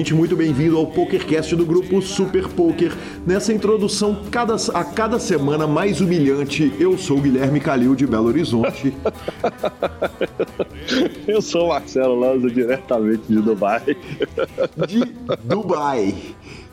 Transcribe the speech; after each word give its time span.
ouvinte, 0.00 0.14
muito 0.14 0.34
bem-vindo 0.34 0.78
ao 0.78 0.86
PokerCast 0.86 1.54
do 1.54 1.66
grupo 1.66 2.00
Super 2.00 2.48
Poker. 2.48 2.90
Nessa 3.26 3.52
introdução 3.52 4.22
cada, 4.30 4.54
a 4.72 4.82
cada 4.82 5.18
semana 5.18 5.66
mais 5.66 6.00
humilhante, 6.00 6.72
eu 6.80 6.96
sou 6.96 7.18
o 7.18 7.20
Guilherme 7.20 7.60
Calil 7.60 7.94
de 7.94 8.06
Belo 8.06 8.28
Horizonte. 8.28 8.94
eu 11.28 11.42
sou 11.42 11.66
o 11.66 11.68
Marcelo 11.68 12.18
Lanza, 12.18 12.48
diretamente 12.48 13.24
de 13.28 13.40
Dubai. 13.42 13.96
De 14.88 15.04
Dubai 15.44 16.14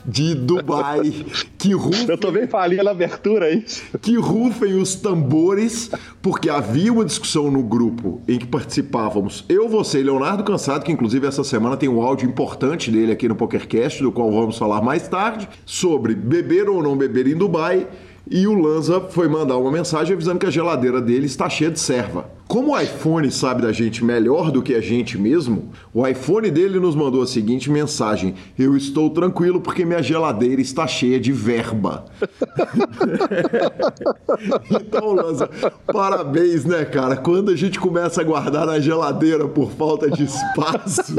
de 0.08 0.34
Dubai. 0.34 1.26
Que 1.58 1.74
rufem, 1.74 2.08
Eu 2.08 2.16
tô 2.16 2.32
bem 2.32 2.46
falinha 2.46 2.82
na 2.82 2.92
abertura, 2.92 3.50
é 3.50 3.56
isso? 3.56 3.82
Que 4.00 4.16
rufem 4.16 4.74
os 4.74 4.94
tambores, 4.94 5.90
porque 6.22 6.48
havia 6.48 6.92
uma 6.92 7.04
discussão 7.04 7.50
no 7.50 7.62
grupo 7.62 8.22
em 8.26 8.38
que 8.38 8.46
participávamos 8.46 9.44
eu, 9.48 9.68
você 9.68 10.00
e 10.00 10.02
Leonardo 10.02 10.44
Cansado, 10.44 10.84
que 10.84 10.92
inclusive 10.92 11.26
essa 11.26 11.44
semana 11.44 11.76
tem 11.76 11.88
um 11.88 12.00
áudio 12.00 12.28
importante 12.28 12.90
dele 12.90 13.12
aqui 13.12 13.28
no 13.28 13.34
PokerCast, 13.34 14.02
do 14.02 14.10
qual 14.10 14.30
vamos 14.30 14.56
falar 14.56 14.80
mais 14.80 15.06
tarde, 15.08 15.48
sobre 15.66 16.14
beber 16.14 16.68
ou 16.68 16.82
não 16.82 16.96
beber 16.96 17.26
em 17.26 17.36
Dubai. 17.36 17.86
E 18.30 18.46
o 18.46 18.54
Lanza 18.54 19.00
foi 19.00 19.28
mandar 19.28 19.56
uma 19.56 19.70
mensagem 19.70 20.14
avisando 20.14 20.38
que 20.38 20.46
a 20.46 20.50
geladeira 20.50 21.00
dele 21.00 21.26
está 21.26 21.48
cheia 21.48 21.70
de 21.70 21.80
serva. 21.80 22.30
Como 22.48 22.72
o 22.72 22.80
iPhone 22.80 23.30
sabe 23.30 23.60
da 23.60 23.70
gente 23.72 24.02
melhor 24.02 24.50
do 24.50 24.62
que 24.62 24.74
a 24.74 24.80
gente 24.80 25.18
mesmo, 25.18 25.70
o 25.92 26.06
iPhone 26.06 26.50
dele 26.50 26.80
nos 26.80 26.96
mandou 26.96 27.20
a 27.20 27.26
seguinte 27.26 27.70
mensagem: 27.70 28.34
Eu 28.58 28.74
estou 28.74 29.10
tranquilo 29.10 29.60
porque 29.60 29.84
minha 29.84 30.02
geladeira 30.02 30.58
está 30.58 30.86
cheia 30.86 31.20
de 31.20 31.30
verba. 31.30 32.06
então, 34.70 35.12
Lanza, 35.12 35.50
parabéns, 35.92 36.64
né, 36.64 36.86
cara? 36.86 37.18
Quando 37.18 37.50
a 37.50 37.56
gente 37.56 37.78
começa 37.78 38.22
a 38.22 38.24
guardar 38.24 38.66
na 38.66 38.80
geladeira 38.80 39.46
por 39.46 39.70
falta 39.72 40.10
de 40.10 40.24
espaço. 40.24 41.16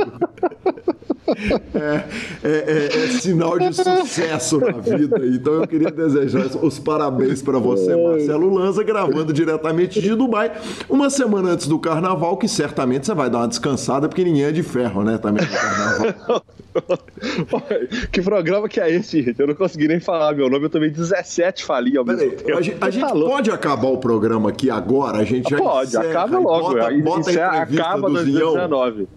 É, 1.75 2.03
é, 2.43 2.49
é, 2.49 2.85
é, 2.85 3.07
sinal 3.07 3.57
de 3.57 3.73
sucesso 3.73 4.59
na 4.59 4.71
vida. 4.71 5.19
Então 5.25 5.53
eu 5.53 5.67
queria 5.67 5.91
desejar 5.91 6.45
os 6.61 6.79
parabéns 6.79 7.41
para 7.41 7.57
você, 7.59 7.95
Marcelo 7.95 8.53
Lanza, 8.53 8.83
gravando 8.83 9.31
diretamente 9.31 10.01
de 10.01 10.15
Dubai, 10.15 10.51
uma 10.89 11.09
semana 11.09 11.51
antes 11.51 11.67
do 11.67 11.79
carnaval, 11.79 12.37
que 12.37 12.47
certamente 12.47 13.05
você 13.05 13.13
vai 13.13 13.29
dar 13.29 13.39
uma 13.39 13.47
descansada, 13.47 14.07
porque 14.07 14.23
ninguém 14.23 14.43
é 14.43 14.51
de 14.51 14.63
ferro, 14.63 15.03
né? 15.03 15.17
Também 15.17 15.45
no 15.45 15.51
carnaval. 15.51 16.43
que 18.11 18.21
programa 18.21 18.69
que 18.69 18.79
é 18.79 18.89
esse, 18.91 19.21
gente? 19.21 19.39
Eu 19.39 19.47
não 19.47 19.55
consegui 19.55 19.87
nem 19.87 19.99
falar 19.99 20.33
meu 20.33 20.49
nome, 20.49 20.65
eu 20.65 20.69
tomei 20.69 20.89
17 20.89 21.63
falinhas 21.63 21.97
ao 21.97 22.05
mesmo 22.05 22.31
tempo. 22.31 22.57
A 22.57 22.61
gente, 22.61 22.77
a 22.79 22.89
gente 22.89 23.09
pode 23.09 23.51
acabar 23.51 23.87
o 23.87 23.97
programa 23.97 24.49
aqui 24.49 24.69
agora? 24.69 25.17
A 25.19 25.23
gente 25.23 25.49
já 25.49 25.57
Pode, 25.57 25.89
encerra, 25.89 26.09
acaba 26.09 26.39
logo. 26.39 26.73
Bota, 26.73 26.97
bota 27.01 27.43
a 27.43 27.61
acaba 27.61 28.09
2019. 28.09 29.07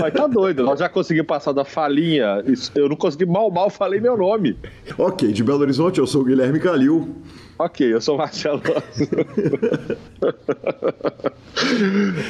Mas 0.00 0.14
tá 0.14 0.26
doido, 0.26 0.62
nós 0.62 0.78
já 0.78 0.88
conseguimos 0.88 1.26
passar 1.26 1.45
da 1.52 1.64
falinha. 1.64 2.42
Eu 2.74 2.88
não 2.88 2.96
consegui 2.96 3.26
mal, 3.26 3.50
mal 3.50 3.70
falei 3.70 4.00
meu 4.00 4.16
nome. 4.16 4.56
Ok, 4.98 5.32
de 5.32 5.44
Belo 5.44 5.60
Horizonte, 5.60 5.98
eu 5.98 6.06
sou 6.06 6.22
o 6.22 6.24
Guilherme 6.24 6.60
Calil. 6.60 7.14
Ok, 7.58 7.92
eu 7.92 8.00
sou 8.00 8.16
o 8.16 8.18
Marcelo. 8.18 8.60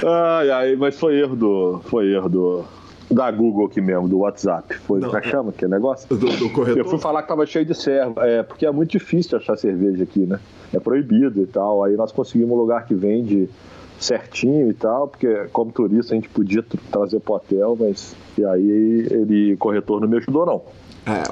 ai, 0.04 0.50
ai, 0.50 0.76
mas 0.76 0.98
foi 0.98 1.18
erro 1.18 1.34
do. 1.34 1.80
Foi 1.84 2.12
erro 2.12 2.28
do. 2.28 2.64
Da 3.08 3.30
Google 3.30 3.66
aqui 3.66 3.80
mesmo, 3.80 4.08
do 4.08 4.18
WhatsApp. 4.18 4.74
Foi 4.78 5.00
o 5.00 5.08
que 5.08 5.28
chama 5.28 5.52
que 5.52 5.64
é 5.64 5.68
negócio? 5.68 6.08
Do, 6.08 6.26
do 6.26 6.50
corretor? 6.50 6.78
Eu 6.78 6.84
fui 6.88 6.98
falar 6.98 7.22
que 7.22 7.28
tava 7.28 7.46
cheio 7.46 7.64
de 7.64 7.72
serva. 7.72 8.26
É, 8.26 8.42
porque 8.42 8.66
é 8.66 8.70
muito 8.72 8.90
difícil 8.90 9.38
achar 9.38 9.56
cerveja 9.56 10.02
aqui, 10.02 10.26
né? 10.26 10.40
É 10.74 10.80
proibido 10.80 11.40
e 11.40 11.46
tal. 11.46 11.84
Aí 11.84 11.96
nós 11.96 12.10
conseguimos 12.10 12.52
um 12.52 12.60
lugar 12.60 12.84
que 12.84 12.94
vende 12.94 13.48
certinho 13.98 14.70
e 14.70 14.74
tal, 14.74 15.08
porque 15.08 15.46
como 15.52 15.72
turista 15.72 16.12
a 16.12 16.16
gente 16.16 16.28
podia 16.28 16.64
trazer 16.90 17.20
pro 17.20 17.34
hotel, 17.34 17.76
mas 17.78 18.14
e 18.38 18.44
aí 18.44 19.06
ele 19.10 19.56
corretor 19.56 20.00
não 20.00 20.08
me 20.08 20.18
ajudou 20.18 20.46
não. 20.46 20.62
É, 21.08 21.22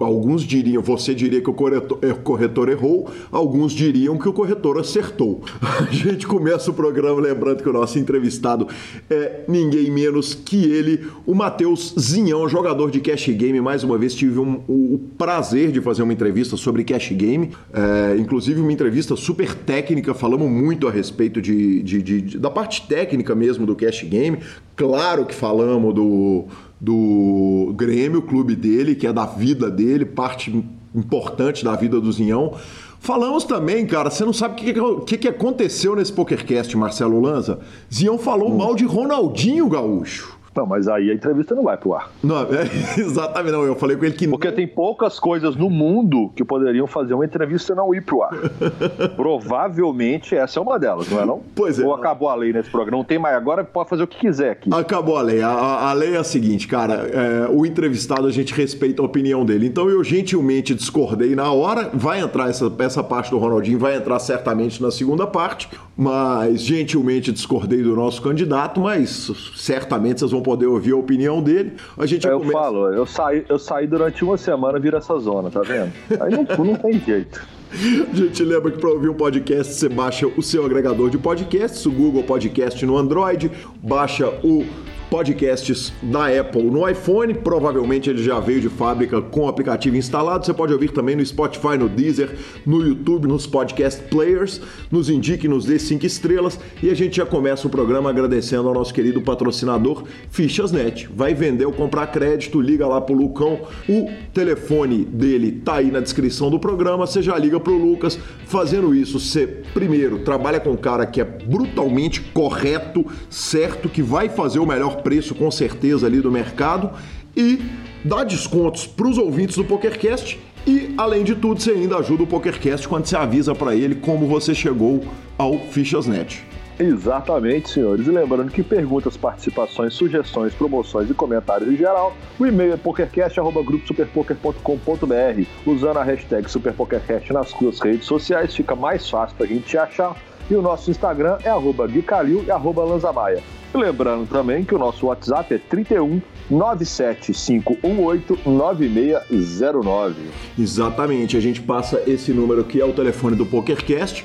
alguns 0.00 0.42
diriam, 0.42 0.82
você 0.82 1.14
diria 1.14 1.40
que 1.40 1.48
o 1.48 1.54
corretor, 1.54 1.98
o 2.02 2.16
corretor, 2.16 2.68
errou, 2.68 3.08
alguns 3.30 3.70
diriam 3.72 4.18
que 4.18 4.28
o 4.28 4.32
corretor 4.32 4.80
acertou. 4.80 5.42
A 5.62 5.84
gente 5.92 6.26
começa 6.26 6.68
o 6.68 6.74
programa 6.74 7.20
lembrando 7.20 7.62
que 7.62 7.68
o 7.68 7.72
nosso 7.72 8.00
entrevistado 8.00 8.66
é 9.08 9.44
ninguém 9.46 9.92
menos 9.92 10.34
que 10.34 10.64
ele, 10.64 11.06
o 11.24 11.36
Matheus 11.36 11.94
Zinhão, 11.96 12.48
jogador 12.48 12.90
de 12.90 12.98
cash 12.98 13.28
game. 13.28 13.60
Mais 13.60 13.84
uma 13.84 13.96
vez 13.96 14.12
tive 14.12 14.40
um, 14.40 14.60
o 14.66 14.98
prazer 15.16 15.70
de 15.70 15.80
fazer 15.80 16.02
uma 16.02 16.12
entrevista 16.12 16.56
sobre 16.56 16.82
cash 16.82 17.12
game, 17.12 17.52
é, 17.72 18.16
inclusive 18.18 18.60
uma 18.60 18.72
entrevista 18.72 19.14
super 19.14 19.54
técnica, 19.54 20.12
falamos 20.12 20.50
muito 20.50 20.88
a 20.88 20.90
respeito 20.90 21.40
de, 21.40 21.80
de, 21.84 22.02
de, 22.02 22.20
de 22.22 22.38
da 22.38 22.50
parte 22.50 22.88
técnica 22.88 23.36
mesmo 23.36 23.64
do 23.64 23.76
cash 23.76 24.02
game. 24.02 24.38
Claro 24.74 25.26
que 25.26 25.34
falamos 25.34 25.94
do 25.94 26.46
do 26.80 27.72
Grêmio, 27.76 28.22
clube 28.22 28.54
dele, 28.54 28.94
que 28.94 29.06
é 29.06 29.12
da 29.12 29.26
vida 29.26 29.70
dele, 29.70 30.04
parte 30.04 30.64
importante 30.94 31.64
da 31.64 31.74
vida 31.74 32.00
do 32.00 32.12
Zinhão. 32.12 32.54
Falamos 33.00 33.44
também, 33.44 33.86
cara, 33.86 34.10
você 34.10 34.24
não 34.24 34.32
sabe 34.32 34.54
o 34.54 34.56
que, 34.56 34.74
que, 35.06 35.18
que, 35.18 35.28
aconteceu 35.28 35.94
nesse 35.94 36.12
PokerCast, 36.12 36.76
Marcelo 36.76 37.20
Lanza? 37.20 37.60
Zinhão 37.92 38.18
falou 38.18 38.52
hum. 38.52 38.56
mal 38.56 38.74
de 38.74 38.84
Ronaldinho 38.84 39.68
Gaúcho. 39.68 40.37
Não, 40.58 40.66
mas 40.66 40.88
aí 40.88 41.08
a 41.08 41.14
entrevista 41.14 41.54
não 41.54 41.62
vai 41.62 41.76
pro 41.76 41.94
ar. 41.94 42.10
Não, 42.20 42.38
é, 42.38 42.64
exatamente, 42.98 43.52
não. 43.52 43.62
Eu 43.62 43.76
falei 43.76 43.96
com 43.96 44.04
ele 44.04 44.14
que 44.14 44.26
Porque 44.26 44.48
não... 44.48 44.56
tem 44.56 44.66
poucas 44.66 45.20
coisas 45.20 45.54
no 45.54 45.70
mundo 45.70 46.32
que 46.34 46.44
poderiam 46.44 46.88
fazer 46.88 47.14
uma 47.14 47.24
entrevista 47.24 47.76
não 47.76 47.94
ir 47.94 48.02
pro 48.02 48.24
ar. 48.24 48.32
Provavelmente 49.14 50.34
essa 50.34 50.58
é 50.58 50.62
uma 50.62 50.76
delas, 50.76 51.08
não 51.08 51.20
é 51.20 51.24
não? 51.24 51.40
Pois 51.54 51.78
é. 51.78 51.84
Ou 51.84 51.94
acabou 51.94 52.28
a 52.28 52.34
lei 52.34 52.52
nesse 52.52 52.68
programa? 52.70 52.96
Não 52.96 53.04
tem 53.04 53.20
mais 53.20 53.36
agora, 53.36 53.62
pode 53.62 53.88
fazer 53.88 54.02
o 54.02 54.06
que 54.08 54.18
quiser 54.18 54.50
aqui. 54.50 54.68
Acabou 54.74 55.16
a 55.16 55.22
lei. 55.22 55.42
A, 55.42 55.50
a 55.50 55.92
lei 55.92 56.16
é 56.16 56.18
a 56.18 56.24
seguinte, 56.24 56.66
cara, 56.66 56.94
é, 56.94 57.48
o 57.48 57.64
entrevistado 57.64 58.26
a 58.26 58.32
gente 58.32 58.52
respeita 58.52 59.00
a 59.00 59.04
opinião 59.04 59.44
dele. 59.44 59.64
Então 59.64 59.88
eu 59.88 60.02
gentilmente 60.02 60.74
discordei 60.74 61.36
na 61.36 61.52
hora, 61.52 61.88
vai 61.94 62.18
entrar 62.20 62.50
essa, 62.50 62.72
essa 62.80 63.04
parte 63.04 63.30
do 63.30 63.38
Ronaldinho, 63.38 63.78
vai 63.78 63.94
entrar 63.94 64.18
certamente 64.18 64.82
na 64.82 64.90
segunda 64.90 65.24
parte, 65.24 65.68
mas 65.98 66.62
gentilmente 66.62 67.32
discordei 67.32 67.82
do 67.82 67.96
nosso 67.96 68.22
candidato, 68.22 68.80
mas 68.80 69.32
certamente 69.56 70.20
vocês 70.20 70.30
vão 70.30 70.40
poder 70.40 70.66
ouvir 70.66 70.92
a 70.92 70.96
opinião 70.96 71.42
dele. 71.42 71.72
A 71.98 72.06
gente 72.06 72.24
eu 72.24 72.38
começa... 72.38 72.56
falo, 72.56 72.86
eu 72.94 73.04
saí, 73.04 73.44
eu 73.48 73.58
saí 73.58 73.88
durante 73.88 74.22
uma 74.22 74.36
semana 74.36 74.78
vira 74.78 74.98
essa 74.98 75.18
zona, 75.18 75.50
tá 75.50 75.60
vendo? 75.62 75.92
Aí 76.20 76.30
não, 76.30 76.64
não 76.64 76.76
tem 76.76 77.00
jeito. 77.00 77.44
A 78.10 78.16
gente 78.16 78.42
lembra 78.44 78.70
que 78.70 78.78
para 78.78 78.88
ouvir 78.88 79.10
um 79.10 79.14
podcast 79.14 79.74
você 79.74 79.88
baixa 79.90 80.26
o 80.26 80.42
seu 80.42 80.64
agregador 80.64 81.10
de 81.10 81.18
podcasts, 81.18 81.84
o 81.84 81.90
Google 81.90 82.22
Podcast 82.22 82.86
no 82.86 82.96
Android, 82.96 83.50
baixa 83.82 84.28
o 84.42 84.64
podcasts 85.10 85.92
da 86.02 86.26
Apple 86.26 86.62
no 86.62 86.88
iPhone. 86.88 87.34
Provavelmente 87.34 88.10
ele 88.10 88.22
já 88.22 88.38
veio 88.40 88.60
de 88.60 88.68
fábrica 88.68 89.20
com 89.20 89.42
o 89.42 89.48
aplicativo 89.48 89.96
instalado. 89.96 90.44
Você 90.44 90.54
pode 90.54 90.72
ouvir 90.72 90.90
também 90.90 91.16
no 91.16 91.24
Spotify, 91.24 91.76
no 91.78 91.88
Deezer, 91.88 92.36
no 92.64 92.80
YouTube, 92.80 93.26
nos 93.26 93.46
podcast 93.46 94.02
players. 94.04 94.60
Nos 94.90 95.10
indique, 95.10 95.48
nos 95.48 95.64
dê 95.64 95.78
cinco 95.78 96.06
estrelas. 96.06 96.58
E 96.82 96.90
a 96.90 96.94
gente 96.94 97.16
já 97.16 97.26
começa 97.26 97.66
o 97.66 97.70
programa 97.70 98.10
agradecendo 98.10 98.68
ao 98.68 98.74
nosso 98.74 98.92
querido 98.92 99.20
patrocinador 99.20 100.04
Fichasnet. 100.30 101.08
Vai 101.14 101.34
vender 101.34 101.66
ou 101.66 101.72
comprar 101.72 102.06
crédito, 102.08 102.60
liga 102.60 102.86
lá 102.86 103.00
pro 103.00 103.14
Lucão. 103.14 103.60
O 103.88 104.10
telefone 104.32 105.04
dele 105.04 105.52
tá 105.52 105.76
aí 105.76 105.90
na 105.90 106.00
descrição 106.00 106.50
do 106.50 106.58
programa. 106.58 107.06
Você 107.06 107.22
já 107.22 107.36
liga 107.36 107.58
pro 107.58 107.76
Lucas. 107.76 108.18
Fazendo 108.44 108.94
isso, 108.94 109.18
você 109.18 109.46
primeiro 109.74 110.20
trabalha 110.20 110.60
com 110.60 110.70
um 110.70 110.76
cara 110.76 111.06
que 111.06 111.20
é 111.20 111.24
brutalmente 111.24 112.20
correto, 112.20 113.04
certo, 113.28 113.88
que 113.88 114.02
vai 114.02 114.28
fazer 114.28 114.58
o 114.58 114.66
melhor 114.66 114.97
preço 114.98 115.34
com 115.34 115.50
certeza 115.50 116.06
ali 116.06 116.20
do 116.20 116.30
mercado 116.30 116.90
e 117.36 117.60
dá 118.04 118.24
descontos 118.24 118.86
para 118.86 119.08
os 119.08 119.18
ouvintes 119.18 119.56
do 119.56 119.64
PokerCast 119.64 120.38
e 120.66 120.94
além 120.98 121.24
de 121.24 121.34
tudo 121.34 121.60
você 121.60 121.70
ainda 121.70 121.96
ajuda 121.96 122.24
o 122.24 122.26
PokerCast 122.26 122.86
quando 122.86 123.06
você 123.06 123.16
avisa 123.16 123.54
para 123.54 123.74
ele 123.74 123.94
como 123.94 124.26
você 124.26 124.54
chegou 124.54 125.02
ao 125.38 125.58
Fichasnet. 125.58 126.44
Exatamente, 126.78 127.70
senhores. 127.70 128.06
E 128.06 128.10
lembrando 128.10 128.52
que 128.52 128.62
perguntas, 128.62 129.16
participações, 129.16 129.94
sugestões, 129.94 130.54
promoções 130.54 131.10
e 131.10 131.14
comentários 131.14 131.68
em 131.68 131.76
geral, 131.76 132.16
o 132.38 132.46
e-mail 132.46 132.74
é 132.74 132.76
pokercast.gruposuperpoker.com.br. 132.76 135.42
Usando 135.66 135.96
a 135.96 136.04
hashtag 136.04 136.48
SuperPokerCast 136.48 137.32
nas 137.32 137.48
suas 137.48 137.80
redes 137.80 138.06
sociais, 138.06 138.54
fica 138.54 138.76
mais 138.76 139.10
fácil 139.10 139.36
para 139.36 139.46
a 139.46 139.48
gente 139.48 139.66
te 139.66 139.76
achar. 139.76 140.14
E 140.50 140.54
o 140.54 140.62
nosso 140.62 140.90
Instagram 140.90 141.38
é 141.44 141.50
arroba 141.50 141.86
Guicalil 141.86 142.44
e 142.46 142.50
arroba 142.50 142.82
Lanzamaia. 142.84 143.42
Lembrando 143.74 144.26
também 144.26 144.64
que 144.64 144.74
o 144.74 144.78
nosso 144.78 145.06
WhatsApp 145.06 145.54
é 145.54 145.58
31 145.58 146.22
97518 146.50 148.38
9609. 148.46 150.14
Exatamente, 150.58 151.36
a 151.36 151.40
gente 151.40 151.60
passa 151.60 152.02
esse 152.06 152.32
número 152.32 152.64
que 152.64 152.80
é 152.80 152.84
o 152.84 152.94
telefone 152.94 153.36
do 153.36 153.44
PokerCast. 153.44 154.24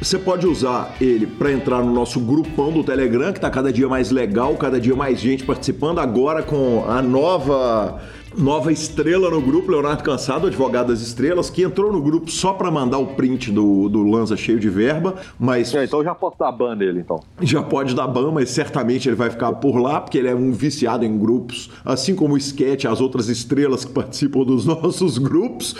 Você 0.00 0.18
pode 0.18 0.46
usar 0.46 0.94
ele 1.00 1.26
para 1.26 1.50
entrar 1.50 1.82
no 1.82 1.90
nosso 1.92 2.20
grupão 2.20 2.70
do 2.70 2.84
Telegram, 2.84 3.32
que 3.32 3.38
está 3.38 3.48
cada 3.50 3.72
dia 3.72 3.88
mais 3.88 4.10
legal, 4.10 4.54
cada 4.54 4.78
dia 4.78 4.94
mais 4.94 5.18
gente 5.18 5.42
participando. 5.42 5.98
Agora 5.98 6.42
com 6.42 6.84
a 6.86 7.00
nova 7.00 8.00
nova 8.36 8.70
estrela 8.70 9.30
no 9.30 9.40
grupo, 9.40 9.70
Leonardo 9.70 10.02
Cansado, 10.02 10.46
advogado 10.46 10.88
das 10.88 11.00
estrelas, 11.00 11.48
que 11.48 11.62
entrou 11.62 11.92
no 11.92 12.02
grupo 12.02 12.30
só 12.30 12.52
para 12.52 12.70
mandar 12.70 12.98
o 12.98 13.06
print 13.08 13.50
do, 13.50 13.88
do 13.88 14.02
Lanza 14.02 14.36
cheio 14.36 14.60
de 14.60 14.68
verba, 14.68 15.14
mas. 15.38 15.74
É, 15.74 15.84
então 15.84 16.04
já 16.04 16.14
posso 16.14 16.38
dar 16.38 16.52
ban 16.52 16.74
nele, 16.74 17.00
então. 17.00 17.20
Já 17.40 17.62
pode 17.62 17.94
dar 17.94 18.06
ban, 18.06 18.30
mas 18.30 18.50
certamente 18.50 19.08
ele 19.08 19.16
vai 19.16 19.30
ficar 19.30 19.52
por 19.54 19.76
lá, 19.76 20.00
porque 20.00 20.18
ele 20.18 20.28
é 20.28 20.34
um 20.34 20.52
viciado 20.52 21.04
em 21.04 21.18
grupos, 21.18 21.70
assim 21.84 22.14
como 22.14 22.34
o 22.34 22.36
Sketch, 22.36 22.84
as 22.84 23.00
outras 23.00 23.28
estrelas 23.28 23.84
que 23.84 23.92
participam 23.92 24.44
dos 24.44 24.66
nossos 24.66 25.18
grupos. 25.18 25.74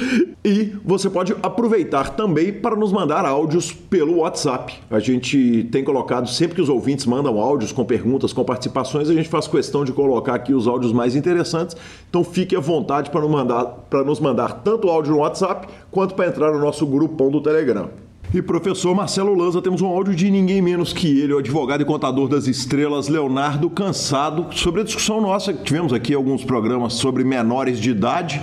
E 0.45 0.73
você 0.85 1.11
pode 1.11 1.35
aproveitar 1.43 2.11
também 2.11 2.53
para 2.53 2.75
nos 2.77 2.93
mandar 2.93 3.27
áudios 3.27 3.73
pelo 3.73 4.19
WhatsApp. 4.19 4.75
A 4.91 4.99
gente 4.99 5.69
tem 5.71 5.85
colocado, 5.85 6.29
sempre 6.29 6.57
que 6.57 6.63
os 6.63 6.69
ouvintes 6.69 7.05
mandam 7.05 7.39
áudios 7.39 7.73
com 7.73 7.85
perguntas, 7.85 8.33
com 8.33 8.45
participações, 8.45 9.11
a 9.11 9.15
gente 9.15 9.29
faz 9.29 9.47
questão 9.47 9.85
de 9.85 9.93
colocar 9.93 10.35
aqui 10.35 10.55
os 10.55 10.67
áudios 10.67 10.93
mais 10.93 11.17
interessantes. 11.17 11.77
Então 12.09 12.25
fique 12.25 12.46
fique 12.47 12.55
à 12.55 12.61
vontade 12.61 13.11
para 13.11 13.21
nos 13.21 13.31
mandar, 13.31 13.77
nos 14.07 14.21
mandar 14.21 14.61
tanto 14.63 14.89
áudio 14.89 15.13
no 15.13 15.19
WhatsApp 15.19 15.67
quanto 15.91 16.15
para 16.15 16.29
entrar 16.29 16.53
no 16.53 16.61
nosso 16.61 16.87
grupão 16.87 17.29
do 17.29 17.41
Telegram. 17.41 17.89
E 18.33 18.41
professor 18.41 18.95
Marcelo 18.95 19.35
Lanza, 19.35 19.61
temos 19.61 19.83
um 19.83 19.87
áudio 19.87 20.15
de 20.15 20.31
ninguém 20.31 20.63
menos 20.63 20.93
que 20.93 21.21
ele, 21.21 21.33
o 21.33 21.39
advogado 21.39 21.81
e 21.81 21.85
contador 21.85 22.29
das 22.29 22.47
estrelas, 22.47 23.09
Leonardo 23.09 23.69
Cansado, 23.69 24.47
sobre 24.53 24.83
a 24.83 24.85
discussão 24.85 25.21
nossa 25.21 25.53
que 25.53 25.65
tivemos 25.65 25.93
aqui 25.93 26.15
alguns 26.15 26.45
programas 26.45 26.95
sobre 26.95 27.25
menores 27.25 27.81
de 27.81 27.91
idade. 27.91 28.41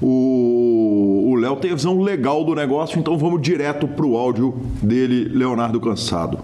O 0.00 1.34
Léo 1.38 1.56
tem 1.56 1.72
a 1.72 1.74
visão 1.74 2.00
legal 2.00 2.44
do 2.44 2.54
negócio, 2.54 2.98
então 2.98 3.16
vamos 3.16 3.40
direto 3.40 3.88
para 3.88 4.04
o 4.04 4.16
áudio 4.16 4.54
dele, 4.82 5.24
Leonardo 5.24 5.80
Cansado. 5.80 6.38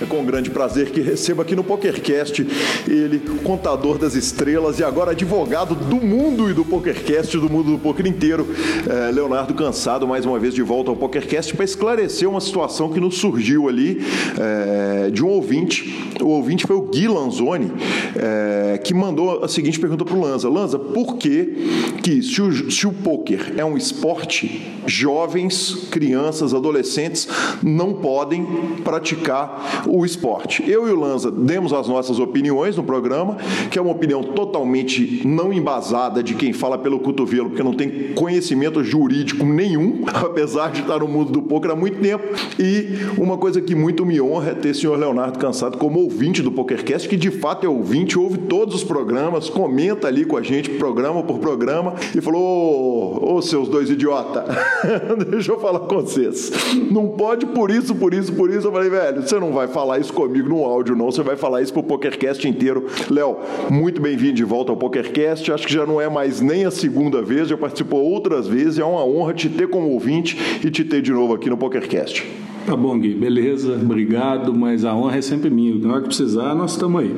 É 0.00 0.06
com 0.06 0.24
grande 0.24 0.48
prazer 0.50 0.90
que 0.90 1.00
recebo 1.00 1.42
aqui 1.42 1.56
no 1.56 1.64
PokerCast 1.64 2.46
ele, 2.86 3.18
contador 3.42 3.98
das 3.98 4.14
estrelas 4.14 4.78
e 4.78 4.84
agora 4.84 5.10
advogado 5.10 5.74
do 5.74 5.96
mundo 5.96 6.48
e 6.48 6.54
do 6.54 6.64
PokerCast, 6.64 7.36
do 7.36 7.50
mundo 7.50 7.72
do 7.72 7.78
poker 7.78 8.06
inteiro, 8.06 8.46
é, 8.88 9.10
Leonardo 9.10 9.54
Cansado, 9.54 10.06
mais 10.06 10.24
uma 10.24 10.38
vez 10.38 10.54
de 10.54 10.62
volta 10.62 10.90
ao 10.90 10.96
PokerCast 10.96 11.54
para 11.54 11.64
esclarecer 11.64 12.28
uma 12.28 12.40
situação 12.40 12.90
que 12.92 13.00
nos 13.00 13.18
surgiu 13.18 13.68
ali 13.68 14.00
é, 14.38 15.10
de 15.10 15.24
um 15.24 15.28
ouvinte. 15.28 16.12
O 16.20 16.28
ouvinte 16.28 16.66
foi 16.66 16.76
o 16.76 16.82
Gui 16.82 17.08
Lanzoni, 17.08 17.72
é, 18.16 18.78
que 18.78 18.94
mandou 18.94 19.44
a 19.44 19.48
seguinte 19.48 19.80
pergunta 19.80 20.04
para 20.04 20.14
o 20.14 20.20
Lanza. 20.20 20.48
Lanza, 20.48 20.78
por 20.78 21.16
que, 21.16 21.54
que 22.02 22.22
se 22.22 22.40
o, 22.40 22.70
se 22.70 22.86
o 22.86 22.92
poker 22.92 23.54
é 23.56 23.64
um 23.64 23.76
esporte, 23.76 24.64
jovens, 24.86 25.88
crianças, 25.90 26.54
adolescentes 26.54 27.28
não 27.62 27.94
podem 27.94 28.46
praticar 28.84 29.84
o 29.88 30.04
esporte. 30.04 30.68
Eu 30.68 30.88
e 30.88 30.92
o 30.92 30.98
Lanza 30.98 31.30
demos 31.30 31.72
as 31.72 31.88
nossas 31.88 32.18
opiniões 32.18 32.76
no 32.76 32.82
programa, 32.82 33.36
que 33.70 33.78
é 33.78 33.82
uma 33.82 33.92
opinião 33.92 34.22
totalmente 34.22 35.26
não 35.26 35.52
embasada 35.52 36.22
de 36.22 36.34
quem 36.34 36.52
fala 36.52 36.78
pelo 36.78 37.00
cotovelo, 37.00 37.48
porque 37.48 37.62
não 37.62 37.72
tem 37.72 38.12
conhecimento 38.14 38.82
jurídico 38.84 39.44
nenhum, 39.44 40.04
apesar 40.12 40.70
de 40.70 40.80
estar 40.80 40.98
no 40.98 41.08
mundo 41.08 41.32
do 41.32 41.42
poker 41.42 41.70
há 41.70 41.76
muito 41.76 42.00
tempo. 42.00 42.24
E 42.58 42.98
uma 43.16 43.38
coisa 43.38 43.60
que 43.60 43.74
muito 43.74 44.04
me 44.04 44.20
honra 44.20 44.50
é 44.50 44.54
ter 44.54 44.70
o 44.70 44.74
senhor 44.74 44.98
Leonardo 44.98 45.38
Cansado 45.38 45.78
como 45.78 46.00
ouvinte 46.00 46.42
do 46.42 46.52
PokerCast, 46.52 47.08
que 47.08 47.16
de 47.16 47.30
fato 47.30 47.64
é 47.64 47.68
ouvinte, 47.68 48.18
ouve 48.18 48.38
todos 48.38 48.74
os 48.74 48.84
programas, 48.84 49.48
comenta 49.48 50.08
ali 50.08 50.24
com 50.24 50.36
a 50.36 50.42
gente, 50.42 50.70
programa 50.70 51.22
por 51.22 51.38
programa, 51.38 51.94
e 52.14 52.20
falou: 52.20 52.42
Ô, 52.42 53.34
oh, 53.34 53.42
seus 53.42 53.68
dois 53.68 53.90
idiota, 53.90 54.44
deixa 55.30 55.52
eu 55.52 55.60
falar 55.60 55.80
com 55.80 55.96
vocês. 55.96 56.50
Não 56.90 57.08
pode 57.08 57.46
por 57.46 57.70
isso, 57.70 57.94
por 57.94 58.12
isso, 58.12 58.32
por 58.32 58.50
isso. 58.50 58.66
Eu 58.68 58.72
falei, 58.72 58.90
velho, 58.90 59.22
você 59.22 59.38
não 59.38 59.52
vai 59.52 59.66
falar 59.66 59.77
falar 59.78 60.00
isso 60.00 60.12
comigo 60.12 60.48
no 60.48 60.64
áudio, 60.64 60.96
não. 60.96 61.06
Você 61.06 61.22
vai 61.22 61.36
falar 61.36 61.62
isso 61.62 61.72
pro 61.72 61.84
PokerCast 61.84 62.48
inteiro. 62.48 62.86
Léo, 63.08 63.36
muito 63.70 64.02
bem-vindo 64.02 64.32
de 64.32 64.42
volta 64.42 64.72
ao 64.72 64.76
PokerCast. 64.76 65.52
Acho 65.52 65.68
que 65.68 65.72
já 65.72 65.86
não 65.86 66.00
é 66.00 66.10
mais 66.10 66.40
nem 66.40 66.64
a 66.64 66.70
segunda 66.72 67.22
vez, 67.22 67.46
já 67.46 67.56
participou 67.56 68.02
outras 68.02 68.48
vezes. 68.48 68.80
É 68.80 68.84
uma 68.84 69.04
honra 69.04 69.34
te 69.34 69.48
ter 69.48 69.68
como 69.68 69.90
ouvinte 69.90 70.36
e 70.64 70.68
te 70.68 70.84
ter 70.84 71.00
de 71.00 71.12
novo 71.12 71.32
aqui 71.32 71.48
no 71.48 71.56
PokerCast. 71.56 72.26
Tá 72.66 72.76
bom, 72.76 72.98
Gui, 72.98 73.14
beleza, 73.14 73.78
obrigado, 73.80 74.52
mas 74.52 74.84
a 74.84 74.92
honra 74.96 75.18
é 75.18 75.22
sempre 75.22 75.48
minha. 75.48 75.72
Na 75.76 75.92
hora 75.92 76.02
que 76.02 76.08
precisar, 76.08 76.56
nós 76.56 76.72
estamos 76.72 77.00
aí. 77.00 77.14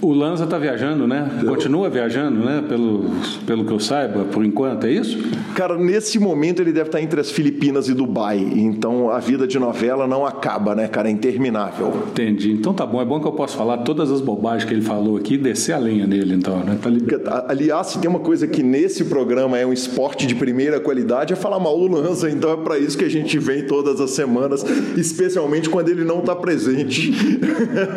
O 0.00 0.12
Lanza 0.12 0.44
está 0.44 0.58
viajando, 0.58 1.06
né? 1.06 1.28
Continua 1.46 1.90
viajando, 1.90 2.44
né? 2.44 2.62
Pelo, 2.68 3.04
pelo 3.46 3.64
que 3.64 3.72
eu 3.72 3.80
saiba, 3.80 4.24
por 4.24 4.44
enquanto, 4.44 4.86
é 4.86 4.92
isso? 4.92 5.18
Cara, 5.54 5.76
nesse 5.76 6.18
momento 6.20 6.62
ele 6.62 6.72
deve 6.72 6.88
estar 6.88 7.00
entre 7.00 7.20
as 7.20 7.30
Filipinas 7.30 7.88
e 7.88 7.94
Dubai. 7.94 8.38
Então 8.38 9.10
a 9.10 9.18
vida 9.18 9.46
de 9.46 9.58
novela 9.58 10.06
não 10.06 10.24
acaba, 10.24 10.74
né, 10.74 10.86
cara? 10.86 11.08
É 11.08 11.10
interminável. 11.10 12.04
Entendi. 12.10 12.52
Então 12.52 12.72
tá 12.72 12.86
bom. 12.86 13.00
É 13.00 13.04
bom 13.04 13.20
que 13.20 13.26
eu 13.26 13.32
posso 13.32 13.56
falar 13.56 13.78
todas 13.78 14.10
as 14.10 14.20
bobagens 14.20 14.68
que 14.68 14.74
ele 14.74 14.82
falou 14.82 15.16
aqui 15.16 15.34
e 15.34 15.38
descer 15.38 15.72
a 15.72 15.78
lenha 15.78 16.06
nele, 16.06 16.34
então, 16.34 16.58
né? 16.60 16.78
Tá 16.80 17.46
Aliás, 17.48 17.88
se 17.88 17.98
tem 17.98 18.08
uma 18.08 18.20
coisa 18.20 18.46
que 18.46 18.62
nesse 18.62 19.04
programa 19.06 19.58
é 19.58 19.66
um 19.66 19.72
esporte 19.72 20.26
de 20.26 20.34
primeira 20.34 20.78
qualidade, 20.78 21.32
é 21.32 21.36
falar 21.36 21.58
mal 21.58 21.76
do 21.76 21.88
Lanza. 21.88 22.30
Então 22.30 22.52
é 22.52 22.56
para 22.56 22.78
isso 22.78 22.96
que 22.96 23.04
a 23.04 23.10
gente 23.10 23.38
vem 23.38 23.66
todas 23.66 24.00
as 24.00 24.12
semanas, 24.12 24.64
especialmente 24.96 25.68
quando 25.68 25.88
ele 25.88 26.04
não 26.04 26.20
está 26.20 26.36
presente. 26.36 27.12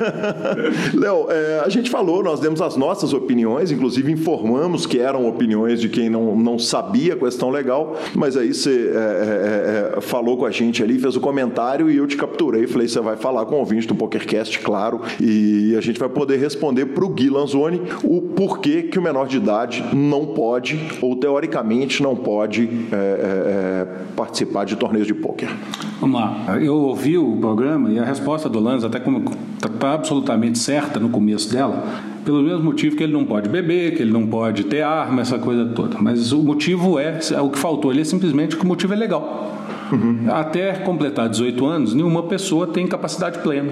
Léo, 0.97 1.27
é, 1.29 1.61
a 1.63 1.69
gente 1.69 1.90
falou, 1.91 2.23
nós 2.23 2.39
demos 2.39 2.61
as 2.61 2.77
nossas 2.77 3.13
opiniões, 3.13 3.71
inclusive 3.71 4.11
informamos 4.11 4.85
que 4.85 4.97
eram 4.97 5.27
opiniões 5.27 5.81
de 5.81 5.89
quem 5.89 6.09
não, 6.09 6.35
não 6.35 6.57
sabia 6.57 7.13
a 7.13 7.17
questão 7.17 7.49
legal, 7.49 7.97
mas 8.15 8.37
aí 8.37 8.53
você 8.53 8.91
é, 8.93 9.93
é, 9.93 9.97
é, 9.97 10.01
falou 10.01 10.37
com 10.37 10.45
a 10.45 10.51
gente 10.51 10.81
ali, 10.81 10.97
fez 10.97 11.15
o 11.15 11.19
comentário 11.19 11.91
e 11.91 11.97
eu 11.97 12.07
te 12.07 12.15
capturei. 12.15 12.65
Falei, 12.65 12.87
você 12.87 12.99
vai 13.01 13.17
falar 13.17 13.45
com 13.45 13.55
o 13.55 13.59
ouvinte 13.59 13.87
do 13.87 13.93
PokerCast, 13.93 14.59
claro, 14.59 15.01
e 15.19 15.75
a 15.77 15.81
gente 15.81 15.99
vai 15.99 16.09
poder 16.09 16.37
responder 16.37 16.87
para 16.87 17.03
o 17.03 17.09
Gui 17.09 17.29
Lanzoni 17.29 17.81
o 18.03 18.21
porquê 18.21 18.83
que 18.83 18.97
o 18.97 19.01
menor 19.01 19.27
de 19.27 19.37
idade 19.37 19.83
não 19.93 20.27
pode, 20.27 20.79
ou 21.01 21.15
teoricamente 21.15 22.01
não 22.01 22.15
pode, 22.15 22.69
é, 22.91 22.95
é, 22.95 23.87
participar 24.15 24.65
de 24.65 24.77
torneios 24.77 25.07
de 25.07 25.13
pôquer. 25.13 25.49
Vamos 25.99 26.19
lá. 26.19 26.57
Eu 26.59 26.75
ouvi 26.75 27.17
o 27.17 27.37
programa 27.37 27.89
e 27.91 27.99
a 27.99 28.05
resposta 28.05 28.47
do 28.47 28.59
Lanza, 28.59 28.87
até 28.87 28.99
como 28.99 29.23
está 29.55 29.69
tá 29.69 29.93
absolutamente 29.93 30.57
certa 30.57 30.99
no 30.99 31.09
começo 31.09 31.51
dela, 31.51 31.80
pelo 32.23 32.41
mesmo 32.41 32.63
motivo 32.63 32.95
que 32.95 33.03
ele 33.03 33.13
não 33.13 33.25
pode 33.25 33.49
beber, 33.49 33.95
que 33.95 34.01
ele 34.03 34.11
não 34.11 34.25
pode 34.27 34.63
ter 34.65 34.81
arma, 34.81 35.21
essa 35.21 35.39
coisa 35.39 35.65
toda. 35.65 35.97
Mas 35.99 36.31
o 36.31 36.41
motivo 36.41 36.99
é, 36.99 37.19
o 37.41 37.49
que 37.49 37.57
faltou 37.57 37.91
ali 37.91 38.01
é 38.01 38.03
simplesmente 38.03 38.55
que 38.55 38.63
o 38.63 38.67
motivo 38.67 38.93
é 38.93 38.95
legal. 38.95 39.57
Uhum. 39.91 40.25
Até 40.29 40.73
completar 40.73 41.27
18 41.27 41.65
anos, 41.65 41.93
nenhuma 41.93 42.23
pessoa 42.23 42.67
tem 42.67 42.87
capacidade 42.87 43.39
plena. 43.39 43.71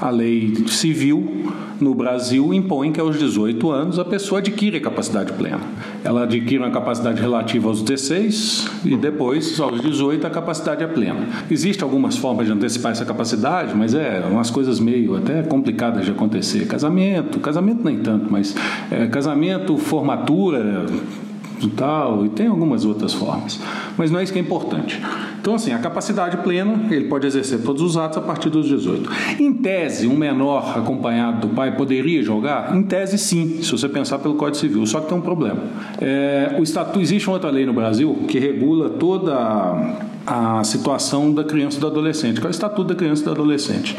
A 0.00 0.08
lei 0.08 0.54
civil 0.66 1.52
no 1.80 1.94
Brasil 1.94 2.52
impõe 2.54 2.90
que 2.92 3.00
aos 3.00 3.18
18 3.18 3.70
anos 3.70 3.98
a 3.98 4.04
pessoa 4.04 4.38
adquire 4.38 4.78
a 4.78 4.80
capacidade 4.80 5.32
plena. 5.32 5.60
Ela 6.02 6.22
adquire 6.22 6.58
uma 6.58 6.70
capacidade 6.70 7.20
relativa 7.20 7.68
aos 7.68 7.82
16 7.82 8.68
e 8.84 8.96
depois, 8.96 9.60
aos 9.60 9.80
18, 9.80 10.26
a 10.26 10.30
capacidade 10.30 10.82
é 10.82 10.86
plena. 10.86 11.26
Existem 11.50 11.84
algumas 11.84 12.16
formas 12.16 12.46
de 12.46 12.52
antecipar 12.52 12.92
essa 12.92 13.04
capacidade, 13.04 13.76
mas 13.76 13.94
é 13.94 14.22
umas 14.30 14.50
coisas 14.50 14.80
meio 14.80 15.16
até 15.16 15.42
complicadas 15.42 16.04
de 16.04 16.10
acontecer. 16.10 16.66
Casamento, 16.66 17.38
casamento 17.38 17.84
nem 17.84 17.98
tanto, 17.98 18.30
mas 18.30 18.54
é, 18.90 19.06
casamento, 19.06 19.76
formatura, 19.76 20.86
e 21.66 21.70
tal, 21.70 22.26
e 22.26 22.28
tem 22.28 22.46
algumas 22.46 22.84
outras 22.84 23.12
formas. 23.12 23.60
Mas 23.96 24.10
não 24.10 24.20
é 24.20 24.22
isso 24.22 24.32
que 24.32 24.38
é 24.38 24.42
importante. 24.42 25.00
Então, 25.40 25.54
assim, 25.54 25.72
a 25.72 25.78
capacidade 25.78 26.36
plena, 26.38 26.86
ele 26.90 27.06
pode 27.06 27.26
exercer 27.26 27.62
todos 27.62 27.80
os 27.82 27.96
atos 27.96 28.18
a 28.18 28.20
partir 28.20 28.50
dos 28.50 28.68
18. 28.68 29.10
Em 29.38 29.52
tese, 29.54 30.06
um 30.06 30.16
menor 30.16 30.76
acompanhado 30.76 31.48
do 31.48 31.54
pai 31.54 31.74
poderia 31.76 32.22
jogar? 32.22 32.76
Em 32.76 32.82
tese, 32.82 33.16
sim, 33.16 33.62
se 33.62 33.72
você 33.72 33.88
pensar 33.88 34.18
pelo 34.18 34.34
Código 34.34 34.58
Civil. 34.58 34.86
Só 34.86 35.00
que 35.00 35.08
tem 35.08 35.16
um 35.16 35.22
problema. 35.22 35.62
É, 35.98 36.56
o 36.58 36.62
estatuto, 36.62 37.00
existe 37.00 37.26
uma 37.26 37.34
outra 37.34 37.50
lei 37.50 37.64
no 37.64 37.72
Brasil 37.72 38.24
que 38.28 38.38
regula 38.38 38.90
toda 38.90 39.34
a, 40.26 40.62
situação 40.64 41.32
da 41.32 41.42
criança 41.42 41.78
e 41.78 41.80
do 41.80 41.86
adolescente, 41.86 42.40
que 42.40 42.46
é 42.46 42.48
o 42.48 42.50
Estatuto 42.50 42.84
da 42.84 42.94
Criança 42.94 43.22
e 43.22 43.24
do 43.24 43.30
Adolescente. 43.30 43.96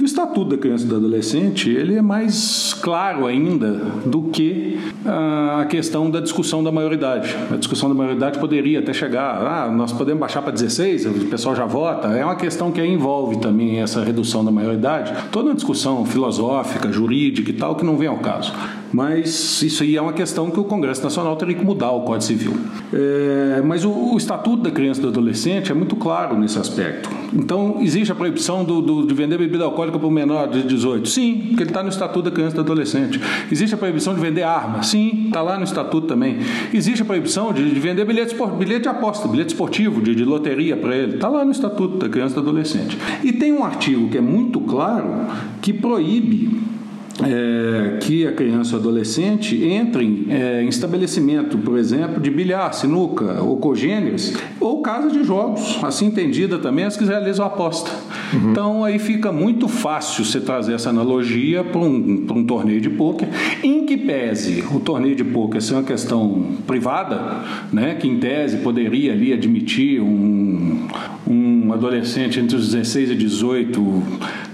O 0.00 0.04
Estatuto 0.04 0.50
da 0.50 0.58
Criança 0.58 0.84
e 0.84 0.88
do 0.88 0.96
Adolescente 0.96 1.70
ele 1.70 1.96
é 1.96 2.02
mais 2.02 2.74
claro 2.74 3.26
ainda 3.26 3.72
do 4.04 4.24
que 4.24 4.78
a 5.06 5.64
questão 5.64 6.10
da 6.10 6.20
discussão 6.20 6.62
da 6.62 6.70
maioridade. 6.70 7.34
A 7.50 7.56
discussão 7.56 7.88
da 7.88 7.94
maioridade 7.94 8.38
poderia 8.38 8.80
até 8.80 8.92
chegar, 8.92 9.40
ah, 9.40 9.70
nós 9.70 9.92
podemos 9.92 10.20
baixar 10.20 10.42
para 10.42 10.52
16, 10.52 11.06
o 11.06 11.12
pessoal 11.26 11.56
já 11.56 11.64
vota. 11.64 12.08
É 12.08 12.24
uma 12.24 12.36
questão 12.36 12.70
que 12.70 12.84
envolve 12.84 13.38
também 13.38 13.80
essa 13.80 14.04
redução 14.04 14.44
da 14.44 14.50
maioridade. 14.50 15.12
Toda 15.30 15.48
uma 15.48 15.54
discussão 15.54 16.04
filosófica, 16.04 16.92
jurídica 16.92 17.50
e 17.50 17.54
tal 17.54 17.74
que 17.74 17.84
não 17.84 17.96
vem 17.96 18.08
ao 18.08 18.18
caso. 18.18 18.52
Mas 18.92 19.62
isso 19.62 19.82
aí 19.82 19.96
é 19.96 20.00
uma 20.00 20.12
questão 20.12 20.50
que 20.50 20.58
o 20.58 20.64
Congresso 20.64 21.02
Nacional 21.02 21.36
teria 21.36 21.54
que 21.54 21.64
mudar 21.64 21.90
o 21.90 22.02
Código 22.02 22.24
Civil. 22.24 22.56
É, 22.92 23.60
mas 23.62 23.84
o, 23.84 23.90
o, 23.90 24.16
Estatuto 24.16 24.62
da 24.62 24.70
Criança 24.70 25.00
e 25.00 25.02
do 25.02 25.08
Adolescente 25.08 25.70
é 25.70 25.74
muito 25.74 25.96
claro 25.96 26.38
nesse 26.38 26.58
aspecto. 26.58 27.10
Então, 27.32 27.78
existe 27.80 28.10
a 28.10 28.14
proibição 28.14 28.64
do, 28.64 28.80
do, 28.80 29.06
de 29.06 29.14
vender 29.14 29.38
bebida 29.38 29.64
alcoólica 29.64 29.85
para 29.92 30.06
o 30.06 30.10
menor 30.10 30.48
de 30.48 30.62
18? 30.62 31.08
Sim, 31.08 31.46
porque 31.48 31.62
ele 31.62 31.70
está 31.70 31.82
no 31.82 31.88
Estatuto 31.88 32.22
da 32.22 32.30
Criança 32.30 32.54
e 32.54 32.56
do 32.56 32.60
Adolescente. 32.62 33.20
Existe 33.50 33.74
a 33.74 33.78
proibição 33.78 34.14
de 34.14 34.20
vender 34.20 34.42
arma? 34.42 34.82
Sim, 34.82 35.26
está 35.26 35.42
lá 35.42 35.56
no 35.56 35.64
Estatuto 35.64 36.06
também. 36.06 36.38
Existe 36.72 37.02
a 37.02 37.04
proibição 37.04 37.52
de, 37.52 37.68
de 37.68 37.80
vender 37.80 38.04
bilhete, 38.04 38.34
bilhete 38.58 38.82
de 38.82 38.88
aposta, 38.88 39.28
bilhete 39.28 39.52
esportivo, 39.52 40.00
de, 40.00 40.14
de 40.14 40.24
loteria 40.24 40.76
para 40.76 40.94
ele? 40.96 41.14
Está 41.14 41.28
lá 41.28 41.44
no 41.44 41.50
Estatuto 41.50 41.98
da 41.98 42.08
Criança 42.08 42.32
e 42.32 42.42
do 42.42 42.48
Adolescente. 42.48 42.98
E 43.22 43.32
tem 43.32 43.52
um 43.52 43.64
artigo 43.64 44.08
que 44.08 44.18
é 44.18 44.20
muito 44.20 44.60
claro 44.60 45.26
que 45.60 45.72
proíbe 45.72 46.75
é, 47.22 47.98
que 48.00 48.26
a 48.26 48.32
criança 48.32 48.76
ou 48.76 48.80
adolescente 48.80 49.64
entre 49.64 50.26
é, 50.28 50.62
em 50.62 50.68
estabelecimento, 50.68 51.56
por 51.58 51.78
exemplo, 51.78 52.20
de 52.20 52.30
bilhar, 52.30 52.72
sinuca 52.74 53.42
ou 53.42 53.56
cogêneres, 53.56 54.36
ou 54.60 54.82
casa 54.82 55.10
de 55.10 55.24
jogos, 55.24 55.78
assim 55.82 56.06
entendida 56.06 56.58
também, 56.58 56.84
as 56.84 56.96
que 56.96 57.04
realizam 57.04 57.46
aposta. 57.46 57.90
Uhum. 58.32 58.50
Então 58.50 58.84
aí 58.84 58.98
fica 58.98 59.32
muito 59.32 59.68
fácil 59.68 60.24
você 60.24 60.40
trazer 60.40 60.74
essa 60.74 60.90
analogia 60.90 61.64
para 61.64 61.80
um, 61.80 62.26
um 62.30 62.44
torneio 62.44 62.80
de 62.80 62.90
pôquer, 62.90 63.28
em 63.62 63.86
que 63.86 63.96
pese 63.96 64.64
o 64.70 64.80
torneio 64.80 65.14
de 65.14 65.24
pôquer 65.24 65.62
ser 65.62 65.74
uma 65.74 65.82
questão 65.82 66.56
privada, 66.66 67.42
né, 67.72 67.94
que 67.94 68.08
em 68.08 68.18
tese 68.18 68.58
poderia 68.58 69.12
ali 69.12 69.32
admitir 69.32 70.00
um, 70.00 70.86
um 71.26 71.45
adolescente 71.72 72.40
entre 72.40 72.56
os 72.56 72.72
16 72.72 73.10
e 73.10 73.14
18 73.14 74.02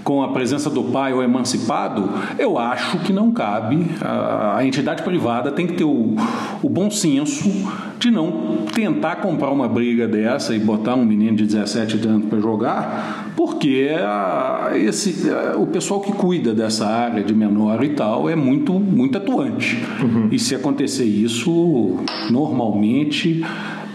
com 0.03 0.21
a 0.21 0.29
presença 0.29 0.69
do 0.69 0.83
pai 0.83 1.13
ou 1.13 1.23
emancipado, 1.23 2.09
eu 2.37 2.57
acho 2.57 2.99
que 2.99 3.13
não 3.13 3.31
cabe. 3.31 3.85
A, 4.01 4.57
a 4.57 4.65
entidade 4.65 5.01
privada 5.01 5.51
tem 5.51 5.65
que 5.65 5.73
ter 5.73 5.85
o, 5.85 6.15
o, 6.61 6.69
bom 6.69 6.91
senso 6.91 7.49
de 7.97 8.11
não 8.11 8.65
tentar 8.73 9.17
comprar 9.17 9.49
uma 9.49 9.67
briga 9.67 10.07
dessa 10.07 10.53
e 10.53 10.59
botar 10.59 10.95
um 10.95 11.05
menino 11.05 11.37
de 11.37 11.45
17 11.45 12.05
anos 12.07 12.25
para 12.27 12.39
jogar, 12.39 13.22
porque 13.35 13.89
a, 13.97 14.71
esse, 14.75 15.29
a, 15.29 15.57
o 15.57 15.67
pessoal 15.67 15.99
que 15.99 16.11
cuida 16.11 16.53
dessa 16.53 16.85
área 16.85 17.23
de 17.23 17.33
menor 17.33 17.83
e 17.83 17.89
tal 17.89 18.29
é 18.29 18.35
muito, 18.35 18.73
muito 18.73 19.17
atuante. 19.17 19.77
Uhum. 20.01 20.29
E 20.31 20.39
se 20.39 20.55
acontecer 20.55 21.05
isso, 21.05 21.97
normalmente 22.29 23.43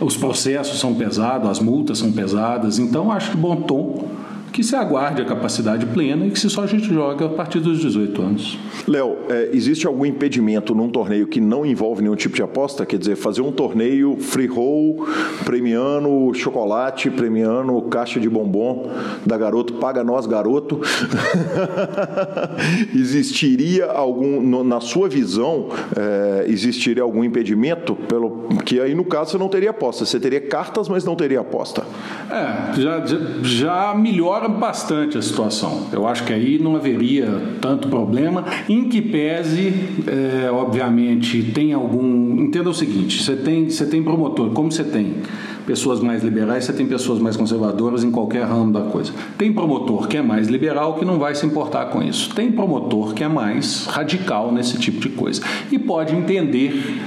os 0.01 0.17
processos 0.17 0.79
são 0.79 0.95
pesados, 0.95 1.49
as 1.49 1.61
multas 1.61 1.99
são 1.99 2.13
pesadas, 2.13 2.79
então 2.79 3.11
acho 3.11 3.33
que 3.33 3.37
bom 3.37 3.57
tom 3.57 4.18
que 4.59 4.65
se 4.65 4.75
aguarde 4.75 5.23
a 5.23 5.25
capacidade 5.25 5.87
plena 5.87 6.27
e 6.27 6.33
que 6.33 6.41
se 6.41 6.51
só 6.51 6.65
a 6.65 6.67
gente 6.67 6.93
joga 6.93 7.27
a 7.27 7.29
partir 7.29 7.61
dos 7.61 7.79
18 7.79 8.21
anos. 8.21 8.59
Léo, 8.89 9.17
é, 9.29 9.51
existe 9.53 9.87
algum 9.87 10.05
impedimento 10.05 10.75
num 10.75 10.89
torneio 10.89 11.29
que 11.29 11.41
não 11.41 11.65
envolve 11.65 12.03
nenhum 12.03 12.17
tipo 12.17 12.35
de 12.35 12.43
aposta? 12.43 12.85
Quer 12.85 12.99
dizer, 12.99 13.15
fazer 13.15 13.41
um 13.41 13.53
torneio 13.53 14.17
free 14.19 14.49
roll, 14.49 15.07
premiando 15.45 16.35
chocolate, 16.35 17.09
premiando 17.09 17.81
caixa 17.83 18.19
de 18.19 18.29
bombom 18.29 18.91
da 19.25 19.39
garoto, 19.39 19.75
paga 19.75 20.03
nós 20.03 20.27
garoto. 20.27 20.81
existiria 22.93 23.87
algum, 23.87 24.41
no, 24.41 24.65
na 24.65 24.81
sua 24.81 25.09
visão, 25.09 25.69
é, 25.97 26.47
existiria 26.49 27.05
algum 27.05 27.23
impedimento? 27.23 27.95
Pelo, 27.95 28.49
que 28.65 28.81
aí 28.81 28.93
no 28.93 29.05
caso 29.05 29.31
você 29.31 29.39
não 29.39 29.49
teria 29.49 29.71
aposta, 29.71 30.05
você 30.05 30.19
teria 30.19 30.41
cartas, 30.41 30.89
mas 30.89 31.05
não 31.05 31.15
teria 31.15 31.39
aposta. 31.39 31.85
É, 32.29 32.81
já, 32.81 33.07
já, 33.07 33.19
já 33.43 33.95
melhora 33.95 34.48
bastante 34.49 35.19
a 35.19 35.23
situação. 35.23 35.87
Eu 35.93 36.07
acho 36.07 36.25
que 36.25 36.33
aí 36.33 36.59
não 36.59 36.77
haveria 36.77 37.27
tanto 37.61 37.89
problema. 37.89 38.45
Em 38.69 38.89
que 38.89 39.01
pese, 39.01 39.73
é, 40.07 40.51
obviamente, 40.51 41.43
tem 41.55 41.73
algum. 41.73 42.41
Entenda 42.41 42.71
o 42.71 42.75
seguinte: 42.75 43.23
você 43.23 43.37
tem, 43.37 43.69
você 43.69 43.87
tem 43.87 44.03
promotor, 44.03 44.51
como 44.51 44.71
você 44.71 44.85
tem 44.85 45.15
pessoas 45.67 46.01
mais 46.01 46.25
liberais, 46.25 46.65
você 46.65 46.73
tem 46.73 46.87
pessoas 46.87 47.19
mais 47.19 47.37
conservadoras 47.37 48.03
em 48.03 48.11
qualquer 48.11 48.45
ramo 48.45 48.73
da 48.73 48.81
coisa. 48.83 49.13
Tem 49.37 49.53
promotor 49.53 50.09
que 50.09 50.17
é 50.17 50.23
mais 50.23 50.49
liberal 50.49 50.95
que 50.95 51.05
não 51.05 51.19
vai 51.19 51.35
se 51.35 51.45
importar 51.45 51.87
com 51.87 52.03
isso. 52.03 52.35
Tem 52.35 52.51
promotor 52.51 53.13
que 53.13 53.23
é 53.23 53.29
mais 53.29 53.85
radical 53.85 54.51
nesse 54.51 54.79
tipo 54.79 54.99
de 54.99 55.11
coisa 55.11 55.43
e 55.71 55.79
pode 55.79 56.15
entender 56.17 56.99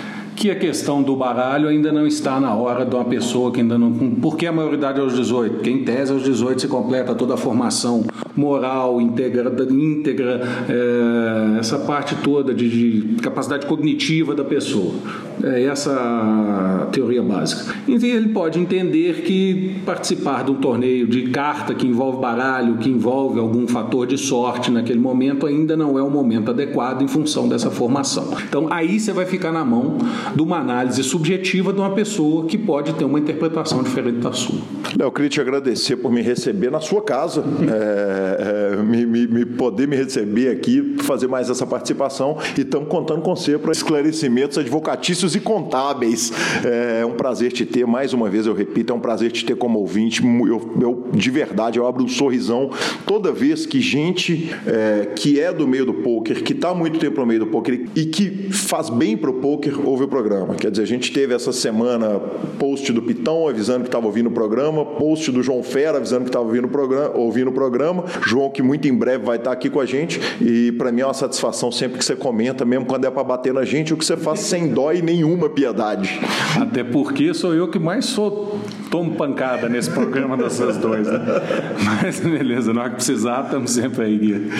que 0.41 0.50
a 0.50 0.55
questão 0.55 1.03
do 1.03 1.15
baralho 1.15 1.69
ainda 1.69 1.91
não 1.91 2.07
está 2.07 2.39
na 2.39 2.55
hora 2.55 2.83
de 2.83 2.95
uma 2.95 3.05
pessoa 3.05 3.51
que 3.51 3.62
ainda 3.62 3.77
não. 3.77 3.91
Porque 4.19 4.48
a 4.48 4.51
maioridade 4.51 4.98
é 4.98 5.03
aos 5.03 5.15
18? 5.15 5.53
Porque 5.53 5.69
em 5.69 5.83
tese 5.83 6.12
aos 6.12 6.24
18 6.24 6.62
se 6.62 6.67
completa 6.67 7.13
toda 7.13 7.36
a 7.36 7.38
formação 7.38 8.03
moral, 8.36 9.00
íntegra, 9.00 9.55
íntegra 9.69 10.41
é, 10.67 11.60
essa 11.60 11.77
parte 11.77 12.15
toda 12.24 12.55
de, 12.55 12.69
de, 12.69 13.21
capacidade 13.21 13.67
cognitiva 13.67 14.33
da 14.33 14.43
pessoa. 14.43 14.95
É 15.43 15.63
essa 15.63 16.88
teoria 16.91 17.21
básica. 17.21 17.74
Ele 17.88 18.29
pode 18.29 18.60
entender 18.60 19.21
que 19.21 19.81
participar 19.86 20.43
de 20.43 20.51
um 20.51 20.55
torneio 20.55 21.07
de 21.07 21.29
carta 21.29 21.74
que 21.74 21.88
envolve 21.88 22.19
baralho, 22.19 22.77
que 22.77 22.89
envolve 22.89 23.39
algum 23.39 23.67
fator 23.67 24.05
de 24.05 24.17
sorte 24.17 24.71
naquele 24.71 25.00
momento, 25.00 25.45
ainda 25.45 25.75
não 25.75 25.98
é 25.98 26.03
o 26.03 26.10
momento 26.10 26.51
adequado 26.51 27.01
em 27.01 27.07
função 27.07 27.48
dessa 27.48 27.71
formação. 27.71 28.31
Então 28.48 28.67
aí 28.71 29.00
você 29.00 29.12
vai 29.12 29.25
ficar 29.25 29.51
na 29.51 29.63
mão 29.63 29.98
de 30.36 30.41
uma 30.41 30.57
análise 30.57 31.03
subjetiva 31.03 31.74
de 31.74 31.79
uma 31.79 31.91
pessoa 31.91 32.45
que 32.45 32.57
pode 32.57 32.93
ter 32.93 33.05
uma 33.05 33.19
interpretação 33.19 33.83
diferente 33.83 34.19
da 34.19 34.33
sua. 34.33 34.60
Eu 35.00 35.12
queria 35.12 35.29
te 35.29 35.41
agradecer 35.41 35.95
por 35.95 36.12
me 36.12 36.21
receber 36.21 36.69
na 36.69 36.79
sua 36.79 37.01
casa, 37.01 37.43
é, 37.62 38.74
é, 38.74 38.83
me, 38.83 39.05
me, 39.05 39.27
me, 39.27 39.45
poder 39.45 39.88
me 39.88 39.95
receber 39.95 40.50
aqui, 40.50 40.95
fazer 41.00 41.27
mais 41.27 41.50
essa 41.50 41.65
participação 41.65 42.38
e 42.57 42.62
estamos 42.62 42.89
contando 42.89 43.21
com 43.21 43.36
você 43.36 43.57
para 43.57 43.71
esclarecimentos 43.71 44.57
advocatícios 44.57 45.31
e 45.36 45.40
contábeis. 45.40 46.32
É, 46.64 47.06
um 47.06 47.14
prazer 47.14 47.52
te 47.52 47.66
ter, 47.66 47.86
mais 47.86 48.14
uma 48.14 48.30
vez 48.30 48.46
eu 48.46 48.54
repito, 48.54 48.94
é 48.94 48.96
um 48.96 49.00
prazer 49.00 49.32
te 49.32 49.46
ter 49.46 49.56
como 49.56 49.80
ouvinte. 49.80 50.24
Eu, 50.24 50.72
eu 50.82 51.08
de 51.14 51.30
verdade, 51.30 51.78
eu 51.80 51.88
abro 51.88 52.04
um 52.04 52.08
sorrisão 52.08 52.70
toda 53.06 53.32
vez 53.32 53.66
que 53.66 53.82
gente 53.82 54.50
é, 54.66 55.08
que 55.16 55.40
é 55.40 55.52
do 55.52 55.68
meio 55.68 55.86
do 55.86 55.94
poker, 55.94 56.44
que 56.44 56.54
está 56.54 56.74
muito 56.74 57.00
tempo 57.00 57.20
no 57.20 57.26
meio 57.26 57.42
do 57.42 57.48
poker 57.48 57.88
e 57.96 58.06
que 58.06 58.52
faz 58.52 58.90
bem 58.90 59.18
para 59.18 59.30
o 59.30 59.34
poker, 59.36 59.88
ouve 59.88 60.04
o 60.04 60.08
programa. 60.08 60.56
Quer 60.56 60.72
dizer, 60.72 60.84
a 60.84 60.88
gente 60.88 61.12
teve 61.12 61.34
essa 61.34 61.52
semana 61.52 62.20
post 62.60 62.92
do 62.92 63.02
Pitão 63.02 63.48
avisando 63.48 63.82
que 63.82 63.88
estava 63.88 64.06
ouvindo 64.06 64.28
o 64.28 64.32
programa, 64.32 64.86
post 64.86 65.32
do 65.32 65.42
João 65.42 65.64
Fera 65.64 65.98
avisando 65.98 66.24
que 66.24 66.30
estava 66.30 66.46
ouvindo 66.46 66.66
o 66.66 66.70
programa, 66.70 67.18
ouvindo 67.18 67.50
o 67.50 67.54
programa. 67.54 68.06
João 68.26 68.50
que 68.50 68.62
muito 68.62 68.88
em 68.88 68.94
breve 68.94 69.26
vai 69.26 69.38
estar 69.38 69.52
aqui 69.52 69.70
com 69.70 69.80
a 69.80 69.86
gente 69.86 70.20
e 70.42 70.72
para 70.74 70.92
mim 70.92 71.02
é 71.02 71.06
uma 71.06 71.14
satisfação 71.14 71.72
sempre 71.72 71.98
que 71.98 72.06
você 72.06 72.16
comenta, 72.16 72.66
mesmo 72.66 72.86
quando 72.86 73.06
é 73.06 73.12
para 73.12 73.24
bater 73.24 73.54
na 73.54 73.64
gente, 73.64 73.94
o 73.94 73.98
que 73.98 74.06
você 74.06 74.18
faz 74.18 74.40
sem 74.42 74.68
dó 74.68 74.92
e 74.92 75.02
nenhuma 75.22 75.50
piedade. 75.50 76.20
Até 76.60 76.84
porque 76.84 77.34
sou 77.34 77.54
eu 77.54 77.68
que 77.68 77.78
mais 77.78 78.06
sou 78.06 78.60
tomo 78.90 79.16
pancada 79.16 79.70
nesse 79.70 79.90
programa 79.90 80.36
dessas 80.36 80.78
dois. 80.78 81.08
Né? 81.08 81.20
Mas 82.04 82.20
beleza, 82.20 82.74
na 82.74 82.82
hora 82.82 82.90
que 82.90 82.96
precisar, 82.98 83.44
estamos 83.46 83.72
sempre 83.72 84.06
aí, 84.06 84.18
Gui. 84.18 84.51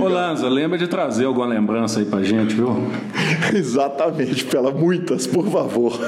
Ô 0.00 0.08
Lanza, 0.08 0.48
lembra 0.48 0.78
de 0.78 0.86
trazer 0.86 1.26
alguma 1.26 1.46
lembrança 1.46 2.00
aí 2.00 2.06
pra 2.06 2.22
gente, 2.22 2.54
viu? 2.54 2.88
Exatamente, 3.54 4.44
pela 4.44 4.70
muitas, 4.70 5.26
por 5.26 5.46
favor. 5.50 5.98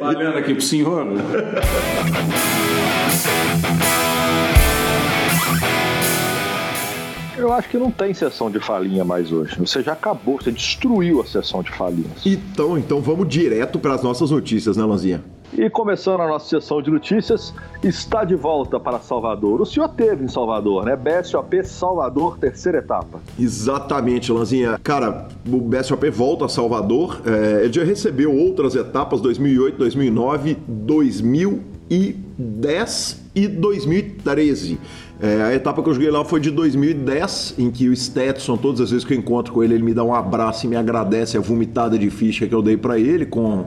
Valendo 0.00 0.38
aqui 0.38 0.54
pro 0.54 0.62
senhor. 0.62 1.06
Eu 7.42 7.52
acho 7.52 7.68
que 7.68 7.76
não 7.76 7.90
tem 7.90 8.14
sessão 8.14 8.48
de 8.48 8.60
falinha 8.60 9.04
mais 9.04 9.32
hoje. 9.32 9.58
Você 9.58 9.82
já 9.82 9.94
acabou, 9.94 10.40
você 10.40 10.52
destruiu 10.52 11.20
a 11.20 11.26
sessão 11.26 11.60
de 11.60 11.72
falinhas. 11.72 12.24
Então, 12.24 12.78
então 12.78 13.00
vamos 13.00 13.28
direto 13.28 13.80
para 13.80 13.94
as 13.94 14.02
nossas 14.02 14.30
notícias, 14.30 14.76
né, 14.76 14.84
Lanzinha? 14.84 15.24
E 15.52 15.68
começando 15.68 16.20
a 16.20 16.28
nossa 16.28 16.48
sessão 16.48 16.80
de 16.80 16.88
notícias, 16.88 17.52
está 17.82 18.24
de 18.24 18.36
volta 18.36 18.78
para 18.78 19.00
Salvador. 19.00 19.60
O 19.60 19.66
senhor 19.66 19.88
teve 19.88 20.24
em 20.24 20.28
Salvador, 20.28 20.84
né? 20.84 20.94
BSOP 20.94 21.64
Salvador, 21.64 22.38
terceira 22.38 22.78
etapa. 22.78 23.20
Exatamente, 23.36 24.30
Lanzinha. 24.30 24.78
Cara, 24.80 25.26
o 25.44 25.60
BSOP 25.60 26.10
volta 26.10 26.44
a 26.44 26.48
Salvador. 26.48 27.22
É, 27.26 27.64
ele 27.64 27.72
já 27.72 27.82
recebeu 27.82 28.32
outras 28.32 28.76
etapas, 28.76 29.20
2008, 29.20 29.78
2009, 29.78 30.58
2010 30.68 33.20
e 33.34 33.48
2013. 33.48 34.78
É, 35.22 35.40
a 35.40 35.54
etapa 35.54 35.80
que 35.80 35.88
eu 35.88 35.94
joguei 35.94 36.10
lá 36.10 36.24
foi 36.24 36.40
de 36.40 36.50
2010, 36.50 37.54
em 37.56 37.70
que 37.70 37.88
o 37.88 37.94
Stetson, 37.94 38.56
todas 38.56 38.80
as 38.80 38.90
vezes 38.90 39.04
que 39.04 39.14
eu 39.14 39.18
encontro 39.18 39.54
com 39.54 39.62
ele, 39.62 39.74
ele 39.74 39.84
me 39.84 39.94
dá 39.94 40.02
um 40.02 40.12
abraço 40.12 40.66
e 40.66 40.68
me 40.68 40.74
agradece 40.74 41.36
a 41.36 41.40
vomitada 41.40 41.96
de 41.96 42.10
ficha 42.10 42.44
que 42.44 42.52
eu 42.52 42.60
dei 42.60 42.76
para 42.76 42.98
ele 42.98 43.24
com 43.24 43.66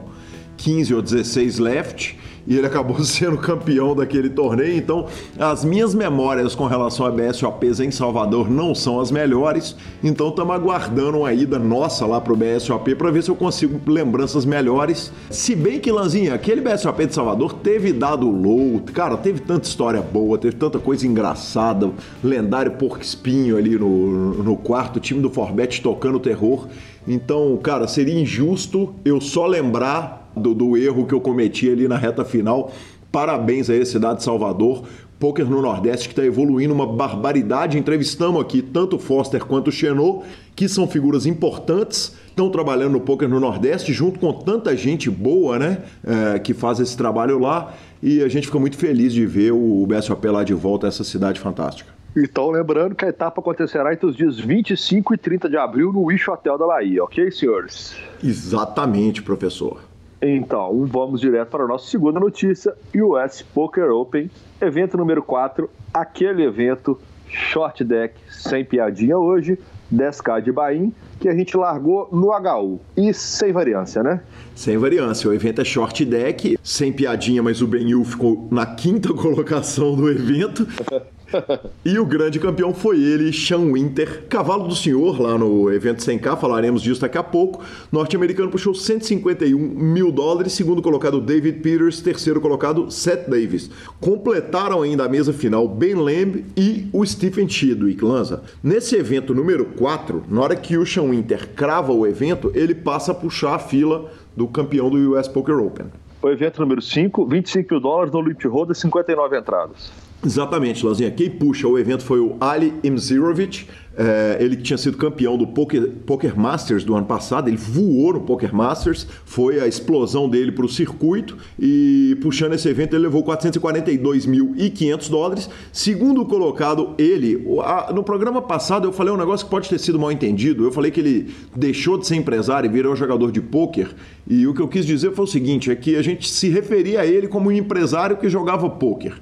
15 0.57 0.93
ou 0.93 1.01
16 1.01 1.59
left. 1.59 2.19
E 2.47 2.57
ele 2.57 2.67
acabou 2.67 2.99
sendo 3.03 3.37
campeão 3.37 3.95
daquele 3.95 4.29
torneio. 4.29 4.77
Então, 4.77 5.07
as 5.37 5.63
minhas 5.63 5.93
memórias 5.93 6.55
com 6.55 6.65
relação 6.65 7.05
a 7.05 7.11
BSOPs 7.11 7.79
em 7.79 7.91
Salvador 7.91 8.49
não 8.49 8.75
são 8.75 8.99
as 8.99 9.11
melhores. 9.11 9.75
Então, 10.03 10.29
estamos 10.29 10.55
aguardando 10.55 11.19
uma 11.19 11.33
ida 11.33 11.57
nossa 11.57 12.05
lá 12.05 12.19
pro 12.21 12.35
BSOP 12.35 12.95
para 12.95 13.11
ver 13.11 13.23
se 13.23 13.29
eu 13.29 13.35
consigo 13.35 13.79
lembranças 13.89 14.45
melhores. 14.45 15.11
Se 15.29 15.55
bem 15.55 15.79
que, 15.79 15.91
Lanzinha, 15.91 16.33
aquele 16.33 16.61
BSOP 16.61 17.05
de 17.05 17.13
Salvador 17.13 17.53
teve 17.53 17.91
dado 17.91 18.29
low, 18.29 18.81
cara, 18.93 19.17
teve 19.17 19.39
tanta 19.39 19.67
história 19.67 20.01
boa, 20.01 20.37
teve 20.37 20.55
tanta 20.55 20.79
coisa 20.79 21.07
engraçada, 21.07 21.91
lendário 22.23 22.73
porco 22.73 23.01
espinho 23.01 23.57
ali 23.57 23.77
no, 23.77 24.43
no 24.43 24.57
quarto, 24.57 24.99
time 24.99 25.21
do 25.21 25.29
Forbet 25.29 25.81
tocando 25.81 26.19
terror. 26.19 26.67
Então, 27.07 27.57
cara, 27.61 27.87
seria 27.87 28.19
injusto 28.19 28.93
eu 29.05 29.21
só 29.21 29.45
lembrar 29.45 30.24
do, 30.35 30.53
do 30.53 30.77
erro 30.77 31.05
que 31.05 31.13
eu 31.13 31.21
cometi 31.21 31.69
ali 31.69 31.87
na 31.87 31.97
reta 31.97 32.25
final. 32.25 32.71
Parabéns 33.11 33.69
aí, 33.69 33.85
cidade 33.85 34.17
de 34.17 34.23
Salvador. 34.23 34.83
Poker 35.19 35.49
no 35.49 35.61
Nordeste 35.61 36.09
que 36.09 36.13
está 36.13 36.25
evoluindo 36.25 36.73
uma 36.73 36.85
barbaridade. 36.85 37.77
Entrevistamos 37.77 38.41
aqui 38.41 38.61
tanto 38.61 38.97
o 38.97 38.99
Foster 38.99 39.43
quanto 39.45 39.69
o 39.69 39.71
Chenot, 39.71 40.25
que 40.55 40.67
são 40.67 40.87
figuras 40.87 41.25
importantes, 41.25 42.15
estão 42.27 42.49
trabalhando 42.49 42.91
no 42.91 42.99
Poker 42.99 43.29
no 43.29 43.39
Nordeste, 43.39 43.93
junto 43.93 44.19
com 44.19 44.33
tanta 44.33 44.75
gente 44.75 45.09
boa, 45.09 45.57
né? 45.57 45.77
É, 46.03 46.39
que 46.39 46.53
faz 46.53 46.79
esse 46.79 46.97
trabalho 46.97 47.39
lá. 47.39 47.73
E 48.03 48.21
a 48.21 48.27
gente 48.27 48.47
fica 48.47 48.59
muito 48.59 48.77
feliz 48.77 49.13
de 49.13 49.25
ver 49.25 49.51
o 49.51 49.85
BSOP 49.87 50.25
lá 50.27 50.43
de 50.43 50.53
volta 50.53 50.87
essa 50.87 51.03
cidade 51.03 51.39
fantástica. 51.39 51.95
Então, 52.15 52.49
lembrando 52.51 52.95
que 52.95 53.03
a 53.03 53.09
etapa 53.09 53.41
acontecerá 53.41 53.93
entre 53.93 54.05
os 54.05 54.15
dias 54.15 54.39
25 54.39 55.13
e 55.13 55.17
30 55.17 55.49
de 55.49 55.57
abril 55.57 55.91
no 55.91 56.03
Wish 56.03 56.29
Hotel 56.29 56.57
da 56.57 56.65
Bahia, 56.65 57.03
ok, 57.03 57.29
senhores? 57.29 57.95
Exatamente, 58.23 59.21
professor. 59.21 59.81
Então, 60.27 60.85
vamos 60.87 61.21
direto 61.21 61.49
para 61.49 61.63
a 61.63 61.67
nossa 61.67 61.87
segunda 61.87 62.19
notícia: 62.19 62.73
US 62.95 63.43
Poker 63.43 63.91
Open, 63.91 64.29
evento 64.59 64.97
número 64.97 65.21
4, 65.21 65.69
aquele 65.93 66.43
evento 66.43 66.99
short 67.27 67.83
deck 67.83 68.15
sem 68.29 68.65
piadinha 68.65 69.17
hoje, 69.17 69.59
10k 69.93 70.41
de 70.41 70.51
Bahia, 70.51 70.89
que 71.19 71.29
a 71.29 71.35
gente 71.35 71.55
largou 71.55 72.09
no 72.11 72.31
HU 72.31 72.79
e 72.97 73.13
sem 73.13 73.51
variância, 73.51 74.01
né? 74.01 74.21
Sem 74.55 74.77
variância. 74.77 75.29
O 75.29 75.33
evento 75.33 75.61
é 75.61 75.65
short 75.65 76.03
deck, 76.03 76.57
sem 76.63 76.91
piadinha, 76.91 77.43
mas 77.43 77.61
o 77.61 77.67
Benil 77.67 78.03
ficou 78.03 78.47
na 78.49 78.65
quinta 78.65 79.09
colocação 79.13 79.95
do 79.95 80.09
evento. 80.09 80.67
e 81.83 81.97
o 81.99 82.05
grande 82.05 82.39
campeão 82.39 82.73
foi 82.73 83.01
ele, 83.01 83.31
Sean 83.33 83.71
Winter, 83.71 84.23
cavalo 84.29 84.67
do 84.67 84.75
senhor 84.75 85.19
lá 85.21 85.37
no 85.37 85.71
evento 85.71 85.99
100K, 85.99 86.37
falaremos 86.37 86.81
disso 86.81 87.01
daqui 87.01 87.17
a 87.17 87.23
pouco. 87.23 87.63
Norte-americano 87.91 88.49
puxou 88.49 88.73
151 88.73 89.57
mil 89.57 90.11
dólares, 90.11 90.53
segundo 90.53 90.81
colocado 90.81 91.21
David 91.21 91.59
Peters, 91.59 92.01
terceiro 92.01 92.39
colocado 92.39 92.89
Seth 92.91 93.29
Davis. 93.29 93.69
Completaram 93.99 94.81
ainda 94.81 95.05
a 95.05 95.09
mesa 95.09 95.33
final 95.33 95.67
Ben 95.67 95.95
Lamb 95.95 96.45
e 96.55 96.87
o 96.91 97.05
Stephen 97.05 97.47
Chidwick, 97.47 98.03
Lanza. 98.03 98.43
Nesse 98.63 98.95
evento 98.95 99.33
número 99.33 99.65
4, 99.65 100.23
na 100.29 100.41
hora 100.41 100.55
que 100.55 100.77
o 100.77 100.85
Sean 100.85 101.09
Winter 101.09 101.49
crava 101.55 101.91
o 101.91 102.05
evento, 102.05 102.51
ele 102.53 102.75
passa 102.75 103.11
a 103.11 103.15
puxar 103.15 103.55
a 103.55 103.59
fila 103.59 104.11
do 104.35 104.47
campeão 104.47 104.89
do 104.89 104.97
US 105.13 105.27
Poker 105.27 105.57
Open. 105.57 105.87
O 106.21 106.29
evento 106.29 106.59
número 106.59 106.81
5, 106.81 107.25
25 107.27 107.71
mil 107.71 107.79
dólares 107.79 108.11
no 108.11 108.21
Limit 108.21 108.47
Roda, 108.47 108.73
59 108.73 109.37
entradas. 109.37 109.91
Exatamente, 110.23 110.85
Lazinha. 110.85 111.11
Quem 111.11 111.29
puxa 111.29 111.67
o 111.67 111.77
evento 111.77 112.03
foi 112.03 112.19
o 112.19 112.35
Ali 112.39 112.73
Imzirovic, 112.83 113.67
é, 113.97 114.37
ele 114.41 114.57
que 114.57 114.63
tinha 114.63 114.77
sido 114.77 114.97
campeão 114.97 115.37
do 115.37 115.47
Poker, 115.47 115.89
Poker 116.05 116.37
Masters 116.37 116.83
do 116.83 116.95
ano 116.95 117.05
passado, 117.05 117.47
ele 117.47 117.55
voou 117.55 118.13
no 118.13 118.21
Poker 118.21 118.53
Masters, 118.53 119.07
foi 119.23 119.61
a 119.61 119.67
explosão 119.67 120.27
dele 120.27 120.51
para 120.51 120.65
o 120.65 120.69
circuito 120.69 121.37
e 121.57 122.17
puxando 122.21 122.53
esse 122.53 122.67
evento 122.67 122.93
ele 122.93 123.03
levou 123.03 123.23
442.500 123.23 125.09
dólares. 125.09 125.49
Segundo 125.71 126.25
colocado, 126.25 126.93
ele, 126.97 127.47
a, 127.63 127.93
no 127.93 128.03
programa 128.03 128.41
passado 128.41 128.85
eu 128.85 128.91
falei 128.91 129.13
um 129.13 129.17
negócio 129.17 129.45
que 129.45 129.51
pode 129.51 129.69
ter 129.69 129.79
sido 129.79 129.97
mal 129.97 130.11
entendido, 130.11 130.65
eu 130.65 130.71
falei 130.71 130.91
que 130.91 130.99
ele 130.99 131.33
deixou 131.55 131.97
de 131.97 132.05
ser 132.05 132.15
empresário 132.15 132.69
e 132.69 132.71
virou 132.71 132.95
jogador 132.95 133.31
de 133.31 133.39
poker 133.39 133.95
e 134.27 134.45
o 134.45 134.53
que 134.53 134.61
eu 134.61 134.67
quis 134.67 134.85
dizer 134.85 135.13
foi 135.13 135.23
o 135.23 135.27
seguinte, 135.27 135.71
é 135.71 135.75
que 135.75 135.95
a 135.95 136.01
gente 136.01 136.27
se 136.27 136.49
referia 136.49 137.01
a 137.01 137.05
ele 137.05 137.27
como 137.27 137.49
um 137.49 137.51
empresário 137.51 138.17
que 138.17 138.27
jogava 138.27 138.69
poker. 138.69 139.13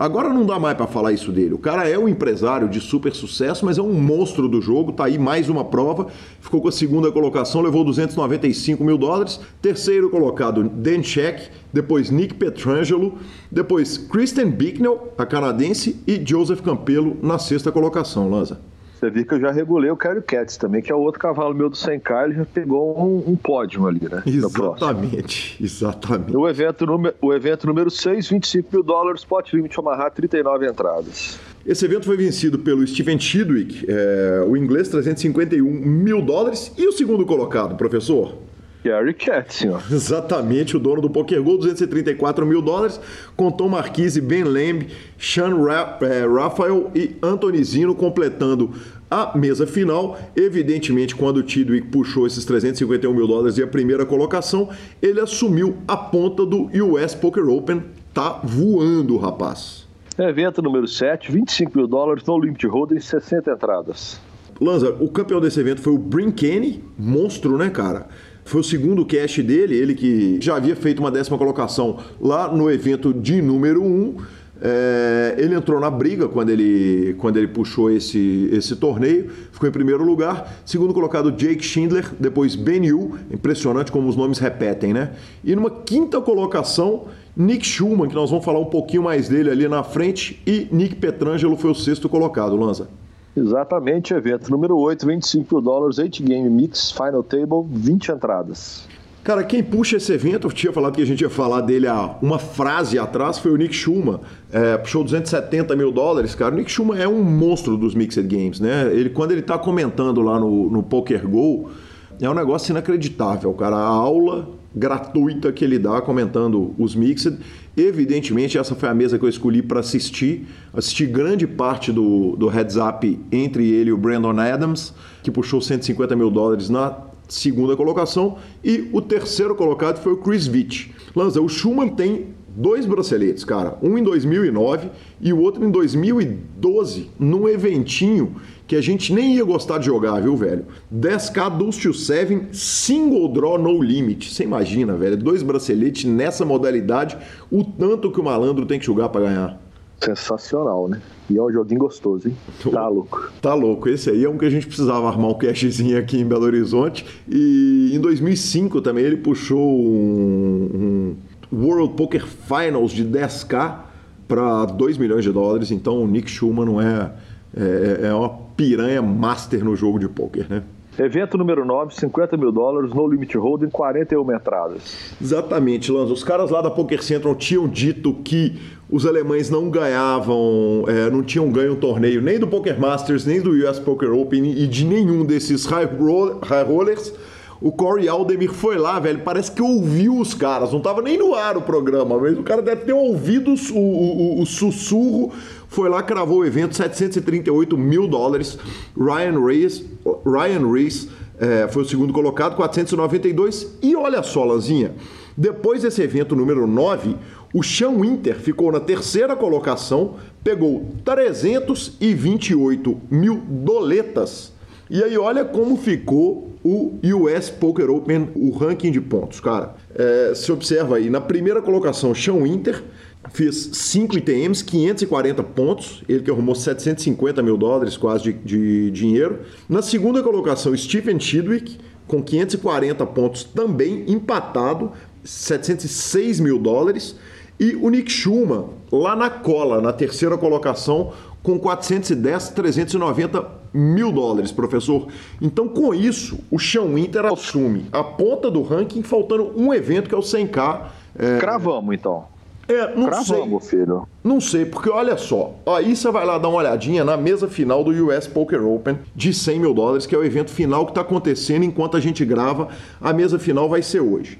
Agora 0.00 0.30
não 0.30 0.46
dá 0.46 0.58
mais 0.58 0.74
para 0.78 0.86
falar 0.86 1.12
isso 1.12 1.30
dele. 1.30 1.52
O 1.52 1.58
cara 1.58 1.86
é 1.86 1.98
um 1.98 2.08
empresário 2.08 2.70
de 2.70 2.80
super 2.80 3.14
sucesso, 3.14 3.66
mas 3.66 3.76
é 3.76 3.82
um 3.82 3.92
monstro 3.92 4.48
do 4.48 4.58
jogo. 4.58 4.92
Tá 4.92 5.04
aí 5.04 5.18
mais 5.18 5.50
uma 5.50 5.62
prova. 5.62 6.06
Ficou 6.40 6.62
com 6.62 6.68
a 6.68 6.72
segunda 6.72 7.12
colocação, 7.12 7.60
levou 7.60 7.84
295 7.84 8.82
mil 8.82 8.96
dólares. 8.96 9.38
Terceiro 9.60 10.08
colocado, 10.08 10.62
Dan 10.70 11.02
Sheck. 11.02 11.50
Depois 11.70 12.08
Nick 12.08 12.32
Petrangelo. 12.32 13.18
Depois 13.52 13.98
Kristen 13.98 14.50
Bicknell, 14.50 15.12
a 15.18 15.26
canadense. 15.26 16.00
E 16.06 16.18
Joseph 16.26 16.62
Campelo 16.62 17.18
na 17.22 17.38
sexta 17.38 17.70
colocação, 17.70 18.30
Lanza. 18.30 18.69
Você 19.00 19.08
viu 19.08 19.24
que 19.24 19.32
eu 19.32 19.40
já 19.40 19.50
regulei 19.50 19.90
o 19.90 19.96
Kerry 19.96 20.20
Cats 20.20 20.58
também, 20.58 20.82
que 20.82 20.92
é 20.92 20.94
o 20.94 20.98
outro 20.98 21.18
cavalo 21.18 21.54
meu 21.54 21.70
do 21.70 21.74
100K, 21.74 22.24
ele 22.24 22.34
já 22.34 22.44
pegou 22.44 23.00
um, 23.00 23.32
um 23.32 23.34
pódio 23.34 23.86
ali, 23.86 24.02
né? 24.02 24.22
Exatamente, 24.26 25.56
exatamente. 25.58 26.36
O 26.36 26.46
evento, 26.46 26.84
número, 26.84 27.14
o 27.18 27.32
evento 27.32 27.66
número 27.66 27.90
6, 27.90 28.28
25 28.28 28.68
mil 28.70 28.82
dólares, 28.82 29.22
spot 29.22 29.54
limit 29.54 29.80
Omaha, 29.80 30.10
39 30.10 30.68
entradas. 30.68 31.40
Esse 31.64 31.86
evento 31.86 32.04
foi 32.04 32.18
vencido 32.18 32.58
pelo 32.58 32.86
Steven 32.86 33.18
Chidwick, 33.18 33.86
é, 33.88 34.44
o 34.46 34.54
inglês 34.54 34.90
351 34.90 35.64
mil 35.64 36.20
dólares, 36.20 36.70
e 36.76 36.86
o 36.86 36.92
segundo 36.92 37.24
colocado, 37.24 37.76
professor? 37.76 38.34
Gary 38.84 39.14
Cat, 39.14 39.54
senhor. 39.54 39.82
Exatamente, 39.90 40.76
o 40.76 40.80
dono 40.80 41.02
do 41.02 41.10
PokerGo, 41.10 41.58
234 41.58 42.46
mil 42.46 42.62
dólares, 42.62 43.00
com 43.36 43.50
Tom 43.50 43.68
Marquise, 43.68 44.20
Ben 44.20 44.44
Lamb, 44.44 44.88
Sean 45.18 45.54
Ra 45.62 45.98
é, 46.00 46.26
Raphael 46.26 46.90
e 46.94 47.16
Anthony 47.22 47.62
Zino 47.62 47.94
completando 47.94 48.72
a 49.10 49.36
mesa 49.36 49.66
final. 49.66 50.18
Evidentemente, 50.36 51.14
quando 51.16 51.38
o 51.38 51.42
Tidwick 51.42 51.88
puxou 51.88 52.26
esses 52.26 52.44
351 52.44 53.12
mil 53.12 53.26
dólares 53.26 53.58
e 53.58 53.62
a 53.62 53.66
primeira 53.66 54.06
colocação, 54.06 54.68
ele 55.02 55.20
assumiu 55.20 55.78
a 55.86 55.96
ponta 55.96 56.46
do 56.46 56.70
US 56.86 57.14
Poker 57.14 57.48
Open. 57.48 57.82
Tá 58.14 58.40
voando, 58.42 59.16
rapaz. 59.16 59.88
Evento 60.18 60.60
número 60.60 60.86
7, 60.86 61.32
25 61.32 61.76
mil 61.76 61.86
dólares 61.86 62.24
no 62.24 62.38
Limit 62.38 62.66
Holding, 62.66 63.00
60 63.00 63.50
entradas. 63.50 64.20
Lanza, 64.60 64.94
o 65.00 65.08
campeão 65.08 65.40
desse 65.40 65.58
evento 65.58 65.80
foi 65.80 65.94
o 65.94 65.98
Brin 65.98 66.30
Kenny, 66.30 66.84
monstro, 66.98 67.56
né, 67.56 67.70
cara? 67.70 68.08
Foi 68.50 68.62
o 68.62 68.64
segundo 68.64 69.06
cash 69.06 69.38
dele, 69.44 69.76
ele 69.76 69.94
que 69.94 70.38
já 70.40 70.56
havia 70.56 70.74
feito 70.74 70.98
uma 70.98 71.08
décima 71.12 71.38
colocação 71.38 71.98
lá 72.20 72.52
no 72.52 72.68
evento 72.68 73.14
de 73.14 73.40
número 73.40 73.80
1. 73.80 73.86
Um. 73.86 74.16
É, 74.60 75.36
ele 75.38 75.54
entrou 75.54 75.78
na 75.78 75.88
briga 75.88 76.26
quando 76.26 76.50
ele, 76.50 77.14
quando 77.18 77.36
ele 77.36 77.46
puxou 77.46 77.92
esse, 77.92 78.50
esse 78.52 78.74
torneio, 78.74 79.30
ficou 79.52 79.68
em 79.68 79.72
primeiro 79.72 80.02
lugar. 80.02 80.62
Segundo 80.66 80.92
colocado, 80.92 81.30
Jake 81.30 81.64
Schindler, 81.64 82.10
depois 82.18 82.56
Ben 82.56 82.84
Yu, 82.84 83.16
impressionante 83.30 83.92
como 83.92 84.08
os 84.08 84.16
nomes 84.16 84.40
repetem, 84.40 84.92
né? 84.92 85.12
E 85.44 85.54
numa 85.54 85.70
quinta 85.70 86.20
colocação, 86.20 87.04
Nick 87.36 87.64
Schumann, 87.64 88.08
que 88.08 88.16
nós 88.16 88.30
vamos 88.30 88.44
falar 88.44 88.58
um 88.58 88.64
pouquinho 88.64 89.04
mais 89.04 89.28
dele 89.28 89.48
ali 89.48 89.68
na 89.68 89.84
frente, 89.84 90.42
e 90.44 90.66
Nick 90.72 90.96
Petrangelo 90.96 91.56
foi 91.56 91.70
o 91.70 91.74
sexto 91.74 92.08
colocado, 92.08 92.56
Lanza. 92.56 92.88
Exatamente, 93.36 94.12
evento 94.12 94.50
número 94.50 94.76
8, 94.76 95.06
25 95.06 95.54
mil 95.54 95.62
dólares, 95.62 95.98
8 95.98 96.22
Game 96.22 96.50
Mix, 96.50 96.90
Final 96.90 97.22
Table, 97.22 97.64
20 97.70 98.12
entradas. 98.12 98.88
Cara, 99.22 99.44
quem 99.44 99.62
puxa 99.62 99.98
esse 99.98 100.12
evento, 100.12 100.46
eu 100.46 100.52
tinha 100.52 100.72
falado 100.72 100.94
que 100.94 101.02
a 101.02 101.06
gente 101.06 101.20
ia 101.20 101.28
falar 101.28 101.60
dele 101.60 101.86
há 101.86 102.16
uma 102.22 102.38
frase 102.38 102.98
atrás, 102.98 103.38
foi 103.38 103.52
o 103.52 103.56
Nick 103.56 103.74
Schumann. 103.74 104.20
É, 104.50 104.78
puxou 104.78 105.04
270 105.04 105.76
mil 105.76 105.92
dólares, 105.92 106.34
cara. 106.34 106.54
O 106.54 106.56
Nick 106.56 106.70
Schumann 106.70 106.98
é 106.98 107.06
um 107.06 107.22
monstro 107.22 107.76
dos 107.76 107.94
Mixed 107.94 108.26
Games, 108.26 108.60
né? 108.60 108.90
Ele, 108.92 109.10
quando 109.10 109.32
ele 109.32 109.42
tá 109.42 109.58
comentando 109.58 110.22
lá 110.22 110.40
no, 110.40 110.70
no 110.70 110.82
Poker 110.82 111.28
Go, 111.28 111.70
é 112.18 112.30
um 112.30 112.34
negócio 112.34 112.72
inacreditável, 112.72 113.52
cara. 113.52 113.76
A 113.76 113.86
aula 113.86 114.48
gratuita 114.74 115.52
que 115.52 115.64
ele 115.64 115.78
dá 115.78 116.00
comentando 116.00 116.74
os 116.78 116.94
Mixed. 116.94 117.38
Evidentemente, 117.76 118.58
essa 118.58 118.74
foi 118.74 118.88
a 118.88 118.94
mesa 118.94 119.18
que 119.18 119.24
eu 119.24 119.28
escolhi 119.28 119.62
para 119.62 119.80
assistir. 119.80 120.46
Assisti 120.72 121.06
grande 121.06 121.46
parte 121.46 121.92
do, 121.92 122.36
do 122.36 122.48
heads 122.48 122.76
up 122.76 123.18
entre 123.30 123.68
ele 123.68 123.90
e 123.90 123.92
o 123.92 123.96
Brandon 123.96 124.38
Adams, 124.38 124.92
que 125.22 125.30
puxou 125.30 125.60
150 125.60 126.16
mil 126.16 126.30
dólares 126.30 126.68
na 126.68 126.96
segunda 127.28 127.76
colocação. 127.76 128.38
E 128.62 128.88
o 128.92 129.00
terceiro 129.00 129.54
colocado 129.54 130.02
foi 130.02 130.12
o 130.12 130.16
Chris 130.16 130.46
Vitt. 130.46 130.94
Lanza, 131.14 131.40
o 131.40 131.48
Schumann 131.48 131.88
tem 131.88 132.28
dois 132.48 132.84
braceletes, 132.84 133.44
cara. 133.44 133.78
Um 133.82 133.96
em 133.96 134.02
2009 134.02 134.90
e 135.20 135.32
o 135.32 135.40
outro 135.40 135.64
em 135.64 135.70
2012, 135.70 137.10
num 137.18 137.48
eventinho 137.48 138.36
que 138.70 138.76
a 138.76 138.80
gente 138.80 139.12
nem 139.12 139.34
ia 139.34 139.42
gostar 139.42 139.78
de 139.78 139.86
jogar, 139.86 140.20
viu, 140.20 140.36
velho? 140.36 140.64
10k 140.94 141.58
Dust 141.58 141.82
to 141.82 141.92
7, 141.92 142.50
single 142.52 143.26
draw 143.26 143.58
no 143.58 143.82
limit. 143.82 144.32
Você 144.32 144.44
imagina, 144.44 144.94
velho? 144.94 145.16
Dois 145.16 145.42
braceletes 145.42 146.04
nessa 146.04 146.44
modalidade, 146.44 147.18
o 147.50 147.64
tanto 147.64 148.12
que 148.12 148.20
o 148.20 148.22
malandro 148.22 148.64
tem 148.64 148.78
que 148.78 148.86
jogar 148.86 149.08
para 149.08 149.22
ganhar. 149.22 149.60
Sensacional, 149.98 150.86
né? 150.86 151.02
E 151.28 151.36
é 151.36 151.42
um 151.42 151.50
joguinho 151.50 151.80
gostoso, 151.80 152.28
hein? 152.28 152.36
Tá 152.70 152.86
louco. 152.86 153.32
Tá 153.42 153.54
louco. 153.54 153.88
Esse 153.88 154.08
aí 154.08 154.24
é 154.24 154.30
um 154.30 154.38
que 154.38 154.44
a 154.44 154.50
gente 154.50 154.68
precisava 154.68 155.08
armar 155.08 155.30
um 155.32 155.34
cashzinho 155.34 155.98
aqui 155.98 156.20
em 156.20 156.24
Belo 156.24 156.44
Horizonte. 156.44 157.04
E 157.28 157.90
em 157.92 157.98
2005 157.98 158.80
também 158.82 159.04
ele 159.04 159.16
puxou 159.16 159.58
um, 159.58 161.16
um 161.52 161.66
World 161.66 161.94
Poker 161.94 162.24
Finals 162.24 162.92
de 162.92 163.04
10k 163.04 163.90
para 164.28 164.64
2 164.66 164.96
milhões 164.96 165.24
de 165.24 165.32
dólares. 165.32 165.72
Então 165.72 166.04
o 166.04 166.06
Nick 166.06 166.30
Schumann 166.30 166.66
não 166.66 166.80
é, 166.80 167.10
é, 167.56 168.06
é 168.06 168.14
uma 168.14 168.28
piranha 168.56 169.02
master 169.02 169.64
no 169.64 169.74
jogo 169.74 169.98
de 169.98 170.08
poker, 170.08 170.46
né? 170.48 170.62
Evento 170.98 171.38
número 171.38 171.64
9, 171.64 171.94
50 171.94 172.36
mil 172.36 172.52
dólares, 172.52 172.92
no 172.92 173.06
limit 173.06 173.36
holding, 173.38 173.70
41 173.70 174.34
entradas. 174.34 175.14
Exatamente, 175.20 175.90
Lanza. 175.90 176.12
Os 176.12 176.22
caras 176.22 176.50
lá 176.50 176.60
da 176.60 176.70
Poker 176.70 177.02
Central 177.02 177.34
tinham 177.36 177.66
dito 177.66 178.12
que 178.22 178.60
os 178.90 179.06
alemães 179.06 179.48
não 179.48 179.70
ganhavam, 179.70 180.84
é, 180.88 181.08
não 181.08 181.22
tinham 181.22 181.50
ganho 181.50 181.72
um 181.72 181.76
torneio 181.76 182.20
nem 182.20 182.38
do 182.38 182.46
Poker 182.46 182.78
Masters, 182.78 183.24
nem 183.24 183.40
do 183.40 183.50
US 183.50 183.78
Poker 183.78 184.12
Open 184.12 184.50
e 184.50 184.66
de 184.66 184.84
nenhum 184.84 185.24
desses 185.24 185.64
high, 185.64 185.86
roll, 185.86 186.38
high 186.42 186.64
rollers. 186.64 187.14
O 187.60 187.70
Corey 187.70 188.08
Aldemir 188.08 188.52
foi 188.52 188.78
lá, 188.78 188.98
velho, 188.98 189.20
parece 189.22 189.52
que 189.52 189.60
ouviu 189.60 190.18
os 190.18 190.32
caras, 190.32 190.72
não 190.72 190.80
tava 190.80 191.02
nem 191.02 191.18
no 191.18 191.34
ar 191.34 191.58
o 191.58 191.62
programa, 191.62 192.18
mas 192.18 192.38
o 192.38 192.42
cara 192.42 192.62
deve 192.62 192.86
ter 192.86 192.94
ouvido 192.94 193.52
o, 193.72 193.78
o, 193.78 194.40
o 194.40 194.46
sussurro, 194.46 195.30
foi 195.68 195.90
lá, 195.90 196.02
cravou 196.02 196.38
o 196.38 196.44
evento, 196.44 196.74
738 196.74 197.76
mil 197.76 198.08
dólares. 198.08 198.58
Ryan 198.96 199.44
Reis, 199.44 199.84
Ryan 200.24 200.72
Reis 200.72 201.08
é, 201.38 201.68
foi 201.68 201.82
o 201.82 201.86
segundo 201.86 202.12
colocado, 202.12 202.56
492. 202.56 203.78
E 203.82 203.94
olha 203.94 204.22
só, 204.22 204.42
Lanzinha, 204.44 204.92
depois 205.36 205.82
desse 205.82 206.02
evento 206.02 206.34
número 206.34 206.66
9, 206.66 207.14
o 207.54 207.62
Sean 207.62 207.92
Winter 207.92 208.36
ficou 208.36 208.72
na 208.72 208.80
terceira 208.80 209.36
colocação, 209.36 210.14
pegou 210.42 210.86
328 211.04 213.00
mil 213.10 213.36
doletas. 213.46 214.52
E 214.88 215.02
aí, 215.04 215.16
olha 215.16 215.44
como 215.44 215.76
ficou 215.76 216.49
o 216.62 216.98
US 217.02 217.50
Poker 217.50 217.90
Open, 217.90 218.28
o 218.34 218.50
ranking 218.50 218.90
de 218.90 219.00
pontos, 219.00 219.40
cara. 219.40 219.74
É, 219.94 220.32
se 220.34 220.50
observa 220.52 220.96
aí, 220.96 221.08
na 221.08 221.20
primeira 221.20 221.62
colocação, 221.62 222.14
Sean 222.14 222.42
Winter 222.42 222.82
fez 223.30 223.70
5 223.72 224.18
ITMs, 224.18 224.62
540 224.64 225.42
pontos, 225.42 226.02
ele 226.08 226.22
que 226.22 226.30
arrumou 226.30 226.54
750 226.54 227.42
mil 227.42 227.56
dólares 227.56 227.96
quase 227.96 228.24
de, 228.24 228.32
de 228.32 228.90
dinheiro. 228.90 229.40
Na 229.68 229.82
segunda 229.82 230.22
colocação, 230.22 230.76
Stephen 230.76 231.18
Chidwick, 231.18 231.78
com 232.06 232.22
540 232.22 233.06
pontos, 233.06 233.44
também 233.44 234.04
empatado, 234.08 234.92
706 235.24 236.40
mil 236.40 236.58
dólares. 236.58 237.16
E 237.58 237.76
o 237.76 237.90
Nick 237.90 238.10
Schumann, 238.10 238.70
lá 238.90 239.14
na 239.14 239.28
cola, 239.28 239.80
na 239.82 239.92
terceira 239.92 240.36
colocação, 240.38 241.12
com 241.42 241.58
410, 241.58 242.50
390 242.50 243.59
mil 243.72 244.12
dólares, 244.12 244.52
professor. 244.52 245.06
Então, 245.40 245.68
com 245.68 245.94
isso, 245.94 246.38
o 246.50 246.58
Sean 246.58 246.86
Winter 246.94 247.26
assume 247.26 247.86
a 247.92 248.02
ponta 248.02 248.50
do 248.50 248.62
ranking, 248.62 249.02
faltando 249.02 249.52
um 249.56 249.72
evento 249.72 250.08
que 250.08 250.14
é 250.14 250.18
o 250.18 250.22
100K. 250.22 250.82
É... 251.18 251.38
Cravamos, 251.38 251.94
então. 251.94 252.24
É, 252.68 252.94
não 252.94 253.06
Cravamos, 253.06 253.64
sei. 253.64 253.80
filho. 253.80 254.06
Não 254.22 254.40
sei, 254.40 254.64
porque 254.64 254.88
olha 254.88 255.16
só. 255.16 255.54
Aí 255.66 255.96
você 255.96 256.08
vai 256.10 256.24
lá 256.24 256.38
dar 256.38 256.48
uma 256.48 256.58
olhadinha 256.58 257.02
na 257.02 257.16
mesa 257.16 257.48
final 257.48 257.82
do 257.82 257.90
US 257.90 258.28
Poker 258.28 258.64
Open 258.64 258.96
de 259.14 259.34
100 259.34 259.58
mil 259.58 259.74
dólares, 259.74 260.06
que 260.06 260.14
é 260.14 260.18
o 260.18 260.24
evento 260.24 260.52
final 260.52 260.84
que 260.84 260.92
está 260.92 261.00
acontecendo 261.00 261.64
enquanto 261.64 261.96
a 261.96 262.00
gente 262.00 262.24
grava. 262.24 262.68
A 263.00 263.12
mesa 263.12 263.40
final 263.40 263.68
vai 263.68 263.82
ser 263.82 264.00
hoje. 264.00 264.38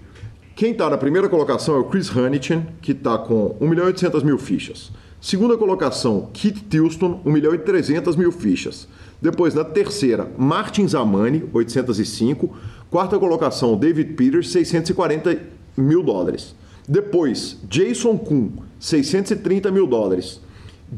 Quem 0.55 0.71
está 0.71 0.88
na 0.88 0.97
primeira 0.97 1.29
colocação 1.29 1.75
é 1.75 1.79
o 1.79 1.85
Chris 1.85 2.14
Huntington, 2.14 2.62
que 2.81 2.93
está 2.93 3.19
com 3.19 3.57
1 3.61 3.66
milhão 3.66 3.87
e 3.87 3.88
800 3.88 4.23
mil 4.23 4.38
fichas. 4.38 4.93
Segunda 5.21 5.57
colocação, 5.57 6.31
Kit 6.33 6.61
Tilston, 6.64 7.21
1 7.27 7.31
milhão 7.33 7.55
e 7.55 7.59
300 7.59 8.14
mil 8.14 8.31
fichas. 8.31 8.87
Depois, 9.20 9.54
na 9.54 9.64
terceira, 9.64 10.28
Martin 10.37 10.88
Zamani, 10.88 11.44
805. 11.52 12.56
Quarta 12.90 13.18
colocação, 13.18 13.76
David 13.76 14.14
Peters, 14.14 14.50
640 14.50 15.38
mil 15.76 16.02
dólares. 16.02 16.54
Depois, 16.88 17.59
Jason 17.68 18.16
Kuhn, 18.18 18.50
630 18.78 19.70
mil 19.70 19.87
dólares. 19.87 20.40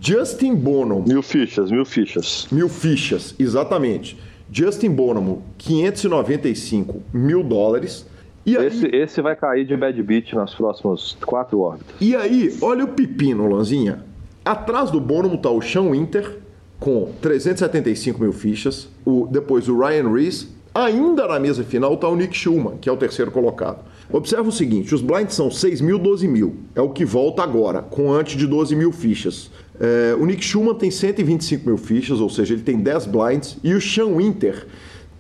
Justin 0.00 0.54
Bonham. 0.54 1.04
Mil 1.06 1.22
fichas, 1.22 1.70
mil 1.70 1.84
fichas. 1.84 2.46
Mil 2.50 2.68
fichas, 2.68 3.34
exatamente. 3.38 4.18
Justin 4.50 4.90
Bonham, 4.90 5.42
595 5.58 7.02
mil 7.12 7.42
dólares. 7.42 8.06
E 8.44 8.56
aí, 8.56 8.66
esse, 8.66 8.86
esse 8.86 9.22
vai 9.22 9.36
cair 9.36 9.66
de 9.66 9.76
bad 9.76 10.02
beat 10.02 10.32
nas 10.32 10.54
próximas 10.54 11.16
quatro 11.24 11.60
órbitas. 11.60 11.94
E 12.00 12.16
aí, 12.16 12.56
olha 12.60 12.84
o 12.84 12.88
pepino, 12.88 13.48
Lanzinha. 13.48 14.04
Atrás 14.44 14.90
do 14.90 15.00
Bonham 15.00 15.34
está 15.34 15.50
o 15.50 15.60
Sean 15.60 15.90
Winter, 15.90 16.38
com 16.82 17.12
375 17.22 18.20
mil 18.20 18.32
fichas. 18.32 18.88
O, 19.06 19.28
depois 19.30 19.68
o 19.68 19.78
Ryan 19.78 20.12
Reese. 20.12 20.48
Ainda 20.74 21.28
na 21.28 21.38
mesa 21.38 21.62
final 21.62 21.94
está 21.94 22.08
o 22.08 22.16
Nick 22.16 22.36
Schumann, 22.36 22.78
que 22.78 22.88
é 22.88 22.92
o 22.92 22.96
terceiro 22.96 23.30
colocado. 23.30 23.84
Observa 24.10 24.48
o 24.48 24.52
seguinte: 24.52 24.94
os 24.94 25.00
blinds 25.00 25.34
são 25.34 25.50
6 25.50 25.80
mil, 25.80 25.98
12 25.98 26.26
mil. 26.26 26.56
É 26.74 26.80
o 26.80 26.88
que 26.88 27.04
volta 27.04 27.42
agora, 27.42 27.82
com 27.82 28.12
antes 28.12 28.36
de 28.36 28.46
12 28.46 28.74
mil 28.74 28.90
fichas. 28.90 29.50
É, 29.78 30.14
o 30.18 30.26
Nick 30.26 30.42
Schumann 30.44 30.74
tem 30.74 30.90
125 30.90 31.66
mil 31.66 31.76
fichas, 31.76 32.20
ou 32.20 32.28
seja, 32.28 32.54
ele 32.54 32.62
tem 32.62 32.78
10 32.78 33.06
blinds. 33.06 33.58
E 33.62 33.74
o 33.74 33.80
Sean 33.80 34.16
Winter 34.16 34.66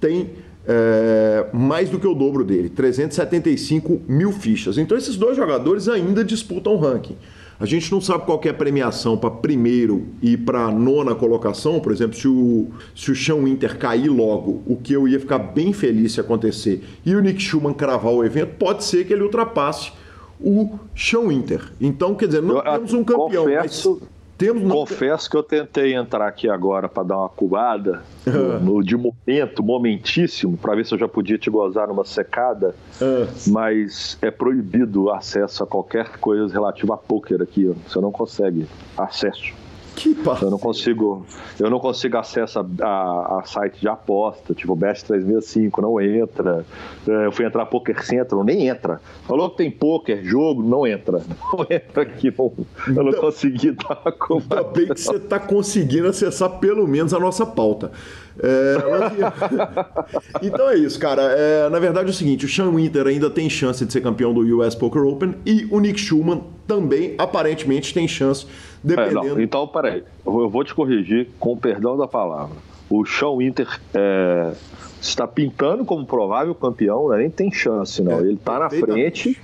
tem 0.00 0.30
é, 0.66 1.46
mais 1.52 1.90
do 1.90 1.98
que 1.98 2.06
o 2.06 2.14
dobro 2.14 2.44
dele, 2.44 2.68
375 2.68 4.02
mil 4.08 4.32
fichas. 4.32 4.78
Então 4.78 4.96
esses 4.96 5.16
dois 5.16 5.36
jogadores 5.36 5.88
ainda 5.88 6.24
disputam 6.24 6.74
o 6.74 6.78
ranking. 6.78 7.16
A 7.62 7.64
gente 7.64 7.92
não 7.92 8.00
sabe 8.00 8.24
qual 8.26 8.40
é 8.44 8.48
a 8.48 8.54
premiação 8.54 9.16
para 9.16 9.30
primeiro 9.30 10.08
e 10.20 10.36
para 10.36 10.68
nona 10.72 11.14
colocação. 11.14 11.78
Por 11.78 11.92
exemplo, 11.92 12.16
se 12.18 12.26
o, 12.26 12.66
se 12.92 13.12
o 13.12 13.14
Sean 13.14 13.36
Winter 13.36 13.78
cair 13.78 14.08
logo, 14.08 14.64
o 14.66 14.74
que 14.74 14.92
eu 14.92 15.06
ia 15.06 15.20
ficar 15.20 15.38
bem 15.38 15.72
feliz 15.72 16.14
se 16.14 16.20
acontecer, 16.20 16.82
e 17.06 17.14
o 17.14 17.20
Nick 17.20 17.40
Schumann 17.40 17.72
cravar 17.72 18.12
o 18.12 18.24
evento, 18.24 18.56
pode 18.58 18.82
ser 18.82 19.06
que 19.06 19.12
ele 19.12 19.22
ultrapasse 19.22 19.92
o 20.40 20.76
Sean 20.92 21.28
Winter. 21.28 21.72
Então, 21.80 22.16
quer 22.16 22.26
dizer, 22.26 22.42
não 22.42 22.56
eu, 22.56 22.62
temos 22.64 22.92
um 22.94 23.04
campeão, 23.04 23.44
confesso, 23.44 24.00
mas 24.00 24.10
temos 24.42 24.72
Confesso 24.72 25.30
que 25.30 25.36
eu 25.36 25.42
tentei 25.42 25.94
entrar 25.94 26.26
aqui 26.26 26.48
agora 26.48 26.88
para 26.88 27.04
dar 27.04 27.18
uma 27.18 27.28
cubada 27.28 28.02
no, 28.26 28.60
no, 28.60 28.82
de 28.82 28.96
momento, 28.96 29.62
momentíssimo, 29.62 30.56
para 30.56 30.74
ver 30.74 30.84
se 30.84 30.94
eu 30.94 30.98
já 30.98 31.06
podia 31.06 31.38
te 31.38 31.48
gozar 31.48 31.86
numa 31.86 32.04
secada, 32.04 32.74
mas 33.46 34.18
é 34.20 34.30
proibido 34.30 35.10
acesso 35.10 35.62
a 35.62 35.66
qualquer 35.66 36.18
coisa 36.18 36.52
relativa 36.52 36.94
a 36.94 36.96
poker 36.96 37.40
aqui. 37.40 37.72
Você 37.86 38.00
não 38.00 38.10
consegue 38.10 38.66
acesso. 38.96 39.61
Que 39.94 40.16
eu 40.42 40.50
não 40.50 40.58
consigo, 40.58 41.26
eu 41.58 41.70
não 41.70 41.78
consigo 41.78 42.16
acesso 42.16 42.58
a, 42.58 42.66
a, 42.86 43.40
a 43.40 43.44
site 43.44 43.80
de 43.80 43.88
aposta, 43.88 44.54
tipo 44.54 44.74
Best 44.74 45.06
365, 45.06 45.82
não 45.82 46.00
entra. 46.00 46.64
É, 47.06 47.26
eu 47.26 47.32
fui 47.32 47.44
entrar 47.44 47.66
Poker 47.66 48.04
Central, 48.04 48.42
nem 48.42 48.68
entra. 48.68 49.00
Falou 49.26 49.50
que 49.50 49.58
tem 49.58 49.70
poker, 49.70 50.24
jogo, 50.24 50.62
não 50.62 50.86
entra. 50.86 51.22
Não 51.52 51.66
entra 51.68 52.02
aqui, 52.02 52.32
não, 52.36 52.52
eu 52.86 52.94
não 52.94 53.08
então, 53.08 53.20
consegui 53.20 53.72
dar 53.72 54.00
a 54.04 54.12
Ainda 54.32 54.62
bem 54.64 54.88
que 54.88 55.00
você 55.00 55.16
está 55.16 55.38
conseguindo 55.38 56.08
acessar 56.08 56.58
pelo 56.58 56.86
menos 56.88 57.12
a 57.12 57.18
nossa 57.18 57.44
pauta. 57.44 57.92
É, 58.38 58.76
então 60.42 60.70
é 60.70 60.76
isso, 60.76 60.98
cara. 60.98 61.22
É, 61.22 61.68
na 61.68 61.78
verdade 61.78 62.08
é 62.08 62.10
o 62.10 62.14
seguinte: 62.14 62.46
o 62.46 62.48
Sean 62.48 62.70
Winter 62.70 63.06
ainda 63.06 63.28
tem 63.28 63.48
chance 63.48 63.84
de 63.84 63.92
ser 63.92 64.00
campeão 64.00 64.32
do 64.32 64.40
US 64.58 64.74
Poker 64.74 65.02
Open 65.02 65.34
e 65.44 65.66
o 65.70 65.80
Nick 65.80 66.00
Schumann 66.00 66.42
também 66.66 67.14
aparentemente 67.18 67.92
tem 67.92 68.06
chance, 68.08 68.46
dependendo. 68.82 69.40
É, 69.40 69.42
então, 69.42 69.66
peraí, 69.66 70.02
eu 70.24 70.48
vou 70.48 70.64
te 70.64 70.74
corrigir 70.74 71.28
com 71.38 71.52
o 71.52 71.56
perdão 71.56 71.96
da 71.96 72.06
palavra. 72.06 72.56
O 72.88 73.04
Sean 73.06 73.36
Winter 73.36 73.68
é, 73.94 74.52
está 75.00 75.26
pintando 75.26 75.84
como 75.84 76.06
provável 76.06 76.54
campeão, 76.54 77.08
né? 77.08 77.18
nem 77.18 77.30
tem 77.30 77.50
chance, 77.50 78.02
não. 78.02 78.18
É, 78.18 78.20
Ele 78.20 78.34
está 78.34 78.58
na 78.58 78.70
frente 78.70 79.38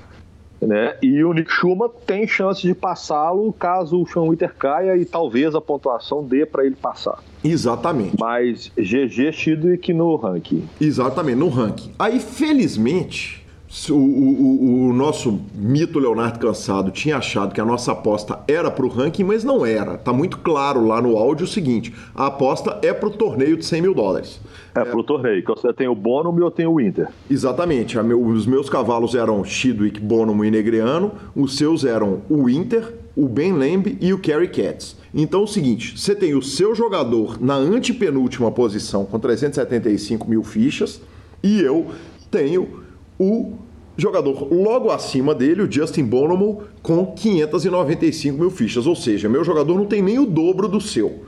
né? 0.60 0.96
E 1.00 1.22
o 1.22 1.32
Nick 1.32 1.52
Schumann 1.52 1.90
tem 2.06 2.26
chance 2.26 2.62
de 2.62 2.74
passá-lo 2.74 3.52
caso 3.52 4.00
o 4.00 4.06
Sean 4.06 4.28
Winter 4.28 4.52
caia 4.54 4.96
e 4.96 5.04
talvez 5.04 5.54
a 5.54 5.60
pontuação 5.60 6.24
dê 6.24 6.44
para 6.44 6.64
ele 6.64 6.74
passar. 6.74 7.18
Exatamente. 7.42 8.16
Mas 8.18 8.70
GG 8.76 9.32
Chidwick 9.32 9.92
no 9.92 10.16
ranking. 10.16 10.64
Exatamente, 10.80 11.36
no 11.36 11.48
ranking. 11.48 11.92
Aí, 11.98 12.20
felizmente, 12.20 13.46
o, 13.90 13.94
o, 13.94 14.88
o, 14.88 14.92
nosso 14.94 15.40
mito 15.54 15.98
Leonardo 15.98 16.38
Cansado 16.38 16.90
tinha 16.90 17.18
achado 17.18 17.52
que 17.52 17.60
a 17.60 17.64
nossa 17.64 17.92
aposta 17.92 18.40
era 18.48 18.70
para 18.70 18.84
o 18.84 18.88
ranking, 18.88 19.24
mas 19.24 19.44
não 19.44 19.64
era. 19.64 19.98
Tá 19.98 20.10
muito 20.10 20.38
claro 20.38 20.86
lá 20.86 21.02
no 21.02 21.16
áudio 21.18 21.44
o 21.44 21.48
seguinte: 21.48 21.94
a 22.14 22.26
aposta 22.26 22.78
é 22.82 22.94
para 22.94 23.08
o 23.08 23.12
torneio 23.12 23.58
de 23.58 23.66
100 23.66 23.82
mil 23.82 23.94
dólares. 23.94 24.40
É, 24.74 24.80
é 24.80 24.84
para 24.84 24.98
o 24.98 25.04
torneio, 25.04 25.44
que 25.44 25.48
você 25.50 25.72
tem 25.72 25.86
o 25.86 25.94
Bonum 25.94 26.36
e 26.38 26.40
eu 26.40 26.50
tenho 26.50 26.72
o 26.72 26.80
Inter. 26.80 27.08
Exatamente. 27.30 27.98
Os 27.98 28.46
meus 28.46 28.70
cavalos 28.70 29.14
eram 29.14 29.44
Chidwick, 29.44 30.00
Bonum 30.00 30.42
e 30.44 30.50
Negreano, 30.50 31.12
os 31.36 31.56
seus 31.56 31.84
eram 31.84 32.22
o 32.28 32.48
Inter, 32.48 32.94
o 33.14 33.28
Ben 33.28 33.52
Lamb 33.52 33.98
e 34.00 34.14
o 34.14 34.18
Kerry 34.18 34.48
Cats. 34.48 34.96
Então 35.20 35.40
é 35.40 35.42
o 35.42 35.48
seguinte: 35.48 35.98
você 35.98 36.14
tem 36.14 36.34
o 36.34 36.42
seu 36.42 36.76
jogador 36.76 37.42
na 37.42 37.54
antepenúltima 37.54 38.52
posição 38.52 39.04
com 39.04 39.18
375 39.18 40.30
mil 40.30 40.44
fichas 40.44 41.02
e 41.42 41.60
eu 41.60 41.88
tenho 42.30 42.84
o 43.18 43.54
jogador 43.96 44.46
logo 44.54 44.92
acima 44.92 45.34
dele, 45.34 45.62
o 45.62 45.70
Justin 45.70 46.04
Bonomo, 46.04 46.62
com 46.80 47.04
595 47.04 48.38
mil 48.38 48.50
fichas. 48.50 48.86
Ou 48.86 48.94
seja, 48.94 49.28
meu 49.28 49.42
jogador 49.42 49.76
não 49.76 49.86
tem 49.86 50.00
nem 50.00 50.20
o 50.20 50.24
dobro 50.24 50.68
do 50.68 50.80
seu. 50.80 51.24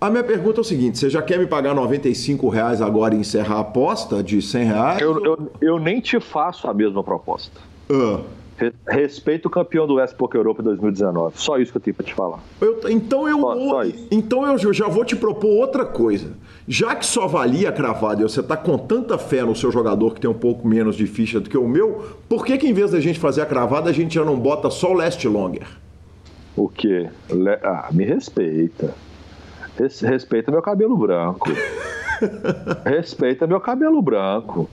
A 0.00 0.10
minha 0.10 0.24
pergunta 0.24 0.58
é 0.58 0.62
o 0.62 0.64
seguinte: 0.64 0.98
você 0.98 1.08
já 1.08 1.22
quer 1.22 1.38
me 1.38 1.46
pagar 1.46 1.72
95 1.72 2.48
reais 2.48 2.82
agora 2.82 3.14
e 3.14 3.18
encerrar 3.18 3.58
a 3.58 3.60
aposta 3.60 4.24
de 4.24 4.42
100 4.42 4.64
reais? 4.64 5.00
Eu, 5.00 5.24
eu, 5.24 5.52
eu 5.60 5.78
nem 5.78 6.00
te 6.00 6.18
faço 6.18 6.66
a 6.66 6.74
mesma 6.74 7.04
proposta. 7.04 7.60
Ah. 7.88 8.39
Respeito 8.86 9.46
o 9.46 9.50
campeão 9.50 9.86
do 9.86 9.94
West 9.94 10.14
Poker 10.16 10.38
Europa 10.38 10.62
2019. 10.62 11.34
Só 11.36 11.58
isso 11.58 11.72
que 11.72 11.78
eu 11.78 11.82
tenho 11.82 11.94
para 11.94 12.06
te 12.06 12.14
falar. 12.14 12.40
Eu, 12.60 12.80
então 12.88 13.28
eu 13.28 13.40
só, 13.40 13.54
só 13.54 13.82
então 14.10 14.46
eu 14.46 14.72
já 14.72 14.88
vou 14.88 15.04
te 15.04 15.16
propor 15.16 15.48
outra 15.48 15.84
coisa. 15.84 16.32
Já 16.68 16.94
que 16.94 17.06
só 17.06 17.26
valia 17.26 17.72
cravada 17.72 18.20
e 18.20 18.22
você 18.22 18.40
está 18.40 18.56
com 18.56 18.76
tanta 18.76 19.16
fé 19.16 19.42
no 19.42 19.56
seu 19.56 19.72
jogador 19.72 20.14
que 20.14 20.20
tem 20.20 20.30
um 20.30 20.34
pouco 20.34 20.66
menos 20.66 20.96
de 20.96 21.06
ficha 21.06 21.40
do 21.40 21.48
que 21.48 21.56
o 21.56 21.66
meu, 21.66 22.18
por 22.28 22.44
que, 22.44 22.58
que 22.58 22.68
em 22.68 22.72
vez 22.72 22.90
da 22.90 23.00
gente 23.00 23.18
fazer 23.18 23.42
a 23.42 23.46
cravada 23.46 23.88
a 23.88 23.92
gente 23.92 24.14
já 24.14 24.24
não 24.24 24.38
bota 24.38 24.70
só 24.70 24.90
o 24.90 24.94
last 24.94 25.26
longer? 25.26 25.66
O 26.56 26.68
quê? 26.68 27.08
Ah, 27.62 27.88
me 27.90 28.04
respeita. 28.04 28.94
Respeita 30.02 30.50
meu 30.50 30.60
cabelo 30.60 30.96
branco. 30.96 31.48
Respeita 32.84 33.46
meu 33.46 33.60
cabelo 33.60 34.02
branco. 34.02 34.68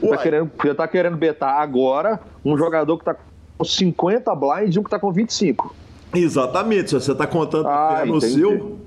Você 0.00 0.08
tá, 0.08 0.18
querendo, 0.18 0.50
você 0.56 0.74
tá 0.74 0.88
querendo 0.88 1.16
betar 1.16 1.60
agora 1.60 2.20
um 2.44 2.56
jogador 2.56 2.98
que 2.98 3.04
tá 3.04 3.14
com 3.14 3.27
50 3.64 4.34
blinds 4.34 4.76
e 4.76 4.78
um 4.78 4.82
que 4.82 4.90
tá 4.90 4.98
com 4.98 5.12
25. 5.12 5.74
Exatamente, 6.14 6.94
você 6.94 7.14
tá 7.14 7.26
contando 7.26 7.68
ah, 7.68 8.04
no 8.06 8.20
seu. 8.20 8.78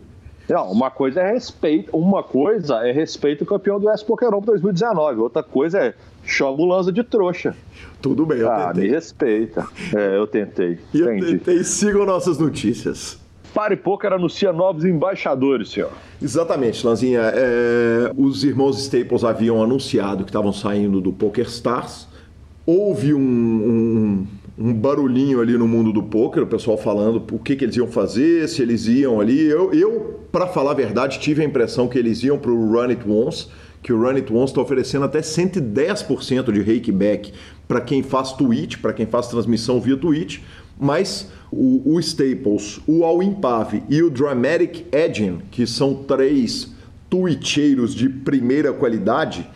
Não, 0.50 0.72
uma 0.72 0.90
coisa 0.90 1.22
é 1.22 1.32
respeito, 1.32 1.96
uma 1.96 2.24
coisa 2.24 2.86
é 2.86 2.92
respeito 2.92 3.44
o 3.44 3.48
campeão 3.48 3.80
do 3.80 3.90
S 3.90 4.04
Pokémon 4.04 4.42
2019, 4.42 5.20
outra 5.20 5.44
coisa 5.44 5.80
é 5.80 5.94
chama 6.24 6.52
o 6.52 6.66
Lanza 6.66 6.92
de 6.92 7.04
trouxa. 7.04 7.56
Tudo 8.02 8.26
bem, 8.26 8.40
eu 8.40 8.52
ah, 8.52 8.68
tentei. 8.68 8.84
me 8.84 8.90
respeita. 8.90 9.68
É, 9.96 10.18
eu 10.18 10.28
tentei. 10.28 10.80
E 10.94 11.00
eu 11.00 11.20
tentei. 11.20 11.64
Sigam 11.64 12.06
nossas 12.06 12.38
notícias. 12.38 13.20
Pare 13.54 13.76
Poker 13.76 14.14
anuncia 14.14 14.54
novos 14.54 14.86
embaixadores, 14.86 15.70
senhor. 15.72 15.92
Exatamente, 16.22 16.86
Lanzinha. 16.86 17.22
É, 17.22 18.12
os 18.18 18.44
irmãos 18.44 18.80
Staples 18.82 19.24
haviam 19.24 19.62
anunciado 19.62 20.24
que 20.24 20.30
estavam 20.30 20.54
saindo 20.54 21.02
do 21.02 21.12
Poker 21.12 21.46
Stars. 21.46 22.08
Houve 22.66 23.14
um, 23.14 23.20
um, 23.20 24.28
um, 24.62 24.74
barulhinho 24.74 25.41
ali 25.41 25.58
no 25.58 25.67
mundo 25.67 25.91
do 25.91 26.04
poker, 26.04 26.43
o 26.43 26.47
pessoal 26.47 26.78
falando 26.78 27.24
o 27.32 27.39
que, 27.39 27.56
que 27.56 27.65
eles 27.65 27.76
iam 27.76 27.88
fazer, 27.88 28.47
se 28.47 28.62
eles 28.62 28.86
iam 28.88 29.19
ali. 29.19 29.45
Eu, 29.45 29.74
eu 29.74 30.19
para 30.32 30.47
falar 30.47 30.71
a 30.71 30.76
verdade, 30.76 31.19
tive 31.19 31.41
a 31.41 31.45
impressão 31.45 31.88
que 31.88 31.97
eles 31.97 32.24
iam 32.24 32.38
para 32.38 32.52
o 32.52 32.71
Run 32.71 32.89
It 32.89 33.02
Once, 33.08 33.47
que 33.82 33.91
o 33.91 34.00
Run 34.00 34.15
It 34.15 34.32
Once 34.32 34.52
está 34.52 34.62
oferecendo 34.62 35.06
até 35.06 35.21
110% 35.21 36.52
de 36.52 36.62
rakeback 36.62 37.34
para 37.67 37.82
quem 37.82 38.04
faz 38.04 38.34
tweet, 38.34 38.78
para 38.78 38.93
quem 38.93 39.06
faz 39.06 39.28
transmissão 39.28 39.82
via 39.82 39.97
Twitch, 39.97 40.39
mas 40.80 41.32
o, 41.52 41.93
o 41.93 42.00
Staples, 42.00 42.80
o 42.88 43.04
All 43.04 43.21
Impave 43.21 43.84
e 43.89 44.02
o 44.02 44.10
Dramatic 44.10 44.86
Edging, 44.91 45.39
que 45.52 45.65
são 45.65 45.95
três 45.95 46.71
twitcheiros 47.10 47.93
de 47.93 48.08
primeira 48.08 48.71
qualidade, 48.71 49.47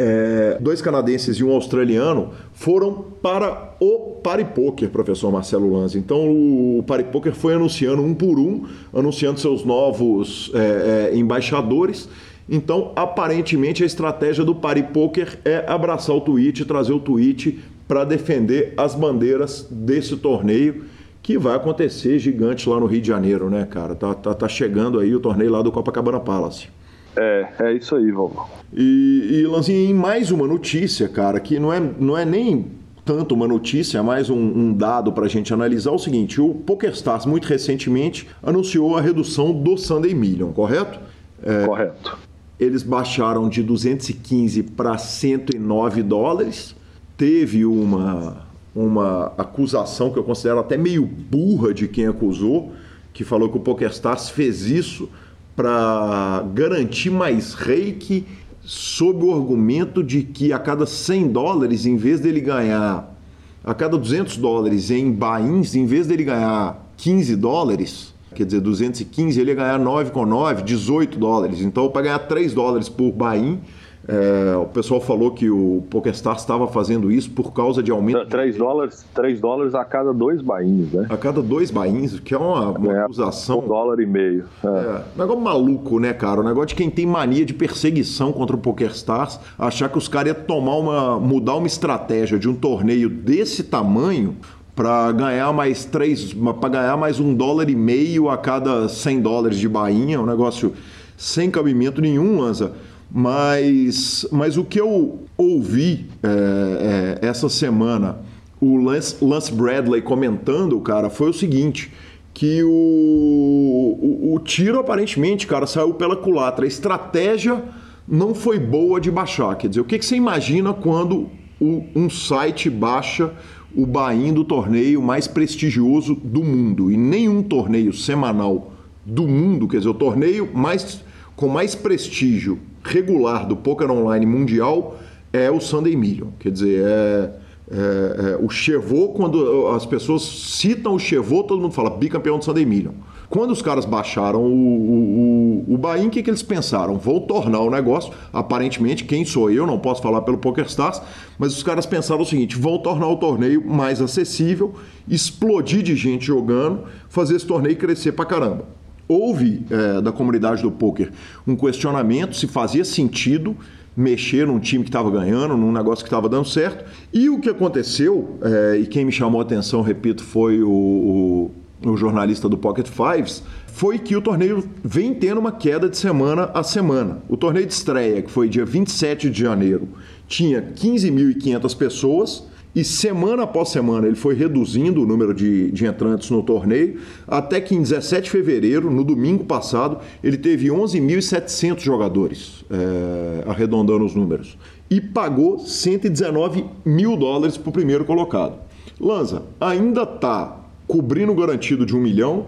é, 0.00 0.56
dois 0.58 0.80
canadenses 0.80 1.36
e 1.36 1.44
um 1.44 1.52
australiano, 1.52 2.30
foram 2.54 3.04
para 3.20 3.74
o 3.78 4.18
Paripoker, 4.22 4.88
professor 4.88 5.30
Marcelo 5.30 5.70
Lanz. 5.76 5.94
Então 5.94 6.26
o 6.26 6.82
Paripoker 6.86 7.34
foi 7.34 7.52
anunciando 7.52 8.02
um 8.02 8.14
por 8.14 8.38
um, 8.38 8.64
anunciando 8.94 9.38
seus 9.38 9.62
novos 9.62 10.50
é, 10.54 11.10
é, 11.12 11.16
embaixadores. 11.16 12.08
Então, 12.48 12.92
aparentemente, 12.96 13.82
a 13.82 13.86
estratégia 13.86 14.44
do 14.44 14.54
Paripoker 14.54 15.38
é 15.44 15.64
abraçar 15.68 16.16
o 16.16 16.20
tweet, 16.20 16.64
trazer 16.64 16.92
o 16.92 16.98
tweet 16.98 17.60
para 17.86 18.02
defender 18.02 18.72
as 18.76 18.94
bandeiras 18.94 19.68
desse 19.70 20.16
torneio 20.16 20.84
que 21.22 21.36
vai 21.36 21.54
acontecer 21.54 22.18
gigante 22.18 22.68
lá 22.68 22.80
no 22.80 22.86
Rio 22.86 23.02
de 23.02 23.08
Janeiro, 23.08 23.50
né, 23.50 23.66
cara? 23.70 23.94
Tá, 23.94 24.14
tá, 24.14 24.34
tá 24.34 24.48
chegando 24.48 24.98
aí 24.98 25.14
o 25.14 25.20
torneio 25.20 25.50
lá 25.50 25.60
do 25.60 25.70
Copacabana 25.70 26.18
Palace. 26.18 26.68
É, 27.16 27.48
é 27.58 27.72
isso 27.72 27.96
aí, 27.96 28.10
vovô. 28.10 28.44
E, 28.72 29.40
e 29.40 29.46
Lanzinho, 29.46 29.90
em 29.90 29.94
mais 29.94 30.30
uma 30.30 30.46
notícia, 30.46 31.08
cara, 31.08 31.40
que 31.40 31.58
não 31.58 31.72
é, 31.72 31.80
não 31.80 32.16
é 32.16 32.24
nem 32.24 32.66
tanto 33.04 33.34
uma 33.34 33.48
notícia, 33.48 33.98
é 33.98 34.02
mais 34.02 34.30
um, 34.30 34.36
um 34.36 34.72
dado 34.72 35.12
para 35.12 35.24
a 35.24 35.28
gente 35.28 35.52
analisar. 35.52 35.90
É 35.90 35.94
o 35.94 35.98
seguinte: 35.98 36.40
o 36.40 36.54
PokerStars, 36.54 37.26
muito 37.26 37.46
recentemente, 37.46 38.28
anunciou 38.42 38.96
a 38.96 39.00
redução 39.00 39.52
do 39.52 39.76
Sunday 39.76 40.14
Million, 40.14 40.52
correto? 40.52 41.00
É, 41.42 41.66
correto. 41.66 42.18
Eles 42.58 42.82
baixaram 42.82 43.48
de 43.48 43.62
215 43.62 44.62
para 44.62 44.96
109 44.98 46.02
dólares. 46.02 46.76
Teve 47.16 47.64
uma 47.64 48.48
uma 48.74 49.32
acusação 49.36 50.12
que 50.12 50.18
eu 50.18 50.22
considero 50.22 50.60
até 50.60 50.76
meio 50.76 51.04
burra 51.04 51.74
de 51.74 51.88
quem 51.88 52.06
acusou, 52.06 52.72
que 53.12 53.24
falou 53.24 53.48
que 53.48 53.56
o 53.56 53.60
PokerStars 53.60 54.30
fez 54.30 54.62
isso 54.62 55.08
para 55.56 56.44
garantir 56.54 57.10
mais 57.10 57.54
reiki 57.54 58.24
sob 58.62 59.24
o 59.24 59.34
argumento 59.34 60.02
de 60.02 60.22
que 60.22 60.52
a 60.52 60.58
cada 60.58 60.86
100 60.86 61.28
dólares, 61.28 61.86
em 61.86 61.96
vez 61.96 62.20
dele 62.20 62.40
ganhar 62.40 63.16
a 63.64 63.74
cada 63.74 63.98
200 63.98 64.36
dólares 64.36 64.90
em 64.90 65.12
bains, 65.12 65.74
em 65.74 65.86
vez 65.86 66.06
dele 66.06 66.24
ganhar 66.24 66.90
15 66.96 67.36
dólares, 67.36 68.14
quer 68.34 68.44
dizer, 68.44 68.60
215, 68.60 69.40
ele 69.40 69.50
ia 69.50 69.56
ganhar 69.56 69.78
9,9, 69.78 70.62
18 70.62 71.18
dólares. 71.18 71.60
Então, 71.60 71.88
para 71.90 72.02
ganhar 72.02 72.18
3 72.20 72.54
dólares 72.54 72.88
por 72.88 73.12
bain, 73.12 73.60
é, 74.08 74.56
o 74.56 74.64
pessoal 74.66 75.00
falou 75.00 75.30
que 75.30 75.50
o 75.50 75.84
PokerStars 75.90 76.40
estava 76.40 76.66
fazendo 76.66 77.12
isso 77.12 77.30
por 77.30 77.52
causa 77.52 77.82
de 77.82 77.90
aumento. 77.90 78.26
3 78.26 78.56
dólares, 78.56 79.04
3 79.14 79.40
dólares 79.40 79.74
a 79.74 79.84
cada 79.84 80.12
dois 80.12 80.40
bainhos, 80.40 80.92
né? 80.92 81.06
A 81.10 81.16
cada 81.16 81.42
dois 81.42 81.70
bainhos, 81.70 82.18
que 82.18 82.34
é 82.34 82.38
uma, 82.38 82.70
uma 82.70 82.96
é, 82.96 83.02
acusação. 83.02 83.58
Um 83.60 83.68
dólar 83.68 84.00
e 84.00 84.06
meio. 84.06 84.46
É. 84.64 84.68
é. 84.68 85.02
negócio 85.16 85.40
maluco, 85.40 85.98
né, 85.98 86.12
cara? 86.12 86.40
O 86.40 86.44
negócio 86.44 86.68
de 86.68 86.74
quem 86.76 86.90
tem 86.90 87.06
mania 87.06 87.44
de 87.44 87.52
perseguição 87.52 88.32
contra 88.32 88.56
o 88.56 88.58
PokerStars, 88.58 89.38
achar 89.58 89.88
que 89.88 89.98
os 89.98 90.08
caras 90.08 90.34
iam 90.34 90.44
tomar 90.44 90.76
uma. 90.76 91.20
mudar 91.20 91.56
uma 91.56 91.66
estratégia 91.66 92.38
de 92.38 92.48
um 92.48 92.54
torneio 92.54 93.10
desse 93.10 93.62
tamanho 93.62 94.36
para 94.74 95.12
ganhar 95.12 95.52
mais 95.52 95.84
três, 95.84 96.32
para 96.58 96.68
ganhar 96.70 96.96
mais 96.96 97.20
um 97.20 97.34
dólar 97.34 97.68
e 97.68 97.76
meio 97.76 98.30
a 98.30 98.38
cada 98.38 98.88
100 98.88 99.20
dólares 99.20 99.58
de 99.58 99.68
bainha, 99.68 100.18
um 100.18 100.26
negócio 100.26 100.72
sem 101.18 101.50
cabimento 101.50 102.00
nenhum, 102.00 102.40
Lanza. 102.40 102.72
Mas, 103.12 104.24
mas 104.30 104.56
o 104.56 104.64
que 104.64 104.80
eu 104.80 105.24
ouvi 105.36 106.06
é, 106.22 107.18
é, 107.22 107.26
essa 107.26 107.48
semana, 107.48 108.20
o 108.60 108.76
Lance, 108.76 109.16
Lance, 109.22 109.52
Bradley 109.52 110.00
comentando, 110.00 110.78
cara, 110.80 111.10
foi 111.10 111.30
o 111.30 111.32
seguinte: 111.32 111.92
que 112.32 112.62
o, 112.62 112.68
o, 112.70 114.34
o, 114.34 114.38
tiro 114.38 114.78
aparentemente, 114.78 115.46
cara, 115.46 115.66
saiu 115.66 115.94
pela 115.94 116.14
culatra. 116.14 116.64
A 116.64 116.68
estratégia 116.68 117.64
não 118.06 118.32
foi 118.32 118.60
boa 118.60 119.00
de 119.00 119.10
baixar. 119.10 119.56
Quer 119.56 119.68
dizer, 119.68 119.80
o 119.80 119.84
que, 119.84 119.98
que 119.98 120.06
você 120.06 120.14
imagina 120.14 120.72
quando 120.72 121.28
o, 121.60 121.84
um 121.96 122.08
site 122.08 122.70
baixa 122.70 123.32
o 123.74 123.86
Bahia 123.86 124.32
do 124.32 124.44
torneio 124.44 125.02
mais 125.02 125.26
prestigioso 125.26 126.14
do 126.14 126.44
mundo? 126.44 126.92
E 126.92 126.96
nenhum 126.96 127.42
torneio 127.42 127.92
semanal 127.92 128.72
do 129.04 129.26
mundo, 129.26 129.66
quer 129.66 129.78
dizer, 129.78 129.88
o 129.88 129.94
torneio 129.94 130.48
mais 130.54 131.02
com 131.34 131.48
mais 131.48 131.74
prestígio 131.74 132.60
regular 132.82 133.46
do 133.46 133.56
poker 133.56 133.90
online 133.90 134.26
mundial 134.26 134.96
é 135.32 135.50
o 135.50 135.60
Sunday 135.60 135.96
Million. 135.96 136.28
Quer 136.38 136.50
dizer, 136.50 136.84
é, 136.84 137.32
é, 137.70 138.32
é, 138.32 138.38
o 138.44 138.48
Chevaux, 138.48 139.16
quando 139.16 139.68
as 139.68 139.86
pessoas 139.86 140.22
citam 140.22 140.94
o 140.94 140.98
Chevaux, 140.98 141.46
todo 141.46 141.60
mundo 141.60 141.72
fala 141.72 141.90
bicampeão 141.90 142.38
do 142.38 142.44
Sunday 142.44 142.66
Million. 142.66 142.92
Quando 143.28 143.52
os 143.52 143.62
caras 143.62 143.84
baixaram 143.84 144.42
o, 144.42 144.48
o, 144.48 145.64
o, 145.68 145.74
o 145.74 145.78
Bahia, 145.78 146.04
o 146.04 146.10
que, 146.10 146.20
que 146.20 146.28
eles 146.28 146.42
pensaram? 146.42 146.98
Vou 146.98 147.20
tornar 147.20 147.60
o 147.60 147.70
negócio. 147.70 148.12
Aparentemente, 148.32 149.04
quem 149.04 149.24
sou 149.24 149.48
eu? 149.52 149.68
Não 149.68 149.78
posso 149.78 150.02
falar 150.02 150.22
pelo 150.22 150.38
PokerStars, 150.38 151.00
mas 151.38 151.56
os 151.56 151.62
caras 151.62 151.86
pensaram 151.86 152.22
o 152.22 152.26
seguinte: 152.26 152.58
vão 152.58 152.76
tornar 152.78 153.06
o 153.06 153.16
torneio 153.16 153.64
mais 153.64 154.02
acessível, 154.02 154.74
explodir 155.08 155.80
de 155.80 155.94
gente 155.94 156.26
jogando, 156.26 156.80
fazer 157.08 157.36
esse 157.36 157.46
torneio 157.46 157.76
crescer 157.76 158.10
pra 158.12 158.24
caramba 158.24 158.79
houve 159.10 159.64
é, 159.68 160.00
da 160.00 160.12
comunidade 160.12 160.62
do 160.62 160.70
poker 160.70 161.10
um 161.46 161.56
questionamento 161.56 162.36
se 162.36 162.46
fazia 162.46 162.84
sentido 162.84 163.56
mexer 163.96 164.46
num 164.46 164.60
time 164.60 164.84
que 164.84 164.88
estava 164.88 165.10
ganhando, 165.10 165.56
num 165.56 165.72
negócio 165.72 166.04
que 166.04 166.08
estava 166.08 166.28
dando 166.28 166.46
certo. 166.46 166.84
E 167.12 167.28
o 167.28 167.40
que 167.40 167.48
aconteceu, 167.48 168.38
é, 168.40 168.78
e 168.78 168.86
quem 168.86 169.04
me 169.04 169.10
chamou 169.10 169.40
a 169.40 169.44
atenção, 169.44 169.82
repito, 169.82 170.22
foi 170.22 170.62
o, 170.62 170.70
o, 170.70 171.90
o, 171.90 171.96
jornalista 171.96 172.48
do 172.48 172.56
Pocket 172.56 172.86
Fives, 172.86 173.42
foi 173.66 173.98
que 173.98 174.14
o 174.14 174.22
torneio 174.22 174.64
vem 174.82 175.12
tendo 175.12 175.38
uma 175.38 175.52
queda 175.52 175.88
de 175.88 175.96
semana 175.96 176.50
a 176.54 176.62
semana. 176.62 177.18
O 177.28 177.36
torneio 177.36 177.66
de 177.66 177.72
estreia, 177.72 178.22
que 178.22 178.30
foi 178.30 178.48
dia 178.48 178.64
27 178.64 179.28
de 179.28 179.40
janeiro, 179.40 179.88
tinha 180.28 180.62
15.500 180.62 181.76
pessoas 181.76 182.44
e 182.74 182.84
semana 182.84 183.42
após 183.42 183.70
semana 183.70 184.06
ele 184.06 184.16
foi 184.16 184.34
reduzindo 184.34 185.02
o 185.02 185.06
número 185.06 185.34
de, 185.34 185.70
de 185.72 185.86
entrantes 185.86 186.30
no 186.30 186.42
torneio, 186.42 187.00
até 187.26 187.60
que 187.60 187.74
em 187.74 187.82
17 187.82 188.24
de 188.24 188.30
fevereiro, 188.30 188.90
no 188.90 189.02
domingo 189.02 189.44
passado, 189.44 189.98
ele 190.22 190.36
teve 190.36 190.68
11.700 190.68 191.80
jogadores, 191.80 192.64
é, 192.70 193.48
arredondando 193.48 194.04
os 194.04 194.14
números, 194.14 194.56
e 194.88 195.00
pagou 195.00 195.58
119 195.58 196.64
mil 196.84 197.16
dólares 197.16 197.56
para 197.56 197.70
o 197.70 197.72
primeiro 197.72 198.04
colocado. 198.04 198.56
Lanza, 199.00 199.42
ainda 199.60 200.02
está 200.02 200.60
cobrindo 200.86 201.32
o 201.32 201.34
garantido 201.34 201.84
de 201.84 201.96
um 201.96 202.00
milhão, 202.00 202.46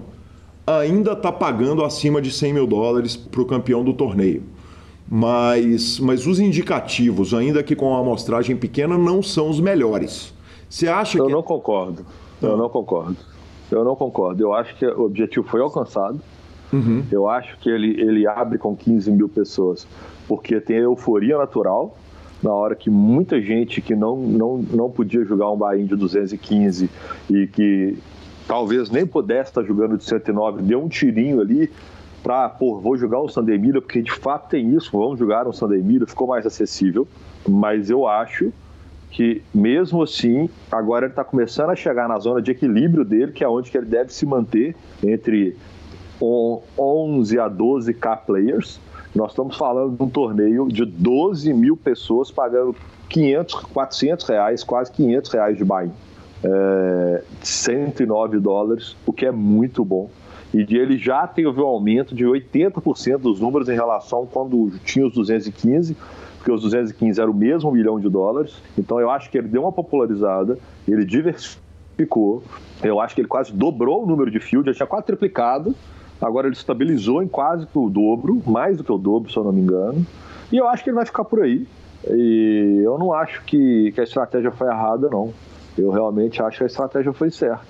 ainda 0.67 1.13
está 1.13 1.33
pagando 1.33 1.85
acima 1.85 2.23
de 2.23 2.31
100 2.31 2.53
mil 2.53 2.67
dólares 2.67 3.17
para 3.17 3.41
o 3.41 3.47
campeão 3.47 3.83
do 3.83 3.93
torneio 3.93 4.43
mas, 5.09 5.99
mas 5.99 6.27
os 6.27 6.41
indicativos, 6.41 7.35
ainda 7.35 7.63
que 7.63 7.77
com 7.77 7.91
uma 7.91 8.01
amostragem 8.01 8.57
pequena, 8.57 8.97
não 8.97 9.23
são 9.23 9.49
os 9.49 9.61
melhores. 9.61 10.33
Você 10.69 10.89
acha 10.89 11.19
eu 11.19 11.27
que. 11.27 11.33
Eu 11.33 11.37
não 11.37 11.43
concordo. 11.43 12.05
Eu 12.41 12.57
não 12.57 12.69
concordo. 12.69 13.17
Eu 13.71 13.85
não 13.85 13.95
concordo. 13.95 14.43
Eu 14.43 14.55
acho 14.55 14.75
que 14.77 14.87
o 14.87 15.03
objetivo 15.03 15.47
foi 15.49 15.61
alcançado. 15.61 16.21
Uhum. 16.73 17.05
Eu 17.11 17.29
acho 17.29 17.59
que 17.59 17.69
ele, 17.69 18.01
ele 18.01 18.27
abre 18.27 18.59
com 18.59 18.75
15 18.75 19.11
mil 19.11 19.29
pessoas, 19.29 19.87
porque 20.27 20.61
tem 20.61 20.79
a 20.79 20.81
euforia 20.81 21.37
natural 21.37 21.97
na 22.43 22.53
hora 22.53 22.75
que 22.75 22.91
muita 22.91 23.41
gente 23.41 23.81
que 23.81 23.95
não, 23.95 24.17
não, 24.17 24.59
não 24.59 24.91
podia 24.91 25.25
jogar 25.25 25.51
um 25.51 25.57
Bahia 25.57 25.85
de 25.85 25.95
215 25.95 26.91
e 27.31 27.47
que 27.47 27.97
talvez 28.49 28.91
nem 28.91 29.07
pudesse 29.07 29.51
estar 29.51 29.63
jogando 29.63 29.97
de 29.97 30.05
109, 30.05 30.63
deu 30.63 30.83
um 30.83 30.89
tirinho 30.89 31.41
ali 31.41 31.71
para, 32.23 32.49
pô, 32.49 32.79
vou 32.79 32.97
jogar 32.97 33.21
um 33.21 33.29
Sandemira, 33.29 33.81
porque 33.81 34.01
de 34.01 34.13
fato 34.13 34.49
tem 34.49 34.75
isso, 34.75 34.91
vamos 34.93 35.19
jogar 35.19 35.47
um 35.47 35.53
Sandemira, 35.53 36.07
ficou 36.07 36.27
mais 36.27 36.47
acessível, 36.47 37.07
mas 37.49 37.91
eu 37.91 38.07
acho 38.07 38.53
que 39.11 39.43
mesmo 39.53 40.03
assim, 40.03 40.49
agora 40.71 41.07
ele 41.07 41.13
está 41.13 41.23
começando 41.23 41.71
a 41.71 41.77
chegar 41.77 42.09
na 42.09 42.19
zona 42.19 42.41
de 42.41 42.51
equilíbrio 42.51 43.05
dele, 43.05 43.33
que 43.33 43.45
é 43.45 43.49
onde 43.49 43.71
que 43.71 43.77
ele 43.77 43.87
deve 43.87 44.13
se 44.13 44.25
manter 44.25 44.75
entre 45.03 45.57
11 46.21 47.39
a 47.39 47.49
12 47.49 47.93
K 47.95 48.17
players. 48.17 48.81
Nós 49.15 49.33
estamos 49.33 49.57
falando 49.57 49.97
de 49.97 50.03
um 50.03 50.09
torneio 50.09 50.69
de 50.69 50.87
12 50.87 51.53
mil 51.53 51.77
pessoas 51.77 52.31
pagando 52.31 52.75
500, 53.11 53.55
400 53.55 54.29
reais, 54.29 54.65
quase 54.65 54.91
500 54.93 55.31
reais 55.33 55.59
de 55.59 55.65
buy 55.65 55.91
é, 56.45 57.23
109 57.43 58.41
dólares, 58.41 58.97
o 59.07 59.13
que 59.13 59.27
é 59.27 59.31
muito 59.31 59.85
bom. 59.85 60.11
E 60.55 60.61
ele 60.77 60.99
já 60.99 61.27
teve 61.27 61.61
um 61.61 61.67
aumento 61.67 62.15
de 62.15 62.25
80% 62.25 63.19
dos 63.19 63.41
números 63.41 63.69
em 63.69 63.75
relação 63.75 64.27
quando 64.27 64.71
tinha 64.85 65.07
os 65.07 65.15
215, 65.15 65.97
porque 66.37 66.53
os 66.53 66.63
215 66.63 67.21
era 67.21 67.31
o 67.31 67.35
mesmo 67.35 67.71
milhão 67.73 67.99
de 67.99 68.09
dólares. 68.09 68.55
Então 68.77 69.01
eu 69.01 69.11
acho 69.11 69.31
que 69.31 69.39
ele 69.39 69.49
deu 69.49 69.63
uma 69.63 69.73
popularizada, 69.73 70.59
ele 70.87 71.05
diversificou. 71.05 72.43
Eu 72.83 73.01
acho 73.01 73.15
que 73.15 73.21
ele 73.21 73.29
quase 73.29 73.53
dobrou 73.53 74.03
o 74.03 74.07
número 74.07 74.31
de 74.31 74.41
field, 74.41 74.69
já 74.69 74.75
tinha 74.75 74.87
quase 74.87 75.07
triplicado. 75.07 75.75
Agora 76.21 76.47
ele 76.47 76.55
estabilizou 76.55 77.23
em 77.23 77.29
quase 77.29 77.67
o 77.75 77.89
dobro, 77.89 78.41
mais 78.47 78.77
do 78.77 78.85
que 78.85 78.93
o 78.93 78.99
dobro, 78.99 79.33
se 79.33 79.37
eu 79.37 79.45
não 79.45 79.53
me 79.53 79.61
engano. 79.61 80.07
E 80.53 80.57
eu 80.57 80.69
acho 80.69 80.85
que 80.85 80.91
ele 80.91 80.97
vai 80.97 81.07
ficar 81.07 81.25
por 81.25 81.43
aí. 81.43 81.67
E 82.09 82.83
eu 82.85 82.99
não 82.99 83.13
acho 83.13 83.43
que, 83.45 83.91
que 83.93 84.01
a 84.01 84.05
estratégia 84.05 84.51
foi 84.51 84.69
errada, 84.69 85.09
não. 85.09 85.33
Eu 85.77 85.91
realmente 85.91 86.43
acho 86.43 86.59
que 86.59 86.65
a 86.65 86.67
estratégia 86.67 87.13
foi 87.13 87.31
certa. 87.31 87.65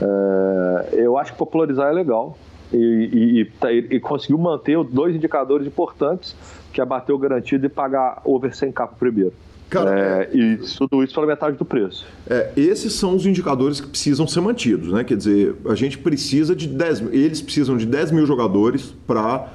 É, 0.00 1.00
eu 1.00 1.16
acho 1.18 1.32
que 1.32 1.38
popularizar 1.38 1.88
é 1.88 1.92
legal. 1.92 2.36
E, 2.72 3.40
e, 3.40 3.44
tá, 3.60 3.70
e, 3.72 3.86
e, 3.90 4.00
conseguiu 4.00 4.38
manter 4.38 4.82
dois 4.84 5.14
indicadores 5.14 5.66
importantes, 5.66 6.34
que 6.72 6.80
é 6.80 6.84
bater 6.84 7.12
o 7.12 7.18
garantido 7.18 7.66
e 7.66 7.68
pagar 7.68 8.20
over 8.24 8.50
100k 8.50 8.88
primeiro. 8.98 9.32
Cara, 9.70 10.24
é, 10.24 10.30
e 10.32 10.58
tudo 10.76 11.02
isso 11.02 11.14
pela 11.14 11.26
metade 11.26 11.56
do 11.56 11.64
preço. 11.64 12.06
É, 12.28 12.52
esses 12.56 12.92
são 12.92 13.14
os 13.14 13.26
indicadores 13.26 13.80
que 13.80 13.88
precisam 13.88 14.26
ser 14.26 14.40
mantidos, 14.40 14.92
né? 14.92 15.04
Quer 15.04 15.16
dizer, 15.16 15.56
a 15.66 15.74
gente 15.74 15.98
precisa 15.98 16.54
de 16.54 16.68
10 16.68 17.00
eles 17.12 17.40
precisam 17.40 17.76
de 17.76 17.86
10 17.86 18.12
mil 18.12 18.26
jogadores 18.26 18.94
para 19.06 19.48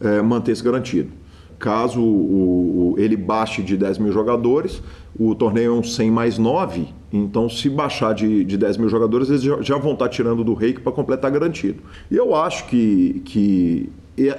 é, 0.00 0.20
manter 0.20 0.52
esse 0.52 0.62
garantido. 0.62 1.10
Caso 1.62 2.00
o, 2.00 2.94
o, 2.94 2.98
ele 2.98 3.16
baixe 3.16 3.62
de 3.62 3.76
10 3.76 3.98
mil 3.98 4.12
jogadores, 4.12 4.82
o 5.16 5.32
torneio 5.32 5.76
é 5.76 5.78
um 5.78 5.82
100 5.84 6.10
mais 6.10 6.36
9, 6.36 6.88
então 7.12 7.48
se 7.48 7.70
baixar 7.70 8.12
de, 8.14 8.42
de 8.42 8.58
10 8.58 8.78
mil 8.78 8.88
jogadores, 8.88 9.28
eles 9.28 9.42
já, 9.42 9.62
já 9.62 9.78
vão 9.78 9.92
estar 9.92 10.08
tirando 10.08 10.42
do 10.42 10.54
reiki 10.54 10.80
para 10.80 10.90
completar 10.90 11.30
garantido. 11.30 11.80
E 12.10 12.16
eu 12.16 12.34
acho 12.34 12.66
que, 12.66 13.22
que 13.24 13.88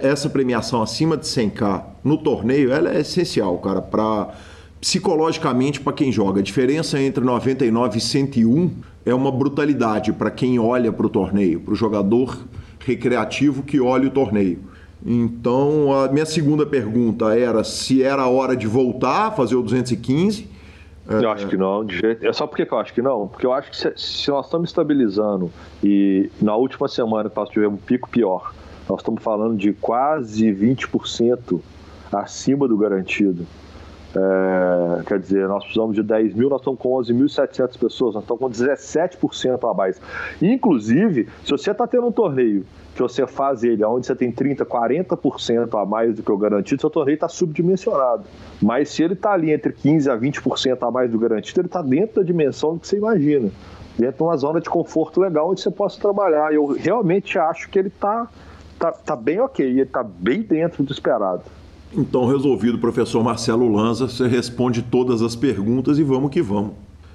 essa 0.02 0.30
premiação 0.30 0.82
acima 0.82 1.16
de 1.16 1.26
100k 1.26 1.86
no 2.04 2.18
torneio 2.18 2.74
ela 2.74 2.94
é 2.94 3.00
essencial, 3.00 3.58
cara, 3.60 3.82
para 3.82 4.34
psicologicamente 4.82 5.80
para 5.80 5.94
quem 5.94 6.12
joga. 6.12 6.42
A 6.42 6.44
diferença 6.44 7.02
entre 7.02 7.24
99 7.24 8.00
e 8.00 8.02
101 8.02 8.70
é 9.06 9.14
uma 9.14 9.32
brutalidade 9.32 10.12
para 10.12 10.30
quem 10.30 10.60
olha 10.60 10.92
para 10.92 11.06
o 11.06 11.10
torneio, 11.10 11.62
para 11.62 11.72
o 11.72 11.76
jogador 11.76 12.38
recreativo 12.80 13.64
que 13.64 13.80
olha 13.80 14.10
o 14.10 14.12
torneio. 14.12 14.73
Então, 15.06 15.94
a 15.94 16.08
minha 16.08 16.26
segunda 16.26 16.66
pergunta 16.66 17.38
era 17.38 17.64
se 17.64 18.02
era 18.02 18.22
a 18.22 18.30
hora 18.30 18.56
de 18.56 18.68
voltar 18.68 19.28
a 19.28 19.32
fazer 19.32 19.56
o 19.56 19.62
215. 19.62 20.48
Eu 21.10 21.30
acho 21.30 21.48
que 21.48 21.58
não, 21.58 21.84
de 21.84 21.98
jeito. 21.98 22.26
É 22.26 22.32
só 22.32 22.48
porque 22.48 22.66
eu 22.70 22.78
acho 22.78 22.94
que 22.94 23.02
não, 23.02 23.28
porque 23.28 23.46
eu 23.46 23.52
acho 23.52 23.70
que 23.70 23.76
se, 23.76 23.94
se 23.98 24.32
nós 24.32 24.46
estamos 24.46 24.70
estabilizando 24.70 25.52
e 25.84 26.30
na 26.42 26.56
última 26.56 26.88
semana 26.88 27.30
que 27.30 27.36
nós 27.36 27.50
tivemos 27.50 27.78
um 27.78 27.84
pico 27.84 28.10
pior, 28.10 28.54
nós 28.90 29.02
estamos 29.02 29.22
falando 29.22 29.58
de 29.58 29.74
quase 29.74 30.46
20% 30.54 31.60
acima 32.12 32.68
do 32.70 32.78
garantido. 32.78 33.46
É, 34.16 35.04
quer 35.04 35.20
dizer, 35.20 35.48
nós 35.48 35.64
precisamos 35.64 35.96
de 35.96 36.04
10 36.04 36.36
mil, 36.36 36.50
nós 36.50 36.62
estamos 36.62 36.80
com 36.80 36.90
11.700 37.02 37.78
pessoas, 37.78 38.14
nós 38.14 38.24
estamos 38.24 38.40
com 38.40 38.50
17% 38.50 39.70
a 39.70 39.74
mais. 39.74 40.00
Inclusive, 40.42 41.28
se 41.44 41.52
você 41.52 41.72
está 41.72 41.86
tendo 41.86 42.08
um 42.08 42.12
torneio 42.12 42.66
que 42.94 43.02
você 43.02 43.26
faz 43.26 43.64
ele 43.64 43.84
onde 43.84 44.06
você 44.06 44.16
tem 44.16 44.32
30%, 44.32 44.66
40% 44.66 45.82
a 45.82 45.86
mais 45.86 46.16
do 46.16 46.24
que 46.24 46.32
o 46.32 46.38
garantido, 46.38 46.80
seu 46.80 46.90
torneio 46.90 47.16
está 47.16 47.28
subdimensionado. 47.28 48.24
Mas 48.62 48.90
se 48.90 49.04
ele 49.04 49.14
está 49.14 49.34
ali 49.34 49.52
entre 49.52 49.74
15% 49.74 50.08
a 50.12 50.18
20% 50.18 50.88
a 50.88 50.92
mais 50.92 51.12
do 51.12 51.18
garantido, 51.18 51.62
ele 51.62 51.68
está 51.68 51.82
dentro 51.82 52.22
da 52.22 52.24
dimensão 52.24 52.78
que 52.78 52.88
você 52.88 52.98
imagina. 52.98 53.50
Dentro 53.98 54.18
de 54.18 54.24
uma 54.24 54.38
zona 54.38 54.60
de 54.60 54.70
conforto 54.70 55.20
legal 55.22 55.50
onde 55.50 55.62
você 55.62 55.72
possa 55.72 56.00
trabalhar. 56.00 56.54
Eu 56.54 56.68
realmente 56.68 57.38
acho 57.38 57.70
que 57.70 57.78
ele 57.78 57.90
está 57.90 58.28
tá, 58.80 58.92
tá 58.92 59.16
bem 59.16 59.40
ok, 59.40 59.66
ele 59.66 59.82
está 59.82 60.04
bem 60.04 60.42
dentro 60.42 60.84
do 60.84 60.92
esperado. 60.92 61.44
Então, 61.96 62.26
resolvido, 62.26 62.80
professor 62.80 63.24
Marcelo 63.24 63.68
Lanza, 63.68 64.08
você 64.08 64.28
responde 64.28 64.82
todas 64.82 65.22
as 65.22 65.36
perguntas 65.36 66.00
e 66.00 66.04
vamos 66.04 66.32
que 66.32 66.42
vamos. 66.42 66.74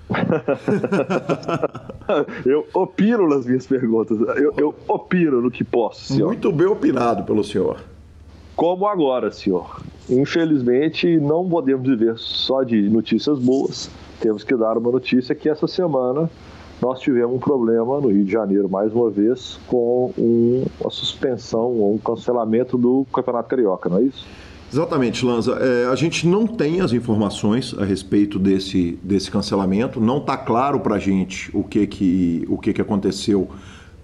eu 2.46 2.66
opino 2.72 3.28
nas 3.28 3.46
minhas 3.46 3.66
perguntas, 3.66 4.18
eu, 4.36 4.54
eu 4.56 4.74
opino 4.86 5.40
no 5.40 5.50
que 5.50 5.64
posso, 5.64 6.14
senhor. 6.14 6.28
Muito 6.28 6.50
bem 6.50 6.66
opinado 6.66 7.24
pelo 7.24 7.44
senhor. 7.44 7.78
Como 8.56 8.86
agora, 8.86 9.30
senhor? 9.30 9.80
Infelizmente, 10.10 11.18
não 11.18 11.48
podemos 11.48 11.88
viver 11.88 12.18
só 12.18 12.62
de 12.62 12.88
notícias 12.88 13.38
boas. 13.38 13.90
Temos 14.20 14.42
que 14.42 14.56
dar 14.56 14.76
uma 14.76 14.90
notícia 14.90 15.34
que 15.34 15.48
essa 15.48 15.68
semana 15.68 16.28
nós 16.80 17.00
tivemos 17.00 17.36
um 17.36 17.38
problema 17.38 18.00
no 18.00 18.08
Rio 18.08 18.24
de 18.24 18.32
Janeiro, 18.32 18.68
mais 18.68 18.92
uma 18.92 19.10
vez, 19.10 19.58
com 19.66 20.12
um, 20.16 20.64
uma 20.80 20.90
suspensão 20.90 21.72
ou 21.72 21.94
um 21.94 21.98
cancelamento 21.98 22.78
do 22.78 23.04
Campeonato 23.12 23.48
Carioca, 23.48 23.88
não 23.88 23.98
é 23.98 24.02
isso? 24.02 24.26
Exatamente, 24.70 25.24
Lanza. 25.24 25.52
É, 25.52 25.86
a 25.86 25.94
gente 25.94 26.26
não 26.26 26.46
tem 26.46 26.80
as 26.80 26.92
informações 26.92 27.74
a 27.78 27.84
respeito 27.84 28.38
desse, 28.38 28.98
desse 29.02 29.30
cancelamento. 29.30 30.00
Não 30.00 30.18
está 30.18 30.36
claro 30.36 30.80
para 30.80 30.96
a 30.96 30.98
gente 30.98 31.50
o 31.54 31.64
que, 31.64 31.86
que, 31.86 32.44
o 32.48 32.58
que, 32.58 32.72
que 32.74 32.80
aconteceu 32.80 33.48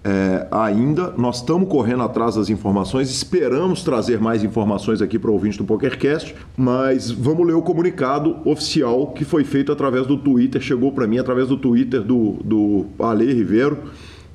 é, 0.05 0.47
ainda. 0.51 1.13
Nós 1.17 1.37
estamos 1.37 1.67
correndo 1.67 2.03
atrás 2.03 2.35
das 2.35 2.49
informações, 2.49 3.09
esperamos 3.09 3.83
trazer 3.83 4.19
mais 4.19 4.43
informações 4.43 5.01
aqui 5.01 5.17
para 5.17 5.31
o 5.31 5.33
ouvinte 5.33 5.57
do 5.57 5.65
PokerCast, 5.65 6.35
mas 6.55 7.09
vamos 7.09 7.45
ler 7.47 7.53
o 7.53 7.61
comunicado 7.61 8.37
oficial 8.45 9.07
que 9.07 9.25
foi 9.25 9.43
feito 9.43 9.71
através 9.71 10.05
do 10.05 10.15
Twitter, 10.15 10.61
chegou 10.61 10.91
para 10.91 11.07
mim 11.07 11.17
através 11.17 11.47
do 11.47 11.57
Twitter 11.57 12.01
do, 12.01 12.37
do 12.43 12.85
Ale 12.99 13.33
Ribeiro, 13.33 13.79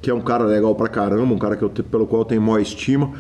que 0.03 0.11
é 0.11 0.15
um 0.15 0.21
cara 0.21 0.45
legal 0.45 0.75
para 0.75 0.89
caramba, 0.89 1.33
um 1.33 1.39
cara 1.39 1.57
que 1.57 1.63
eu, 1.63 1.71
pelo 1.71 2.07
qual 2.07 2.23
eu 2.23 2.27
tenho 2.27 2.43
maior 2.43 2.61
estima. 2.61 3.13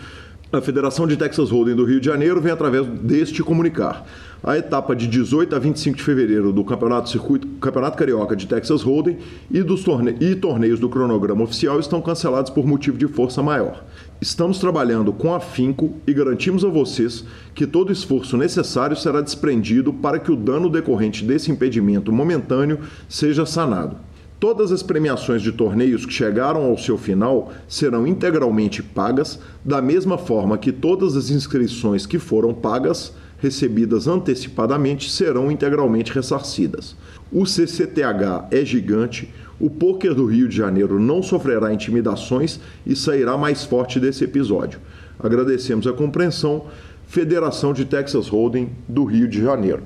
A 0.52 0.60
Federação 0.60 1.06
de 1.06 1.16
Texas 1.16 1.48
Hold'em 1.48 1.76
do 1.76 1.84
Rio 1.84 2.00
de 2.00 2.06
Janeiro 2.06 2.40
vem 2.40 2.50
através 2.50 2.84
deste 2.84 3.40
comunicar. 3.40 4.04
A 4.42 4.58
etapa 4.58 4.96
de 4.96 5.06
18 5.06 5.54
a 5.54 5.60
25 5.60 5.98
de 5.98 6.02
fevereiro 6.02 6.52
do 6.52 6.64
Campeonato 6.64 7.08
Circuito 7.08 7.46
Campeonato 7.60 7.96
Carioca 7.96 8.34
de 8.34 8.48
Texas 8.48 8.82
Hold'em 8.82 9.18
e 9.48 9.62
dos 9.62 9.84
torne 9.84 10.16
e 10.18 10.34
torneios 10.34 10.80
do 10.80 10.88
cronograma 10.88 11.44
oficial 11.44 11.78
estão 11.78 12.02
cancelados 12.02 12.50
por 12.50 12.66
motivo 12.66 12.98
de 12.98 13.06
força 13.06 13.40
maior. 13.44 13.84
Estamos 14.20 14.58
trabalhando 14.58 15.12
com 15.12 15.32
afinco 15.32 15.94
e 16.04 16.12
garantimos 16.12 16.64
a 16.64 16.68
vocês 16.68 17.24
que 17.54 17.64
todo 17.64 17.92
esforço 17.92 18.36
necessário 18.36 18.96
será 18.96 19.20
desprendido 19.20 19.92
para 19.92 20.18
que 20.18 20.32
o 20.32 20.36
dano 20.36 20.68
decorrente 20.68 21.24
desse 21.24 21.52
impedimento 21.52 22.10
momentâneo 22.10 22.80
seja 23.08 23.46
sanado. 23.46 24.09
Todas 24.40 24.72
as 24.72 24.82
premiações 24.82 25.42
de 25.42 25.52
torneios 25.52 26.06
que 26.06 26.12
chegaram 26.14 26.64
ao 26.64 26.78
seu 26.78 26.96
final 26.96 27.52
serão 27.68 28.06
integralmente 28.06 28.82
pagas, 28.82 29.38
da 29.62 29.82
mesma 29.82 30.16
forma 30.16 30.56
que 30.56 30.72
todas 30.72 31.14
as 31.14 31.28
inscrições 31.28 32.06
que 32.06 32.18
foram 32.18 32.54
pagas, 32.54 33.12
recebidas 33.36 34.08
antecipadamente, 34.08 35.10
serão 35.10 35.52
integralmente 35.52 36.10
ressarcidas. 36.10 36.96
O 37.30 37.44
CCTH 37.44 38.46
é 38.50 38.64
gigante, 38.64 39.30
o 39.60 39.68
poker 39.68 40.14
do 40.14 40.24
Rio 40.24 40.48
de 40.48 40.56
Janeiro 40.56 40.98
não 40.98 41.22
sofrerá 41.22 41.74
intimidações 41.74 42.58
e 42.86 42.96
sairá 42.96 43.36
mais 43.36 43.64
forte 43.64 44.00
desse 44.00 44.24
episódio. 44.24 44.80
Agradecemos 45.18 45.86
a 45.86 45.92
compreensão. 45.92 46.64
Federação 47.06 47.74
de 47.74 47.84
Texas 47.84 48.28
Hold'em 48.28 48.70
do 48.88 49.04
Rio 49.04 49.28
de 49.28 49.42
Janeiro. 49.42 49.82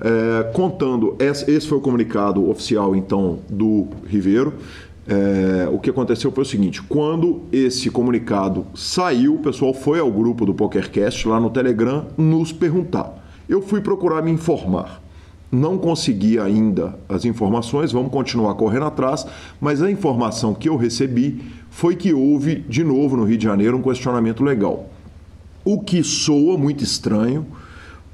É, 0.00 0.52
contando, 0.52 1.16
esse 1.18 1.66
foi 1.66 1.78
o 1.78 1.80
comunicado 1.80 2.48
oficial 2.50 2.94
então 2.94 3.38
do 3.48 3.86
Ribeiro. 4.06 4.54
É, 5.08 5.68
o 5.70 5.78
que 5.78 5.88
aconteceu 5.88 6.32
foi 6.32 6.42
o 6.42 6.46
seguinte: 6.46 6.82
quando 6.82 7.42
esse 7.52 7.90
comunicado 7.90 8.66
saiu, 8.74 9.36
o 9.36 9.38
pessoal 9.38 9.72
foi 9.72 10.00
ao 10.00 10.10
grupo 10.10 10.44
do 10.44 10.52
PokerCast 10.52 11.28
lá 11.28 11.38
no 11.40 11.48
Telegram 11.48 12.06
nos 12.16 12.52
perguntar. 12.52 13.24
Eu 13.48 13.62
fui 13.62 13.80
procurar 13.80 14.22
me 14.22 14.30
informar. 14.30 15.02
não 15.50 15.78
consegui 15.78 16.40
ainda 16.40 16.98
as 17.08 17.24
informações, 17.24 17.92
vamos 17.92 18.10
continuar 18.10 18.54
correndo 18.54 18.86
atrás, 18.86 19.24
mas 19.60 19.80
a 19.80 19.90
informação 19.90 20.52
que 20.52 20.68
eu 20.68 20.76
recebi 20.76 21.40
foi 21.70 21.94
que 21.94 22.12
houve, 22.12 22.56
de 22.68 22.82
novo 22.82 23.16
no 23.16 23.24
Rio 23.24 23.38
de 23.38 23.44
Janeiro, 23.44 23.76
um 23.76 23.82
questionamento 23.82 24.42
legal. 24.42 24.90
O 25.64 25.80
que 25.80 26.02
soa 26.02 26.58
muito 26.58 26.82
estranho, 26.82 27.46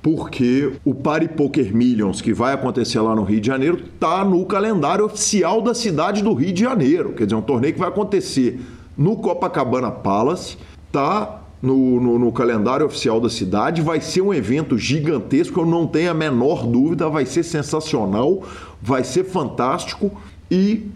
porque 0.03 0.73
o 0.85 0.93
Party 0.93 1.29
Poker 1.29 1.75
Millions, 1.75 2.21
que 2.21 2.35
vai 2.35 2.53
acontecer 2.53 3.01
lá 3.01 3.15
no 3.15 3.23
Rio 3.23 3.41
de 3.41 3.47
Janeiro, 3.47 3.79
está 3.95 4.25
no 4.25 4.45
calendário 4.45 5.05
oficial 5.05 5.63
da 5.63 5.75
cidade 5.75 6.23
do 6.23 6.35
Rio 6.35 6.53
de 6.53 6.61
Janeiro. 6.61 7.13
Quer 7.13 7.25
dizer, 7.25 7.37
um 7.37 7.43
torneio 7.43 7.73
que 7.73 7.79
vai 7.79 7.89
acontecer 7.89 8.61
no 8.99 9.17
Copacabana 9.17 9.93
Palace, 9.93 10.59
está 10.89 11.43
no, 11.63 12.01
no, 12.01 12.19
no, 12.19 12.33
calendário 12.33 12.85
oficial 12.85 13.21
da 13.21 13.31
cidade. 13.31 13.81
Vai 13.81 14.01
ser 14.01 14.23
um 14.23 14.35
evento 14.35 14.77
gigantesco, 14.77 15.61
eu 15.61 15.67
não 15.67 15.87
tenho 15.87 16.11
a 16.11 16.15
menor 16.15 16.67
dúvida, 16.67 17.09
vai 17.09 17.25
ser 17.25 17.45
sensacional, 17.45 18.43
vai 18.83 19.05
ser 19.05 19.23
fantástico. 19.23 20.11
E 20.51 20.89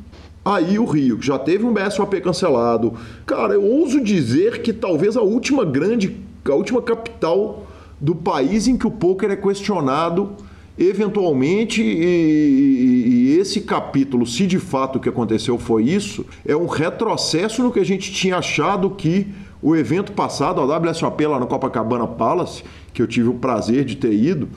aí 0.45 0.81
o 0.81 0.85
Rio, 0.85 1.19
que 1.19 1.27
já 1.27 1.39
teve 1.39 1.65
um 1.65 1.73
BSOP 1.73 2.21
cancelado. 2.21 2.95
Cara, 3.25 3.55
eu 3.55 3.63
ouso 3.63 4.03
dizer 4.03 4.63
que 4.63 4.73
talvez 4.73 5.17
a 5.17 5.23
última 5.23 5.65
grande, 5.65 6.17
a 6.45 6.55
última 6.55 6.83
capital 6.83 7.66
do 8.01 8.15
país 8.15 8.67
em 8.67 8.77
que 8.77 8.87
o 8.87 8.91
poker 8.91 9.31
é 9.31 9.37
questionado 9.37 10.37
eventualmente, 10.79 11.83
e, 11.83 13.33
e, 13.33 13.39
esse 13.39 13.63
capítulo, 13.63 14.27
se 14.27 14.47
de 14.47 14.59
fato 14.59 14.97
o 14.97 15.01
que 15.01 15.09
aconteceu 15.09 15.59
foi 15.59 15.85
isso, 15.85 16.27
é 16.45 16.55
um 16.55 16.67
retrocesso 16.67 17.63
no 17.63 17.73
que 17.73 17.81
a 17.81 17.85
gente 17.85 18.13
tinha 18.13 18.37
achado 18.37 18.91
que 18.91 19.27
o 19.63 19.75
evento 19.75 20.13
passado, 20.13 20.61
a 20.61 20.79
WSOP 20.79 21.27
lá 21.27 21.41
no 21.41 21.47
Copacabana 21.47 22.07
Palace, 22.07 22.63
que 22.93 23.01
eu 23.01 23.07
tive 23.07 23.29
o 23.29 23.35
prazer 23.35 23.85
de 23.85 23.97
ter 23.97 24.13
ido, 24.13 24.49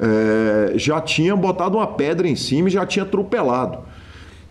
é, 0.00 0.72
já 0.76 1.00
tinha 1.00 1.34
botado 1.36 1.76
uma 1.76 1.86
pedra 1.86 2.28
em 2.28 2.36
cima 2.36 2.68
e 2.68 2.72
já 2.72 2.84
tinha 2.84 3.04
atropelado. 3.04 3.78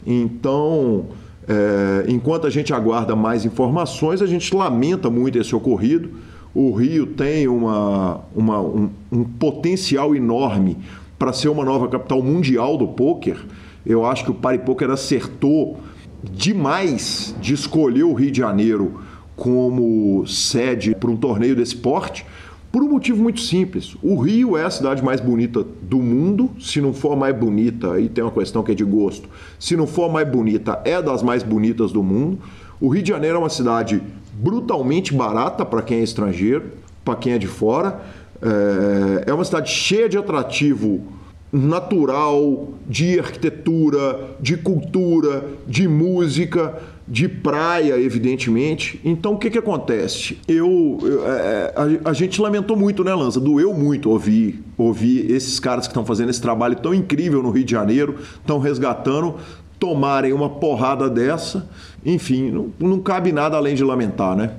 Então, 0.05 1.07
é, 1.47 2.05
enquanto 2.07 2.47
a 2.47 2.49
gente 2.49 2.73
aguarda 2.73 3.15
mais 3.15 3.45
informações, 3.45 4.21
a 4.21 4.25
gente 4.25 4.55
lamenta 4.55 5.09
muito 5.09 5.37
esse 5.37 5.53
ocorrido. 5.53 6.09
O 6.59 6.71
Rio 6.71 7.05
tem 7.05 7.47
uma, 7.47 8.21
uma 8.35 8.59
um, 8.59 8.89
um 9.11 9.23
potencial 9.23 10.15
enorme 10.15 10.75
para 11.19 11.31
ser 11.31 11.49
uma 11.49 11.63
nova 11.63 11.87
capital 11.87 12.19
mundial 12.23 12.79
do 12.79 12.87
poker. 12.87 13.37
Eu 13.85 14.03
acho 14.03 14.23
que 14.23 14.31
o 14.31 14.33
Pari 14.33 14.57
Poker 14.57 14.89
acertou 14.89 15.77
demais 16.23 17.35
de 17.39 17.53
escolher 17.53 18.05
o 18.05 18.13
Rio 18.15 18.31
de 18.31 18.39
Janeiro 18.39 19.01
como 19.35 20.25
sede 20.25 20.95
para 20.95 21.11
um 21.11 21.15
torneio 21.15 21.55
desse 21.55 21.75
porte, 21.75 22.25
por 22.71 22.81
um 22.81 22.89
motivo 22.89 23.21
muito 23.21 23.39
simples. 23.39 23.95
O 24.01 24.17
Rio 24.19 24.57
é 24.57 24.63
a 24.63 24.71
cidade 24.71 25.03
mais 25.03 25.21
bonita 25.21 25.63
do 25.83 25.99
mundo, 25.99 26.49
se 26.59 26.81
não 26.81 26.91
for 26.91 27.15
mais 27.15 27.37
bonita, 27.37 27.93
aí 27.93 28.09
tem 28.09 28.23
uma 28.23 28.31
questão 28.31 28.63
que 28.63 28.71
é 28.71 28.75
de 28.75 28.83
gosto. 28.83 29.29
Se 29.59 29.77
não 29.77 29.85
for 29.85 30.11
mais 30.11 30.27
bonita, 30.27 30.81
é 30.83 30.99
das 31.03 31.21
mais 31.21 31.43
bonitas 31.43 31.91
do 31.91 32.01
mundo. 32.01 32.39
O 32.81 32.89
Rio 32.89 33.03
de 33.03 33.09
Janeiro 33.09 33.35
é 33.35 33.39
uma 33.39 33.49
cidade 33.49 34.01
brutalmente 34.37 35.13
barata 35.13 35.65
para 35.65 35.81
quem 35.81 35.99
é 35.99 36.03
estrangeiro, 36.03 36.71
para 37.03 37.15
quem 37.15 37.33
é 37.33 37.37
de 37.37 37.47
fora. 37.47 38.01
É, 38.41 39.31
é 39.31 39.33
uma 39.33 39.43
cidade 39.43 39.69
cheia 39.71 40.07
de 40.07 40.17
atrativo 40.17 41.01
natural, 41.51 42.69
de 42.87 43.19
arquitetura, 43.19 44.35
de 44.39 44.57
cultura, 44.57 45.45
de 45.65 45.87
música 45.87 46.77
de 47.07 47.27
praia, 47.29 47.97
evidentemente. 47.97 48.99
Então, 49.03 49.33
o 49.33 49.37
que, 49.37 49.49
que 49.49 49.57
acontece? 49.57 50.37
Eu, 50.47 50.99
eu 51.01 51.25
é, 51.25 51.73
a, 51.75 52.09
a, 52.09 52.13
gente 52.13 52.41
lamentou 52.41 52.75
muito, 52.75 53.01
né, 53.03 53.15
Lança? 53.15 53.39
Doeu 53.39 53.73
muito 53.73 54.09
ouvir, 54.09 54.61
ouvir 54.77 55.31
esses 55.31 55.57
caras 55.57 55.87
que 55.87 55.91
estão 55.91 56.05
fazendo 56.05 56.29
esse 56.29 56.41
trabalho 56.41 56.75
tão 56.75 56.93
incrível 56.93 57.41
no 57.41 57.49
Rio 57.49 57.63
de 57.63 57.71
Janeiro, 57.71 58.15
estão 58.41 58.59
resgatando, 58.59 59.35
tomarem 59.79 60.33
uma 60.33 60.49
porrada 60.49 61.09
dessa. 61.09 61.67
Enfim, 62.05 62.51
não, 62.51 62.71
não 62.79 62.99
cabe 62.99 63.31
nada 63.31 63.57
além 63.57 63.75
de 63.75 63.83
lamentar, 63.83 64.35
né? 64.35 64.51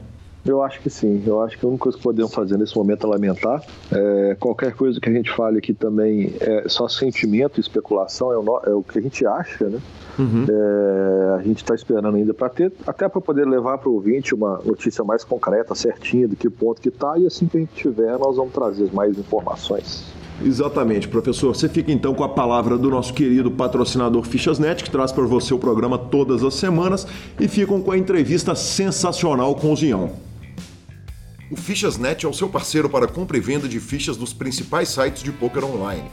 Eu 0.49 0.63
acho 0.63 0.81
que 0.81 0.89
sim. 0.89 1.23
Eu 1.27 1.43
acho 1.43 1.59
que 1.59 1.67
a 1.67 1.69
única 1.69 1.83
coisa 1.83 1.99
que 1.99 2.05
podemos 2.05 2.33
fazer 2.33 2.57
nesse 2.57 2.77
momento 2.77 3.07
é 3.07 3.11
lamentar. 3.11 3.63
É, 3.93 4.37
qualquer 4.41 4.73
coisa 4.73 4.99
que 4.99 5.09
a 5.09 5.13
gente 5.13 5.31
fale 5.31 5.59
aqui 5.59 5.75
também 5.75 6.33
é 6.41 6.69
só 6.69 6.89
sentimento 6.89 7.59
e 7.59 7.61
especulação, 7.61 8.33
é 8.33 8.39
o, 8.39 8.61
é 8.65 8.71
o 8.71 8.83
que 8.83 8.99
a 8.99 9.03
gente 9.03 9.27
acha, 9.27 9.69
né? 9.69 9.79
Uhum. 10.19 10.47
É, 10.49 11.35
a 11.39 11.43
gente 11.43 11.59
está 11.59 11.75
esperando 11.75 12.17
ainda 12.17 12.33
para 12.33 12.49
ter, 12.49 12.73
até 12.87 13.09
para 13.09 13.21
poder 13.21 13.47
levar 13.47 13.79
para 13.79 13.89
o 13.89 13.95
ouvinte 13.95 14.35
uma 14.35 14.61
notícia 14.65 15.05
mais 15.05 15.23
concreta, 15.23 15.75
certinha, 15.75 16.27
do 16.27 16.35
que 16.35 16.49
ponto 16.49 16.81
que 16.81 16.89
está, 16.89 17.19
e 17.19 17.27
assim 17.27 17.47
que 17.47 17.57
a 17.57 17.61
gente 17.61 17.75
tiver, 17.75 18.19
nós 18.19 18.37
vamos 18.37 18.53
trazer 18.53 18.91
mais 18.93 19.19
informações. 19.19 20.18
Exatamente, 20.45 21.09
professor. 21.09 21.55
Você 21.55 21.69
fica 21.69 21.91
então 21.91 22.15
com 22.15 22.23
a 22.23 22.29
palavra 22.29 22.79
do 22.79 22.91
nosso 22.91 23.13
querido 23.13 23.51
patrocinador 23.51 24.23
Fichasnet, 24.23 24.85
que 24.85 24.91
traz 24.91 25.11
para 25.11 25.25
você 25.25 25.53
o 25.53 25.59
programa 25.59 25.99
todas 25.99 26.45
as 26.45 26.55
semanas, 26.55 27.07
e 27.41 27.49
ficam 27.49 27.81
com 27.81 27.91
a 27.91 27.99
entrevista 27.99 28.55
sensacional 28.55 29.55
com 29.57 29.73
o 29.73 29.77
Zião. 29.77 30.13
O 31.51 31.57
Fichasnet 31.57 32.25
é 32.25 32.29
o 32.29 32.35
seu 32.35 32.49
parceiro 32.49 32.89
para 32.89 33.09
compra 33.09 33.37
e 33.37 33.41
venda 33.41 33.67
de 33.67 33.81
fichas 33.81 34.17
dos 34.17 34.33
principais 34.33 34.91
sites 34.91 35.23
de 35.23 35.33
poker 35.33 35.65
online. 35.65 36.05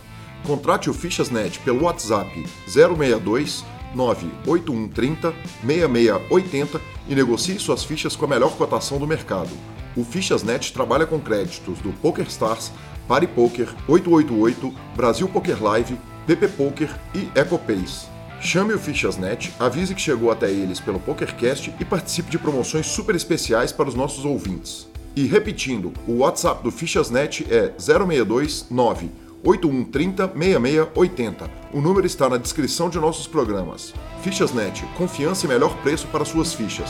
Contrate 0.45 0.89
o 0.89 0.93
Fichasnet 0.93 1.59
pelo 1.59 1.83
WhatsApp 1.83 2.31
062 2.67 3.65
98130 3.93 5.33
6680 5.65 6.81
e 7.09 7.15
negocie 7.15 7.59
suas 7.59 7.83
fichas 7.83 8.15
com 8.15 8.25
a 8.25 8.27
melhor 8.29 8.55
cotação 8.55 8.97
do 8.97 9.07
mercado. 9.07 9.49
O 9.95 10.03
Fichasnet 10.03 10.73
trabalha 10.73 11.05
com 11.05 11.19
créditos 11.19 11.79
do 11.79 11.91
PokerStars, 12.01 12.71
PariPoker, 13.07 13.67
888, 13.87 14.73
Brasil 14.95 15.27
Poker 15.27 15.63
Live, 15.63 15.97
PP 16.25 16.47
Poker 16.49 16.89
e 17.13 17.29
EcoPace. 17.39 18.07
Chame 18.39 18.73
o 18.73 18.79
Fichasnet, 18.79 19.53
avise 19.59 19.95
que 19.95 20.01
chegou 20.01 20.31
até 20.31 20.51
eles 20.51 20.79
pelo 20.79 20.99
PokerCast 20.99 21.73
e 21.79 21.85
participe 21.85 22.29
de 22.29 22.37
promoções 22.37 22.85
super 22.85 23.15
especiais 23.15 23.71
para 23.71 23.89
os 23.89 23.95
nossos 23.95 24.25
ouvintes. 24.25 24.87
E 25.15 25.25
repetindo, 25.25 25.93
o 26.07 26.17
WhatsApp 26.17 26.63
do 26.63 26.71
Fichasnet 26.71 27.47
é 27.49 27.73
062 27.79 28.67
9 28.69 29.09
8130 29.43 30.33
6680. 30.33 31.51
O 31.71 31.81
número 31.81 32.05
está 32.05 32.27
na 32.27 32.37
descrição 32.37 32.89
de 32.89 32.99
nossos 32.99 33.27
programas. 33.27 33.93
Fichasnet, 34.21 34.85
confiança 34.97 35.45
e 35.45 35.49
melhor 35.49 35.75
preço 35.77 36.07
para 36.07 36.25
suas 36.25 36.53
fichas. 36.53 36.89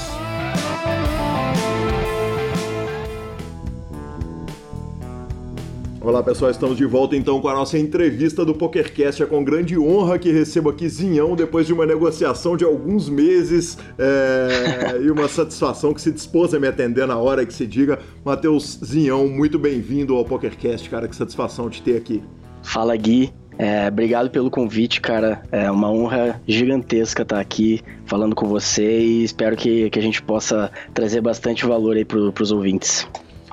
Olá 6.05 6.21
pessoal, 6.21 6.51
estamos 6.51 6.77
de 6.77 6.85
volta 6.85 7.15
então 7.15 7.41
com 7.41 7.47
a 7.47 7.53
nossa 7.55 7.79
entrevista 7.79 8.45
do 8.45 8.53
PokerCast. 8.53 9.23
É 9.23 9.25
com 9.25 9.43
grande 9.43 9.75
honra 9.75 10.19
que 10.19 10.31
recebo 10.31 10.69
aqui 10.69 10.87
Zinhão 10.87 11.35
depois 11.35 11.65
de 11.65 11.73
uma 11.73 11.83
negociação 11.83 12.55
de 12.55 12.63
alguns 12.63 13.09
meses 13.09 13.75
é... 13.97 15.01
e 15.01 15.09
uma 15.09 15.27
satisfação 15.27 15.95
que 15.95 15.99
se 15.99 16.11
dispôs 16.11 16.53
a 16.53 16.59
me 16.59 16.67
atender 16.67 17.07
na 17.07 17.17
hora 17.17 17.43
que 17.43 17.51
se 17.51 17.65
diga. 17.65 17.97
Matheus 18.23 18.79
Zinhão, 18.85 19.27
muito 19.27 19.57
bem-vindo 19.57 20.15
ao 20.15 20.23
PokerCast, 20.23 20.87
cara, 20.91 21.07
que 21.07 21.15
satisfação 21.15 21.71
te 21.71 21.81
ter 21.81 21.97
aqui. 21.97 22.21
Fala 22.61 22.95
Gui, 22.95 23.33
é, 23.57 23.87
obrigado 23.87 24.29
pelo 24.29 24.51
convite, 24.51 25.01
cara. 25.01 25.41
É 25.51 25.71
uma 25.71 25.89
honra 25.91 26.39
gigantesca 26.47 27.23
estar 27.23 27.39
aqui 27.39 27.81
falando 28.05 28.35
com 28.35 28.45
você 28.45 28.99
e 28.99 29.23
espero 29.23 29.55
que, 29.55 29.89
que 29.89 29.97
a 29.97 30.03
gente 30.03 30.21
possa 30.21 30.69
trazer 30.93 31.21
bastante 31.21 31.65
valor 31.65 31.97
aí 31.97 32.05
para 32.05 32.19
os 32.19 32.51
ouvintes. 32.51 33.07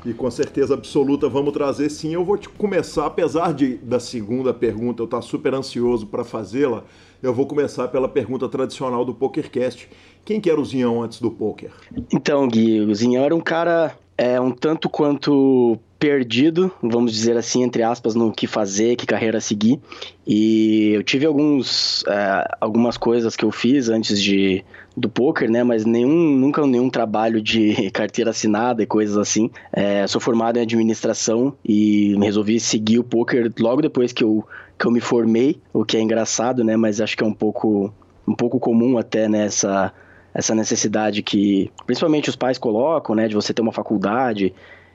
E 0.04 0.12
com 0.12 0.30
certeza 0.30 0.74
absoluta 0.74 1.28
vamos 1.28 1.52
trazer 1.52 1.90
sim. 1.90 2.14
Eu 2.14 2.24
vou 2.24 2.36
te 2.36 2.48
começar, 2.48 3.06
apesar 3.06 3.54
de 3.54 3.76
da 3.76 4.00
segunda 4.00 4.52
pergunta 4.52 5.02
eu 5.02 5.04
estar 5.04 5.18
tá 5.18 5.22
super 5.22 5.54
ansioso 5.54 6.06
para 6.06 6.24
fazê-la, 6.24 6.84
eu 7.22 7.32
vou 7.32 7.46
começar 7.46 7.88
pela 7.88 8.08
pergunta 8.08 8.48
tradicional 8.48 9.04
do 9.04 9.14
PokerCast. 9.14 9.88
Quem 10.24 10.40
que 10.40 10.50
era 10.50 10.60
o 10.60 10.64
Zinhão 10.64 11.02
antes 11.02 11.20
do 11.20 11.30
poker? 11.30 11.70
Então, 12.12 12.48
Gui, 12.48 12.80
o 12.80 12.94
Zinhão 12.94 13.24
era 13.24 13.34
um 13.34 13.40
cara 13.40 13.96
é, 14.16 14.40
um 14.40 14.50
tanto 14.50 14.88
quanto 14.88 15.78
perdido, 15.98 16.70
vamos 16.82 17.12
dizer 17.12 17.36
assim, 17.36 17.62
entre 17.62 17.82
aspas, 17.82 18.16
no 18.16 18.32
que 18.32 18.46
fazer, 18.46 18.96
que 18.96 19.06
carreira 19.06 19.40
seguir. 19.40 19.80
E 20.26 20.90
eu 20.94 21.02
tive 21.02 21.26
alguns, 21.26 22.04
é, 22.08 22.56
algumas 22.60 22.96
coisas 22.96 23.36
que 23.36 23.44
eu 23.44 23.52
fiz 23.52 23.88
antes 23.88 24.20
de, 24.20 24.64
do 24.96 25.08
poker, 25.08 25.50
né? 25.50 25.62
Mas 25.62 25.84
nenhum, 25.84 26.36
nunca 26.36 26.66
nenhum 26.66 26.90
trabalho 26.90 27.40
de 27.40 27.90
carteira 27.92 28.30
assinada 28.30 28.82
e 28.82 28.86
coisas 28.86 29.16
assim. 29.16 29.50
É, 29.72 30.06
sou 30.06 30.20
formado 30.20 30.58
em 30.58 30.62
administração 30.62 31.54
e 31.64 32.16
resolvi 32.18 32.60
seguir 32.60 32.98
o 32.98 33.04
poker 33.04 33.52
logo 33.58 33.82
depois 33.82 34.12
que 34.12 34.24
eu, 34.24 34.46
que 34.78 34.86
eu 34.86 34.90
me 34.90 35.00
formei, 35.00 35.60
o 35.72 35.84
que 35.84 35.96
é 35.96 36.00
engraçado, 36.00 36.62
né? 36.62 36.76
Mas 36.76 37.00
acho 37.00 37.16
que 37.16 37.24
é 37.24 37.26
um 37.26 37.34
pouco, 37.34 37.92
um 38.26 38.34
pouco 38.34 38.60
comum 38.60 38.98
até 38.98 39.28
nessa 39.28 39.84
né? 39.84 39.92
essa 40.34 40.54
necessidade 40.54 41.22
que 41.22 41.70
principalmente 41.86 42.30
os 42.30 42.36
pais 42.36 42.58
colocam, 42.58 43.14
né, 43.14 43.28
de 43.28 43.34
você 43.34 43.52
ter 43.52 43.62
uma 43.62 43.72
faculdade 43.72 44.54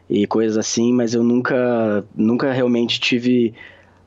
e 0.09 0.25
coisas 0.25 0.57
assim, 0.57 0.93
mas 0.93 1.13
eu 1.13 1.23
nunca, 1.23 2.03
nunca 2.15 2.51
realmente 2.51 2.99
tive 2.99 3.53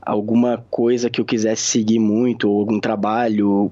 alguma 0.00 0.64
coisa 0.70 1.10
que 1.10 1.20
eu 1.20 1.24
quisesse 1.24 1.62
seguir 1.62 1.98
muito, 1.98 2.50
ou 2.50 2.60
algum 2.60 2.80
trabalho 2.80 3.70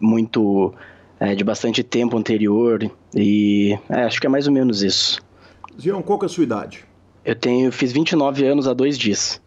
muito 0.00 0.74
é, 1.20 1.34
de 1.34 1.44
bastante 1.44 1.82
tempo 1.82 2.16
anterior, 2.16 2.90
e 3.14 3.78
é, 3.88 4.02
acho 4.02 4.20
que 4.20 4.26
é 4.26 4.30
mais 4.30 4.46
ou 4.46 4.52
menos 4.52 4.82
isso. 4.82 5.20
Zion, 5.80 6.02
qual 6.02 6.18
que 6.18 6.24
é 6.24 6.26
a 6.26 6.28
sua 6.28 6.44
idade? 6.44 6.84
Eu 7.24 7.34
tenho, 7.34 7.70
fiz 7.70 7.92
29 7.92 8.44
anos 8.46 8.66
há 8.66 8.72
dois 8.72 8.98
dias. 8.98 9.40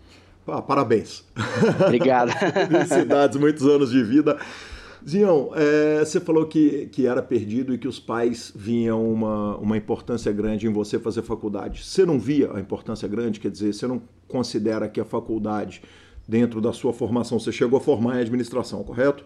Ah, 0.47 0.61
parabéns. 0.61 1.23
Obrigado. 1.85 2.31
Felicidades, 2.31 3.37
muitos 3.37 3.65
anos 3.65 3.91
de 3.91 4.03
vida. 4.03 4.37
Zião, 5.07 5.51
é, 5.55 5.99
você 5.99 6.19
falou 6.19 6.45
que, 6.45 6.87
que 6.91 7.07
era 7.07 7.21
perdido 7.23 7.73
e 7.73 7.77
que 7.77 7.87
os 7.87 7.99
pais 7.99 8.51
viam 8.55 9.11
uma, 9.11 9.57
uma 9.57 9.77
importância 9.77 10.31
grande 10.31 10.67
em 10.67 10.71
você 10.71 10.99
fazer 10.99 11.23
faculdade. 11.23 11.83
Você 11.83 12.05
não 12.05 12.19
via 12.19 12.51
a 12.53 12.59
importância 12.59 13.07
grande? 13.07 13.39
Quer 13.39 13.49
dizer, 13.49 13.73
você 13.73 13.87
não 13.87 14.01
considera 14.27 14.87
que 14.87 14.99
a 14.99 15.05
faculdade, 15.05 15.81
dentro 16.27 16.61
da 16.61 16.71
sua 16.71 16.93
formação, 16.93 17.39
você 17.39 17.51
chegou 17.51 17.77
a 17.77 17.81
formar 17.81 18.17
em 18.17 18.21
administração, 18.21 18.83
correto? 18.83 19.25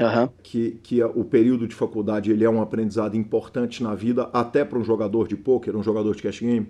Uhum. 0.00 0.28
Que, 0.42 0.78
que 0.82 1.02
o 1.02 1.24
período 1.24 1.66
de 1.66 1.74
faculdade 1.74 2.30
ele 2.30 2.44
é 2.44 2.50
um 2.50 2.60
aprendizado 2.60 3.16
importante 3.16 3.82
na 3.82 3.94
vida, 3.94 4.28
até 4.32 4.64
para 4.64 4.78
um 4.78 4.84
jogador 4.84 5.26
de 5.26 5.36
pôquer, 5.36 5.74
um 5.74 5.82
jogador 5.82 6.14
de 6.14 6.22
cash 6.22 6.40
game? 6.40 6.68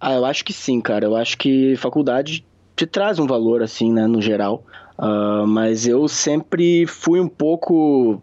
Ah, 0.00 0.14
eu 0.14 0.24
acho 0.24 0.44
que 0.44 0.52
sim, 0.52 0.80
cara. 0.80 1.04
Eu 1.04 1.16
acho 1.16 1.36
que 1.38 1.76
faculdade 1.76 2.44
te 2.76 2.86
traz 2.86 3.18
um 3.18 3.26
valor, 3.26 3.62
assim, 3.62 3.92
né, 3.92 4.06
no 4.06 4.20
geral. 4.20 4.64
Uh, 4.98 5.46
mas 5.46 5.86
eu 5.86 6.06
sempre 6.08 6.86
fui 6.86 7.20
um 7.20 7.28
pouco 7.28 8.20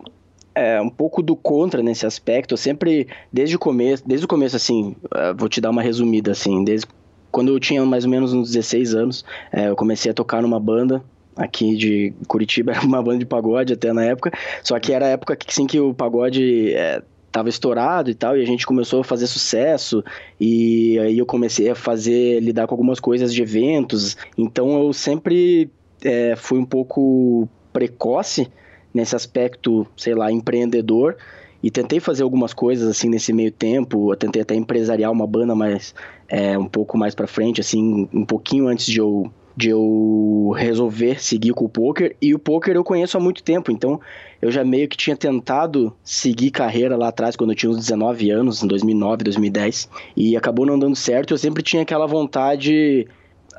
é, 0.54 0.82
um 0.82 0.90
pouco 0.90 1.22
do 1.22 1.36
contra 1.36 1.82
nesse 1.82 2.06
aspecto. 2.06 2.54
Eu 2.54 2.58
sempre, 2.58 3.08
desde 3.32 3.56
o 3.56 3.60
começo, 3.60 4.04
desde 4.06 4.26
o 4.26 4.28
começo, 4.28 4.56
assim, 4.56 4.96
uh, 5.06 5.36
vou 5.36 5.50
te 5.50 5.62
dar 5.62 5.70
uma 5.70 5.82
resumida, 5.82 6.32
assim, 6.32 6.64
desde 6.64 6.88
quando 7.32 7.50
eu 7.50 7.60
tinha 7.60 7.86
mais 7.86 8.04
ou 8.04 8.10
menos 8.10 8.34
uns 8.34 8.52
16 8.52 8.94
anos, 8.94 9.26
é, 9.52 9.70
eu 9.70 9.76
comecei 9.76 10.12
a 10.12 10.14
tocar 10.14 10.42
numa 10.42 10.60
banda 10.60 11.02
aqui 11.36 11.76
de 11.76 12.14
Curitiba, 12.28 12.72
era 12.72 12.82
uma 12.86 13.02
banda 13.02 13.20
de 13.20 13.26
pagode 13.26 13.74
até 13.74 13.94
na 13.94 14.04
época, 14.04 14.32
só 14.64 14.80
que 14.80 14.94
era 14.94 15.06
a 15.06 15.10
época 15.10 15.36
que, 15.36 15.54
sim, 15.54 15.66
que 15.66 15.80
o 15.80 15.94
pagode 15.94 16.74
é, 16.74 17.02
tava 17.32 17.50
estourado 17.50 18.10
e 18.10 18.16
tal, 18.16 18.38
e 18.38 18.42
a 18.42 18.46
gente 18.46 18.66
começou 18.66 19.02
a 19.02 19.04
fazer 19.04 19.28
sucesso, 19.28 20.04
e 20.40 21.00
aí 21.00 21.18
eu 21.18 21.26
comecei 21.26 21.70
a 21.70 21.76
fazer, 21.76 22.40
lidar 22.42 22.68
com 22.68 22.74
algumas 22.74 23.00
coisas 23.00 23.34
de 23.34 23.42
eventos, 23.42 24.18
então 24.38 24.82
eu 24.82 24.92
sempre 24.94 25.70
é, 26.04 26.36
fui 26.36 26.60
um 26.60 26.66
pouco 26.66 27.48
precoce 27.72 28.50
nesse 28.94 29.16
aspecto, 29.16 29.88
sei 29.96 30.14
lá, 30.14 30.32
empreendedor, 30.32 31.16
e 31.64 31.70
tentei 31.70 32.00
fazer 32.00 32.24
algumas 32.24 32.54
coisas 32.54 32.90
assim 32.90 33.08
nesse 33.08 33.32
meio 33.32 33.52
tempo, 33.52 34.12
eu 34.12 34.18
tentei 34.18 34.42
até 34.42 34.56
empresariar 34.56 35.12
uma 35.12 35.28
banda 35.28 35.56
mais 35.56 35.94
é, 36.28 36.58
um 36.58 36.68
pouco 36.68 36.98
mais 36.98 37.14
para 37.14 37.28
frente, 37.28 37.62
assim, 37.62 38.10
um 38.12 38.26
pouquinho 38.26 38.68
antes 38.68 38.88
de 38.88 38.98
eu 38.98 39.32
de 39.56 39.70
eu 39.70 40.54
resolver 40.58 41.22
seguir 41.22 41.54
com 41.54 41.66
o 41.66 41.70
poker 41.70 42.16
e 42.22 42.34
o 42.34 42.40
poker 42.40 42.76
eu 42.76 42.84
conheço 42.84 43.18
há 43.18 43.20
muito 43.20 43.44
tempo, 43.44 43.72
então 43.72 44.00
eu 44.42 44.50
já 44.50 44.64
meio 44.64 44.88
que 44.88 44.98
tinha 44.98 45.16
tentado 45.16 45.94
seguir 46.04 46.52
carreira 46.52 46.98
lá 46.98 47.10
atrás 47.10 47.36
quando 47.36 47.52
eu 47.52 47.56
tinha 47.56 47.70
uns 47.70 47.78
19 47.78 48.32
anos, 48.32 48.64
em 48.64 48.68
2009, 48.68 49.24
2010, 49.24 49.90
e 50.16 50.36
acabou 50.36 50.66
não 50.66 50.80
dando 50.80 50.96
certo. 50.96 51.34
Eu 51.34 51.38
sempre 51.38 51.62
tinha 51.62 51.84
aquela 51.84 52.08
vontade 52.08 53.08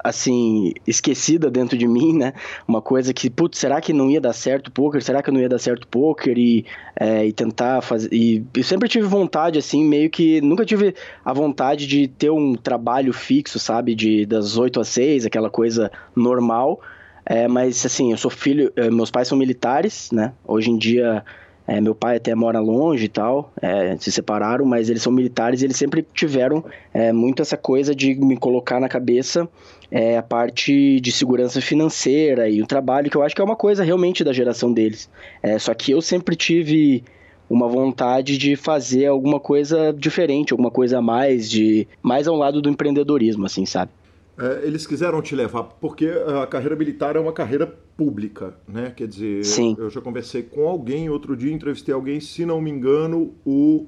assim, 0.02 0.72
esquecida 0.86 1.50
dentro 1.50 1.76
de 1.76 1.86
mim, 1.86 2.16
né? 2.16 2.32
Uma 2.66 2.82
coisa 2.82 3.12
que, 3.12 3.30
putz, 3.30 3.58
será 3.58 3.80
que 3.80 3.92
não 3.92 4.10
ia 4.10 4.20
dar 4.20 4.32
certo 4.32 4.68
o 4.68 4.72
poker? 4.72 5.02
Será 5.02 5.22
que 5.22 5.30
não 5.30 5.40
ia 5.40 5.48
dar 5.48 5.58
certo 5.58 5.84
o 5.84 5.88
poker? 5.88 6.36
E, 6.36 6.64
é, 6.96 7.26
e 7.26 7.32
tentar 7.32 7.80
fazer. 7.82 8.08
E 8.12 8.44
eu 8.54 8.64
sempre 8.64 8.88
tive 8.88 9.06
vontade, 9.06 9.58
assim, 9.58 9.84
meio 9.84 10.10
que. 10.10 10.40
Nunca 10.40 10.64
tive 10.64 10.94
a 11.24 11.32
vontade 11.32 11.86
de 11.86 12.08
ter 12.08 12.30
um 12.30 12.54
trabalho 12.54 13.12
fixo, 13.12 13.58
sabe? 13.58 13.94
De 13.94 14.26
das 14.26 14.56
8 14.56 14.80
às 14.80 14.88
6, 14.88 15.26
aquela 15.26 15.50
coisa 15.50 15.90
normal. 16.16 16.80
É, 17.24 17.46
mas, 17.46 17.86
assim, 17.86 18.10
eu 18.10 18.16
sou 18.16 18.30
filho. 18.30 18.72
Eh, 18.74 18.90
meus 18.90 19.10
pais 19.10 19.28
são 19.28 19.38
militares, 19.38 20.10
né? 20.12 20.32
Hoje 20.44 20.70
em 20.70 20.76
dia. 20.78 21.24
É, 21.66 21.80
meu 21.80 21.94
pai 21.94 22.16
até 22.16 22.34
mora 22.34 22.58
longe 22.58 23.04
e 23.04 23.08
tal, 23.08 23.52
é, 23.60 23.96
se 23.96 24.10
separaram, 24.10 24.64
mas 24.64 24.90
eles 24.90 25.02
são 25.02 25.12
militares 25.12 25.62
e 25.62 25.64
eles 25.64 25.76
sempre 25.76 26.04
tiveram 26.14 26.64
é, 26.92 27.12
muito 27.12 27.40
essa 27.40 27.56
coisa 27.56 27.94
de 27.94 28.14
me 28.14 28.36
colocar 28.36 28.80
na 28.80 28.88
cabeça 28.88 29.48
é, 29.90 30.18
a 30.18 30.22
parte 30.22 31.00
de 31.00 31.12
segurança 31.12 31.60
financeira 31.60 32.48
e 32.48 32.60
o 32.62 32.66
trabalho, 32.66 33.10
que 33.10 33.16
eu 33.16 33.22
acho 33.22 33.34
que 33.34 33.40
é 33.40 33.44
uma 33.44 33.56
coisa 33.56 33.84
realmente 33.84 34.24
da 34.24 34.32
geração 34.32 34.72
deles. 34.72 35.08
É, 35.42 35.58
só 35.58 35.72
que 35.72 35.92
eu 35.92 36.00
sempre 36.00 36.34
tive 36.34 37.04
uma 37.48 37.68
vontade 37.68 38.38
de 38.38 38.56
fazer 38.56 39.06
alguma 39.06 39.38
coisa 39.38 39.92
diferente, 39.92 40.52
alguma 40.52 40.70
coisa 40.70 40.98
a 40.98 41.02
mais, 41.02 41.50
de 41.50 41.86
mais 42.02 42.26
ao 42.26 42.34
lado 42.34 42.62
do 42.62 42.70
empreendedorismo, 42.70 43.44
assim, 43.44 43.66
sabe? 43.66 43.90
É, 44.38 44.66
eles 44.66 44.86
quiseram 44.86 45.20
te 45.20 45.34
levar, 45.34 45.64
porque 45.64 46.08
a 46.42 46.46
carreira 46.46 46.74
militar 46.74 47.16
é 47.16 47.20
uma 47.20 47.32
carreira 47.32 47.66
pública, 47.66 48.56
né? 48.66 48.92
Quer 48.96 49.06
dizer, 49.06 49.44
Sim. 49.44 49.76
eu 49.78 49.90
já 49.90 50.00
conversei 50.00 50.42
com 50.42 50.66
alguém, 50.66 51.10
outro 51.10 51.36
dia 51.36 51.52
entrevistei 51.52 51.94
alguém, 51.94 52.18
se 52.20 52.46
não 52.46 52.60
me 52.60 52.70
engano, 52.70 53.34
o 53.44 53.86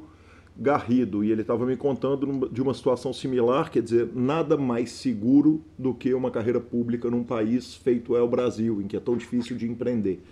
Garrido, 0.57 1.25
e 1.25 1.33
ele 1.33 1.41
estava 1.41 1.67
me 1.67 1.77
contando 1.77 2.49
de 2.49 2.63
uma 2.63 2.73
situação 2.75 3.13
similar, 3.13 3.71
quer 3.73 3.83
dizer, 3.83 4.09
nada 4.15 4.57
mais 4.57 4.93
seguro 4.93 5.65
do 5.77 5.93
que 5.93 6.15
uma 6.15 6.31
carreira 6.31 6.61
pública 6.61 7.11
num 7.11 7.25
país 7.25 7.75
feito 7.75 8.15
é 8.15 8.23
o 8.23 8.29
Brasil, 8.29 8.81
em 8.81 8.87
que 8.87 8.97
é 8.97 9.01
tão 9.01 9.17
difícil 9.17 9.57
de 9.57 9.69
empreender. 9.69 10.23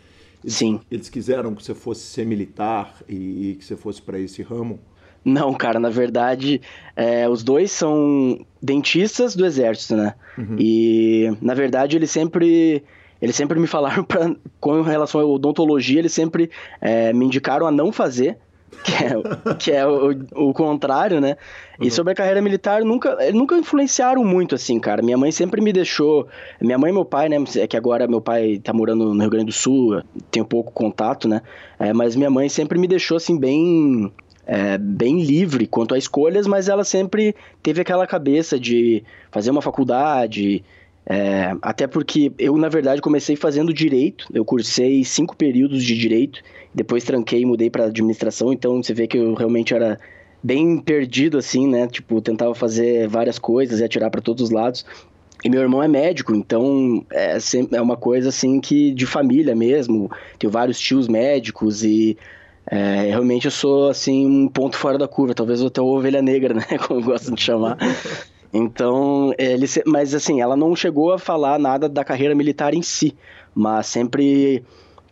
Eles, 0.44 0.54
Sim. 0.54 0.80
Eles 0.88 1.08
quiseram 1.08 1.54
que 1.54 1.64
você 1.64 1.74
fosse 1.74 2.02
ser 2.02 2.24
militar 2.24 3.02
e, 3.08 3.50
e 3.50 3.54
que 3.56 3.64
você 3.64 3.76
fosse 3.76 4.00
para 4.00 4.18
esse 4.18 4.42
ramo? 4.42 4.78
Não, 5.24 5.54
cara, 5.54 5.78
na 5.78 5.90
verdade, 5.90 6.60
é, 6.96 7.28
os 7.28 7.42
dois 7.42 7.70
são 7.70 8.44
dentistas 8.60 9.36
do 9.36 9.46
exército, 9.46 9.96
né? 9.96 10.14
Uhum. 10.36 10.56
E, 10.58 11.36
na 11.40 11.54
verdade, 11.54 11.96
eles 11.96 12.10
sempre 12.10 12.82
eles 13.22 13.36
sempre 13.36 13.60
me 13.60 13.68
falaram 13.68 14.02
pra, 14.04 14.34
com 14.60 14.82
relação 14.82 15.20
à 15.20 15.24
odontologia, 15.24 16.00
eles 16.00 16.12
sempre 16.12 16.50
é, 16.80 17.12
me 17.12 17.24
indicaram 17.24 17.66
a 17.68 17.70
não 17.70 17.92
fazer, 17.92 18.36
que 18.82 18.92
é, 18.92 19.54
que 19.58 19.70
é 19.70 19.86
o, 19.86 20.10
o 20.34 20.52
contrário, 20.52 21.20
né? 21.20 21.36
Uhum. 21.78 21.86
E 21.86 21.90
sobre 21.90 22.12
a 22.12 22.16
carreira 22.16 22.42
militar, 22.42 22.82
nunca, 22.82 23.16
nunca 23.32 23.56
influenciaram 23.56 24.24
muito, 24.24 24.56
assim, 24.56 24.80
cara. 24.80 25.02
Minha 25.02 25.16
mãe 25.16 25.30
sempre 25.30 25.60
me 25.60 25.72
deixou. 25.72 26.26
Minha 26.60 26.78
mãe 26.78 26.90
e 26.90 26.92
meu 26.92 27.04
pai, 27.04 27.28
né? 27.28 27.36
É 27.56 27.66
que 27.66 27.76
agora 27.76 28.08
meu 28.08 28.20
pai 28.20 28.58
tá 28.58 28.72
morando 28.72 29.14
no 29.14 29.20
Rio 29.20 29.30
Grande 29.30 29.46
do 29.46 29.52
Sul, 29.52 30.02
tenho 30.30 30.44
pouco 30.44 30.72
contato, 30.72 31.28
né? 31.28 31.42
É, 31.78 31.92
mas 31.92 32.16
minha 32.16 32.30
mãe 32.30 32.48
sempre 32.48 32.78
me 32.78 32.88
deixou, 32.88 33.16
assim, 33.18 33.38
bem. 33.38 34.10
É, 34.44 34.76
bem 34.76 35.22
livre 35.22 35.68
quanto 35.68 35.94
a 35.94 35.98
escolhas, 35.98 36.48
mas 36.48 36.68
ela 36.68 36.82
sempre 36.82 37.34
teve 37.62 37.80
aquela 37.80 38.06
cabeça 38.08 38.58
de 38.58 39.04
fazer 39.30 39.52
uma 39.52 39.62
faculdade, 39.62 40.64
é, 41.04 41.54
até 41.60 41.86
porque 41.86 42.32
eu, 42.38 42.56
na 42.56 42.68
verdade, 42.68 43.00
comecei 43.00 43.34
fazendo 43.34 43.72
direito, 43.72 44.26
eu 44.32 44.44
cursei 44.44 45.04
cinco 45.04 45.36
períodos 45.36 45.82
de 45.82 45.98
direito, 45.98 46.40
depois 46.74 47.04
tranquei 47.04 47.42
e 47.42 47.46
mudei 47.46 47.68
para 47.68 47.84
administração, 47.84 48.52
então 48.52 48.82
você 48.82 48.94
vê 48.94 49.06
que 49.06 49.18
eu 49.18 49.34
realmente 49.34 49.74
era 49.74 49.98
bem 50.42 50.78
perdido, 50.78 51.38
assim, 51.38 51.68
né? 51.68 51.86
Tipo, 51.86 52.20
tentava 52.20 52.54
fazer 52.54 53.08
várias 53.08 53.38
coisas 53.38 53.80
e 53.80 53.84
atirar 53.84 54.10
para 54.10 54.20
todos 54.20 54.44
os 54.44 54.50
lados. 54.50 54.84
E 55.44 55.48
meu 55.48 55.60
irmão 55.60 55.82
é 55.82 55.88
médico, 55.88 56.34
então 56.34 57.04
é, 57.10 57.36
é 57.72 57.80
uma 57.80 57.96
coisa 57.96 58.28
assim 58.28 58.60
que 58.60 58.92
de 58.92 59.06
família 59.06 59.56
mesmo. 59.56 60.10
Tenho 60.38 60.52
vários 60.52 60.78
tios 60.78 61.08
médicos 61.08 61.82
e 61.82 62.16
é, 62.66 63.06
realmente 63.08 63.46
eu 63.46 63.50
sou 63.50 63.88
assim 63.88 64.26
um 64.26 64.48
ponto 64.48 64.76
fora 64.76 64.96
da 64.96 65.08
curva, 65.08 65.34
talvez 65.34 65.62
até 65.62 65.80
a 65.80 65.84
ovelha 65.84 66.22
negra, 66.22 66.54
né? 66.54 66.64
Como 66.86 67.02
gostam 67.02 67.34
de 67.34 67.42
chamar. 67.42 67.76
Então, 68.52 69.34
ele, 69.38 69.66
mas 69.86 70.14
assim, 70.14 70.40
ela 70.40 70.56
não 70.56 70.76
chegou 70.76 71.12
a 71.12 71.18
falar 71.18 71.58
nada 71.58 71.88
da 71.88 72.04
carreira 72.04 72.34
militar 72.34 72.74
em 72.74 72.82
si, 72.82 73.14
mas 73.54 73.86
sempre 73.86 74.62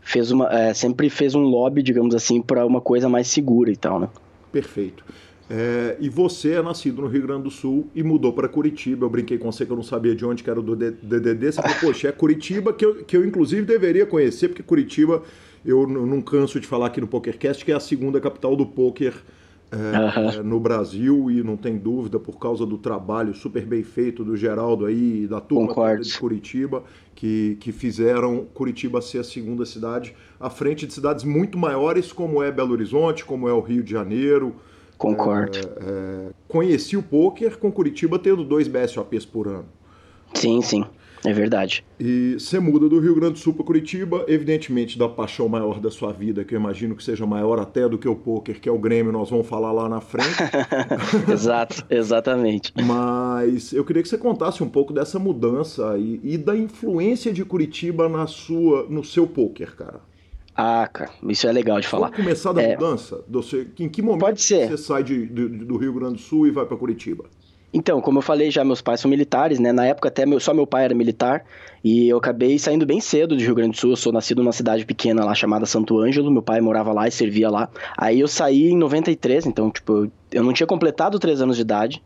fez, 0.02 0.30
uma, 0.30 0.48
é, 0.52 0.74
sempre 0.74 1.08
fez 1.08 1.34
um 1.34 1.42
lobby, 1.42 1.82
digamos 1.82 2.14
assim, 2.14 2.42
para 2.42 2.66
uma 2.66 2.80
coisa 2.80 3.08
mais 3.08 3.28
segura 3.28 3.70
e 3.70 3.76
tal, 3.76 3.98
né? 3.98 4.08
Perfeito. 4.52 5.04
É, 5.52 5.96
e 5.98 6.08
você 6.08 6.52
é 6.52 6.62
nascido 6.62 7.02
no 7.02 7.08
Rio 7.08 7.22
Grande 7.22 7.42
do 7.42 7.50
Sul 7.50 7.88
e 7.92 8.04
mudou 8.04 8.32
para 8.32 8.48
Curitiba. 8.48 9.06
Eu 9.06 9.10
brinquei 9.10 9.36
com 9.36 9.50
você 9.50 9.66
que 9.66 9.72
eu 9.72 9.76
não 9.76 9.82
sabia 9.82 10.14
de 10.14 10.24
onde 10.24 10.44
que 10.44 10.50
era 10.50 10.62
do 10.62 10.76
DDD. 10.76 11.50
Você 11.50 11.60
falou, 11.60 11.76
poxa, 11.80 12.08
é 12.08 12.12
Curitiba 12.12 12.72
que 12.72 12.84
eu, 12.84 13.02
que 13.04 13.16
eu 13.16 13.24
inclusive 13.24 13.62
deveria 13.62 14.06
conhecer, 14.06 14.48
porque 14.48 14.62
Curitiba, 14.62 15.24
eu 15.64 15.86
não 15.86 16.20
canso 16.20 16.58
de 16.60 16.66
falar 16.66 16.86
aqui 16.86 17.00
no 17.00 17.06
PokerCast, 17.06 17.64
que 17.64 17.72
é 17.72 17.74
a 17.74 17.80
segunda 17.80 18.20
capital 18.20 18.56
do 18.56 18.66
poker 18.66 19.14
é, 19.72 20.42
no 20.42 20.58
Brasil 20.58 21.30
e 21.30 21.42
não 21.42 21.56
tem 21.56 21.78
dúvida 21.78 22.18
por 22.18 22.38
causa 22.38 22.66
do 22.66 22.76
trabalho 22.76 23.32
super 23.34 23.64
bem 23.64 23.84
feito 23.84 24.24
do 24.24 24.36
Geraldo 24.36 24.86
aí 24.86 25.28
da 25.28 25.40
turma 25.40 25.96
de 25.96 26.18
Curitiba 26.18 26.82
que, 27.14 27.56
que 27.60 27.70
fizeram 27.70 28.46
Curitiba 28.52 29.00
ser 29.00 29.18
a 29.18 29.24
segunda 29.24 29.64
cidade 29.64 30.14
à 30.40 30.50
frente 30.50 30.86
de 30.86 30.92
cidades 30.92 31.22
muito 31.22 31.56
maiores 31.56 32.12
como 32.12 32.42
é 32.42 32.50
Belo 32.50 32.72
Horizonte, 32.72 33.24
como 33.24 33.48
é 33.48 33.52
o 33.52 33.60
Rio 33.60 33.82
de 33.82 33.92
Janeiro. 33.92 34.56
Concordo. 34.98 35.56
É, 35.56 35.60
é 35.60 36.30
conheci 36.48 36.96
o 36.96 37.02
poker 37.02 37.56
com 37.58 37.70
Curitiba 37.70 38.18
tendo 38.18 38.42
dois 38.42 38.66
BSOPs 38.66 39.24
por 39.24 39.46
ano. 39.46 39.66
Sim, 40.34 40.60
sim. 40.62 40.84
É 41.24 41.32
verdade. 41.32 41.84
E 41.98 42.34
você 42.38 42.58
muda 42.58 42.88
do 42.88 42.98
Rio 42.98 43.14
Grande 43.14 43.34
do 43.34 43.38
Sul 43.38 43.52
para 43.52 43.64
Curitiba, 43.64 44.24
evidentemente 44.26 44.98
da 44.98 45.08
paixão 45.08 45.48
maior 45.48 45.78
da 45.78 45.90
sua 45.90 46.12
vida, 46.12 46.44
que 46.44 46.54
eu 46.54 46.58
imagino 46.58 46.96
que 46.96 47.04
seja 47.04 47.26
maior 47.26 47.58
até 47.58 47.88
do 47.88 47.98
que 47.98 48.08
o 48.08 48.16
poker, 48.16 48.58
que 48.58 48.68
é 48.68 48.72
o 48.72 48.78
Grêmio, 48.78 49.12
nós 49.12 49.28
vamos 49.28 49.46
falar 49.46 49.70
lá 49.72 49.88
na 49.88 50.00
frente. 50.00 50.30
Exato, 51.30 51.84
exatamente. 51.90 52.72
Mas 52.82 53.72
eu 53.72 53.84
queria 53.84 54.02
que 54.02 54.08
você 54.08 54.18
contasse 54.18 54.62
um 54.62 54.68
pouco 54.68 54.92
dessa 54.92 55.18
mudança 55.18 55.96
e, 55.98 56.20
e 56.22 56.38
da 56.38 56.56
influência 56.56 57.32
de 57.32 57.44
Curitiba 57.44 58.08
na 58.08 58.26
sua, 58.26 58.86
no 58.88 59.04
seu 59.04 59.26
poker, 59.26 59.76
cara. 59.76 60.00
Ah, 60.54 60.88
cara, 60.92 61.10
isso 61.28 61.46
é 61.46 61.52
legal 61.52 61.80
de 61.80 61.86
falar. 61.86 62.08
Vamos 62.08 62.24
começar 62.24 62.52
da 62.52 62.62
é... 62.62 62.74
mudança? 62.74 63.24
Você, 63.28 63.68
em 63.78 63.88
que 63.88 64.02
momento 64.02 64.38
você 64.38 64.76
sai 64.76 65.02
de, 65.02 65.26
de, 65.26 65.48
do 65.48 65.76
Rio 65.76 65.92
Grande 65.92 66.14
do 66.14 66.20
Sul 66.20 66.46
e 66.46 66.50
vai 66.50 66.66
para 66.66 66.76
Curitiba? 66.76 67.24
Então, 67.72 68.00
como 68.00 68.18
eu 68.18 68.22
falei 68.22 68.50
já, 68.50 68.64
meus 68.64 68.82
pais 68.82 69.00
são 69.00 69.08
militares, 69.08 69.60
né? 69.60 69.72
Na 69.72 69.86
época 69.86 70.08
até 70.08 70.26
meu, 70.26 70.40
só 70.40 70.52
meu 70.52 70.66
pai 70.66 70.84
era 70.84 70.94
militar 70.94 71.44
e 71.84 72.08
eu 72.08 72.18
acabei 72.18 72.58
saindo 72.58 72.84
bem 72.84 73.00
cedo 73.00 73.36
do 73.36 73.42
Rio 73.42 73.54
Grande 73.54 73.72
do 73.72 73.76
Sul. 73.76 73.90
Eu 73.90 73.96
sou 73.96 74.12
nascido 74.12 74.42
numa 74.42 74.52
cidade 74.52 74.84
pequena 74.84 75.24
lá 75.24 75.34
chamada 75.34 75.64
Santo 75.66 75.98
Ângelo. 75.98 76.30
Meu 76.30 76.42
pai 76.42 76.60
morava 76.60 76.92
lá 76.92 77.06
e 77.06 77.10
servia 77.10 77.48
lá. 77.48 77.68
Aí 77.96 78.20
eu 78.20 78.28
saí 78.28 78.70
em 78.70 78.76
93, 78.76 79.46
então, 79.46 79.70
tipo, 79.70 80.10
eu 80.32 80.42
não 80.42 80.52
tinha 80.52 80.66
completado 80.66 81.18
três 81.18 81.40
anos 81.40 81.56
de 81.56 81.62
idade. 81.62 82.02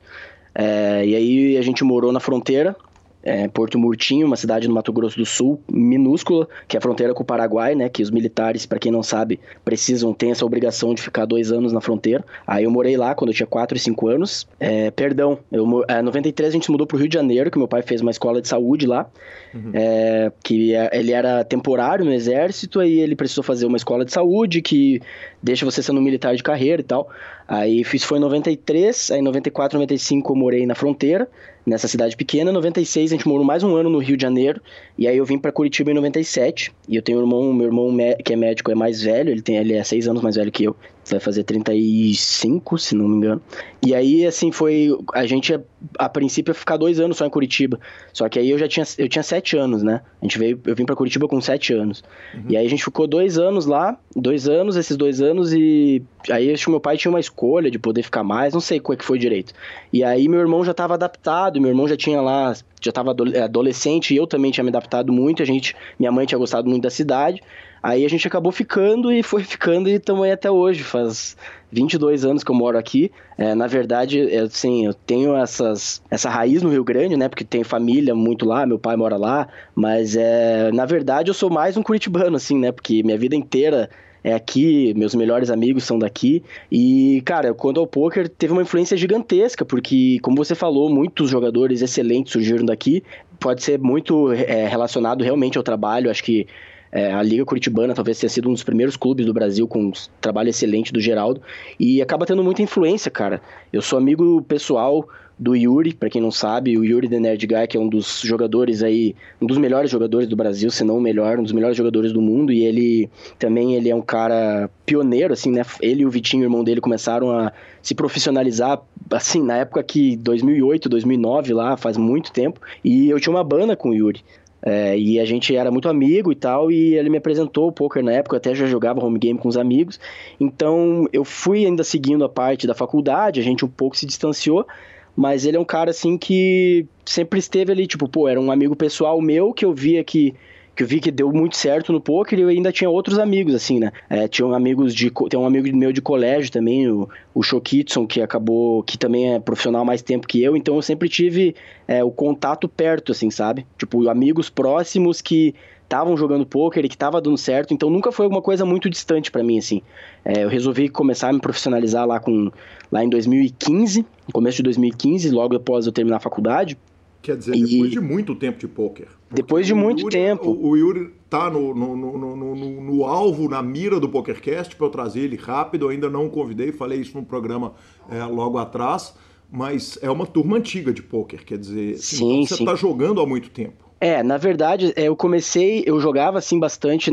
É, 0.55 1.05
e 1.07 1.17
aí 1.17 1.57
a 1.57 1.63
gente 1.63 1.83
morou 1.83 2.13
na 2.13 2.21
fronteira 2.21 2.77
é, 3.25 3.49
Porto 3.49 3.79
Murtinho, 3.79 4.27
uma 4.27 4.37
cidade 4.37 4.69
no 4.69 4.75
Mato 4.75 4.93
Grosso 4.93 5.17
do 5.17 5.25
Sul, 5.25 5.61
minúscula, 5.71 6.47
que 6.69 6.77
é 6.77 6.79
a 6.79 6.81
fronteira 6.81 7.15
com 7.15 7.23
o 7.23 7.27
Paraguai, 7.27 7.75
né? 7.75 7.89
Que 7.89 8.03
os 8.03 8.11
militares, 8.11 8.67
para 8.67 8.79
quem 8.79 8.93
não 8.93 9.03
sabe, 9.03 9.41
precisam, 9.65 10.13
ter 10.13 10.29
essa 10.29 10.45
obrigação 10.45 10.95
de 10.95 11.01
ficar 11.01 11.25
dois 11.25 11.51
anos 11.51 11.73
na 11.73 11.81
fronteira. 11.81 12.23
Aí 12.47 12.65
eu 12.65 12.71
morei 12.71 12.97
lá 12.97 13.15
quando 13.15 13.31
eu 13.31 13.35
tinha 13.35 13.47
4 13.47 13.77
e 13.77 13.81
5 13.81 14.09
anos. 14.09 14.47
É, 14.61 14.91
perdão, 14.91 15.39
eu, 15.51 15.85
é, 15.89 16.03
93 16.03 16.51
a 16.51 16.53
gente 16.53 16.71
mudou 16.71 16.87
pro 16.87 16.99
Rio 16.99 17.09
de 17.09 17.15
Janeiro, 17.15 17.51
que 17.51 17.59
meu 17.59 17.67
pai 17.67 17.83
fez 17.83 18.03
uma 18.03 18.11
escola 18.11 18.43
de 18.43 18.49
saúde 18.49 18.87
lá, 18.87 19.07
uhum. 19.55 19.71
é, 19.73 20.31
que 20.43 20.75
é, 20.75 20.91
ele 20.93 21.13
era 21.13 21.43
temporário 21.45 22.05
no 22.05 22.13
exército, 22.13 22.79
aí 22.79 23.01
ele 23.01 23.17
precisou 23.17 23.43
fazer 23.43 23.65
uma 23.65 23.77
escola 23.77 24.05
de 24.05 24.13
saúde 24.13 24.61
que 24.61 25.01
deixa 25.45 25.67
você 25.67 25.83
sendo 25.83 26.01
um 26.01 26.03
militar 26.03 26.35
de 26.35 26.43
carreira 26.43 26.81
e 26.81 26.85
tal. 26.85 27.09
Aí 27.47 27.83
isso 27.83 28.07
foi 28.07 28.17
em 28.17 28.21
93, 28.23 29.11
aí 29.11 29.19
em 29.21 29.23
94, 29.23 29.79
95 29.79 30.33
eu 30.33 30.37
morei 30.37 30.67
na 30.67 30.75
fronteira 30.75 31.29
nessa 31.67 31.87
cidade 31.87 32.17
pequena. 32.17 32.51
Em 32.51 32.55
96 32.55 33.13
a 33.13 33.15
gente 33.15 33.29
morou 33.29 33.45
mais 33.45 33.63
um 33.63 33.77
ano 33.77 33.91
no 33.91 33.99
Rio 33.99 34.17
de 34.17 34.23
Janeiro 34.23 34.61
e 34.97 35.07
aí 35.07 35.19
eu 35.19 35.25
vim 35.27 35.39
para 35.39 35.53
Curitiba 35.53 35.91
em 35.91 35.95
97. 35.95 36.73
E 36.89 36.97
eu 36.97 37.03
tenho 37.03 37.19
um 37.19 37.21
irmão, 37.21 37.53
meu 37.53 37.67
irmão 37.67 37.95
que 38.25 38.33
é 38.33 38.37
médico 38.37 38.71
é 38.71 38.75
mais 38.75 39.03
velho, 39.03 39.31
ele 39.31 39.43
tem 39.43 39.57
ele 39.57 39.75
é 39.75 39.85
seis 39.85 40.09
anos 40.09 40.23
mais 40.23 40.37
velho 40.37 40.51
que 40.51 40.65
eu 40.65 40.75
vai 41.11 41.21
fazer 41.21 41.45
35, 41.45 42.79
se 42.79 42.95
não 42.95 43.09
me 43.09 43.17
engano. 43.17 43.43
E 43.85 43.95
aí, 43.95 44.27
assim, 44.27 44.51
foi. 44.51 44.89
A 45.13 45.27
gente, 45.27 45.59
a 45.99 46.09
princípio, 46.09 46.51
ia 46.51 46.55
ficar 46.55 46.77
dois 46.77 46.99
anos 46.99 47.19
só 47.19 47.27
em 47.27 47.31
Curitiba. 47.31 47.79
Só 48.13 48.29
que 48.29 48.39
aí 48.39 48.49
eu 48.49 48.59
já 48.59 48.67
tinha, 48.67 48.87
eu 48.97 49.09
tinha 49.09 49.23
sete 49.23 49.57
anos, 49.57 49.83
né? 49.83 50.01
A 50.23 50.25
gente 50.25 50.39
veio, 50.39 50.59
eu 50.65 50.75
vim 50.75 50.87
para 50.87 50.97
Curitiba 50.97 51.29
com 51.29 51.41
sete 51.41 51.75
anos. 51.75 52.03
Uhum. 52.35 52.45
E 52.49 52.57
aí 52.57 52.67
a 52.67 52.71
gente 52.71 52.83
ficou 52.83 53.07
dois 53.07 53.39
anos 53.39 53.67
lá, 53.67 53.99
dois 54.17 54.49
anos, 54.49 54.77
esses 54.77 54.97
dois 54.97 55.21
anos, 55.21 55.53
e 55.53 56.03
aí 56.31 56.51
acho 56.53 56.65
que 56.65 56.71
meu 56.71 56.81
pai 56.81 56.97
tinha 56.97 57.11
uma 57.11 57.21
escolha 57.21 57.71
de 57.71 57.79
poder 57.79 58.03
ficar 58.03 58.25
mais, 58.25 58.55
não 58.55 58.61
sei 58.61 58.81
qual 58.81 58.95
é 58.95 58.97
que 58.97 59.05
foi 59.05 59.19
direito. 59.19 59.53
E 59.93 60.03
aí 60.03 60.29
meu 60.29 60.41
irmão 60.41 60.65
já 60.65 60.71
estava 60.71 60.95
adaptado, 60.95 61.61
meu 61.61 61.71
irmão 61.71 61.87
já 61.87 61.97
tinha 61.97 62.21
lá, 62.21 62.55
já 62.81 62.91
estava 62.91 63.11
adolescente, 63.11 64.15
e 64.15 64.17
eu 64.17 64.27
também 64.27 64.51
tinha 64.51 64.65
me 64.65 64.71
adaptado 64.71 65.13
muito, 65.13 65.43
a 65.43 65.47
gente, 65.47 65.77
minha 65.99 66.11
mãe 66.11 66.25
tinha 66.25 66.39
gostado 66.39 66.69
muito 66.69 66.83
da 66.83 66.91
cidade. 66.91 67.43
Aí 67.85 68.03
a 68.03 68.09
gente 68.09 68.27
acabou 68.27 68.51
ficando 68.51 69.13
e 69.13 69.23
foi 69.23 69.45
ficando 69.45 69.91
e 69.91 69.97
estamos 69.97 70.25
aí 70.25 70.33
até 70.33 70.51
hoje. 70.51 70.83
Faz 70.83 71.37
22 71.71 72.25
anos 72.25 72.43
que 72.43 72.51
eu 72.51 72.55
moro 72.55 72.79
aqui. 72.79 73.13
É, 73.37 73.55
na 73.55 73.67
verdade, 73.67 74.21
eu, 74.21 74.47
assim, 74.47 74.87
eu 74.87 74.95
tenho 74.95 75.37
essas, 75.37 76.03
essa 76.11 76.31
raiz 76.31 76.63
no 76.63 76.71
Rio 76.71 76.83
Grande, 76.83 77.15
né? 77.15 77.29
Porque 77.29 77.45
tenho 77.45 77.63
família 77.63 78.15
muito 78.15 78.47
lá, 78.47 78.65
meu 78.65 78.79
pai 78.79 78.97
mora 78.97 79.19
lá. 79.19 79.49
Mas, 79.75 80.17
é, 80.17 80.73
na 80.73 80.87
verdade, 80.87 81.29
eu 81.29 81.35
sou 81.35 81.51
mais 81.51 81.77
um 81.77 81.83
curitibano, 81.83 82.37
assim, 82.39 82.59
né? 82.59 82.73
Porque 82.73 83.03
minha 83.03 83.19
vida 83.19 83.37
inteira 83.37 83.91
é 84.23 84.33
aqui, 84.33 84.95
meus 84.97 85.15
melhores 85.15 85.51
amigos 85.51 85.85
são 85.85 85.99
daqui. 85.99 86.43
E, 86.73 87.21
cara, 87.27 87.53
quando 87.53 87.81
ao 87.81 87.87
poker 87.87 88.31
teve 88.31 88.55
uma 88.55 88.63
influência 88.63 88.97
gigantesca, 88.97 89.63
porque, 89.63 90.19
como 90.23 90.39
você 90.39 90.55
falou, 90.55 90.89
muitos 90.89 91.29
jogadores 91.29 91.83
excelentes 91.83 92.33
surgiram 92.33 92.65
daqui. 92.65 93.05
Pode 93.39 93.63
ser 93.63 93.79
muito 93.79 94.33
é, 94.33 94.67
relacionado 94.67 95.23
realmente 95.23 95.59
ao 95.59 95.63
trabalho. 95.63 96.11
Acho 96.11 96.25
que 96.25 96.47
é, 96.95 97.13
a 97.13 97.21
Liga 97.21 97.45
Curitibana 97.45 97.93
talvez 97.93 98.21
tenha 98.21 98.31
sido 98.31 98.49
um 98.49 98.53
dos 98.53 98.63
primeiros 98.63 98.97
clubes 98.97 99.27
do 99.27 99.35
Brasil 99.35 99.67
com 99.67 99.87
um 99.87 99.93
trabalho 100.21 100.49
excelente 100.49 100.93
do 100.93 101.01
Geraldo 101.01 101.43
e 101.79 102.01
acaba 102.01 102.25
tendo 102.25 102.45
muita 102.45 102.63
influência, 102.63 103.11
cara. 103.11 103.43
Eu 103.73 103.83
sou 103.83 103.99
amigo 103.99 104.41
pessoal 104.43 105.09
do 105.37 105.57
Yuri, 105.57 105.93
para 105.93 106.09
quem 106.09 106.23
não 106.23 106.31
sabe, 106.31 106.79
o 106.79 106.85
Yuri 106.85 107.09
The 107.09 107.19
Nerd 107.19 107.45
Guy, 107.45 107.67
que 107.67 107.77
é 107.77 107.81
um 107.81 107.89
dos 107.89 108.21
jogadores 108.21 108.85
aí, 108.85 109.17
um 109.43 109.47
dos 109.47 109.59
melhores 109.59 109.91
jogadores 109.91 110.29
do 110.29 110.37
Brasil, 110.37 110.71
se 110.71 110.85
não 110.85 110.99
o 110.99 111.01
melhor, 111.01 111.41
um 111.41 111.43
dos 111.43 111.51
melhores 111.51 111.77
jogadores 111.77 112.13
do 112.13 112.23
mundo, 112.23 112.53
e 112.53 112.65
ele 112.65 113.11
também 113.41 113.75
ele 113.75 113.91
é 113.91 113.95
um 113.95 114.01
cara 114.01 114.71
pioneiro, 114.87 115.33
assim, 115.33 115.51
né? 115.51 115.63
Ele 115.83 116.03
e 116.03 116.07
o 116.07 116.11
Vitinho, 116.11 116.45
irmão 116.45 116.63
dele, 116.63 116.81
começaram 116.81 117.33
a 117.33 117.53
se 117.83 117.97
profissionalizar, 117.97 118.81
assim, 119.11 119.43
na 119.43 119.57
época 119.57 119.83
que 119.83 120.17
2008, 120.19 120.89
2009, 120.89 121.53
lá, 121.53 121.77
faz 121.77 121.97
muito 121.97 122.31
tempo, 122.31 122.61
e 122.85 123.11
eu 123.11 123.19
tinha 123.19 123.35
uma 123.35 123.43
banda 123.43 123.75
com 123.75 123.89
o 123.89 123.95
Yuri. 123.95 124.23
É, 124.67 124.99
e 124.99 125.21
a 125.21 125.27
gente 125.27 125.55
era 125.55 125.71
muito 125.71 125.91
amigo 125.91 126.33
e 126.33 126.35
tal, 126.35 126.73
e 126.73 126.95
ele 126.95 127.11
me 127.11 127.19
apresentou 127.19 127.69
o 127.69 127.73
poker 127.73 128.03
na 128.03 128.13
época, 128.13 128.35
eu 128.35 128.39
até 128.39 128.55
já 128.55 128.65
jogava 128.65 129.05
home 129.05 129.19
game 129.19 129.39
com 129.39 129.47
os 129.47 129.59
amigos. 129.59 130.01
Então 130.41 131.07
eu 131.13 131.23
fui 131.23 131.67
ainda 131.67 131.85
seguindo 131.85 132.25
a 132.25 132.31
parte 132.31 132.67
da 132.67 132.75
faculdade, 132.75 133.41
a 133.41 133.43
gente 133.43 133.63
um 133.63 133.69
pouco 133.69 133.95
se 133.95 134.07
distanciou, 134.07 134.67
mas 135.15 135.45
ele 135.45 135.59
é 135.59 135.61
um 135.61 135.67
cara 135.67 135.91
assim 135.91 136.17
que 136.17 136.87
sempre 137.05 137.39
esteve 137.39 137.73
ali, 137.73 137.87
tipo, 137.87 138.09
pô, 138.09 138.27
era 138.27 138.41
um 138.41 138.51
amigo 138.51 138.75
pessoal 138.75 139.21
meu 139.21 139.53
que 139.53 139.67
eu 139.67 139.75
via 139.75 140.03
que 140.03 140.35
que 140.75 140.83
eu 140.83 140.87
vi 140.87 141.01
que 141.01 141.11
deu 141.11 141.33
muito 141.33 141.57
certo 141.57 141.93
no 141.93 142.01
poker 142.01 142.39
e 142.39 142.43
eu 142.43 142.49
ainda 142.49 142.73
tinha 142.73 142.91
outros 142.91 143.19
amigos, 143.19 143.55
assim, 143.55 143.79
né? 143.79 143.93
É, 144.09 144.27
tinha 144.27 144.47
um 144.47 144.55
amigos 144.55 144.95
de. 144.95 145.11
Tem 145.29 145.39
um 145.39 145.47
amigo 145.47 145.75
meu 145.77 145.93
de 145.93 146.03
colégio 146.03 146.51
também, 146.51 146.89
o, 146.91 147.09
o 147.35 147.43
Shokitson, 147.43 148.07
que 148.07 148.21
acabou. 148.21 148.83
que 148.83 148.99
também 148.99 149.35
é 149.35 149.41
profissional 149.41 149.85
mais 149.85 150.03
tempo 150.03 150.27
que 150.27 150.43
eu, 150.43 150.57
então 150.57 150.75
eu 150.75 150.83
sempre 150.83 151.09
tive 151.09 151.55
é, 151.87 152.03
o 152.03 152.11
contato 152.11 152.69
perto, 152.69 153.13
assim, 153.13 153.31
sabe? 153.31 153.67
Tipo, 153.79 154.09
amigos 154.09 154.51
próximos 154.51 155.21
que 155.21 155.55
estavam 155.85 156.17
jogando 156.17 156.45
poker 156.45 156.85
e 156.85 156.89
que 156.89 156.95
estava 156.95 157.21
dando 157.21 157.37
certo, 157.37 157.73
então 157.73 157.89
nunca 157.89 158.11
foi 158.11 158.25
alguma 158.25 158.43
coisa 158.43 158.65
muito 158.65 158.91
distante 158.91 159.31
para 159.31 159.45
mim, 159.45 159.59
assim. 159.59 159.83
É, 160.25 160.43
eu 160.43 160.49
resolvi 160.49 160.89
começar 160.89 161.29
a 161.29 161.33
me 161.33 161.41
profissionalizar 161.41 162.07
lá, 162.07 162.19
com, 162.19 162.51
lá 162.91 163.05
em 163.05 163.09
2015, 163.09 164.01
no 164.27 164.33
começo 164.33 164.57
de 164.57 164.63
2015, 164.65 165.31
logo 165.31 165.55
após 165.55 165.87
eu 165.87 165.93
terminar 165.93 166.17
a 166.17 166.21
faculdade. 166.21 166.77
Quer 167.25 167.39
dizer, 167.39 167.53
depois 167.53 167.87
e... 167.87 167.89
de 167.89 168.01
muito 168.01 168.35
tempo 168.35 168.59
de 168.59 168.69
poker. 168.69 169.09
Depois 169.31 169.67
de 169.67 169.73
muito 169.73 170.03
Yuri, 170.03 170.13
tempo. 170.13 170.51
O, 170.61 170.77
Yuri 170.77 171.11
tá 171.31 171.49
no, 171.49 171.75
no, 171.75 171.97
no, 171.97 172.37
no, 172.37 172.81
no 172.83 173.05
alvo, 173.07 173.49
na 173.49 173.63
mira 173.63 173.99
do 173.99 174.11
PokerCast, 174.11 174.77
para 174.77 174.87
eu 174.87 174.91
trazer 174.91 175.21
ele 175.21 175.37
rápido. 175.37 175.87
Eu 175.87 175.89
ainda 175.89 176.11
não 176.11 176.27
o 176.27 176.31
convidei, 176.31 176.71
falei 176.71 177.01
isso 177.01 177.17
no 177.17 177.25
programa 177.25 177.73
é, 178.11 178.23
logo 178.25 178.59
atrás. 178.59 179.15
Mas 179.51 179.99
é 180.03 180.11
uma 180.11 180.27
turma 180.27 180.59
antiga 180.59 180.93
de 180.93 181.03
poker, 181.03 181.47
quer 181.47 181.57
dizer, 181.57 181.95
assim, 181.95 182.17
sim, 182.17 182.43
então 182.43 182.59
você 182.59 182.63
está 182.63 182.75
jogando 182.75 183.23
há 183.23 183.27
muito 183.27 183.49
tempo. 183.49 183.85
É, 183.99 184.23
na 184.23 184.37
verdade, 184.37 184.93
é, 184.95 185.05
eu 185.05 185.17
comecei, 185.17 185.83
eu 185.87 185.99
jogava 185.99 186.37
assim 186.37 186.61
bastante 186.61 187.11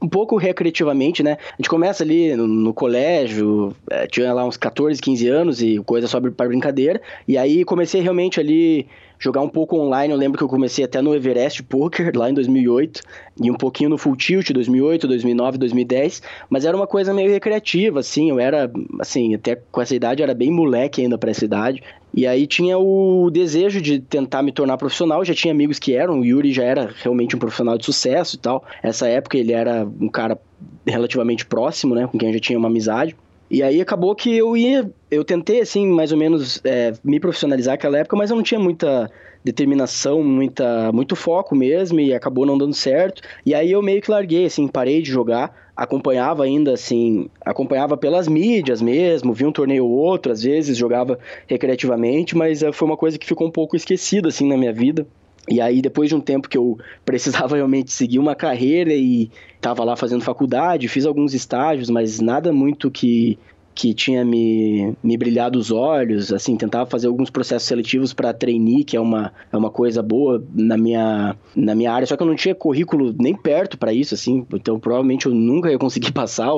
um 0.00 0.08
pouco 0.08 0.36
recreativamente, 0.36 1.20
né? 1.22 1.36
A 1.52 1.56
gente 1.56 1.68
começa 1.68 2.04
ali 2.04 2.36
no, 2.36 2.46
no 2.46 2.72
colégio, 2.72 3.74
é, 3.90 4.06
tinha 4.06 4.32
lá 4.32 4.44
uns 4.44 4.56
14, 4.56 5.00
15 5.00 5.28
anos 5.28 5.62
e 5.62 5.78
coisa 5.84 6.06
sobre 6.06 6.30
para 6.30 6.46
brincadeira. 6.46 7.00
E 7.26 7.36
aí 7.36 7.64
comecei 7.64 8.00
realmente 8.00 8.38
ali 8.38 8.86
jogar 9.22 9.40
um 9.40 9.48
pouco 9.48 9.78
online. 9.78 10.12
Eu 10.12 10.18
lembro 10.18 10.36
que 10.36 10.42
eu 10.42 10.48
comecei 10.48 10.84
até 10.84 11.00
no 11.00 11.14
Everest 11.14 11.62
Poker 11.62 12.10
lá 12.14 12.28
em 12.28 12.34
2008 12.34 13.00
e 13.40 13.50
um 13.50 13.54
pouquinho 13.54 13.88
no 13.88 13.96
Full 13.96 14.16
Tilt 14.16 14.50
2008, 14.50 15.06
2009, 15.06 15.58
2010, 15.58 16.22
mas 16.50 16.64
era 16.64 16.76
uma 16.76 16.88
coisa 16.88 17.14
meio 17.14 17.30
recreativa, 17.30 18.00
assim. 18.00 18.30
Eu 18.30 18.40
era, 18.40 18.68
assim, 18.98 19.32
até 19.34 19.56
com 19.70 19.80
essa 19.80 19.94
idade, 19.94 20.24
era 20.24 20.34
bem 20.34 20.50
moleque 20.50 21.00
ainda 21.00 21.16
para 21.16 21.30
essa 21.30 21.44
idade. 21.44 21.82
E 22.12 22.26
aí 22.26 22.46
tinha 22.46 22.76
o 22.76 23.30
desejo 23.30 23.80
de 23.80 24.00
tentar 24.00 24.42
me 24.42 24.50
tornar 24.50 24.76
profissional, 24.76 25.24
já 25.24 25.34
tinha 25.34 25.54
amigos 25.54 25.78
que 25.78 25.94
eram, 25.94 26.20
o 26.20 26.24
Yuri 26.24 26.52
já 26.52 26.64
era 26.64 26.90
realmente 27.02 27.36
um 27.36 27.38
profissional 27.38 27.78
de 27.78 27.84
sucesso 27.84 28.36
e 28.36 28.38
tal. 28.40 28.64
Essa 28.82 29.06
época 29.06 29.38
ele 29.38 29.52
era 29.52 29.88
um 30.00 30.08
cara 30.08 30.36
relativamente 30.84 31.46
próximo, 31.46 31.94
né, 31.94 32.06
com 32.06 32.18
quem 32.18 32.28
eu 32.28 32.34
já 32.34 32.40
tinha 32.40 32.58
uma 32.58 32.68
amizade. 32.68 33.16
E 33.52 33.62
aí 33.62 33.82
acabou 33.82 34.14
que 34.14 34.34
eu 34.34 34.56
ia, 34.56 34.90
eu 35.10 35.22
tentei 35.22 35.60
assim, 35.60 35.86
mais 35.86 36.10
ou 36.10 36.16
menos 36.16 36.58
é, 36.64 36.94
me 37.04 37.20
profissionalizar 37.20 37.74
naquela 37.74 37.98
época, 37.98 38.16
mas 38.16 38.30
eu 38.30 38.36
não 38.36 38.42
tinha 38.42 38.58
muita 38.58 39.10
determinação, 39.44 40.22
muita, 40.24 40.90
muito 40.90 41.14
foco 41.14 41.54
mesmo 41.54 42.00
e 42.00 42.14
acabou 42.14 42.46
não 42.46 42.56
dando 42.56 42.72
certo. 42.72 43.20
E 43.44 43.54
aí 43.54 43.70
eu 43.70 43.82
meio 43.82 44.00
que 44.00 44.10
larguei, 44.10 44.46
assim, 44.46 44.66
parei 44.66 45.02
de 45.02 45.10
jogar, 45.10 45.70
acompanhava 45.76 46.44
ainda 46.44 46.72
assim, 46.72 47.28
acompanhava 47.44 47.94
pelas 47.94 48.26
mídias 48.26 48.80
mesmo, 48.80 49.34
vi 49.34 49.44
um 49.44 49.52
torneio 49.52 49.84
ou 49.84 49.90
outro, 49.90 50.32
às 50.32 50.42
vezes 50.42 50.74
jogava 50.74 51.18
recreativamente, 51.46 52.34
mas 52.34 52.62
é, 52.62 52.72
foi 52.72 52.88
uma 52.88 52.96
coisa 52.96 53.18
que 53.18 53.26
ficou 53.26 53.46
um 53.46 53.52
pouco 53.52 53.76
esquecida 53.76 54.28
assim 54.28 54.48
na 54.48 54.56
minha 54.56 54.72
vida. 54.72 55.06
E 55.48 55.60
aí, 55.60 55.82
depois 55.82 56.08
de 56.08 56.14
um 56.14 56.20
tempo 56.20 56.48
que 56.48 56.56
eu 56.56 56.78
precisava 57.04 57.56
realmente 57.56 57.92
seguir 57.92 58.18
uma 58.18 58.34
carreira 58.34 58.92
e 58.92 59.30
estava 59.56 59.84
lá 59.84 59.96
fazendo 59.96 60.22
faculdade, 60.22 60.88
fiz 60.88 61.06
alguns 61.06 61.34
estágios, 61.34 61.90
mas 61.90 62.20
nada 62.20 62.52
muito 62.52 62.90
que, 62.90 63.38
que 63.74 63.94
tinha 63.94 64.24
me, 64.24 64.94
me 65.02 65.16
brilhado 65.16 65.58
os 65.58 65.70
olhos, 65.70 66.32
assim, 66.32 66.56
tentava 66.56 66.88
fazer 66.88 67.06
alguns 67.08 67.30
processos 67.30 67.66
seletivos 67.66 68.12
para 68.12 68.32
trainee, 68.32 68.84
que 68.84 68.96
é 68.96 69.00
uma, 69.00 69.32
é 69.52 69.56
uma 69.56 69.70
coisa 69.70 70.02
boa 70.02 70.44
na 70.54 70.76
minha, 70.76 71.36
na 71.56 71.74
minha 71.74 71.92
área, 71.92 72.06
só 72.06 72.16
que 72.16 72.22
eu 72.22 72.26
não 72.26 72.36
tinha 72.36 72.54
currículo 72.54 73.14
nem 73.18 73.34
perto 73.34 73.78
para 73.78 73.92
isso, 73.92 74.14
assim, 74.14 74.46
então 74.52 74.78
provavelmente 74.78 75.26
eu 75.26 75.34
nunca 75.34 75.70
ia 75.70 75.78
conseguir 75.78 76.12
passar, 76.12 76.50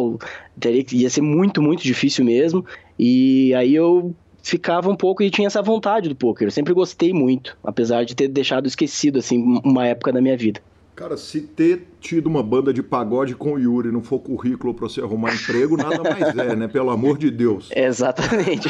teria, 0.59 0.85
ia 0.93 1.11
ser 1.11 1.23
muito, 1.23 1.63
muito 1.63 1.83
difícil 1.83 2.25
mesmo, 2.25 2.65
e 2.99 3.55
aí 3.55 3.75
eu 3.75 4.15
ficava 4.45 4.91
um 4.91 4.95
pouco 4.95 5.23
e 5.23 5.31
tinha 5.31 5.47
essa 5.47 5.63
vontade 5.63 6.09
do 6.09 6.15
poker. 6.15 6.47
Eu 6.47 6.53
sempre 6.53 6.75
gostei 6.75 7.15
muito, 7.15 7.57
apesar 7.65 8.05
de 8.05 8.15
ter 8.15 8.29
deixado 8.29 8.67
esquecido 8.67 9.19
assim 9.19 9.43
uma 9.65 9.87
época 9.87 10.13
da 10.13 10.21
minha 10.21 10.37
vida. 10.37 10.61
Cara, 10.95 11.17
se 11.17 11.41
ter 11.41 11.89
tido 12.01 12.29
uma 12.29 12.41
banda 12.41 12.73
de 12.73 12.81
pagode 12.81 13.35
com 13.35 13.55
o 13.55 13.59
Yuri 13.59 13.91
não 13.91 14.01
for 14.01 14.21
currículo 14.21 14.73
para 14.73 14.89
você 14.89 15.01
arrumar 15.01 15.35
emprego, 15.35 15.77
nada 15.77 16.01
mais 16.05 16.39
é, 16.39 16.55
né? 16.55 16.69
Pelo 16.69 16.91
amor 16.91 17.19
de 17.19 17.33
Deus. 17.33 17.69
Exatamente. 17.75 18.69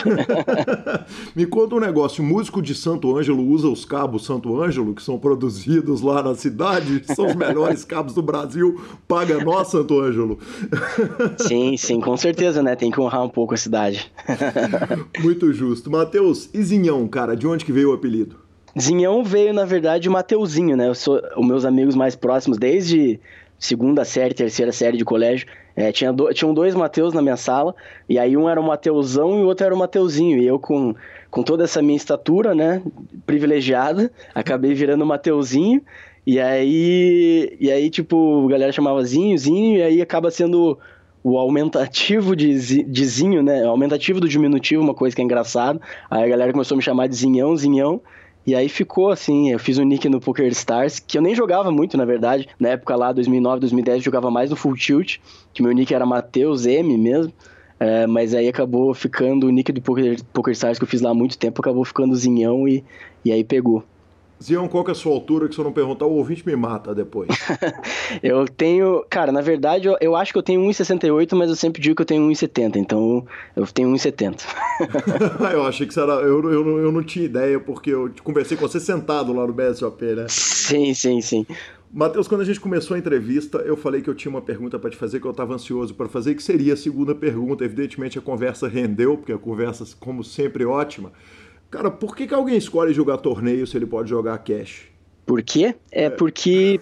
Me 1.37 1.45
conta 1.45 1.75
um 1.75 1.81
negócio: 1.81 2.25
o 2.25 2.27
músico 2.27 2.63
de 2.63 2.75
Santo 2.75 3.15
Ângelo 3.15 3.47
usa 3.47 3.69
os 3.69 3.85
cabos 3.85 4.25
Santo 4.25 4.59
Ângelo, 4.59 4.95
que 4.95 5.03
são 5.03 5.19
produzidos 5.19 6.01
lá 6.01 6.23
na 6.23 6.35
cidade, 6.35 7.03
são 7.15 7.27
os 7.27 7.35
melhores 7.35 7.85
cabos 7.85 8.15
do 8.15 8.23
Brasil. 8.23 8.81
Paga 9.07 9.45
nós, 9.45 9.69
Santo 9.69 10.01
Ângelo. 10.01 10.39
Sim, 11.37 11.77
sim, 11.77 12.01
com 12.01 12.17
certeza, 12.17 12.63
né? 12.63 12.75
Tem 12.75 12.91
que 12.91 13.01
honrar 13.01 13.23
um 13.23 13.29
pouco 13.29 13.53
a 13.53 13.57
cidade. 13.59 14.11
Muito 15.23 15.53
justo. 15.53 15.91
Matheus, 15.91 16.49
Izinhão, 16.55 17.07
cara, 17.07 17.37
de 17.37 17.47
onde 17.47 17.67
que 17.67 17.73
veio 17.73 17.91
o 17.91 17.93
apelido? 17.93 18.44
Zinhão 18.79 19.23
veio, 19.23 19.53
na 19.53 19.65
verdade, 19.65 20.09
Mateuzinho, 20.09 20.77
né? 20.77 20.89
Eu 20.89 20.95
sou 20.95 21.21
os 21.37 21.47
meus 21.47 21.65
amigos 21.65 21.95
mais 21.95 22.17
próximos 22.17 22.59
desde 22.59 23.21
segunda 23.59 24.05
série, 24.05 24.35
terceira 24.35 24.73
série 24.73 24.97
de 24.97 25.05
colégio. 25.05 25.47
É, 25.77 25.91
tinha 25.91 26.13
do, 26.13 26.33
tinham 26.33 26.53
dois 26.53 26.75
Mateus 26.75 27.15
na 27.15 27.23
minha 27.23 27.37
sala, 27.37 27.75
e 28.09 28.19
aí 28.19 28.37
um 28.37 28.49
era 28.49 28.61
o 28.61 28.65
Mateuzão 28.65 29.39
e 29.39 29.43
o 29.43 29.47
outro 29.47 29.65
era 29.67 29.75
o 29.75 29.79
Mateuzinho. 29.79 30.39
E 30.39 30.47
eu, 30.47 30.59
com, 30.59 30.95
com 31.31 31.43
toda 31.43 31.65
essa 31.65 31.81
minha 31.83 31.97
estatura, 31.97 32.55
né, 32.55 32.83
privilegiada, 33.27 34.11
acabei 34.35 34.75
virando 34.75 35.03
o 35.03 35.07
Mateuzinho. 35.07 35.83
E 36.27 36.41
aí, 36.41 37.57
e 37.61 37.71
aí, 37.71 37.91
tipo, 37.91 38.47
a 38.47 38.51
galera 38.51 38.73
chamava 38.73 39.05
Zinho, 39.05 39.37
Zinho, 39.37 39.79
e 39.79 39.83
aí 39.83 40.01
acaba 40.01 40.31
sendo 40.31 40.79
o 41.23 41.39
aumentativo 41.39 42.35
de, 42.35 42.83
de 42.83 43.07
Zinho, 43.07 43.43
né? 43.43 43.65
O 43.67 43.71
aumentativo 43.71 44.21
do 44.21 44.29
diminutivo, 44.29 44.83
uma 44.83 44.95
coisa 44.95 45.15
que 45.15 45.23
é 45.23 45.25
engraçado. 45.25 45.81
Aí 46.11 46.25
a 46.25 46.29
galera 46.29 46.53
começou 46.53 46.75
a 46.75 46.79
me 46.79 46.83
chamar 46.83 47.09
de 47.09 47.17
Zinhão, 47.17 47.57
Zinhão. 47.57 48.01
E 48.47 48.55
aí 48.55 48.69
ficou 48.69 49.11
assim, 49.11 49.51
eu 49.51 49.59
fiz 49.59 49.79
um 49.79 49.85
nick 49.85 50.09
no 50.09 50.21
Poker 50.21 50.47
Stars, 50.49 50.99
que 50.99 51.17
eu 51.17 51.23
nem 51.23 51.35
jogava 51.35 51.71
muito, 51.71 51.97
na 51.97 52.05
verdade. 52.05 52.49
Na 52.61 52.71
época 52.71 52.95
lá, 52.95 53.13
2009, 53.13 53.61
2010, 53.61 53.99
eu 53.99 54.03
jogava 54.03 54.31
mais 54.31 54.51
no 54.51 54.57
Full 54.57 54.77
Tilt, 54.77 55.17
que 55.53 55.63
meu 55.63 55.73
nick 55.73 55.95
era 55.95 56.05
Mateus 56.05 56.67
M 56.67 56.97
mesmo. 56.99 57.33
É, 57.81 58.07
mas 58.07 58.35
aí 58.35 58.49
acabou 58.49 58.95
ficando 58.95 59.47
o 59.47 59.51
nick 59.51 59.73
do 59.73 59.83
Poker, 59.83 60.23
Poker 60.33 60.53
Stars 60.53 60.79
que 60.79 60.85
eu 60.85 60.89
fiz 60.89 61.01
lá 61.01 61.11
há 61.11 61.15
muito 61.15 61.37
tempo, 61.37 61.61
acabou 61.61 61.85
ficando 61.85 62.15
Zinhão 62.15 62.69
e, 62.69 62.85
e 63.25 63.33
aí 63.33 63.43
pegou. 63.43 63.83
Zion, 64.45 64.69
qual 64.69 64.85
que 64.85 64.91
é 64.91 64.93
a 64.93 64.95
sua 64.95 65.13
altura? 65.13 65.49
Que 65.49 65.55
se 65.55 65.61
eu 65.61 65.65
não 65.65 65.73
perguntar, 65.73 66.05
o 66.05 66.13
ouvinte 66.13 66.47
me 66.47 66.55
mata 66.55 66.95
depois. 66.95 67.29
eu 68.23 68.47
tenho. 68.47 69.05
Cara, 69.09 69.33
na 69.33 69.41
verdade, 69.41 69.89
eu, 69.89 69.97
eu 70.01 70.15
acho 70.15 70.33
que 70.33 70.39
eu 70.39 70.43
tenho 70.43 70.61
1,68, 70.61 71.35
mas 71.35 71.49
eu 71.49 71.57
sempre 71.57 71.81
digo 71.81 71.97
que 71.97 72.03
eu 72.03 72.07
tenho 72.07 72.29
1,70. 72.29 72.77
Então, 72.77 73.27
eu 73.57 73.67
tenho 73.67 73.89
1,70. 73.91 74.45
eu 75.53 75.67
achei 75.67 75.87
que 75.87 75.95
você 75.95 76.01
era. 76.01 76.13
Eu, 76.15 76.51
eu, 76.51 76.79
eu 76.79 76.93
não 76.93 77.03
tinha 77.03 77.25
ideia, 77.25 77.59
porque 77.59 77.91
eu 77.91 78.13
conversei 78.23 78.57
com 78.57 78.69
você 78.69 78.79
sentado 78.79 79.33
lá 79.33 79.47
no 79.47 79.53
BSOP, 79.53 80.03
né? 80.15 80.27
Sim, 80.29 80.93
sim, 80.93 81.21
sim. 81.23 81.47
Matheus, 81.91 82.27
quando 82.27 82.41
a 82.41 82.45
gente 82.45 82.59
começou 82.59 82.97
a 82.97 82.99
entrevista, 82.99 83.59
eu 83.59 83.77
falei 83.77 84.03
que 84.03 84.11
eu 84.11 84.17
tinha 84.17 84.29
uma 84.29 84.43
pergunta 84.43 84.81
para 84.81 84.91
te 84.91 84.97
fazer 84.97 85.21
que 85.21 85.27
eu 85.27 85.31
estava 85.31 85.55
ansioso 85.55 85.95
para 85.95 86.09
fazer, 86.09 86.35
que 86.35 86.43
seria 86.43 86.75
a 86.75 86.77
segunda 86.77 87.15
pergunta. 87.15 87.65
Evidentemente, 87.65 88.19
a 88.19 88.21
conversa 88.21 88.67
rendeu, 88.67 89.17
porque 89.17 89.33
a 89.33 89.39
conversa, 89.39 89.85
como 90.01 90.25
sempre, 90.25 90.65
é 90.65 90.67
ótima. 90.67 91.13
Cara, 91.75 91.91
por 91.91 92.15
que, 92.15 92.29
que 92.29 92.33
alguém 92.33 92.57
escolhe 92.57 92.95
jogar 92.95 93.19
torneio 93.19 93.67
se 93.67 93.77
ele 93.77 93.85
pode 93.85 94.09
jogar 94.09 94.39
cash? 94.39 94.83
Por 95.27 95.43
quê? 95.43 95.75
É, 95.91 96.05
é. 96.05 96.11
porque. 96.11 96.81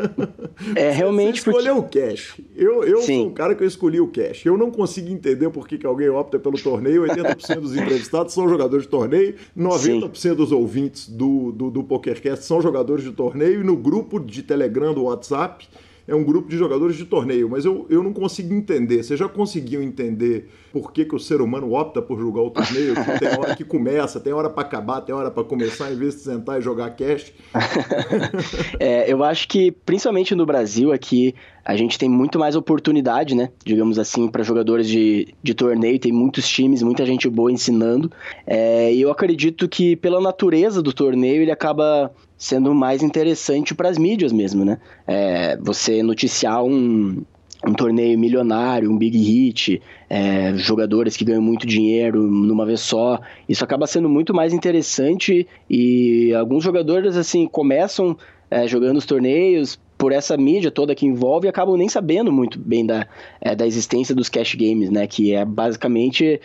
é 0.74 0.90
realmente. 0.90 1.42
Você 1.42 1.50
escolheu 1.50 1.82
porque... 1.82 1.98
o 1.98 2.08
cash. 2.08 2.40
Eu, 2.56 2.82
eu 2.82 3.02
sou 3.02 3.26
um 3.26 3.34
cara 3.34 3.54
que 3.54 3.62
eu 3.62 3.66
escolhi 3.66 4.00
o 4.00 4.08
cash. 4.08 4.46
Eu 4.46 4.56
não 4.56 4.70
consigo 4.70 5.10
entender 5.10 5.50
por 5.50 5.68
que, 5.68 5.76
que 5.76 5.84
alguém 5.84 6.08
opta 6.08 6.38
pelo 6.38 6.58
torneio. 6.58 7.02
80% 7.02 7.60
dos 7.60 7.76
entrevistados 7.76 8.32
são 8.32 8.48
jogadores 8.48 8.86
de 8.86 8.90
torneio, 8.90 9.34
90% 9.54 10.16
Sim. 10.16 10.34
dos 10.34 10.50
ouvintes 10.50 11.10
do, 11.10 11.52
do, 11.52 11.70
do 11.70 11.84
PokerCast 11.84 12.46
são 12.46 12.62
jogadores 12.62 13.04
de 13.04 13.12
torneio, 13.12 13.60
e 13.60 13.64
no 13.64 13.76
grupo 13.76 14.18
de 14.18 14.42
Telegram 14.42 14.94
do 14.94 15.02
WhatsApp 15.02 15.68
é 16.06 16.14
um 16.14 16.24
grupo 16.24 16.48
de 16.48 16.56
jogadores 16.56 16.96
de 16.96 17.04
torneio, 17.04 17.48
mas 17.48 17.64
eu, 17.64 17.86
eu 17.88 18.02
não 18.02 18.12
consigo 18.12 18.52
entender. 18.52 19.02
Você 19.02 19.16
já 19.16 19.28
conseguiu 19.28 19.82
entender 19.82 20.48
por 20.72 20.92
que, 20.92 21.04
que 21.04 21.14
o 21.14 21.18
ser 21.18 21.40
humano 21.40 21.72
opta 21.72 22.00
por 22.00 22.18
jogar 22.18 22.42
o 22.42 22.50
torneio? 22.50 22.94
Que 22.94 23.18
tem 23.18 23.28
hora 23.38 23.54
que 23.54 23.64
começa, 23.64 24.18
tem 24.18 24.32
hora 24.32 24.50
para 24.50 24.62
acabar, 24.62 25.00
tem 25.00 25.14
hora 25.14 25.30
para 25.30 25.44
começar, 25.44 25.92
em 25.92 25.96
vez 25.96 26.14
de 26.14 26.20
sentar 26.22 26.58
e 26.58 26.62
jogar 26.62 26.90
cash? 26.90 27.32
é, 28.80 29.12
eu 29.12 29.22
acho 29.22 29.46
que, 29.48 29.70
principalmente 29.70 30.34
no 30.34 30.46
Brasil, 30.46 30.92
aqui 30.92 31.34
a 31.64 31.76
gente 31.76 31.98
tem 31.98 32.08
muito 32.08 32.38
mais 32.38 32.56
oportunidade, 32.56 33.34
né? 33.34 33.50
Digamos 33.64 33.98
assim, 33.98 34.28
para 34.28 34.42
jogadores 34.42 34.88
de, 34.88 35.28
de 35.42 35.54
torneio, 35.54 35.98
tem 35.98 36.10
muitos 36.10 36.48
times, 36.48 36.82
muita 36.82 37.06
gente 37.06 37.28
boa 37.28 37.52
ensinando. 37.52 38.10
É, 38.46 38.92
e 38.92 39.00
eu 39.00 39.10
acredito 39.10 39.68
que, 39.68 39.94
pela 39.94 40.20
natureza 40.20 40.82
do 40.82 40.92
torneio, 40.92 41.42
ele 41.42 41.52
acaba 41.52 42.10
sendo 42.42 42.74
mais 42.74 43.04
interessante 43.04 43.72
para 43.72 43.88
as 43.88 43.96
mídias 43.96 44.32
mesmo, 44.32 44.64
né? 44.64 44.78
É, 45.06 45.56
você 45.58 46.02
noticiar 46.02 46.64
um, 46.64 47.22
um 47.64 47.72
torneio 47.72 48.18
milionário, 48.18 48.90
um 48.90 48.98
big 48.98 49.16
hit, 49.16 49.80
é, 50.10 50.52
jogadores 50.56 51.16
que 51.16 51.24
ganham 51.24 51.40
muito 51.40 51.64
dinheiro 51.64 52.20
numa 52.20 52.66
vez 52.66 52.80
só, 52.80 53.20
isso 53.48 53.62
acaba 53.62 53.86
sendo 53.86 54.08
muito 54.08 54.34
mais 54.34 54.52
interessante 54.52 55.46
e 55.70 56.34
alguns 56.34 56.64
jogadores 56.64 57.16
assim 57.16 57.46
começam 57.46 58.18
é, 58.50 58.66
jogando 58.66 58.96
os 58.96 59.06
torneios 59.06 59.78
por 59.96 60.10
essa 60.10 60.36
mídia 60.36 60.72
toda 60.72 60.96
que 60.96 61.06
envolve 61.06 61.46
e 61.46 61.48
acabam 61.48 61.76
nem 61.76 61.88
sabendo 61.88 62.32
muito 62.32 62.58
bem 62.58 62.84
da, 62.84 63.06
é, 63.40 63.54
da 63.54 63.64
existência 63.64 64.16
dos 64.16 64.28
cash 64.28 64.56
games, 64.56 64.90
né? 64.90 65.06
Que 65.06 65.32
é 65.32 65.44
basicamente 65.44 66.40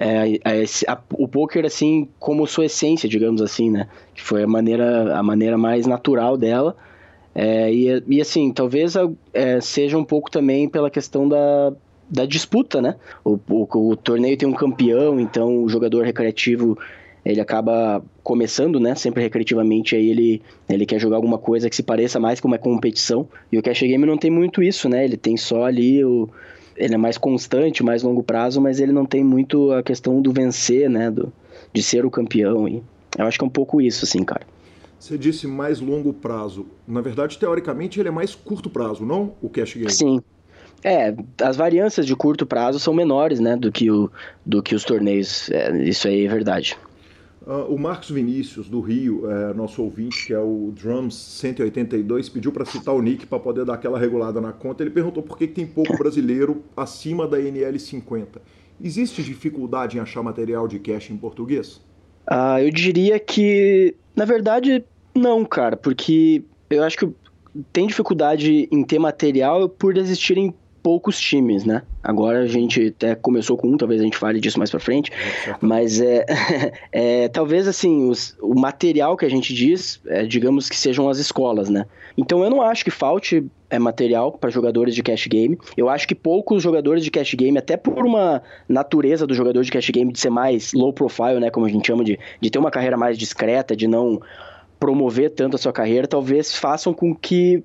é, 0.00 0.40
a, 0.86 0.98
o 1.14 1.26
poker 1.26 1.64
assim 1.64 2.08
como 2.18 2.46
sua 2.46 2.66
essência, 2.66 3.08
digamos 3.08 3.42
assim, 3.42 3.70
né? 3.70 3.88
Que 4.14 4.22
foi 4.22 4.44
a 4.44 4.46
maneira, 4.46 5.16
a 5.16 5.22
maneira 5.22 5.58
mais 5.58 5.86
natural 5.86 6.36
dela. 6.36 6.76
É, 7.34 7.72
e, 7.72 8.02
e 8.06 8.20
assim, 8.20 8.52
talvez 8.52 8.94
é, 9.32 9.60
seja 9.60 9.98
um 9.98 10.04
pouco 10.04 10.30
também 10.30 10.68
pela 10.68 10.90
questão 10.90 11.28
da, 11.28 11.72
da 12.08 12.24
disputa, 12.24 12.80
né? 12.80 12.96
O, 13.24 13.38
o, 13.48 13.90
o, 13.90 13.96
torneio 13.96 14.36
tem 14.36 14.48
um 14.48 14.54
campeão, 14.54 15.18
então 15.20 15.64
o 15.64 15.68
jogador 15.68 16.04
recreativo 16.04 16.78
ele 17.24 17.40
acaba 17.40 18.02
começando, 18.22 18.78
né? 18.78 18.94
Sempre 18.94 19.22
recreativamente, 19.22 19.96
aí 19.96 20.10
ele, 20.10 20.42
ele 20.68 20.86
quer 20.86 20.98
jogar 20.98 21.16
alguma 21.16 21.38
coisa 21.38 21.68
que 21.68 21.76
se 21.76 21.82
pareça 21.82 22.20
mais 22.20 22.40
com 22.40 22.48
uma 22.48 22.58
competição. 22.58 23.28
E 23.50 23.58
o 23.58 23.62
Cash 23.62 23.80
Game 23.80 24.06
não 24.06 24.16
tem 24.16 24.30
muito 24.30 24.62
isso, 24.62 24.88
né? 24.88 25.04
Ele 25.04 25.16
tem 25.16 25.36
só 25.36 25.64
ali 25.64 26.04
o 26.04 26.28
ele 26.78 26.94
é 26.94 26.98
mais 26.98 27.18
constante, 27.18 27.82
mais 27.82 28.02
longo 28.02 28.22
prazo, 28.22 28.60
mas 28.60 28.80
ele 28.80 28.92
não 28.92 29.04
tem 29.04 29.22
muito 29.22 29.72
a 29.72 29.82
questão 29.82 30.22
do 30.22 30.32
vencer, 30.32 30.88
né? 30.88 31.10
Do, 31.10 31.32
de 31.72 31.82
ser 31.82 32.06
o 32.06 32.10
campeão. 32.10 32.66
E 32.68 32.82
eu 33.18 33.26
acho 33.26 33.38
que 33.38 33.44
é 33.44 33.46
um 33.46 33.50
pouco 33.50 33.80
isso, 33.80 34.04
assim, 34.04 34.24
cara. 34.24 34.46
Você 34.98 35.16
disse 35.16 35.46
mais 35.46 35.80
longo 35.80 36.12
prazo. 36.12 36.66
Na 36.86 37.00
verdade, 37.00 37.38
teoricamente, 37.38 38.00
ele 38.00 38.08
é 38.08 38.12
mais 38.12 38.34
curto 38.34 38.68
prazo, 38.68 39.04
não? 39.04 39.32
O 39.42 39.48
cash 39.48 39.74
game. 39.74 39.90
Sim. 39.90 40.22
É, 40.82 41.14
as 41.42 41.56
variâncias 41.56 42.06
de 42.06 42.14
curto 42.14 42.46
prazo 42.46 42.78
são 42.78 42.94
menores, 42.94 43.40
né, 43.40 43.56
do 43.56 43.70
que, 43.70 43.90
o, 43.90 44.10
do 44.46 44.62
que 44.62 44.74
os 44.74 44.84
torneios. 44.84 45.50
É, 45.50 45.76
isso 45.82 46.06
aí 46.06 46.24
é 46.24 46.28
verdade. 46.28 46.76
Uh, 47.48 47.64
o 47.72 47.78
Marcos 47.78 48.10
Vinícius, 48.10 48.68
do 48.68 48.78
Rio, 48.78 49.22
é, 49.30 49.54
nosso 49.54 49.82
ouvinte, 49.82 50.26
que 50.26 50.34
é 50.34 50.38
o 50.38 50.70
Drums 50.70 51.14
182, 51.14 52.28
pediu 52.28 52.52
para 52.52 52.66
citar 52.66 52.94
o 52.94 53.00
Nick 53.00 53.26
para 53.26 53.38
poder 53.38 53.64
dar 53.64 53.72
aquela 53.72 53.98
regulada 53.98 54.38
na 54.38 54.52
conta. 54.52 54.82
Ele 54.82 54.90
perguntou 54.90 55.22
por 55.22 55.38
que, 55.38 55.46
que 55.46 55.54
tem 55.54 55.66
pouco 55.66 55.96
brasileiro 55.96 56.62
acima 56.76 57.26
da 57.26 57.38
NL50. 57.38 58.26
Existe 58.78 59.22
dificuldade 59.22 59.96
em 59.96 60.00
achar 60.00 60.22
material 60.22 60.68
de 60.68 60.78
cash 60.78 61.08
em 61.08 61.16
português? 61.16 61.80
Ah, 62.26 62.62
eu 62.62 62.70
diria 62.70 63.18
que, 63.18 63.94
na 64.14 64.26
verdade, 64.26 64.84
não, 65.14 65.42
cara, 65.42 65.74
porque 65.74 66.44
eu 66.68 66.84
acho 66.84 66.98
que 66.98 67.08
tem 67.72 67.86
dificuldade 67.86 68.68
em 68.70 68.84
ter 68.84 68.98
material 68.98 69.70
por 69.70 69.96
existirem 69.96 70.52
poucos 70.82 71.18
times, 71.18 71.64
né? 71.64 71.82
Agora 72.02 72.40
a 72.40 72.46
gente 72.46 72.94
até 72.96 73.14
começou 73.14 73.56
com 73.56 73.68
um, 73.68 73.76
talvez 73.76 74.00
a 74.00 74.04
gente 74.04 74.16
fale 74.16 74.40
disso 74.40 74.58
mais 74.58 74.70
para 74.70 74.80
frente, 74.80 75.10
mas 75.60 76.00
é, 76.00 76.24
é, 76.92 77.28
talvez 77.28 77.68
assim 77.68 78.08
os, 78.08 78.36
o 78.40 78.58
material 78.58 79.16
que 79.16 79.24
a 79.24 79.28
gente 79.28 79.52
diz, 79.52 80.00
é, 80.06 80.24
digamos 80.24 80.68
que 80.68 80.76
sejam 80.76 81.08
as 81.08 81.18
escolas, 81.18 81.68
né? 81.68 81.86
Então 82.16 82.42
eu 82.42 82.50
não 82.50 82.62
acho 82.62 82.84
que 82.84 82.90
falte 82.90 83.44
é, 83.70 83.78
material 83.78 84.32
para 84.32 84.50
jogadores 84.50 84.94
de 84.94 85.02
cash 85.02 85.26
game. 85.26 85.58
Eu 85.76 85.88
acho 85.88 86.06
que 86.06 86.14
poucos 86.14 86.62
jogadores 86.62 87.04
de 87.04 87.10
cash 87.10 87.34
game, 87.34 87.56
até 87.58 87.76
por 87.76 88.04
uma 88.04 88.42
natureza 88.68 89.26
do 89.26 89.34
jogador 89.34 89.62
de 89.62 89.70
cash 89.70 89.90
game 89.90 90.12
de 90.12 90.18
ser 90.18 90.30
mais 90.30 90.72
low 90.72 90.92
profile, 90.92 91.38
né? 91.40 91.50
Como 91.50 91.66
a 91.66 91.68
gente 91.68 91.86
chama 91.86 92.04
de, 92.04 92.18
de 92.40 92.50
ter 92.50 92.58
uma 92.58 92.70
carreira 92.70 92.96
mais 92.96 93.18
discreta, 93.18 93.76
de 93.76 93.86
não 93.86 94.20
promover 94.78 95.30
tanto 95.30 95.56
a 95.56 95.58
sua 95.58 95.72
carreira, 95.72 96.06
talvez 96.06 96.54
façam 96.54 96.94
com 96.94 97.14
que 97.14 97.62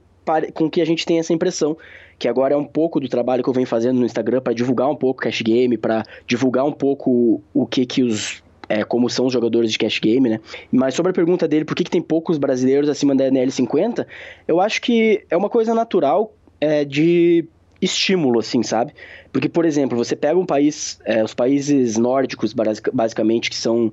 com 0.53 0.69
que 0.69 0.81
a 0.81 0.85
gente 0.85 1.05
tenha 1.05 1.19
essa 1.19 1.33
impressão 1.33 1.77
que 2.17 2.27
agora 2.27 2.53
é 2.53 2.57
um 2.57 2.65
pouco 2.65 2.99
do 2.99 3.07
trabalho 3.07 3.43
que 3.43 3.49
eu 3.49 3.53
venho 3.53 3.67
fazendo 3.67 3.99
no 3.99 4.05
Instagram 4.05 4.41
para 4.41 4.53
divulgar 4.53 4.89
um 4.89 4.95
pouco 4.95 5.21
cash 5.21 5.41
game, 5.41 5.77
para 5.77 6.03
divulgar 6.25 6.65
um 6.65 6.71
pouco 6.71 7.41
o 7.53 7.65
que 7.65 7.85
que 7.85 8.03
os 8.03 8.43
é, 8.69 8.83
como 8.83 9.09
são 9.09 9.25
os 9.25 9.33
jogadores 9.33 9.71
de 9.71 9.77
cash 9.77 9.99
game, 9.99 10.29
né? 10.29 10.39
Mas 10.71 10.95
sobre 10.95 11.11
a 11.11 11.13
pergunta 11.13 11.47
dele, 11.47 11.65
por 11.65 11.75
que, 11.75 11.83
que 11.83 11.91
tem 11.91 12.01
poucos 12.01 12.37
brasileiros 12.37 12.89
acima 12.89 13.13
da 13.15 13.25
NL50, 13.25 14.05
eu 14.47 14.59
acho 14.59 14.81
que 14.81 15.23
é 15.29 15.35
uma 15.35 15.49
coisa 15.49 15.73
natural 15.73 16.33
é, 16.59 16.85
de 16.85 17.45
estímulo, 17.81 18.39
assim, 18.39 18.63
sabe? 18.63 18.93
Porque, 19.31 19.49
por 19.49 19.65
exemplo, 19.65 19.97
você 19.97 20.15
pega 20.15 20.39
um 20.39 20.45
país, 20.45 20.99
é, 21.05 21.23
os 21.23 21.33
países 21.33 21.97
nórdicos, 21.97 22.53
basicamente, 22.93 23.49
que 23.49 23.55
são 23.55 23.91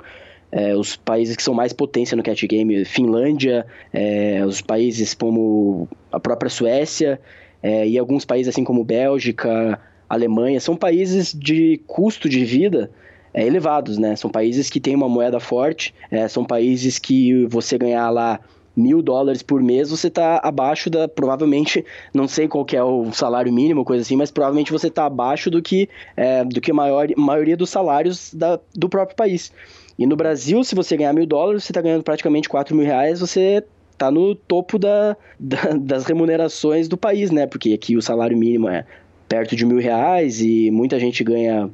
é, 0.52 0.74
os 0.76 0.96
países 0.96 1.36
que 1.36 1.42
são 1.42 1.54
mais 1.54 1.72
potência 1.72 2.16
no 2.16 2.22
cat 2.22 2.46
game, 2.46 2.84
Finlândia, 2.84 3.66
é, 3.92 4.44
os 4.46 4.60
países 4.60 5.14
como 5.14 5.88
a 6.12 6.20
própria 6.20 6.48
Suécia 6.48 7.20
é, 7.62 7.86
e 7.86 7.98
alguns 7.98 8.24
países 8.24 8.52
assim 8.52 8.64
como 8.64 8.84
Bélgica, 8.84 9.78
Alemanha, 10.08 10.60
são 10.60 10.76
países 10.76 11.32
de 11.32 11.80
custo 11.86 12.28
de 12.28 12.44
vida 12.44 12.90
é, 13.32 13.46
elevados, 13.46 13.98
né? 13.98 14.16
São 14.16 14.30
países 14.30 14.68
que 14.68 14.80
têm 14.80 14.94
uma 14.94 15.08
moeda 15.08 15.38
forte, 15.38 15.94
é, 16.10 16.26
são 16.28 16.44
países 16.44 16.98
que 16.98 17.46
você 17.46 17.78
ganhar 17.78 18.10
lá 18.10 18.40
mil 18.76 19.02
dólares 19.02 19.42
por 19.42 19.62
mês, 19.62 19.90
você 19.90 20.08
está 20.08 20.40
abaixo 20.42 20.88
da, 20.88 21.06
provavelmente, 21.06 21.84
não 22.14 22.26
sei 22.26 22.48
qual 22.48 22.64
é 22.72 22.82
o 22.82 23.12
salário 23.12 23.52
mínimo, 23.52 23.84
coisa 23.84 24.02
assim, 24.02 24.16
mas 24.16 24.30
provavelmente 24.30 24.72
você 24.72 24.86
está 24.86 25.06
abaixo 25.06 25.50
do 25.50 25.60
que, 25.60 25.88
é, 26.16 26.44
do 26.44 26.60
que 26.60 26.70
a 26.70 26.74
maior, 26.74 27.08
maioria 27.16 27.56
dos 27.56 27.70
salários 27.70 28.32
da, 28.32 28.58
do 28.74 28.88
próprio 28.88 29.16
país. 29.16 29.52
E 29.98 30.06
no 30.06 30.16
Brasil, 30.16 30.64
se 30.64 30.74
você 30.74 30.96
ganhar 30.96 31.12
mil 31.12 31.26
dólares, 31.26 31.64
você 31.64 31.72
está 31.72 31.82
ganhando 31.82 32.02
praticamente 32.02 32.48
quatro 32.48 32.74
mil 32.74 32.86
reais, 32.86 33.20
você 33.20 33.62
está 34.00 34.10
no 34.10 34.34
topo 34.34 34.78
da, 34.78 35.14
da, 35.38 35.74
das 35.78 36.06
remunerações 36.06 36.88
do 36.88 36.96
país, 36.96 37.30
né? 37.30 37.46
Porque 37.46 37.74
aqui 37.74 37.96
o 37.96 38.02
salário 38.02 38.36
mínimo 38.36 38.68
é 38.68 38.86
perto 39.28 39.54
de 39.54 39.66
mil 39.66 39.78
reais 39.78 40.40
e 40.40 40.70
muita 40.70 40.98
gente 40.98 41.22
ganha 41.22 41.70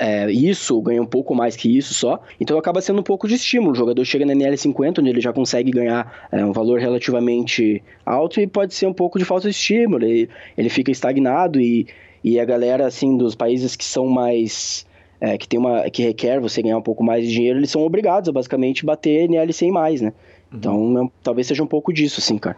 é, 0.00 0.30
isso, 0.32 0.80
ganha 0.80 1.00
um 1.00 1.06
pouco 1.06 1.34
mais 1.34 1.54
que 1.54 1.76
isso 1.76 1.92
só. 1.92 2.20
Então 2.40 2.58
acaba 2.58 2.80
sendo 2.80 3.00
um 3.00 3.02
pouco 3.02 3.28
de 3.28 3.34
estímulo. 3.34 3.72
O 3.72 3.74
jogador 3.74 4.04
chega 4.04 4.24
na 4.24 4.32
NL50, 4.32 5.00
onde 5.00 5.10
ele 5.10 5.20
já 5.20 5.32
consegue 5.32 5.70
ganhar 5.70 6.28
é, 6.32 6.44
um 6.44 6.52
valor 6.52 6.80
relativamente 6.80 7.82
alto 8.04 8.40
e 8.40 8.46
pode 8.46 8.74
ser 8.74 8.86
um 8.86 8.94
pouco 8.94 9.18
de 9.18 9.24
falta 9.24 9.48
de 9.48 9.54
estímulo. 9.54 10.04
Ele, 10.04 10.30
ele 10.56 10.70
fica 10.70 10.90
estagnado 10.90 11.60
e, 11.60 11.86
e 12.24 12.40
a 12.40 12.44
galera 12.44 12.86
assim 12.86 13.16
dos 13.18 13.34
países 13.34 13.76
que 13.76 13.84
são 13.84 14.06
mais 14.06 14.86
é, 15.20 15.36
que 15.36 15.48
tem 15.48 15.58
uma 15.58 15.88
que 15.90 16.02
requer 16.02 16.40
você 16.40 16.62
ganhar 16.62 16.78
um 16.78 16.82
pouco 16.82 17.02
mais 17.04 17.26
de 17.26 17.32
dinheiro, 17.32 17.58
eles 17.58 17.70
são 17.70 17.82
obrigados 17.82 18.28
a 18.28 18.32
basicamente 18.32 18.84
bater 18.84 19.28
NL100 19.28 19.72
mais, 19.72 20.00
né? 20.00 20.12
Uhum. 20.52 20.58
Então 20.58 21.04
é 21.04 21.10
talvez 21.22 21.46
seja 21.46 21.62
um 21.62 21.66
pouco 21.66 21.92
disso, 21.92 22.20
assim, 22.20 22.38
cara. 22.38 22.56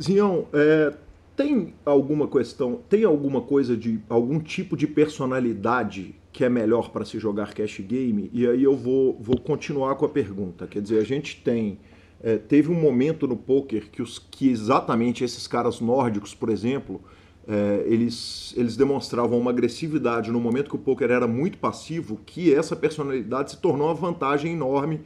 Zinhão, 0.00 0.46
é, 0.52 0.92
tem 1.36 1.74
alguma 1.84 2.28
questão, 2.28 2.80
tem 2.88 3.04
alguma 3.04 3.40
coisa 3.40 3.76
de 3.76 4.00
algum 4.08 4.38
tipo 4.38 4.76
de 4.76 4.86
personalidade 4.86 6.14
que 6.32 6.44
é 6.44 6.48
melhor 6.48 6.90
para 6.90 7.04
se 7.04 7.18
jogar 7.18 7.54
cash 7.54 7.80
game? 7.80 8.30
E 8.32 8.46
aí 8.46 8.62
eu 8.62 8.76
vou, 8.76 9.16
vou 9.20 9.38
continuar 9.38 9.94
com 9.94 10.04
a 10.04 10.08
pergunta. 10.08 10.66
Quer 10.66 10.82
dizer, 10.82 10.98
a 10.98 11.04
gente 11.04 11.40
tem. 11.42 11.78
É, 12.22 12.36
teve 12.36 12.70
um 12.70 12.80
momento 12.80 13.26
no 13.26 13.36
poker 13.36 13.90
que, 13.90 14.00
os, 14.00 14.18
que 14.18 14.48
exatamente 14.48 15.22
esses 15.22 15.46
caras 15.46 15.80
nórdicos, 15.80 16.34
por 16.34 16.48
exemplo, 16.48 17.00
é, 17.46 17.84
eles, 17.86 18.54
eles 18.56 18.76
demonstravam 18.76 19.38
uma 19.38 19.50
agressividade 19.50 20.30
no 20.30 20.40
momento 20.40 20.70
que 20.70 20.76
o 20.76 20.78
poker 20.78 21.10
era 21.10 21.26
muito 21.26 21.58
passivo, 21.58 22.18
que 22.24 22.54
essa 22.54 22.74
personalidade 22.74 23.50
se 23.50 23.58
tornou 23.58 23.88
uma 23.88 23.94
vantagem 23.94 24.52
enorme 24.52 25.00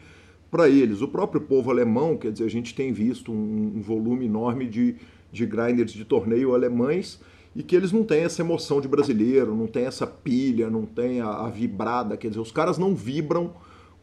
para 0.50 0.68
eles. 0.68 1.02
O 1.02 1.08
próprio 1.08 1.40
povo 1.40 1.70
alemão, 1.70 2.16
quer 2.16 2.32
dizer, 2.32 2.44
a 2.44 2.50
gente 2.50 2.74
tem 2.74 2.92
visto 2.92 3.32
um, 3.32 3.74
um 3.76 3.80
volume 3.80 4.26
enorme 4.26 4.66
de, 4.66 4.96
de 5.30 5.46
grinders 5.46 5.92
de 5.92 6.04
torneio 6.04 6.54
alemães 6.54 7.20
e 7.54 7.62
que 7.62 7.74
eles 7.74 7.92
não 7.92 8.04
têm 8.04 8.22
essa 8.22 8.42
emoção 8.42 8.80
de 8.80 8.88
brasileiro, 8.88 9.54
não 9.54 9.66
tem 9.66 9.84
essa 9.84 10.06
pilha, 10.06 10.70
não 10.70 10.86
tem 10.86 11.20
a, 11.20 11.28
a 11.28 11.50
vibrada, 11.50 12.16
quer 12.16 12.28
dizer, 12.28 12.40
os 12.40 12.52
caras 12.52 12.78
não 12.78 12.94
vibram 12.94 13.52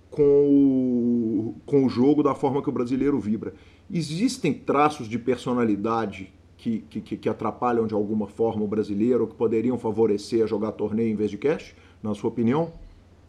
com 0.09 0.23
o, 0.23 1.55
com 1.65 1.85
o 1.85 1.89
jogo 1.89 2.23
da 2.23 2.33
forma 2.33 2.61
que 2.61 2.69
o 2.69 2.71
brasileiro 2.71 3.19
vibra. 3.19 3.53
Existem 3.91 4.53
traços 4.53 5.07
de 5.07 5.19
personalidade 5.19 6.33
que, 6.57 6.79
que, 6.89 7.17
que 7.17 7.29
atrapalham 7.29 7.85
de 7.85 7.93
alguma 7.93 8.27
forma 8.27 8.63
o 8.63 8.67
brasileiro, 8.67 9.27
que 9.27 9.35
poderiam 9.35 9.77
favorecer 9.77 10.43
a 10.43 10.47
jogar 10.47 10.71
torneio 10.71 11.11
em 11.11 11.15
vez 11.15 11.29
de 11.29 11.37
cash, 11.37 11.75
na 12.01 12.13
sua 12.13 12.29
opinião? 12.29 12.71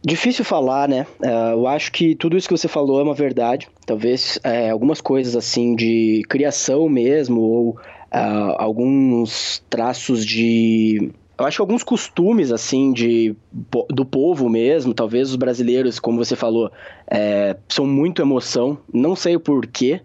Difícil 0.07 0.45
falar, 0.45 0.89
né? 0.89 1.05
Uh, 1.19 1.55
eu 1.55 1.67
acho 1.67 1.91
que 1.91 2.15
tudo 2.15 2.37
isso 2.37 2.47
que 2.47 2.57
você 2.57 2.69
falou 2.69 3.01
é 3.01 3.03
uma 3.03 3.13
verdade. 3.13 3.69
Talvez 3.85 4.39
é, 4.45 4.71
algumas 4.71 5.01
coisas 5.01 5.35
assim 5.35 5.75
de 5.75 6.23
criação 6.29 6.89
mesmo, 6.89 7.41
ou 7.41 7.71
uh, 7.71 8.55
alguns 8.57 9.65
traços 9.69 10.25
de 10.25 11.11
eu 11.37 11.45
acho 11.45 11.57
que 11.57 11.61
alguns 11.61 11.83
costumes, 11.83 12.53
assim, 12.53 12.93
de, 12.93 13.35
do 13.91 14.07
povo 14.07 14.49
mesmo, 14.49 14.95
talvez 14.95 15.31
os 15.31 15.37
brasileiros, 15.37 15.99
como 15.99 16.25
você 16.25 16.37
falou, 16.37 16.71
é, 17.11 17.57
são 17.69 17.85
muito 17.85 18.23
emoção. 18.23 18.79
Não 18.95 19.17
sei 19.17 19.35
o 19.35 19.41
porquê. 19.41 20.01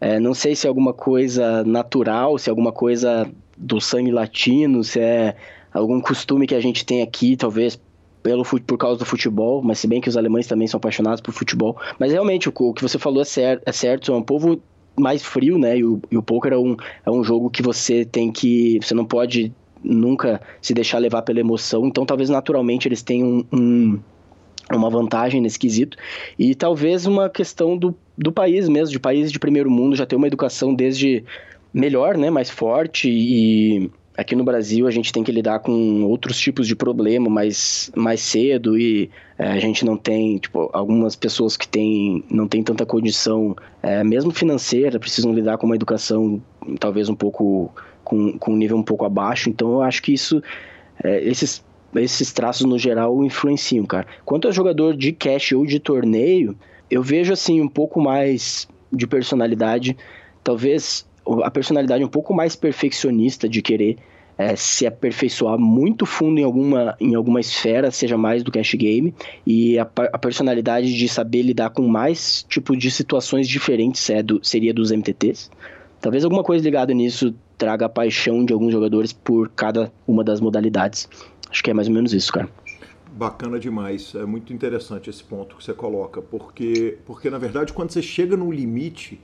É, 0.00 0.18
não 0.18 0.34
sei 0.34 0.56
se 0.56 0.66
é 0.66 0.68
alguma 0.68 0.92
coisa 0.92 1.62
natural, 1.62 2.36
se 2.36 2.48
é 2.48 2.50
alguma 2.50 2.72
coisa 2.72 3.30
do 3.56 3.80
sangue 3.80 4.10
latino, 4.10 4.82
se 4.82 4.98
é 4.98 5.36
algum 5.72 6.00
costume 6.00 6.48
que 6.48 6.54
a 6.54 6.60
gente 6.60 6.84
tem 6.84 7.00
aqui, 7.00 7.36
talvez 7.36 7.78
pelo, 8.26 8.44
por 8.44 8.76
causa 8.76 8.98
do 8.98 9.04
futebol, 9.04 9.62
mas 9.62 9.78
se 9.78 9.86
bem 9.86 10.00
que 10.00 10.08
os 10.08 10.16
alemães 10.16 10.48
também 10.48 10.66
são 10.66 10.78
apaixonados 10.78 11.20
por 11.20 11.32
futebol. 11.32 11.76
Mas 11.96 12.10
realmente, 12.10 12.48
o, 12.48 12.52
o 12.52 12.74
que 12.74 12.82
você 12.82 12.98
falou 12.98 13.22
é, 13.22 13.24
cer 13.24 13.62
é 13.64 13.70
certo, 13.70 14.12
é 14.12 14.16
um 14.16 14.22
povo 14.22 14.60
mais 14.98 15.24
frio, 15.24 15.56
né? 15.56 15.78
E 15.78 15.84
o, 15.84 16.02
e 16.10 16.18
o 16.18 16.22
poker 16.22 16.52
é 16.52 16.58
um, 16.58 16.76
é 17.06 17.10
um 17.10 17.22
jogo 17.22 17.48
que 17.48 17.62
você 17.62 18.04
tem 18.04 18.32
que. 18.32 18.80
Você 18.82 18.94
não 18.94 19.04
pode 19.04 19.52
nunca 19.84 20.40
se 20.60 20.74
deixar 20.74 20.98
levar 20.98 21.22
pela 21.22 21.38
emoção. 21.38 21.86
Então, 21.86 22.04
talvez 22.04 22.28
naturalmente 22.28 22.88
eles 22.88 23.00
tenham 23.00 23.46
um, 23.52 23.56
um 23.56 24.00
uma 24.74 24.90
vantagem 24.90 25.40
nesse 25.40 25.60
quesito. 25.60 25.96
E 26.36 26.52
talvez 26.52 27.06
uma 27.06 27.30
questão 27.30 27.78
do, 27.78 27.94
do 28.18 28.32
país 28.32 28.68
mesmo, 28.68 28.90
de 28.90 28.98
países 28.98 29.30
de 29.30 29.38
primeiro 29.38 29.70
mundo, 29.70 29.94
já 29.94 30.04
ter 30.04 30.16
uma 30.16 30.26
educação 30.26 30.74
desde 30.74 31.22
melhor, 31.72 32.16
né? 32.16 32.28
Mais 32.28 32.50
forte 32.50 33.08
e 33.08 33.88
aqui 34.16 34.34
no 34.34 34.44
Brasil 34.44 34.86
a 34.86 34.90
gente 34.90 35.12
tem 35.12 35.22
que 35.22 35.30
lidar 35.30 35.58
com 35.58 36.04
outros 36.04 36.38
tipos 36.38 36.66
de 36.66 36.74
problema 36.74 37.28
mais, 37.28 37.90
mais 37.94 38.20
cedo 38.20 38.78
e 38.78 39.10
é, 39.38 39.48
a 39.48 39.58
gente 39.58 39.84
não 39.84 39.96
tem, 39.96 40.38
tipo, 40.38 40.70
algumas 40.72 41.14
pessoas 41.14 41.56
que 41.56 41.68
têm, 41.68 42.24
não 42.30 42.48
tem 42.48 42.62
tanta 42.62 42.86
condição, 42.86 43.54
é, 43.82 44.02
mesmo 44.02 44.30
financeira, 44.30 44.98
precisam 44.98 45.34
lidar 45.34 45.58
com 45.58 45.66
uma 45.66 45.76
educação 45.76 46.40
talvez 46.80 47.08
um 47.08 47.14
pouco, 47.14 47.70
com, 48.02 48.38
com 48.38 48.52
um 48.52 48.56
nível 48.56 48.76
um 48.76 48.82
pouco 48.82 49.04
abaixo, 49.04 49.50
então 49.50 49.72
eu 49.72 49.82
acho 49.82 50.02
que 50.02 50.14
isso, 50.14 50.42
é, 51.04 51.22
esses, 51.22 51.62
esses 51.94 52.32
traços 52.32 52.66
no 52.66 52.78
geral 52.78 53.22
influenciam, 53.24 53.84
cara. 53.84 54.06
Quanto 54.24 54.48
a 54.48 54.50
jogador 54.50 54.96
de 54.96 55.12
cash 55.12 55.52
ou 55.52 55.66
de 55.66 55.78
torneio, 55.78 56.56
eu 56.90 57.02
vejo 57.02 57.32
assim 57.32 57.60
um 57.60 57.68
pouco 57.68 58.00
mais 58.00 58.66
de 58.90 59.06
personalidade, 59.06 59.96
talvez 60.42 61.06
a 61.42 61.50
personalidade 61.50 62.04
um 62.04 62.08
pouco 62.08 62.34
mais 62.34 62.54
perfeccionista 62.54 63.48
de 63.48 63.60
querer 63.62 63.98
é, 64.38 64.54
se 64.54 64.86
aperfeiçoar 64.86 65.58
muito 65.58 66.04
fundo 66.04 66.38
em 66.38 66.44
alguma, 66.44 66.96
em 67.00 67.14
alguma 67.14 67.40
esfera, 67.40 67.90
seja 67.90 68.18
mais 68.18 68.42
do 68.42 68.52
cash 68.52 68.74
game, 68.74 69.14
e 69.46 69.78
a, 69.78 69.88
a 70.12 70.18
personalidade 70.18 70.94
de 70.94 71.08
saber 71.08 71.42
lidar 71.42 71.70
com 71.70 71.86
mais 71.88 72.44
tipo 72.48 72.76
de 72.76 72.90
situações 72.90 73.48
diferentes 73.48 74.08
é 74.10 74.22
do, 74.22 74.40
seria 74.42 74.74
dos 74.74 74.90
MTTs. 74.90 75.50
Talvez 76.00 76.24
alguma 76.24 76.44
coisa 76.44 76.62
ligada 76.62 76.92
nisso 76.92 77.34
traga 77.56 77.86
a 77.86 77.88
paixão 77.88 78.44
de 78.44 78.52
alguns 78.52 78.72
jogadores 78.72 79.12
por 79.12 79.48
cada 79.48 79.90
uma 80.06 80.22
das 80.22 80.40
modalidades. 80.40 81.08
Acho 81.50 81.62
que 81.62 81.70
é 81.70 81.74
mais 81.74 81.88
ou 81.88 81.94
menos 81.94 82.12
isso, 82.12 82.30
cara. 82.32 82.48
Bacana 83.12 83.58
demais, 83.58 84.14
é 84.14 84.26
muito 84.26 84.52
interessante 84.52 85.08
esse 85.08 85.24
ponto 85.24 85.56
que 85.56 85.64
você 85.64 85.72
coloca, 85.72 86.20
porque, 86.20 86.98
porque 87.06 87.30
na 87.30 87.38
verdade 87.38 87.72
quando 87.72 87.90
você 87.90 88.02
chega 88.02 88.36
no 88.36 88.52
limite, 88.52 89.18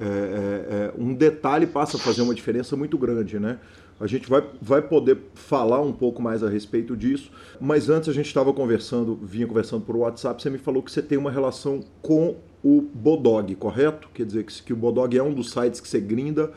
é, 0.00 0.04
é, 0.04 0.06
é, 0.06 0.92
um 0.96 1.12
detalhe 1.12 1.66
passa 1.66 1.96
a 1.96 2.00
fazer 2.00 2.22
uma 2.22 2.34
diferença 2.34 2.76
muito 2.76 2.96
grande, 2.96 3.38
né? 3.38 3.58
A 4.00 4.06
gente 4.06 4.28
vai, 4.30 4.44
vai 4.62 4.80
poder 4.80 5.18
falar 5.34 5.80
um 5.80 5.92
pouco 5.92 6.22
mais 6.22 6.44
a 6.44 6.48
respeito 6.48 6.96
disso, 6.96 7.32
mas 7.60 7.90
antes 7.90 8.08
a 8.08 8.12
gente 8.12 8.26
estava 8.26 8.52
conversando, 8.52 9.18
vinha 9.20 9.46
conversando 9.46 9.84
por 9.84 9.96
WhatsApp, 9.96 10.40
você 10.40 10.48
me 10.48 10.58
falou 10.58 10.82
que 10.82 10.92
você 10.92 11.02
tem 11.02 11.18
uma 11.18 11.32
relação 11.32 11.80
com 12.00 12.36
o 12.62 12.80
Bodog, 12.80 13.52
correto? 13.56 14.08
Quer 14.14 14.24
dizer 14.24 14.44
que, 14.44 14.62
que 14.62 14.72
o 14.72 14.76
Bodog 14.76 15.16
é 15.16 15.22
um 15.22 15.34
dos 15.34 15.50
sites 15.50 15.80
que 15.80 15.88
você 15.88 16.00
grinda. 16.00 16.52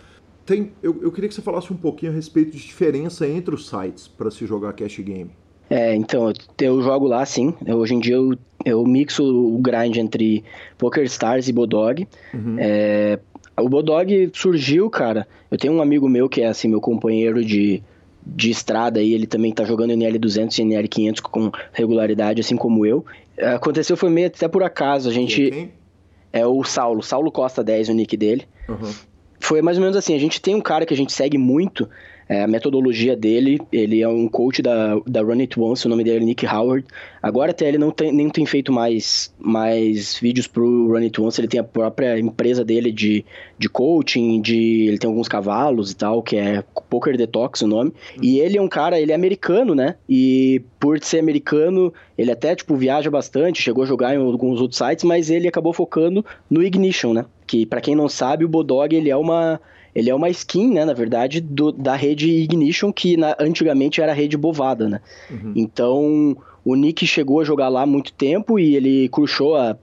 Tem, 0.45 0.71
eu, 0.83 0.99
eu 1.01 1.11
queria 1.11 1.27
que 1.27 1.33
você 1.33 1.41
falasse 1.41 1.73
um 1.73 1.77
pouquinho 1.77 2.11
a 2.11 2.15
respeito 2.15 2.51
de 2.51 2.57
diferença 2.59 3.27
entre 3.27 3.55
os 3.55 3.67
sites 3.67 4.07
para 4.07 4.29
se 4.29 4.45
jogar 4.45 4.73
cash 4.73 4.99
game. 4.99 5.31
É, 5.67 5.95
então, 5.95 6.33
eu 6.59 6.81
jogo 6.81 7.07
lá 7.07 7.25
sim. 7.25 7.53
hoje 7.65 7.95
em 7.95 7.99
dia 7.99 8.15
eu, 8.15 8.37
eu 8.65 8.85
mixo 8.85 9.23
o 9.23 9.57
grind 9.57 9.95
entre 9.95 10.43
PokerStars 10.77 11.47
e 11.47 11.53
Bodog. 11.53 12.05
Uhum. 12.33 12.57
É, 12.59 13.19
o 13.57 13.69
Bodog 13.69 14.31
surgiu, 14.33 14.89
cara. 14.89 15.27
Eu 15.49 15.57
tenho 15.57 15.73
um 15.73 15.81
amigo 15.81 16.07
meu 16.07 16.29
que 16.29 16.41
é 16.41 16.47
assim, 16.47 16.67
meu 16.67 16.81
companheiro 16.81 17.43
de, 17.43 17.83
de 18.25 18.49
estrada 18.49 18.99
aí, 18.99 19.13
ele 19.13 19.27
também 19.27 19.51
tá 19.51 19.63
jogando 19.63 19.93
NL200 19.93 20.59
e 20.59 20.63
NL500 20.63 21.21
com 21.21 21.51
regularidade, 21.71 22.41
assim 22.41 22.55
como 22.55 22.85
eu. 22.85 23.05
Aconteceu 23.55 23.97
foi 23.97 24.09
meio 24.09 24.27
até 24.27 24.47
por 24.47 24.63
acaso, 24.63 25.09
a 25.09 25.13
gente... 25.13 25.69
É 26.33 26.47
o 26.47 26.63
Saulo, 26.63 27.03
Saulo 27.03 27.29
Costa 27.29 27.61
10, 27.61 27.89
o 27.89 27.93
nick 27.93 28.15
dele. 28.15 28.47
Uhum. 28.69 28.93
Foi 29.39 29.61
mais 29.61 29.77
ou 29.77 29.81
menos 29.81 29.97
assim, 29.97 30.15
a 30.15 30.19
gente 30.19 30.39
tem 30.39 30.55
um 30.55 30.61
cara 30.61 30.85
que 30.85 30.93
a 30.93 30.97
gente 30.97 31.11
segue 31.11 31.37
muito, 31.37 31.89
é, 32.32 32.43
a 32.43 32.47
metodologia 32.47 33.13
dele, 33.13 33.59
ele 33.73 34.01
é 34.01 34.07
um 34.07 34.25
coach 34.25 34.61
da, 34.61 34.97
da 35.05 35.21
Run 35.21 35.41
It 35.41 35.59
Once, 35.59 35.86
o 35.86 35.89
nome 35.89 36.01
dele 36.01 36.23
é 36.23 36.25
Nick 36.25 36.47
Howard. 36.47 36.88
Agora 37.21 37.51
até 37.51 37.67
ele 37.67 37.77
não 37.77 37.91
tem, 37.91 38.09
nem 38.13 38.29
tem 38.29 38.45
feito 38.45 38.71
mais, 38.71 39.36
mais 39.38 40.17
vídeos 40.17 40.47
pro 40.47 40.88
Run 40.88 41.03
It 41.03 41.19
Once, 41.19 41.41
ele 41.41 41.49
tem 41.49 41.59
a 41.59 41.63
própria 41.63 42.17
empresa 42.17 42.63
dele 42.63 42.89
de, 42.89 43.25
de 43.59 43.67
coaching, 43.67 44.39
de, 44.39 44.88
ele 44.88 44.97
tem 44.97 45.09
alguns 45.09 45.27
cavalos 45.27 45.91
e 45.91 45.95
tal, 45.97 46.23
que 46.23 46.38
é 46.38 46.63
Poker 46.89 47.17
Detox 47.17 47.63
o 47.63 47.67
nome. 47.67 47.91
E 48.21 48.39
ele 48.39 48.57
é 48.57 48.61
um 48.61 48.69
cara, 48.69 48.97
ele 48.97 49.11
é 49.11 49.15
americano, 49.15 49.75
né? 49.75 49.95
E 50.07 50.61
por 50.79 51.03
ser 51.03 51.19
americano, 51.19 51.93
ele 52.17 52.32
até, 52.32 52.55
tipo, 52.55 52.77
viaja 52.77 53.11
bastante, 53.11 53.61
chegou 53.61 53.84
a 53.84 53.88
jogar 53.88 54.15
em 54.15 54.17
alguns 54.17 54.61
outros 54.61 54.77
sites, 54.77 55.03
mas 55.03 55.29
ele 55.29 55.49
acabou 55.49 55.73
focando 55.73 56.25
no 56.49 56.63
Ignition, 56.63 57.11
né? 57.11 57.25
Que, 57.45 57.65
para 57.65 57.82
quem 57.82 57.93
não 57.93 58.07
sabe, 58.07 58.45
o 58.45 58.47
Bodog, 58.47 58.95
ele 58.95 59.09
é 59.09 59.17
uma 59.17 59.59
ele 59.93 60.09
é 60.09 60.15
uma 60.15 60.29
skin, 60.29 60.73
né, 60.73 60.85
na 60.85 60.93
verdade, 60.93 61.41
do, 61.41 61.71
da 61.71 61.95
rede 61.95 62.29
Ignition, 62.29 62.91
que 62.91 63.17
na, 63.17 63.35
antigamente 63.39 64.01
era 64.01 64.11
a 64.11 64.15
rede 64.15 64.37
Bovada, 64.37 64.87
né? 64.87 65.01
Uhum. 65.29 65.53
Então, 65.55 66.37
o 66.63 66.75
Nick 66.75 67.05
chegou 67.05 67.39
a 67.41 67.43
jogar 67.43 67.69
lá 67.69 67.81
há 67.81 67.85
muito 67.85 68.13
tempo 68.13 68.59
e 68.59 68.75
ele 68.75 69.09
crushou 69.09 69.55
a 69.55 69.75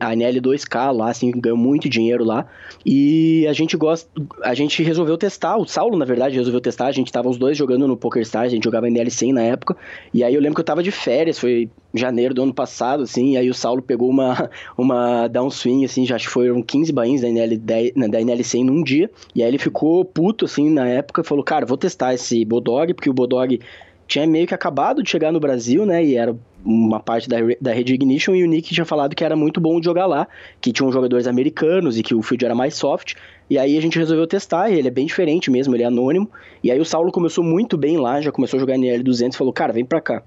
a 0.00 0.10
NL2K 0.14 0.92
lá, 0.92 1.10
assim, 1.10 1.30
ganhou 1.30 1.56
muito 1.56 1.88
dinheiro 1.88 2.24
lá. 2.24 2.46
E 2.84 3.46
a 3.48 3.52
gente 3.52 3.76
gosta. 3.76 4.08
A 4.42 4.54
gente 4.54 4.82
resolveu 4.82 5.16
testar, 5.16 5.56
o 5.56 5.66
Saulo, 5.66 5.96
na 5.96 6.04
verdade, 6.04 6.36
resolveu 6.36 6.60
testar. 6.60 6.86
A 6.86 6.92
gente 6.92 7.10
tava 7.12 7.28
os 7.28 7.38
dois 7.38 7.56
jogando 7.56 7.86
no 7.88 7.96
PokerStars, 7.96 8.52
a 8.52 8.54
gente 8.54 8.64
jogava 8.64 8.86
NL100 8.86 9.32
na 9.32 9.42
época. 9.42 9.76
E 10.12 10.22
aí 10.22 10.34
eu 10.34 10.40
lembro 10.40 10.54
que 10.54 10.60
eu 10.60 10.64
tava 10.64 10.82
de 10.82 10.90
férias, 10.90 11.38
foi 11.38 11.70
janeiro 11.94 12.34
do 12.34 12.42
ano 12.42 12.54
passado, 12.54 13.02
assim, 13.02 13.32
e 13.32 13.36
aí 13.36 13.50
o 13.50 13.54
Saulo 13.54 13.82
pegou 13.82 14.08
uma, 14.08 14.50
uma 14.76 15.28
downswing, 15.28 15.84
assim, 15.84 16.06
já 16.06 16.18
foram 16.18 16.62
15 16.62 16.92
bains 16.92 17.20
da, 17.20 17.28
NL, 17.28 17.56
da 17.58 18.18
NL100 18.18 18.64
num 18.64 18.82
dia. 18.82 19.10
E 19.34 19.42
aí 19.42 19.48
ele 19.48 19.58
ficou 19.58 20.04
puto, 20.04 20.44
assim, 20.44 20.70
na 20.70 20.88
época, 20.88 21.24
falou, 21.24 21.44
cara, 21.44 21.66
vou 21.66 21.76
testar 21.76 22.14
esse 22.14 22.44
Bodog, 22.44 22.94
porque 22.94 23.10
o 23.10 23.14
Bodog 23.14 23.60
tinha 24.06 24.26
meio 24.26 24.46
que 24.46 24.54
acabado 24.54 25.02
de 25.02 25.10
chegar 25.10 25.32
no 25.32 25.40
Brasil, 25.40 25.86
né? 25.86 26.04
E 26.04 26.16
era 26.16 26.36
uma 26.64 27.00
parte 27.00 27.28
da, 27.28 27.36
da 27.60 27.72
rede 27.72 27.94
Ignition 27.94 28.34
e 28.34 28.44
o 28.44 28.46
Nick 28.46 28.72
tinha 28.72 28.84
falado 28.84 29.14
que 29.14 29.24
era 29.24 29.34
muito 29.34 29.60
bom 29.60 29.82
jogar 29.82 30.06
lá, 30.06 30.28
que 30.60 30.72
tinham 30.72 30.92
jogadores 30.92 31.26
americanos 31.26 31.98
e 31.98 32.02
que 32.02 32.14
o 32.14 32.22
field 32.22 32.44
era 32.44 32.54
mais 32.54 32.74
soft. 32.74 33.14
E 33.50 33.58
aí 33.58 33.76
a 33.76 33.80
gente 33.82 33.98
resolveu 33.98 34.26
testar, 34.26 34.70
ele 34.70 34.88
é 34.88 34.90
bem 34.90 35.06
diferente 35.06 35.50
mesmo, 35.50 35.74
ele 35.74 35.82
é 35.82 35.86
anônimo. 35.86 36.30
E 36.62 36.70
aí 36.70 36.80
o 36.80 36.84
Saulo 36.84 37.10
começou 37.10 37.42
muito 37.42 37.76
bem 37.76 37.98
lá, 37.98 38.20
já 38.20 38.30
começou 38.30 38.58
a 38.58 38.60
jogar 38.60 38.76
NL200 38.76 39.34
e 39.34 39.36
falou: 39.36 39.52
"Cara, 39.52 39.72
vem 39.72 39.84
pra 39.84 40.00
cá". 40.00 40.22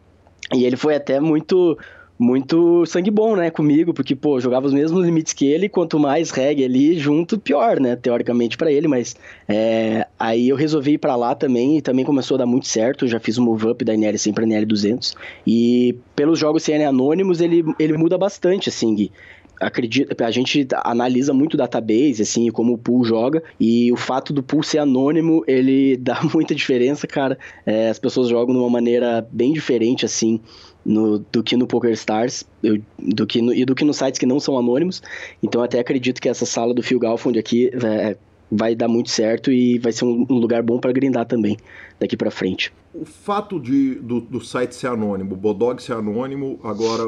E 0.54 0.66
ele 0.66 0.76
foi 0.76 0.96
até 0.96 1.20
muito 1.20 1.78
muito 2.18 2.86
sangue 2.86 3.12
bom, 3.12 3.36
né, 3.36 3.50
comigo, 3.50 3.94
porque, 3.94 4.16
pô, 4.16 4.40
jogava 4.40 4.66
os 4.68 4.74
mesmos 4.74 5.06
limites 5.06 5.34
que 5.34 5.46
ele, 5.46 5.68
quanto 5.68 6.00
mais 6.00 6.32
reggae 6.32 6.64
ali 6.64 6.98
junto, 6.98 7.38
pior, 7.38 7.80
né, 7.80 7.96
teoricamente 7.96 8.58
para 8.58 8.72
ele, 8.72 8.88
mas 8.88 9.16
é, 9.48 10.08
aí 10.18 10.50
eu 10.50 10.56
resolvi 10.56 10.94
ir 10.94 10.98
para 10.98 11.16
lá 11.16 11.36
também, 11.36 11.78
e 11.78 11.82
também 11.82 12.06
começou 12.06 12.36
a 12.36 12.40
dar 12.40 12.46
muito 12.46 12.68
certo, 12.68 13.08
já 13.08 13.20
fiz 13.20 13.38
o 13.38 13.42
um 13.42 13.46
move 13.46 13.68
up 13.68 13.84
da 13.84 13.94
NL 13.94 14.18
100 14.18 14.34
pra 14.34 14.44
NL 14.44 14.66
200, 14.66 15.16
e 15.46 15.98
pelos 16.16 16.40
jogos 16.40 16.64
CN 16.64 16.86
anônimos, 16.86 17.42
ele, 17.42 17.64
ele 17.78 17.98
muda 17.98 18.18
bastante, 18.18 18.70
assim, 18.70 18.96
Gui 18.96 19.12
acredita, 19.60 20.26
a 20.26 20.32
gente 20.32 20.68
analisa 20.84 21.34
muito 21.34 21.58
database, 21.58 22.22
assim, 22.22 22.50
como 22.52 22.74
o 22.74 22.78
pool 22.78 23.04
joga, 23.04 23.44
e 23.60 23.92
o 23.92 23.96
fato 23.96 24.34
do 24.34 24.44
pool 24.44 24.64
ser 24.64 24.80
anônimo, 24.80 25.44
ele 25.48 25.98
dá 26.02 26.22
muita 26.34 26.54
diferença, 26.54 27.08
cara. 27.08 27.38
É, 27.66 27.90
as 27.90 28.00
pessoas 28.00 28.28
jogam 28.30 28.54
de 28.54 28.60
uma 28.60 28.70
maneira 28.70 29.26
bem 29.32 29.54
diferente, 29.54 30.06
assim, 30.06 30.40
no, 30.86 31.20
do 31.20 31.44
que 31.44 31.58
no 31.58 31.66
PokerStars, 31.66 32.46
eu, 32.62 32.80
do 33.00 33.26
que 33.26 33.42
no, 33.42 33.54
e 33.54 33.66
do 33.66 33.74
que 33.74 33.84
nos 33.84 33.98
sites 33.98 34.20
que 34.20 34.26
não 34.26 34.40
são 34.40 34.58
anônimos. 34.58 35.02
Então, 35.42 35.64
até 35.64 35.80
acredito 35.80 36.22
que 36.22 36.30
essa 36.30 36.46
sala 36.46 36.74
do 36.74 36.84
Phil 36.84 37.00
Galfond 37.00 37.40
aqui 37.40 37.72
é, 37.74 38.16
vai 38.52 38.76
dar 38.76 38.88
muito 38.88 39.10
certo 39.10 39.52
e 39.52 39.80
vai 39.80 39.92
ser 39.92 40.06
um, 40.06 40.26
um 40.30 40.36
lugar 40.36 40.62
bom 40.62 40.80
para 40.80 40.92
grindar 40.92 41.26
também 41.26 41.58
daqui 42.00 42.16
para 42.16 42.30
frente. 42.30 42.72
O 42.94 43.06
fato 43.06 43.60
de, 43.60 43.96
do, 43.96 44.22
do, 44.22 44.40
site 44.40 44.76
ser 44.76 44.88
anônimo, 44.88 45.34
o 45.34 45.38
Bodog 45.38 45.82
ser 45.82 45.94
anônimo, 45.94 46.60
agora 46.64 47.04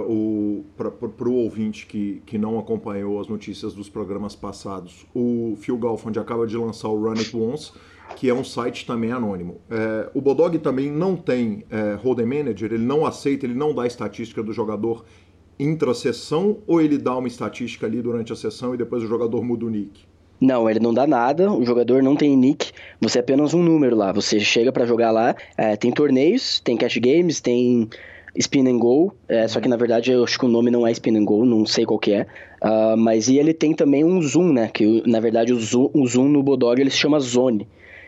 para 0.76 1.30
o 1.30 1.34
ouvinte 1.34 1.86
que, 1.86 2.22
que 2.26 2.38
não 2.38 2.60
acompanhou 2.60 3.20
as 3.20 3.28
notícias 3.28 3.74
dos 3.74 3.88
programas 3.88 4.36
passados, 4.36 5.06
o 5.14 5.56
Phil 5.60 5.78
Galfond 5.78 6.20
acaba 6.20 6.46
de 6.46 6.58
lançar 6.58 6.90
o 6.90 7.02
Run 7.02 7.14
It 7.14 7.36
Once, 7.36 7.72
que 8.16 8.30
é 8.30 8.34
um 8.34 8.44
site 8.44 8.86
também 8.86 9.12
anônimo. 9.12 9.62
É, 9.70 10.10
o 10.14 10.22
Bodog 10.22 10.58
também 10.60 10.92
não 10.92 11.16
tem 11.16 11.64
é, 11.70 12.26
Manager, 12.26 12.74
ele 12.74 12.84
não 12.84 13.06
aceita, 13.06 13.46
ele 13.46 13.54
não 13.54 13.74
dá 13.74 13.86
estatística 13.86 14.42
do 14.42 14.52
jogador 14.52 15.06
intra-sessão 15.60 16.60
ou 16.68 16.82
ele 16.82 16.98
dá 16.98 17.16
uma 17.18 17.28
estatística 17.28 17.86
ali 17.86 18.02
durante 18.02 18.32
a 18.32 18.36
sessão 18.36 18.74
e 18.74 18.78
depois 18.78 19.04
o 19.04 19.08
jogador 19.08 19.44
muda 19.44 19.66
o 19.66 19.70
nick? 19.70 20.06
Não, 20.40 20.70
ele 20.70 20.80
não 20.80 20.94
dá 20.94 21.08
nada, 21.08 21.52
o 21.52 21.66
jogador 21.66 22.04
não 22.04 22.16
tem 22.16 22.38
nick, 22.38 22.72
você 23.02 23.18
é 23.18 23.22
apenas 23.22 23.56
um 23.56 23.64
número 23.64 23.96
lá. 23.96 24.12
Você 24.12 24.40
chega 24.40 24.72
para 24.72 24.86
jogar 24.86 25.10
lá, 25.10 25.36
é, 25.58 25.76
tem 25.76 25.92
torneios, 25.92 26.60
tem 26.60 26.78
cash 26.78 26.98
games, 26.98 27.42
tem 27.42 27.90
Spin 28.38 28.68
and 28.68 28.78
Go, 28.78 29.16
é, 29.28 29.48
só 29.48 29.60
que 29.60 29.68
na 29.68 29.76
verdade 29.76 30.12
eu 30.12 30.24
acho 30.24 30.38
que 30.38 30.46
o 30.46 30.50
nome 30.50 30.70
não 30.70 30.86
é 30.86 30.92
Spin 30.92 31.18
and 31.18 31.26
Go, 31.26 31.44
não 31.44 31.66
sei 31.66 31.86
qual 31.86 31.98
que 31.98 32.14
é. 32.14 32.28
Uh, 32.64 32.96
mas 32.96 33.28
e 33.28 33.38
ele 33.38 33.54
tem 33.54 33.74
também 33.74 34.04
um 34.04 34.22
zoom, 34.22 34.54
né? 34.54 34.70
Que 34.72 35.04
na 35.08 35.20
verdade 35.20 35.54
o 35.54 35.60
zoom, 35.60 35.90
o 35.94 36.08
zoom 36.08 36.28
no 36.28 36.44
Bodog 36.44 36.80
ele 36.80 36.90
se 36.90 36.98
chama 36.98 37.20
Zone. 37.20 37.68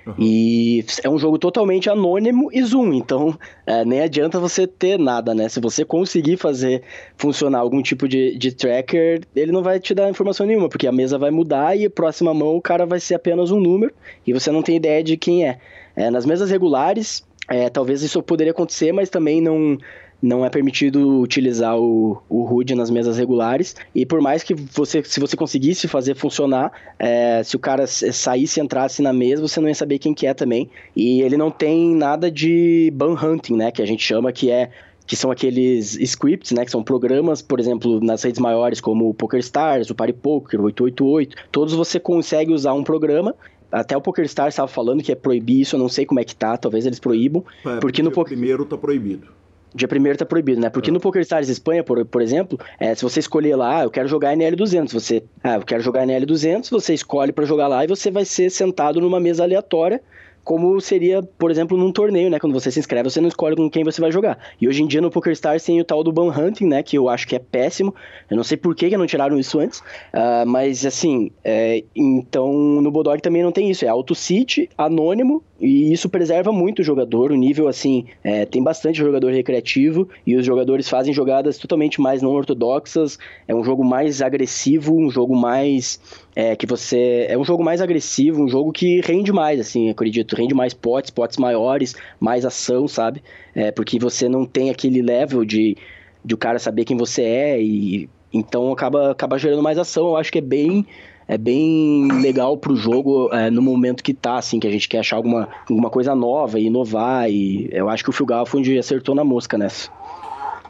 Uhum. 0.10 0.16
E 0.30 0.86
é 1.04 1.10
um 1.10 1.18
jogo 1.18 1.38
totalmente 1.38 1.90
anônimo 1.90 2.50
e 2.54 2.62
zoom, 2.64 2.94
então 2.94 3.38
é, 3.66 3.84
nem 3.84 4.02
adianta 4.02 4.40
você 4.40 4.66
ter 4.66 4.98
nada, 4.98 5.34
né? 5.34 5.50
Se 5.50 5.60
você 5.60 5.84
conseguir 5.84 6.38
fazer 6.38 6.84
funcionar 7.18 7.60
algum 7.60 7.82
tipo 7.82 8.08
de, 8.08 8.38
de 8.38 8.52
tracker, 8.52 9.22
ele 9.36 9.52
não 9.52 9.64
vai 9.64 9.80
te 9.80 9.94
dar 9.94 10.10
informação 10.10 10.46
nenhuma, 10.46 10.70
porque 10.70 10.88
a 10.88 10.92
mesa 10.92 11.18
vai 11.18 11.32
mudar 11.32 11.76
e 11.76 11.86
a 11.86 11.90
próxima 11.90 12.34
mão 12.34 12.56
o 12.56 12.62
cara 12.62 12.86
vai 12.86 13.00
ser 13.00 13.16
apenas 13.16 13.52
um 13.52 13.60
número 13.60 13.94
e 14.26 14.34
você 14.34 14.52
não 14.52 14.62
tem 14.62 14.76
ideia 14.76 15.04
de 15.04 15.18
quem 15.18 15.48
é. 15.48 15.60
é 15.96 16.10
nas 16.10 16.26
mesas 16.26 16.50
regulares, 16.50 17.24
é, 17.50 17.70
talvez 17.70 18.04
isso 18.04 18.22
poderia 18.22 18.52
acontecer, 18.52 18.92
mas 18.92 19.10
também 19.10 19.42
não 19.42 19.78
não 20.22 20.46
é 20.46 20.50
permitido 20.50 21.20
utilizar 21.22 21.78
o, 21.78 22.22
o 22.30 22.44
HUD 22.44 22.76
nas 22.76 22.90
mesas 22.90 23.18
regulares. 23.18 23.76
E 23.96 24.06
por 24.06 24.22
mais 24.22 24.44
que 24.44 24.54
você, 24.54 25.04
se 25.04 25.20
você 25.20 25.38
conseguisse 25.38 25.88
fazer 25.88 26.16
funcionar, 26.16 26.72
é, 26.98 27.42
se 27.44 27.56
o 27.56 27.60
cara 27.60 27.88
saísse 27.88 28.60
e 28.60 28.64
entrasse 28.64 29.02
na 29.02 29.14
mesa, 29.14 29.42
você 29.42 29.60
não 29.60 29.68
ia 29.68 29.76
saber 29.76 30.00
quem 30.00 30.14
que 30.14 30.28
é 30.28 30.34
também. 30.34 30.70
E 30.96 31.22
ele 31.22 31.38
não 31.38 31.50
tem 31.50 31.96
nada 31.96 32.30
de 32.30 32.92
ban 32.94 33.14
hunting, 33.14 33.56
né? 33.56 33.72
Que 33.72 33.82
a 33.82 33.88
gente 33.88 34.04
chama 34.04 34.32
que 34.32 34.52
é 34.52 34.70
que 35.08 35.16
são 35.16 35.32
aqueles 35.32 35.96
scripts, 35.96 36.52
né, 36.52 36.64
que 36.64 36.70
são 36.70 36.84
programas, 36.84 37.42
por 37.42 37.60
exemplo, 37.60 38.00
nas 38.00 38.22
redes 38.22 38.40
maiores 38.40 38.80
como 38.80 39.10
o 39.10 39.14
PokerStars, 39.14 39.90
o 39.90 39.96
Party 39.96 40.14
Poker, 40.14 40.62
o 40.62 40.66
888, 40.66 41.36
todos 41.52 41.74
você 41.74 42.00
consegue 42.00 42.54
usar 42.54 42.74
um 42.74 42.84
programa 42.84 43.34
até 43.72 43.96
o 43.96 44.02
PokerStars 44.02 44.54
estava 44.54 44.68
falando 44.68 45.04
que 45.04 45.12
é 45.12 45.16
proibir 45.16 45.62
isso, 45.62 45.76
eu 45.76 45.80
não 45.80 45.90
sei 45.90 46.06
como 46.06 46.20
é 46.20 46.24
que 46.24 46.36
tá, 46.36 46.58
talvez 46.58 46.86
eles 46.86 47.00
proíbam. 47.00 47.44
É, 47.66 47.78
porque 47.78 48.02
no 48.02 48.12
primeiro 48.12 48.66
tá 48.66 48.78
proibido. 48.78 49.28
Dia 49.74 49.88
primeiro 49.88 50.18
tá 50.18 50.26
proibido, 50.26 50.60
né? 50.60 50.70
Porque 50.70 50.90
é. 50.90 50.94
no 50.94 51.00
PokerStars 51.00 51.50
Espanha, 51.50 51.84
por, 51.84 52.04
por 52.06 52.22
exemplo, 52.22 52.60
é, 52.80 52.94
se 52.96 53.04
você 53.04 53.20
escolher 53.20 53.56
lá, 53.56 53.80
ah, 53.80 53.84
eu 53.84 53.92
quero 53.92 54.08
jogar 54.08 54.36
NL200, 54.36 54.92
você, 54.92 55.24
ah, 55.44 55.56
eu 55.56 55.62
quero 55.62 55.82
jogar 55.82 56.06
NL200, 56.06 56.70
você 56.70 56.94
escolhe 56.94 57.32
para 57.32 57.46
jogar 57.46 57.68
lá 57.68 57.84
e 57.84 57.88
você 57.88 58.10
vai 58.10 58.26
ser 58.26 58.50
sentado 58.50 59.00
numa 59.00 59.20
mesa 59.20 59.44
aleatória 59.44 60.02
como 60.44 60.80
seria, 60.82 61.22
por 61.22 61.52
exemplo, 61.52 61.78
num 61.78 61.92
torneio, 61.92 62.30
né? 62.30 62.40
Quando 62.40 62.54
você 62.54 62.72
se 62.72 62.80
inscreve, 62.80 63.10
você 63.10 63.22
não 63.22 63.28
escolhe 63.28 63.56
com 63.56 63.70
quem 63.70 63.84
você 63.84 64.02
vai 64.02 64.12
jogar. 64.12 64.38
E 64.60 64.68
hoje 64.68 64.82
em 64.82 64.88
dia 64.88 65.02
no 65.02 65.12
PokerStars 65.12 65.64
tem 65.64 65.80
o 65.80 65.84
tal 65.84 66.04
do 66.04 66.12
ban 66.12 66.32
hunting, 66.36 66.66
né? 66.66 66.84
Que 66.84 66.98
eu 66.98 67.08
acho 67.10 67.28
que 67.28 67.36
é 67.36 67.40
péssimo. 67.40 67.94
Eu 68.30 68.38
não 68.38 68.44
sei 68.44 68.58
por 68.58 68.76
que, 68.76 68.90
que 68.90 68.98
não 68.98 69.06
tiraram 69.06 69.38
isso 69.38 69.60
antes. 69.60 69.80
Uh, 69.80 70.46
mas 70.48 70.86
assim, 70.86 71.32
é, 71.44 71.84
então 71.96 72.52
no 72.54 72.92
Bodog 72.92 73.22
também 73.22 73.44
não 73.44 73.52
tem 73.52 73.70
isso. 73.70 73.86
É 73.86 73.88
auto-seat, 73.88 74.70
anônimo, 74.78 75.44
e 75.60 75.92
isso 75.92 76.10
preserva 76.10 76.52
muito 76.52 76.80
o 76.80 76.84
jogador. 76.84 77.32
O 77.32 77.36
nível, 77.36 77.68
assim, 77.68 78.06
é, 78.24 78.46
tem 78.46 78.64
bastante 78.64 78.98
jogador 78.98 79.32
recreativo 79.32 80.08
e 80.26 80.36
os 80.36 80.46
jogadores 80.46 80.88
fazem 80.88 81.14
jogadas 81.14 81.58
totalmente 81.58 82.00
mais 82.00 82.22
não 82.22 82.32
ortodoxas. 82.32 83.20
É 83.48 83.54
um 83.54 83.64
jogo 83.64 83.84
mais 83.84 84.22
agressivo, 84.22 84.96
um 84.96 85.10
jogo 85.10 85.36
mais 85.36 86.00
é, 86.40 86.56
que 86.56 86.66
você. 86.66 87.26
É 87.28 87.38
um 87.38 87.44
jogo 87.44 87.62
mais 87.62 87.82
agressivo, 87.82 88.42
um 88.42 88.48
jogo 88.48 88.72
que 88.72 89.02
rende 89.02 89.30
mais, 89.30 89.60
assim, 89.60 89.90
acredito. 89.90 90.38
Rende 90.38 90.54
mais 90.54 90.74
potes, 90.74 91.12
potes 91.12 91.38
maiores, 91.38 91.96
mais 92.18 92.46
ação, 92.46 92.88
sabe? 92.88 93.22
É, 93.54 93.72
porque 93.72 94.00
você 94.00 94.30
não 94.30 94.46
tem 94.46 94.70
aquele 94.70 95.02
level 95.02 95.44
de, 95.44 95.76
de 96.24 96.34
o 96.34 96.38
cara 96.38 96.58
saber 96.58 96.86
quem 96.86 96.96
você 96.96 97.24
é 97.24 97.62
e. 97.62 98.10
Então 98.32 98.72
acaba, 98.72 99.12
acaba 99.12 99.38
gerando 99.38 99.62
mais 99.62 99.78
ação. 99.78 100.08
Eu 100.08 100.16
acho 100.16 100.32
que 100.32 100.38
é 100.38 100.42
bem 100.42 100.86
é 101.28 101.38
bem 101.38 102.08
legal 102.22 102.56
pro 102.58 102.76
jogo 102.76 103.30
é, 103.34 103.50
no 103.50 103.62
momento 103.62 104.02
que 104.02 104.14
tá, 104.14 104.38
assim, 104.38 104.62
que 104.62 104.68
a 104.68 104.72
gente 104.72 104.88
quer 104.88 105.00
achar 105.00 105.18
alguma, 105.18 105.50
alguma 105.70 105.90
coisa 105.90 106.16
nova 106.16 106.58
e 106.58 106.68
inovar. 106.68 107.30
E 107.30 107.68
eu 107.72 107.90
acho 107.90 108.02
que 108.02 108.12
o 108.12 108.14
Phil 108.14 108.26
Galfond 108.26 108.78
acertou 108.78 109.14
na 109.14 109.26
mosca 109.26 109.58
nessa. 109.58 109.92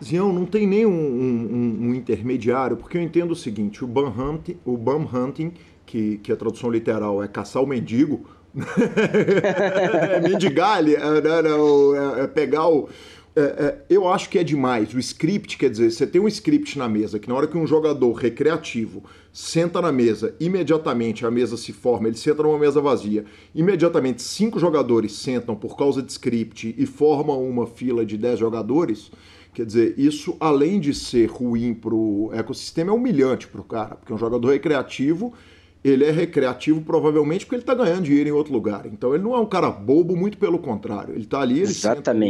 Zião, 0.03 0.31
não 0.31 0.45
tem 0.45 0.65
nem 0.65 0.85
um, 0.85 0.91
um, 0.91 1.77
um, 1.81 1.93
intermediário, 1.93 2.77
porque 2.77 2.97
eu 2.97 3.01
entendo 3.01 3.31
o 3.31 3.35
seguinte, 3.35 3.83
o 3.83 3.87
bum 3.87 4.07
hunting, 4.07 4.57
o 4.65 4.77
bum 4.77 5.05
hunting 5.13 5.51
que, 5.85 6.17
que 6.19 6.31
a 6.31 6.35
tradução 6.35 6.69
literal 6.69 7.21
é 7.21 7.27
caçar 7.27 7.61
o 7.61 7.67
mendigo, 7.67 8.25
é 8.55 10.19
mendigar, 10.21 10.87
é, 10.87 10.93
é, 10.93 12.23
é, 12.23 12.27
pegar 12.27 12.67
o... 12.67 12.89
é, 13.35 13.41
é, 13.41 13.77
eu 13.89 14.07
acho 14.07 14.29
que 14.29 14.39
é 14.39 14.43
demais. 14.43 14.93
O 14.93 14.99
script, 14.99 15.57
quer 15.57 15.69
dizer, 15.69 15.91
você 15.91 16.07
tem 16.07 16.21
um 16.21 16.27
script 16.27 16.77
na 16.77 16.87
mesa 16.87 17.19
que 17.19 17.27
na 17.27 17.35
hora 17.35 17.47
que 17.47 17.57
um 17.57 17.67
jogador 17.67 18.13
recreativo 18.13 19.03
senta 19.33 19.81
na 19.81 19.91
mesa, 19.91 20.33
imediatamente 20.39 21.25
a 21.25 21.31
mesa 21.31 21.57
se 21.57 21.73
forma, 21.73 22.07
ele 22.07 22.17
senta 22.17 22.41
numa 22.41 22.57
mesa 22.57 22.81
vazia, 22.81 23.25
imediatamente 23.53 24.21
cinco 24.21 24.59
jogadores 24.59 25.11
sentam 25.13 25.55
por 25.55 25.77
causa 25.77 26.01
de 26.01 26.11
script 26.11 26.73
e 26.77 26.85
formam 26.85 27.47
uma 27.47 27.67
fila 27.67 28.05
de 28.05 28.17
dez 28.17 28.39
jogadores. 28.39 29.11
Quer 29.53 29.65
dizer, 29.65 29.95
isso 29.97 30.37
além 30.39 30.79
de 30.79 30.93
ser 30.93 31.25
ruim 31.27 31.73
para 31.73 31.93
o 31.93 32.29
ecossistema, 32.33 32.91
é 32.91 32.93
humilhante 32.93 33.47
para 33.47 33.61
o 33.61 33.63
cara, 33.63 33.95
porque 33.95 34.13
um 34.13 34.17
jogador 34.17 34.51
recreativo 34.51 35.33
ele 35.83 36.03
é 36.03 36.11
recreativo 36.11 36.81
provavelmente 36.81 37.45
porque 37.45 37.55
ele 37.55 37.63
está 37.63 37.73
ganhando 37.73 38.03
dinheiro 38.03 38.29
em 38.29 38.33
outro 38.33 38.51
lugar. 38.51 38.85
Então 38.85 39.13
ele 39.13 39.23
não 39.23 39.33
é 39.33 39.39
um 39.39 39.45
cara 39.45 39.69
bobo, 39.69 40.15
muito 40.15 40.37
pelo 40.37 40.59
contrário. 40.59 41.13
Ele 41.13 41.23
está 41.23 41.39
ali, 41.39 41.59
ele 41.59 41.73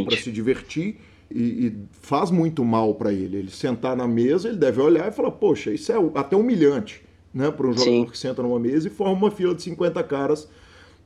para 0.04 0.16
se 0.16 0.30
divertir 0.30 0.98
e, 1.30 1.66
e 1.66 1.76
faz 1.90 2.30
muito 2.30 2.64
mal 2.64 2.94
para 2.94 3.12
ele. 3.12 3.38
Ele 3.38 3.50
sentar 3.50 3.96
na 3.96 4.06
mesa, 4.06 4.48
ele 4.48 4.56
deve 4.56 4.80
olhar 4.80 5.08
e 5.08 5.12
falar: 5.12 5.32
Poxa, 5.32 5.72
isso 5.72 5.90
é 5.90 5.96
até 6.14 6.36
humilhante 6.36 7.02
né, 7.34 7.50
para 7.50 7.66
um 7.66 7.72
jogador 7.72 7.90
Sim. 7.90 8.04
que 8.06 8.18
senta 8.18 8.42
numa 8.42 8.58
mesa 8.58 8.88
e 8.88 8.90
forma 8.90 9.14
uma 9.14 9.30
fila 9.30 9.54
de 9.54 9.62
50 9.62 10.02
caras 10.04 10.48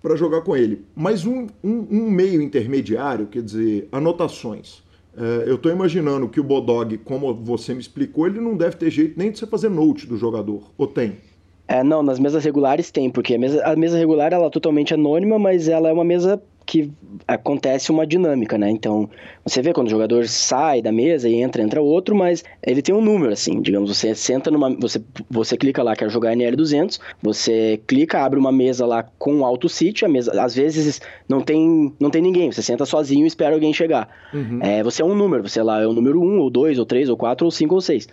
para 0.02 0.16
jogar 0.16 0.42
com 0.42 0.54
ele. 0.54 0.84
Mas 0.94 1.24
um, 1.24 1.46
um, 1.62 1.86
um, 1.90 2.10
meio 2.10 2.42
intermediário, 2.42 3.26
quer 3.26 3.42
dizer, 3.42 3.88
anotações. 3.90 4.82
É, 5.16 5.48
eu 5.48 5.54
estou 5.54 5.70
imaginando 5.70 6.28
que 6.28 6.40
o 6.40 6.44
Bodog, 6.44 6.98
como 6.98 7.32
você 7.34 7.72
me 7.72 7.80
explicou, 7.80 8.26
ele 8.26 8.40
não 8.40 8.56
deve 8.56 8.76
ter 8.76 8.90
jeito 8.90 9.18
nem 9.18 9.30
de 9.30 9.38
você 9.38 9.46
fazer 9.46 9.68
note 9.68 10.06
do 10.06 10.16
jogador. 10.16 10.62
Ou 10.76 10.86
tem? 10.86 11.18
É, 11.66 11.82
não, 11.82 12.02
nas 12.02 12.18
mesas 12.18 12.44
regulares 12.44 12.90
tem, 12.90 13.08
porque 13.08 13.34
a 13.34 13.38
mesa, 13.38 13.64
a 13.64 13.74
mesa 13.74 13.96
regular 13.96 14.32
ela 14.32 14.46
é 14.46 14.50
totalmente 14.50 14.92
anônima, 14.92 15.38
mas 15.38 15.68
ela 15.68 15.88
é 15.88 15.92
uma 15.92 16.04
mesa 16.04 16.42
que 16.66 16.90
acontece 17.26 17.90
uma 17.90 18.06
dinâmica, 18.06 18.58
né? 18.58 18.70
Então, 18.70 19.08
você 19.44 19.60
vê 19.60 19.72
quando 19.72 19.88
o 19.88 19.90
jogador 19.90 20.26
sai 20.26 20.80
da 20.80 20.90
mesa 20.90 21.28
e 21.28 21.34
entra, 21.34 21.62
entra 21.62 21.82
outro, 21.82 22.14
mas 22.14 22.42
ele 22.62 22.80
tem 22.80 22.94
um 22.94 23.00
número, 23.00 23.32
assim, 23.32 23.60
digamos, 23.60 23.94
você 23.94 24.14
senta 24.14 24.50
numa, 24.50 24.74
você, 24.74 25.02
você 25.30 25.56
clica 25.56 25.82
lá, 25.82 25.94
quer 25.94 26.08
jogar 26.08 26.34
NL200, 26.34 26.98
você 27.22 27.80
clica, 27.86 28.24
abre 28.24 28.38
uma 28.38 28.50
mesa 28.50 28.86
lá 28.86 29.02
com 29.18 29.44
alto 29.44 29.68
seat, 29.68 30.04
a 30.04 30.08
mesa, 30.08 30.32
às 30.42 30.54
vezes 30.54 31.00
não 31.28 31.42
tem, 31.42 31.92
não 32.00 32.10
tem 32.10 32.22
ninguém, 32.22 32.50
você 32.50 32.62
senta 32.62 32.86
sozinho 32.86 33.24
e 33.24 33.28
espera 33.28 33.54
alguém 33.54 33.72
chegar. 33.72 34.08
Uhum. 34.32 34.60
É, 34.62 34.82
você 34.82 35.02
é 35.02 35.04
um 35.04 35.14
número, 35.14 35.46
você 35.46 35.62
lá 35.62 35.82
é 35.82 35.86
o 35.86 35.92
número 35.92 36.22
1, 36.22 36.38
ou 36.40 36.50
2, 36.50 36.78
ou 36.78 36.86
3, 36.86 37.08
ou 37.10 37.16
4, 37.16 37.44
ou 37.44 37.50
5, 37.50 37.74
ou 37.74 37.80
6. 37.80 38.08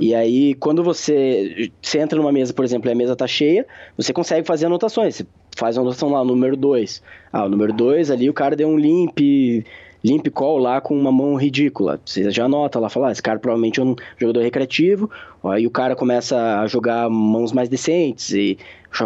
E 0.00 0.14
aí, 0.14 0.54
quando 0.54 0.84
você, 0.84 1.70
você 1.82 1.98
entra 1.98 2.18
numa 2.18 2.32
mesa, 2.32 2.52
por 2.52 2.64
exemplo, 2.64 2.88
e 2.88 2.92
a 2.92 2.94
mesa 2.94 3.16
tá 3.16 3.26
cheia, 3.26 3.66
você 3.96 4.12
consegue 4.12 4.46
fazer 4.46 4.66
anotações, 4.66 5.16
você 5.16 5.26
faz 5.56 5.76
a 5.76 5.80
anotação 5.80 6.10
lá, 6.10 6.24
número 6.24 6.56
2. 6.56 7.02
Ah, 7.32 7.44
o 7.44 7.48
número 7.48 7.72
2 7.72 8.10
ali, 8.10 8.30
o 8.30 8.34
cara 8.34 8.54
deu 8.54 8.68
um 8.68 8.78
limp, 8.78 9.18
limp 10.06 10.28
call 10.28 10.58
lá 10.58 10.80
com 10.80 10.96
uma 10.96 11.10
mão 11.10 11.34
ridícula. 11.34 12.00
Você 12.04 12.30
já 12.30 12.44
anota 12.44 12.78
lá, 12.78 12.88
fala, 12.88 13.08
ah, 13.08 13.12
esse 13.12 13.22
cara 13.22 13.38
provavelmente 13.38 13.80
é 13.80 13.82
um 13.82 13.96
jogador 14.16 14.40
recreativo. 14.40 15.10
Aí 15.42 15.66
o 15.66 15.70
cara 15.70 15.96
começa 15.96 16.60
a 16.60 16.66
jogar 16.66 17.10
mãos 17.10 17.52
mais 17.52 17.68
decentes 17.68 18.30
e 18.30 18.56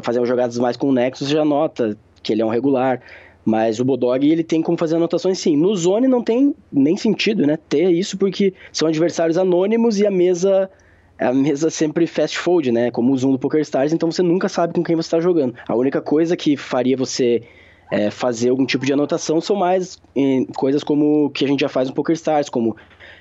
fazer 0.03 0.24
jogadas 0.26 0.59
mais 0.59 0.76
com 0.76 0.88
o 0.88 0.92
Nexus, 0.92 1.28
já 1.28 1.44
nota 1.44 1.96
que 2.22 2.32
ele 2.32 2.42
é 2.42 2.44
um 2.44 2.51
regular. 2.51 3.01
Mas 3.42 3.80
o 3.80 3.84
Bodog, 3.84 4.28
ele 4.28 4.44
tem 4.44 4.61
como 4.61 4.76
fazer 4.76 4.96
anotações 4.96 5.38
sim. 5.38 5.57
No 5.57 5.74
Zone 5.74 6.07
não 6.07 6.22
tem 6.22 6.55
nem 6.70 6.96
sentido, 6.96 7.46
né, 7.46 7.59
ter 7.68 7.90
isso, 7.90 8.18
porque 8.18 8.53
são 8.70 8.86
adversários 8.86 9.38
anônimos 9.38 9.98
e 9.98 10.07
a 10.07 10.11
mesa 10.11 10.70
a 11.18 11.34
mesa 11.34 11.68
sempre 11.68 12.07
fast 12.07 12.38
fold, 12.38 12.72
né? 12.72 12.90
Como 12.90 13.12
o 13.12 13.18
Zoom 13.18 13.32
do 13.32 13.38
PokerStars, 13.38 13.92
então 13.92 14.11
você 14.11 14.22
nunca 14.22 14.48
sabe 14.48 14.72
com 14.72 14.82
quem 14.82 14.96
você 14.96 15.07
está 15.07 15.20
jogando. 15.20 15.55
A 15.68 15.76
única 15.76 16.01
coisa 16.01 16.34
que 16.34 16.57
faria 16.57 16.96
você 16.96 17.42
é, 17.91 18.11
fazer 18.11 18.51
algum 18.51 18.64
tipo 18.64 18.86
de 18.86 18.93
anotação 18.93 19.41
são 19.41 19.57
mais 19.57 20.01
em, 20.14 20.45
coisas 20.45 20.84
como 20.84 21.30
que 21.30 21.45
a 21.45 21.49
gente 21.49 21.61
já 21.61 21.68
faz 21.68 21.88
no 21.88 21.95
PokerStars, 21.95 22.49
como 22.49 22.76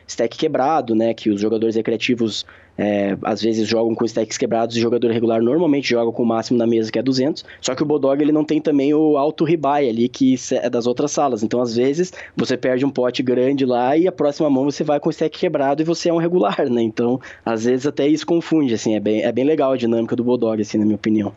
stack 0.07 0.37
quebrado, 0.37 0.95
né? 0.95 1.13
Que 1.13 1.29
os 1.29 1.39
jogadores 1.39 1.75
recreativos 1.75 2.45
é, 2.77 3.17
às 3.23 3.41
vezes 3.41 3.67
jogam 3.67 3.93
com 3.93 4.05
stacks 4.05 4.37
quebrados 4.37 4.75
e 4.75 4.79
o 4.79 4.81
jogador 4.81 5.11
regular 5.11 5.41
normalmente 5.41 5.89
joga 5.89 6.11
com 6.11 6.23
o 6.23 6.25
máximo 6.25 6.57
na 6.57 6.65
mesa, 6.65 6.91
que 6.91 6.97
é 6.97 7.03
200. 7.03 7.43
Só 7.61 7.75
que 7.75 7.83
o 7.83 7.85
Bodog 7.85 8.21
ele 8.21 8.31
não 8.31 8.43
tem 8.43 8.59
também 8.61 8.93
o 8.93 9.17
alto 9.17 9.43
rebuy 9.43 9.89
ali, 9.89 10.09
que 10.09 10.35
é 10.53 10.69
das 10.69 10.87
outras 10.87 11.11
salas. 11.11 11.43
Então, 11.43 11.61
às 11.61 11.75
vezes, 11.75 12.13
você 12.35 12.57
perde 12.57 12.85
um 12.85 12.89
pote 12.89 13.21
grande 13.21 13.65
lá 13.65 13.95
e 13.97 14.07
a 14.07 14.11
próxima 14.11 14.49
mão 14.49 14.65
você 14.65 14.83
vai 14.83 14.99
com 14.99 15.09
o 15.09 15.11
stack 15.11 15.37
quebrado 15.37 15.81
e 15.81 15.85
você 15.85 16.09
é 16.09 16.13
um 16.13 16.17
regular, 16.17 16.69
né? 16.69 16.81
Então, 16.81 17.19
às 17.45 17.65
vezes 17.65 17.85
até 17.85 18.07
isso 18.07 18.25
confunde, 18.25 18.73
assim. 18.73 18.95
É 18.95 18.99
bem, 18.99 19.21
é 19.21 19.31
bem 19.31 19.45
legal 19.45 19.73
a 19.73 19.77
dinâmica 19.77 20.15
do 20.15 20.23
Bodog, 20.23 20.61
assim, 20.61 20.77
na 20.77 20.85
minha 20.85 20.95
opinião. 20.95 21.33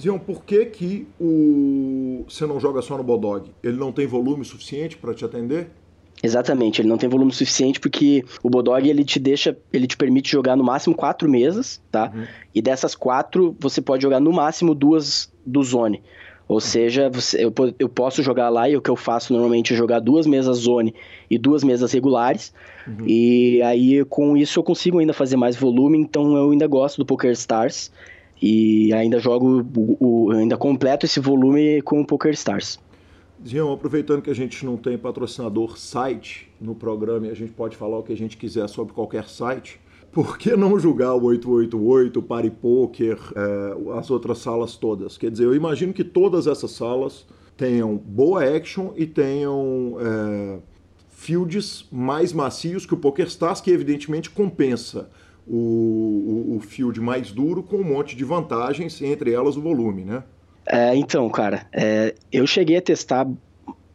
Zion, 0.00 0.18
por 0.18 0.44
que, 0.44 0.64
que 0.66 1.06
o... 1.20 2.24
você 2.28 2.46
não 2.46 2.60
joga 2.60 2.80
só 2.80 2.96
no 2.96 3.02
Bodog? 3.02 3.50
Ele 3.62 3.76
não 3.76 3.90
tem 3.90 4.06
volume 4.06 4.44
suficiente 4.44 4.96
para 4.96 5.12
te 5.12 5.24
atender? 5.24 5.70
Exatamente, 6.22 6.80
ele 6.80 6.88
não 6.88 6.98
tem 6.98 7.08
volume 7.08 7.32
suficiente 7.32 7.78
porque 7.78 8.24
o 8.42 8.50
Bodog 8.50 8.88
ele 8.88 9.04
te 9.04 9.20
deixa, 9.20 9.56
ele 9.72 9.86
te 9.86 9.96
permite 9.96 10.30
jogar 10.30 10.56
no 10.56 10.64
máximo 10.64 10.94
quatro 10.94 11.28
mesas, 11.28 11.80
tá? 11.90 12.10
Uhum. 12.14 12.24
E 12.54 12.60
dessas 12.60 12.94
quatro 12.94 13.56
você 13.60 13.80
pode 13.80 14.02
jogar 14.02 14.18
no 14.18 14.32
máximo 14.32 14.74
duas 14.74 15.32
do 15.46 15.62
Zone. 15.62 16.02
Ou 16.48 16.56
uhum. 16.56 16.60
seja, 16.60 17.08
você, 17.08 17.44
eu, 17.44 17.52
eu 17.78 17.88
posso 17.88 18.22
jogar 18.22 18.48
lá 18.48 18.68
e 18.68 18.76
o 18.76 18.80
que 18.80 18.90
eu 18.90 18.96
faço 18.96 19.32
normalmente 19.32 19.74
é 19.74 19.76
jogar 19.76 20.00
duas 20.00 20.26
mesas 20.26 20.58
Zone 20.58 20.94
e 21.30 21.38
duas 21.38 21.62
mesas 21.62 21.92
regulares. 21.92 22.52
Uhum. 22.86 23.06
E 23.06 23.62
aí 23.62 24.04
com 24.04 24.36
isso 24.36 24.58
eu 24.58 24.64
consigo 24.64 24.98
ainda 24.98 25.12
fazer 25.12 25.36
mais 25.36 25.54
volume, 25.54 25.98
então 25.98 26.36
eu 26.36 26.50
ainda 26.50 26.66
gosto 26.66 26.98
do 26.98 27.06
Poker 27.06 27.30
Stars 27.32 27.92
e 28.40 28.92
ainda 28.92 29.18
jogo, 29.18 29.66
o, 29.76 30.28
o 30.28 30.30
ainda 30.30 30.56
completo 30.56 31.06
esse 31.06 31.20
volume 31.20 31.82
com 31.82 32.00
o 32.00 32.06
Poker 32.06 32.32
Stars. 32.32 32.78
Jean, 33.44 33.72
aproveitando 33.72 34.22
que 34.22 34.30
a 34.30 34.34
gente 34.34 34.64
não 34.64 34.76
tem 34.76 34.98
patrocinador 34.98 35.78
site 35.78 36.50
no 36.60 36.74
programa 36.74 37.28
e 37.28 37.30
a 37.30 37.34
gente 37.34 37.52
pode 37.52 37.76
falar 37.76 37.98
o 37.98 38.02
que 38.02 38.12
a 38.12 38.16
gente 38.16 38.36
quiser 38.36 38.68
sobre 38.68 38.92
qualquer 38.92 39.28
site, 39.28 39.80
por 40.10 40.38
que 40.38 40.56
não 40.56 40.78
julgar 40.78 41.14
o 41.14 41.22
888, 41.24 42.18
o 42.18 42.22
Party 42.22 42.50
Poker, 42.50 43.18
é, 43.36 43.98
as 43.98 44.10
outras 44.10 44.38
salas 44.38 44.76
todas? 44.76 45.16
Quer 45.16 45.30
dizer, 45.30 45.44
eu 45.44 45.54
imagino 45.54 45.92
que 45.92 46.02
todas 46.02 46.46
essas 46.46 46.72
salas 46.72 47.26
tenham 47.56 47.96
boa 47.96 48.42
action 48.42 48.92
e 48.96 49.06
tenham 49.06 49.96
é, 50.00 50.58
fields 51.10 51.86
mais 51.92 52.32
macios 52.32 52.86
que 52.86 52.94
o 52.94 52.96
PokerStars, 52.96 53.60
que 53.60 53.70
evidentemente 53.70 54.30
compensa 54.30 55.10
o, 55.48 56.52
o, 56.52 56.56
o 56.56 56.60
field 56.60 57.00
mais 57.00 57.30
duro 57.30 57.62
com 57.62 57.76
um 57.76 57.84
monte 57.84 58.16
de 58.16 58.24
vantagens, 58.24 59.00
entre 59.02 59.32
elas 59.32 59.56
o 59.56 59.60
volume, 59.60 60.04
né? 60.04 60.22
É, 60.66 60.94
então, 60.94 61.28
cara, 61.30 61.66
é, 61.72 62.14
eu 62.30 62.46
cheguei 62.46 62.76
a 62.76 62.82
testar 62.82 63.26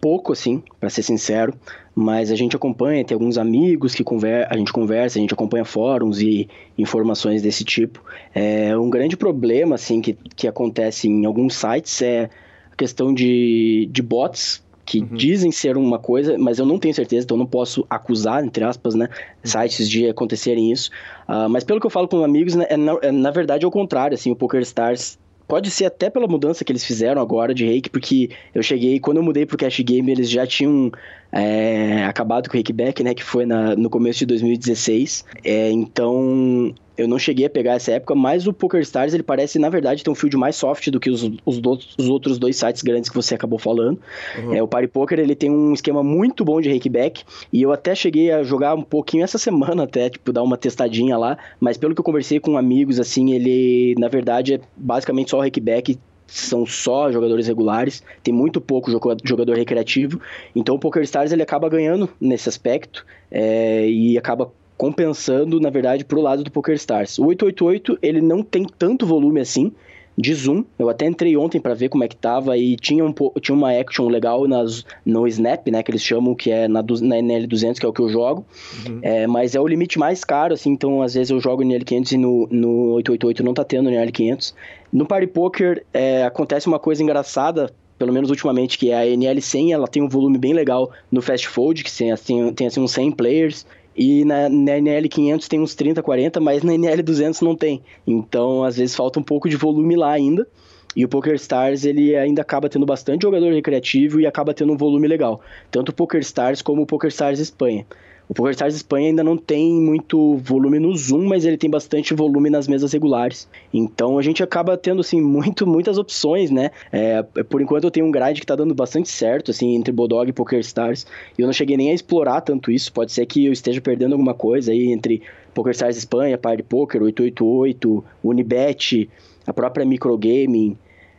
pouco, 0.01 0.33
assim, 0.33 0.61
para 0.79 0.89
ser 0.89 1.03
sincero, 1.03 1.53
mas 1.95 2.31
a 2.31 2.35
gente 2.35 2.55
acompanha, 2.55 3.05
tem 3.05 3.13
alguns 3.13 3.37
amigos 3.37 3.93
que 3.93 4.03
conver 4.03 4.47
a 4.51 4.57
gente 4.57 4.73
conversa, 4.73 5.19
a 5.19 5.21
gente 5.21 5.33
acompanha 5.33 5.63
fóruns 5.63 6.19
e 6.19 6.49
informações 6.77 7.41
desse 7.41 7.63
tipo. 7.63 8.03
É, 8.33 8.75
um 8.75 8.89
grande 8.89 9.15
problema, 9.15 9.75
assim, 9.75 10.01
que, 10.01 10.17
que 10.35 10.47
acontece 10.47 11.07
em 11.07 11.25
alguns 11.25 11.55
sites 11.55 12.01
é 12.01 12.29
a 12.71 12.75
questão 12.75 13.13
de, 13.13 13.87
de 13.91 14.01
bots 14.01 14.62
que 14.85 14.99
uhum. 14.99 15.07
dizem 15.13 15.51
ser 15.51 15.77
uma 15.77 15.97
coisa, 15.97 16.37
mas 16.37 16.59
eu 16.59 16.65
não 16.65 16.77
tenho 16.77 16.93
certeza, 16.93 17.23
então 17.23 17.37
não 17.37 17.45
posso 17.45 17.85
acusar, 17.89 18.43
entre 18.43 18.63
aspas, 18.63 18.95
né, 18.95 19.07
uhum. 19.07 19.49
sites 19.49 19.89
de 19.89 20.09
acontecerem 20.09 20.71
isso. 20.71 20.89
Uh, 21.27 21.49
mas 21.49 21.63
pelo 21.63 21.79
que 21.79 21.85
eu 21.85 21.91
falo 21.91 22.07
com 22.07 22.23
amigos, 22.23 22.55
né, 22.55 22.65
é, 22.69 22.77
na, 22.77 22.97
é, 23.01 23.11
na 23.11 23.31
verdade 23.31 23.63
é 23.63 23.67
o 23.67 23.71
contrário, 23.71 24.15
assim, 24.15 24.31
o 24.31 24.35
PokerStars 24.35 25.17
Pode 25.47 25.69
ser 25.69 25.85
até 25.85 26.09
pela 26.09 26.27
mudança 26.27 26.63
que 26.63 26.71
eles 26.71 26.85
fizeram 26.85 27.21
agora 27.21 27.53
de 27.53 27.65
reiki, 27.65 27.89
porque 27.89 28.29
eu 28.55 28.63
cheguei, 28.63 28.99
quando 28.99 29.17
eu 29.17 29.23
mudei 29.23 29.45
pro 29.45 29.57
Cash 29.57 29.81
Game, 29.81 30.09
eles 30.11 30.29
já 30.29 30.47
tinham 30.47 30.91
é, 31.33 32.05
acabado 32.05 32.47
com 32.47 32.53
o 32.53 32.57
Reikback, 32.57 33.03
né? 33.03 33.13
Que 33.13 33.23
foi 33.23 33.45
na, 33.45 33.75
no 33.75 33.89
começo 33.89 34.19
de 34.19 34.27
2016. 34.27 35.25
É, 35.43 35.71
então, 35.71 36.73
eu 36.95 37.07
não 37.07 37.17
cheguei 37.17 37.47
a 37.47 37.49
pegar 37.49 37.73
essa 37.73 37.91
época, 37.91 38.13
mas 38.13 38.45
o 38.45 38.53
PokerStars, 38.53 39.15
ele 39.15 39.23
parece, 39.23 39.57
na 39.57 39.67
verdade, 39.67 40.03
ter 40.03 40.09
um 40.11 40.15
field 40.15 40.37
mais 40.37 40.55
soft 40.55 40.89
do 40.91 40.99
que 40.99 41.09
os, 41.09 41.23
os, 41.43 41.59
os 41.97 42.07
outros 42.07 42.37
dois 42.37 42.55
sites 42.55 42.83
grandes 42.83 43.09
que 43.09 43.15
você 43.15 43.33
acabou 43.33 43.57
falando. 43.57 43.99
Uhum. 44.37 44.53
É, 44.53 44.61
o 44.61 44.67
Party 44.67 44.87
Poker, 44.87 45.19
ele 45.19 45.35
tem 45.35 45.49
um 45.49 45.73
esquema 45.73 46.03
muito 46.03 46.45
bom 46.45 46.61
de 46.61 46.71
rakeback, 46.71 47.23
e 47.51 47.63
eu 47.63 47.71
até 47.71 47.95
cheguei 47.95 48.31
a 48.31 48.43
jogar 48.43 48.75
um 48.75 48.83
pouquinho 48.83 49.23
essa 49.23 49.37
semana 49.39 49.83
até, 49.83 50.11
tipo, 50.11 50.31
dar 50.31 50.43
uma 50.43 50.57
testadinha 50.57 51.17
lá, 51.17 51.37
mas 51.59 51.77
pelo 51.77 51.95
que 51.95 52.01
eu 52.01 52.05
conversei 52.05 52.39
com 52.39 52.57
amigos, 52.57 52.99
assim, 52.99 53.33
ele, 53.33 53.95
na 53.97 54.07
verdade, 54.07 54.53
é 54.53 54.61
basicamente 54.77 55.31
só 55.31 55.39
o 55.39 55.41
rakeback, 55.41 55.97
são 56.27 56.65
só 56.65 57.11
jogadores 57.11 57.47
regulares, 57.47 58.03
tem 58.23 58.33
muito 58.33 58.59
pouco 58.59 58.89
jogador 59.23 59.55
recreativo, 59.55 60.19
então 60.55 60.75
o 60.75 60.79
PokerStars 60.79 61.31
ele 61.31 61.43
acaba 61.43 61.69
ganhando 61.69 62.09
nesse 62.19 62.49
aspecto 62.49 63.05
é, 63.29 63.87
e 63.87 64.17
acaba 64.17 64.51
compensando, 64.77 65.59
na 65.59 65.69
verdade, 65.69 66.03
pro 66.03 66.21
lado 66.21 66.43
do 66.43 66.51
PokerStars. 66.51 67.17
O 67.19 67.25
888, 67.25 67.99
ele 68.01 68.21
não 68.21 68.41
tem 68.41 68.65
tanto 68.65 69.05
volume 69.05 69.39
assim 69.39 69.71
de 70.17 70.33
zoom. 70.33 70.63
Eu 70.77 70.89
até 70.89 71.05
entrei 71.05 71.35
ontem 71.35 71.59
para 71.59 71.73
ver 71.73 71.89
como 71.89 72.03
é 72.03 72.07
que 72.07 72.15
tava 72.15 72.57
e 72.57 72.75
tinha, 72.75 73.03
um, 73.03 73.13
tinha 73.41 73.55
uma 73.55 73.71
action 73.71 74.07
legal 74.07 74.47
nas, 74.47 74.85
no 75.05 75.27
Snap, 75.27 75.67
né, 75.67 75.81
que 75.83 75.91
eles 75.91 76.03
chamam, 76.03 76.35
que 76.35 76.51
é 76.51 76.67
na, 76.67 76.81
na 76.81 77.15
NL200, 77.17 77.79
que 77.79 77.85
é 77.85 77.89
o 77.89 77.93
que 77.93 78.01
eu 78.01 78.09
jogo. 78.09 78.45
Uhum. 78.87 78.99
É, 79.01 79.27
mas 79.27 79.55
é 79.55 79.59
o 79.59 79.67
limite 79.67 79.97
mais 79.97 80.23
caro, 80.23 80.53
assim, 80.53 80.71
então 80.71 81.01
às 81.01 81.13
vezes 81.13 81.29
eu 81.29 81.39
jogo 81.39 81.63
no 81.63 81.71
NL500 81.71 82.11
e 82.11 82.17
no, 82.17 82.47
no 82.51 82.93
888 82.93 83.43
não 83.43 83.53
tá 83.53 83.63
tendo 83.63 83.89
no 83.89 83.95
NL500. 83.95 84.53
No 84.91 85.05
Party 85.05 85.27
Poker 85.27 85.83
é, 85.93 86.23
acontece 86.23 86.67
uma 86.67 86.79
coisa 86.79 87.01
engraçada 87.01 87.73
pelo 87.97 88.11
menos 88.11 88.29
ultimamente, 88.29 88.77
que 88.77 88.89
é 88.91 89.01
a 89.01 89.05
NL100, 89.05 89.71
ela 89.71 89.87
tem 89.87 90.01
um 90.01 90.09
volume 90.09 90.37
bem 90.37 90.51
legal 90.51 90.91
no 91.09 91.21
Fast 91.21 91.47
Fold, 91.47 91.83
que 91.83 91.95
tem, 91.95 92.11
assim, 92.11 92.51
tem 92.51 92.67
assim, 92.67 92.81
uns 92.81 92.91
100 92.91 93.11
players, 93.11 93.65
e 93.95 94.25
na, 94.25 94.49
na, 94.49 94.71
NL500 94.73 95.47
tem 95.47 95.59
uns 95.59 95.75
30, 95.75 96.01
40, 96.01 96.39
mas 96.39 96.63
na 96.63 96.73
NL200 96.73 97.41
não 97.41 97.55
tem. 97.55 97.81
Então, 98.05 98.63
às 98.63 98.77
vezes, 98.77 98.95
falta 98.95 99.19
um 99.19 99.23
pouco 99.23 99.47
de 99.47 99.55
volume 99.55 99.95
lá 99.95 100.11
ainda. 100.11 100.47
E 100.95 101.03
o 101.03 101.07
Poker 101.07 101.33
Stars 101.35 101.85
ele 101.85 102.15
ainda 102.15 102.41
acaba 102.43 102.69
tendo 102.69 102.85
bastante 102.85 103.23
jogador 103.23 103.51
recreativo 103.51 104.19
e 104.19 104.27
acaba 104.27 104.53
tendo 104.53 104.73
um 104.73 104.77
volume 104.77 105.07
legal. 105.07 105.41
Tanto 105.71 105.89
o 105.89 105.93
Poker 105.93 106.21
Stars 106.21 106.61
como 106.61 106.83
o 106.83 106.85
Poker 106.85 107.07
Stars 107.07 107.39
Espanha. 107.39 107.85
O 108.27 108.33
PokerStars 108.33 108.75
Espanha 108.75 109.09
ainda 109.09 109.23
não 109.23 109.37
tem 109.37 109.73
muito 109.73 110.37
volume 110.37 110.79
no 110.79 110.95
Zoom, 110.95 111.25
mas 111.27 111.45
ele 111.45 111.57
tem 111.57 111.69
bastante 111.69 112.13
volume 112.13 112.49
nas 112.49 112.67
mesas 112.67 112.91
regulares. 112.93 113.47
Então 113.73 114.17
a 114.17 114.21
gente 114.21 114.41
acaba 114.41 114.77
tendo 114.77 115.01
assim 115.01 115.19
muito, 115.21 115.67
muitas 115.67 115.97
opções, 115.97 116.49
né? 116.49 116.71
É, 116.91 117.21
por 117.21 117.61
enquanto 117.61 117.83
eu 117.83 117.91
tenho 117.91 118.05
um 118.05 118.11
grind 118.11 118.39
que 118.39 118.45
tá 118.45 118.55
dando 118.55 118.73
bastante 118.73 119.09
certo, 119.09 119.51
assim, 119.51 119.75
entre 119.75 119.91
Bodog 119.91 120.29
e 120.29 120.33
PokerStars. 120.33 121.05
E 121.37 121.41
eu 121.41 121.45
não 121.45 121.53
cheguei 121.53 121.75
nem 121.75 121.91
a 121.91 121.93
explorar 121.93 122.41
tanto 122.41 122.71
isso. 122.71 122.91
Pode 122.93 123.11
ser 123.11 123.25
que 123.25 123.45
eu 123.45 123.51
esteja 123.51 123.81
perdendo 123.81 124.13
alguma 124.13 124.33
coisa 124.33 124.71
aí 124.71 124.91
entre 124.91 125.21
PokerStars 125.53 125.97
Espanha, 125.97 126.37
Party 126.37 126.63
Poker, 126.63 127.03
888, 127.03 128.03
Unibet, 128.23 129.09
a 129.45 129.53
própria 129.53 129.85
Microgaming, 129.85 130.77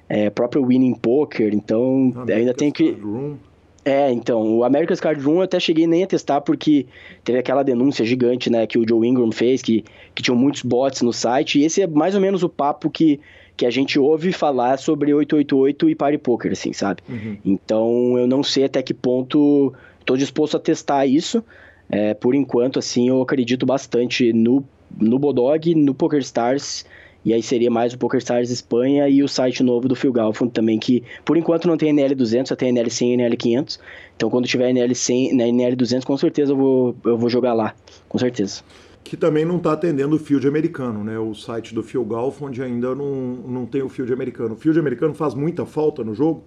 é, 0.08 0.30
próprio 0.30 0.64
Winning 0.64 0.94
Poker. 0.94 1.54
Então 1.54 2.12
ainda 2.28 2.54
tenho 2.54 2.72
que 2.72 2.92
Room. 2.92 3.36
É, 3.84 4.10
então, 4.10 4.58
o 4.58 4.64
America's 4.64 4.98
Card 4.98 5.20
Room 5.22 5.36
eu 5.36 5.42
até 5.42 5.60
cheguei 5.60 5.86
nem 5.86 6.02
a 6.02 6.06
testar 6.06 6.40
porque 6.40 6.86
teve 7.22 7.38
aquela 7.38 7.62
denúncia 7.62 8.04
gigante, 8.04 8.48
né, 8.48 8.66
que 8.66 8.78
o 8.78 8.88
Joe 8.88 9.06
Ingram 9.06 9.30
fez, 9.30 9.60
que, 9.60 9.84
que 10.14 10.22
tinham 10.22 10.36
muitos 10.36 10.62
bots 10.62 11.02
no 11.02 11.12
site, 11.12 11.58
e 11.58 11.64
esse 11.64 11.82
é 11.82 11.86
mais 11.86 12.14
ou 12.14 12.20
menos 12.20 12.42
o 12.42 12.48
papo 12.48 12.88
que, 12.88 13.20
que 13.56 13.66
a 13.66 13.70
gente 13.70 13.98
ouve 13.98 14.32
falar 14.32 14.78
sobre 14.78 15.12
888 15.12 15.90
e 15.90 15.94
Party 15.94 16.18
Poker, 16.18 16.52
assim, 16.52 16.72
sabe? 16.72 17.02
Uhum. 17.06 17.36
Então, 17.44 18.18
eu 18.18 18.26
não 18.26 18.42
sei 18.42 18.64
até 18.64 18.82
que 18.82 18.94
ponto 18.94 19.74
estou 20.00 20.16
disposto 20.16 20.56
a 20.56 20.60
testar 20.60 21.04
isso, 21.06 21.44
é, 21.90 22.14
por 22.14 22.34
enquanto, 22.34 22.78
assim, 22.78 23.08
eu 23.08 23.20
acredito 23.20 23.66
bastante 23.66 24.32
no, 24.32 24.64
no 24.98 25.18
Bodog, 25.18 25.74
no 25.74 25.94
PokerStars 25.94 26.86
e 27.24 27.32
aí 27.32 27.42
seria 27.42 27.70
mais 27.70 27.94
o 27.94 27.98
PokerStars 27.98 28.50
Espanha 28.50 29.08
e 29.08 29.22
o 29.22 29.28
site 29.28 29.62
novo 29.62 29.88
do 29.88 29.96
Phil 29.96 30.12
Galfond 30.12 30.52
também, 30.52 30.78
que 30.78 31.02
por 31.24 31.36
enquanto 31.36 31.66
não 31.66 31.76
tem 31.76 31.94
NL200, 31.94 32.48
só 32.48 32.56
tem 32.56 32.74
NL100 32.74 33.02
e 33.02 33.16
NL500. 33.16 33.78
Então 34.16 34.28
quando 34.28 34.46
tiver 34.46 34.72
NL100, 34.72 35.32
né, 35.32 35.46
NL200, 35.46 36.04
com 36.04 36.16
certeza 36.16 36.52
eu 36.52 36.56
vou, 36.56 36.96
eu 37.04 37.16
vou 37.16 37.28
jogar 37.28 37.54
lá, 37.54 37.74
com 38.08 38.18
certeza. 38.18 38.62
Que 39.02 39.16
também 39.16 39.44
não 39.44 39.58
está 39.58 39.72
atendendo 39.72 40.16
o 40.16 40.18
field 40.18 40.46
americano, 40.48 41.04
né? 41.04 41.18
O 41.18 41.34
site 41.34 41.74
do 41.74 41.82
Phil 41.82 42.04
Galfond 42.04 42.62
ainda 42.62 42.94
não, 42.94 43.14
não 43.46 43.66
tem 43.66 43.82
o 43.82 43.88
field 43.88 44.10
americano. 44.10 44.54
O 44.54 44.56
field 44.56 44.78
americano 44.78 45.12
faz 45.12 45.34
muita 45.34 45.66
falta 45.66 46.02
no 46.02 46.14
jogo? 46.14 46.42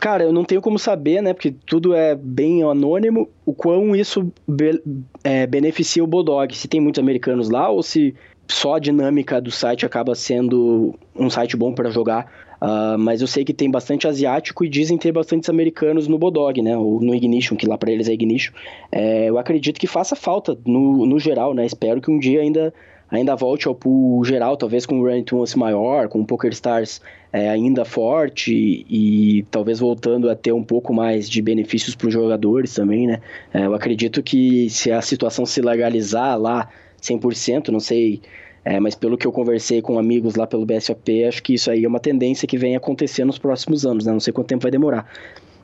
Cara, 0.00 0.24
eu 0.24 0.32
não 0.32 0.44
tenho 0.44 0.62
como 0.62 0.78
saber, 0.78 1.22
né? 1.22 1.34
Porque 1.34 1.54
tudo 1.66 1.94
é 1.94 2.14
bem 2.14 2.62
anônimo, 2.62 3.28
o 3.44 3.52
quão 3.52 3.94
isso 3.94 4.32
be 4.48 4.82
é, 5.22 5.46
beneficia 5.46 6.02
o 6.02 6.06
Bodog. 6.06 6.56
Se 6.56 6.66
tem 6.66 6.80
muitos 6.80 6.98
americanos 6.98 7.50
lá 7.50 7.68
ou 7.68 7.82
se 7.82 8.14
só 8.50 8.74
a 8.74 8.78
dinâmica 8.78 9.40
do 9.40 9.50
site 9.50 9.86
acaba 9.86 10.14
sendo 10.14 10.94
um 11.14 11.30
site 11.30 11.56
bom 11.56 11.72
para 11.72 11.90
jogar. 11.90 12.50
Uh, 12.60 12.98
mas 12.98 13.22
eu 13.22 13.26
sei 13.26 13.42
que 13.42 13.54
tem 13.54 13.70
bastante 13.70 14.06
asiático 14.06 14.64
e 14.64 14.68
dizem 14.68 14.98
ter 14.98 15.12
bastantes 15.12 15.48
americanos 15.48 16.06
no 16.06 16.18
Bodog, 16.18 16.60
né? 16.60 16.76
Ou 16.76 17.00
no 17.00 17.14
Ignition, 17.14 17.56
que 17.56 17.66
lá 17.66 17.78
para 17.78 17.90
eles 17.90 18.06
é 18.08 18.12
Ignition. 18.12 18.52
É, 18.92 19.30
eu 19.30 19.38
acredito 19.38 19.80
que 19.80 19.86
faça 19.86 20.14
falta 20.14 20.58
no, 20.66 21.06
no 21.06 21.18
geral, 21.18 21.54
né? 21.54 21.64
Espero 21.64 22.02
que 22.02 22.10
um 22.10 22.18
dia 22.18 22.42
ainda, 22.42 22.74
ainda 23.10 23.34
volte 23.34 23.66
ao 23.66 23.74
pool 23.74 24.22
geral, 24.26 24.58
talvez 24.58 24.84
com 24.84 25.00
o 25.00 25.08
Run 25.08 25.24
Once 25.32 25.58
maior, 25.58 26.08
com 26.08 26.20
o 26.20 26.26
Poker 26.26 26.52
Stars 26.52 27.00
é, 27.32 27.48
ainda 27.48 27.86
forte 27.86 28.52
e, 28.52 29.38
e, 29.38 29.42
talvez 29.44 29.78
voltando 29.78 30.28
a 30.28 30.36
ter 30.36 30.52
um 30.52 30.62
pouco 30.62 30.92
mais 30.92 31.30
de 31.30 31.40
benefícios 31.40 31.94
para 31.94 32.08
os 32.08 32.12
jogadores 32.12 32.74
também, 32.74 33.06
né? 33.06 33.22
É, 33.54 33.64
eu 33.64 33.74
acredito 33.74 34.22
que 34.22 34.68
se 34.68 34.92
a 34.92 35.00
situação 35.00 35.46
se 35.46 35.62
legalizar 35.62 36.38
lá 36.38 36.68
100%, 37.00 37.68
não 37.68 37.80
sei, 37.80 38.20
é, 38.64 38.78
mas 38.78 38.94
pelo 38.94 39.16
que 39.16 39.26
eu 39.26 39.32
conversei 39.32 39.80
com 39.80 39.98
amigos 39.98 40.34
lá 40.34 40.46
pelo 40.46 40.66
BSOP, 40.66 41.24
acho 41.24 41.42
que 41.42 41.54
isso 41.54 41.70
aí 41.70 41.84
é 41.84 41.88
uma 41.88 42.00
tendência 42.00 42.46
que 42.46 42.58
vem 42.58 42.76
acontecer 42.76 43.24
nos 43.24 43.38
próximos 43.38 43.86
anos, 43.86 44.04
né? 44.04 44.12
Não 44.12 44.20
sei 44.20 44.32
quanto 44.32 44.48
tempo 44.48 44.62
vai 44.62 44.70
demorar. 44.70 45.10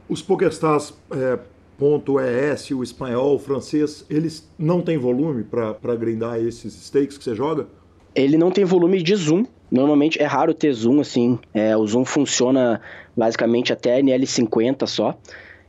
Os 0.09 0.23
PokerStars 0.23 0.95
é, 1.11 1.39
ponto 1.79 2.19
.es, 2.21 2.71
o 2.71 2.83
espanhol, 2.83 3.35
o 3.35 3.39
francês, 3.39 4.05
eles 4.09 4.49
não 4.59 4.81
têm 4.81 4.97
volume 4.97 5.45
para 5.45 5.95
grindar 5.95 6.41
esses 6.41 6.73
stakes 6.75 7.19
que 7.19 7.25
você 7.25 7.35
joga? 7.35 7.67
Ele 8.15 8.39
não 8.39 8.51
tem 8.51 8.65
volume 8.65 9.03
de 9.03 9.15
zoom. 9.15 9.45
Normalmente 9.71 10.23
é 10.23 10.25
raro 10.25 10.55
ter 10.55 10.73
zoom, 10.73 11.01
assim. 11.01 11.39
É, 11.53 11.77
o 11.77 11.87
zoom 11.87 12.05
funciona 12.05 12.81
basicamente 13.17 13.73
até 13.73 14.01
NL50 14.01 14.87
só. 14.87 15.19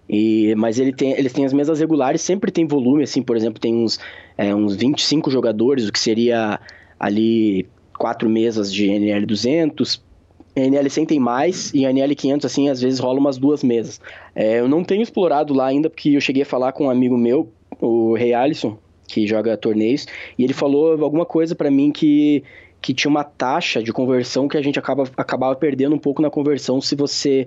E, 0.10 0.56
mas 0.56 0.80
ele 0.80 0.94
tem, 0.94 1.12
eles 1.12 1.34
têm 1.34 1.46
as 1.46 1.52
mesas 1.52 1.80
regulares, 1.80 2.22
sempre 2.22 2.50
tem 2.50 2.66
volume, 2.66 3.04
assim, 3.04 3.22
por 3.22 3.36
exemplo, 3.36 3.60
tem 3.60 3.76
uns, 3.76 4.00
é, 4.38 4.56
uns 4.56 4.76
25 4.78 5.30
jogadores, 5.30 5.90
o 5.90 5.92
que 5.92 6.00
seria 6.00 6.62
ali 7.00 7.68
quatro 7.98 8.30
mesas 8.30 8.72
de 8.72 8.88
NL200, 8.88 10.02
NL100 10.56 11.08
tem 11.08 11.20
mais, 11.20 11.72
e 11.74 11.86
a 11.86 11.92
NL500, 11.92 12.46
assim, 12.46 12.70
às 12.70 12.82
vezes 12.82 13.00
rola 13.00 13.20
umas 13.20 13.38
duas 13.38 13.64
mesas. 13.64 14.02
É, 14.36 14.60
eu 14.60 14.68
não 14.68 14.84
tenho 14.84 15.02
explorado 15.02 15.54
lá 15.54 15.68
ainda, 15.68 15.90
porque 15.90 16.10
eu 16.10 16.22
cheguei 16.22 16.44
a 16.44 16.46
falar 16.46 16.72
com 16.72 16.86
um 16.86 16.90
amigo 16.90 17.18
meu, 17.18 17.52
o 17.80 18.16
Rei 18.16 18.34
Alisson, 18.34 18.78
que 19.08 19.28
joga 19.28 19.56
torneios, 19.56 20.06
e 20.38 20.44
ele 20.44 20.54
falou 20.54 21.02
alguma 21.04 21.26
coisa 21.26 21.56
para 21.56 21.70
mim 21.70 21.92
que, 21.92 22.44
que 22.82 22.94
tinha 22.94 23.10
uma 23.10 23.24
taxa 23.24 23.84
de 23.84 23.94
conversão 23.94 24.48
que 24.48 24.58
a 24.58 24.62
gente 24.62 24.80
acaba, 24.80 25.04
acabava 25.16 25.56
perdendo 25.56 25.96
um 25.96 26.00
pouco 26.00 26.22
na 26.22 26.30
conversão 26.30 26.82
se 26.82 26.96
você 26.96 27.46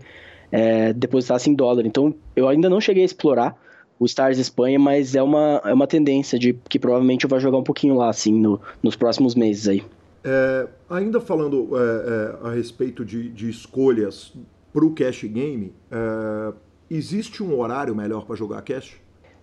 é, 0.53 0.93
depositasse 0.93 1.51
em 1.51 1.55
dólar. 1.55 1.87
Então, 1.87 2.15
eu 2.37 2.49
ainda 2.49 2.71
não 2.71 2.81
cheguei 2.81 3.03
a 3.03 3.07
explorar 3.07 3.57
o 4.01 4.07
Stars 4.07 4.39
Espanha, 4.39 4.79
mas 4.79 5.15
é 5.15 5.23
uma, 5.23 5.61
é 5.63 5.75
uma 5.75 5.87
tendência 5.87 6.39
de 6.39 6.55
que 6.71 6.79
provavelmente 6.79 7.25
eu 7.25 7.29
vou 7.29 7.39
jogar 7.39 7.59
um 7.59 7.63
pouquinho 7.63 7.95
lá, 7.95 8.09
assim, 8.09 8.33
no, 8.33 8.59
nos 8.83 8.97
próximos 8.97 9.35
meses 9.35 9.69
aí. 9.69 9.85
É, 10.25 10.67
ainda 10.89 11.21
falando 11.21 11.69
é, 11.77 12.45
é 12.45 12.49
a 12.49 12.51
respeito 12.53 13.05
de, 13.05 13.29
de 13.29 13.51
escolhas 13.51 14.33
para 14.73 14.85
o 14.85 14.93
cash 14.93 15.25
game, 15.25 15.73
é, 15.91 16.53
existe 16.91 17.43
um 17.43 17.59
horário 17.61 17.95
melhor 17.95 18.25
para 18.25 18.35
jogar 18.37 18.63
cash? 18.63 18.93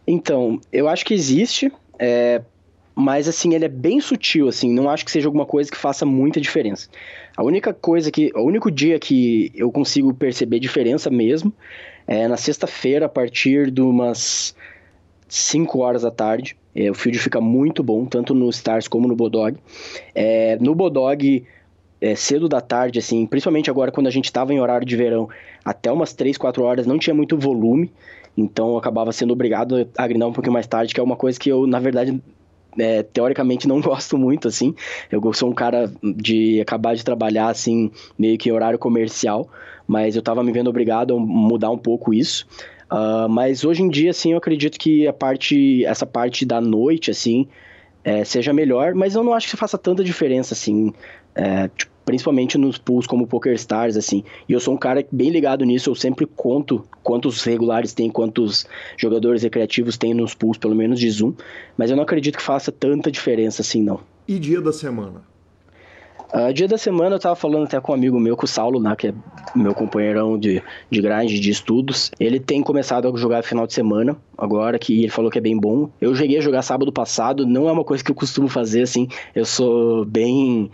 Então, 0.07 0.59
eu 0.73 0.87
acho 0.87 1.05
que 1.05 1.13
existe, 1.13 1.71
é, 1.99 2.41
mas 2.95 3.27
assim, 3.27 3.53
ele 3.53 3.65
é 3.65 3.69
bem 3.69 4.01
sutil, 4.01 4.47
assim, 4.47 4.73
não 4.73 4.89
acho 4.89 5.05
que 5.05 5.11
seja 5.11 5.27
alguma 5.27 5.45
coisa 5.45 5.69
que 5.69 5.77
faça 5.77 6.03
muita 6.03 6.41
diferença. 6.41 6.89
A 7.35 7.43
única 7.43 7.75
coisa 7.75 8.09
que, 8.09 8.31
o 8.33 8.41
único 8.41 8.71
dia 8.71 8.97
que 8.97 9.51
eu 9.53 9.71
consigo 9.71 10.11
perceber 10.15 10.59
diferença 10.59 11.11
mesmo 11.11 11.53
é 12.07 12.27
na 12.27 12.37
sexta-feira, 12.37 13.07
a 13.07 13.09
partir 13.09 13.69
de 13.69 13.81
umas 13.81 14.55
5 15.27 15.79
horas 15.79 16.03
da 16.03 16.11
tarde. 16.11 16.55
É, 16.73 16.89
o 16.89 16.93
field 16.93 17.19
fica 17.19 17.41
muito 17.41 17.83
bom, 17.83 18.05
tanto 18.05 18.33
no 18.33 18.49
Stars 18.49 18.87
como 18.87 19.07
no 19.07 19.15
Bodog. 19.15 19.57
É, 20.15 20.57
no 20.61 20.73
Bodog, 20.73 21.43
é, 21.99 22.15
cedo 22.15 22.47
da 22.47 22.61
tarde, 22.61 22.99
assim, 22.99 23.25
principalmente 23.25 23.69
agora 23.69 23.91
quando 23.91 24.07
a 24.07 24.11
gente 24.11 24.25
estava 24.25 24.53
em 24.53 24.59
horário 24.59 24.85
de 24.85 24.95
verão, 24.95 25.27
até 25.65 25.91
umas 25.91 26.13
3, 26.13 26.37
4 26.37 26.63
horas 26.63 26.85
não 26.85 26.97
tinha 26.97 27.13
muito 27.13 27.37
volume, 27.37 27.91
então 28.37 28.69
eu 28.69 28.77
acabava 28.77 29.11
sendo 29.11 29.33
obrigado 29.33 29.89
a 29.97 30.07
grindar 30.07 30.29
um 30.29 30.33
pouquinho 30.33 30.53
mais 30.53 30.67
tarde, 30.67 30.93
que 30.93 30.99
é 30.99 31.03
uma 31.03 31.15
coisa 31.15 31.39
que 31.39 31.49
eu, 31.49 31.65
na 31.65 31.79
verdade, 31.79 32.21
é, 32.77 33.03
teoricamente 33.03 33.67
não 33.67 33.79
gosto 33.81 34.17
muito, 34.17 34.47
assim. 34.47 34.75
Eu 35.11 35.21
sou 35.33 35.49
um 35.49 35.53
cara 35.53 35.91
de 36.03 36.61
acabar 36.61 36.95
de 36.95 37.03
trabalhar, 37.03 37.49
assim, 37.49 37.91
meio 38.17 38.37
que 38.37 38.51
horário 38.51 38.79
comercial, 38.79 39.49
mas 39.87 40.15
eu 40.15 40.21
tava 40.21 40.43
me 40.43 40.51
vendo 40.51 40.69
obrigado 40.69 41.15
a 41.15 41.19
mudar 41.19 41.71
um 41.71 41.77
pouco 41.77 42.13
isso. 42.13 42.47
Uh, 42.91 43.27
mas 43.27 43.65
hoje 43.65 43.83
em 43.83 43.89
dia, 43.89 44.11
assim, 44.11 44.31
eu 44.31 44.37
acredito 44.37 44.79
que 44.79 45.07
a 45.07 45.13
parte, 45.13 45.83
essa 45.85 46.05
parte 46.05 46.45
da 46.45 46.61
noite, 46.61 47.11
assim, 47.11 47.47
é, 48.07 48.23
seja 48.23 48.53
melhor, 48.53 48.95
mas 48.95 49.15
eu 49.15 49.23
não 49.23 49.33
acho 49.33 49.49
que 49.49 49.57
faça 49.57 49.77
tanta 49.77 50.01
diferença, 50.01 50.53
assim. 50.53 50.93
É, 51.35 51.67
tipo, 51.67 51.91
principalmente 52.05 52.57
nos 52.57 52.77
pools 52.77 53.05
como 53.05 53.27
PokerStars, 53.27 53.97
assim. 53.97 54.23
E 54.47 54.53
eu 54.53 54.61
sou 54.61 54.73
um 54.73 54.77
cara 54.77 55.05
bem 55.11 55.29
ligado 55.29 55.65
nisso, 55.65 55.89
eu 55.89 55.95
sempre 55.95 56.25
conto 56.25 56.85
quantos 57.03 57.43
regulares 57.43 57.93
tem, 57.93 58.09
quantos 58.09 58.65
jogadores 58.95 59.43
recreativos 59.43 59.97
tem 59.97 60.13
nos 60.13 60.33
pools, 60.33 60.57
pelo 60.57 60.73
menos 60.73 61.01
de 61.01 61.11
Zoom, 61.11 61.33
mas 61.77 61.89
eu 61.89 61.97
não 61.97 62.03
acredito 62.03 62.37
que 62.37 62.43
faça 62.43 62.71
tanta 62.71 63.11
diferença 63.11 63.61
assim, 63.61 63.83
não. 63.83 63.99
E 64.25 64.39
dia 64.39 64.61
da 64.61 64.71
semana? 64.71 65.21
Uh, 66.33 66.53
dia 66.53 66.67
da 66.67 66.77
semana 66.77 67.15
eu 67.15 67.19
tava 67.19 67.35
falando 67.35 67.63
até 67.63 67.79
com 67.79 67.93
um 67.93 67.95
amigo 67.95 68.19
meu, 68.19 68.35
com 68.35 68.45
o 68.45 68.47
Saulo, 68.47 68.81
né, 68.81 68.93
que 68.97 69.07
é 69.07 69.13
meu 69.55 69.73
companheirão 69.73 70.37
de, 70.37 70.61
de 70.89 71.01
grind, 71.01 71.31
de 71.31 71.49
estudos. 71.49 72.11
Ele 72.19 72.39
tem 72.39 72.61
começado 72.61 73.07
a 73.07 73.17
jogar 73.17 73.43
final 73.43 73.65
de 73.65 73.73
semana, 73.73 74.17
agora, 74.37 74.77
que 74.77 75.03
ele 75.03 75.09
falou 75.09 75.31
que 75.31 75.37
é 75.37 75.41
bem 75.41 75.57
bom. 75.57 75.89
Eu 76.01 76.13
cheguei 76.15 76.37
a 76.37 76.41
jogar 76.41 76.61
sábado 76.63 76.91
passado, 76.91 77.45
não 77.45 77.69
é 77.69 77.71
uma 77.71 77.83
coisa 77.83 78.03
que 78.03 78.11
eu 78.11 78.15
costumo 78.15 78.49
fazer, 78.49 78.81
assim, 78.81 79.07
eu 79.33 79.45
sou 79.45 80.03
bem 80.03 80.69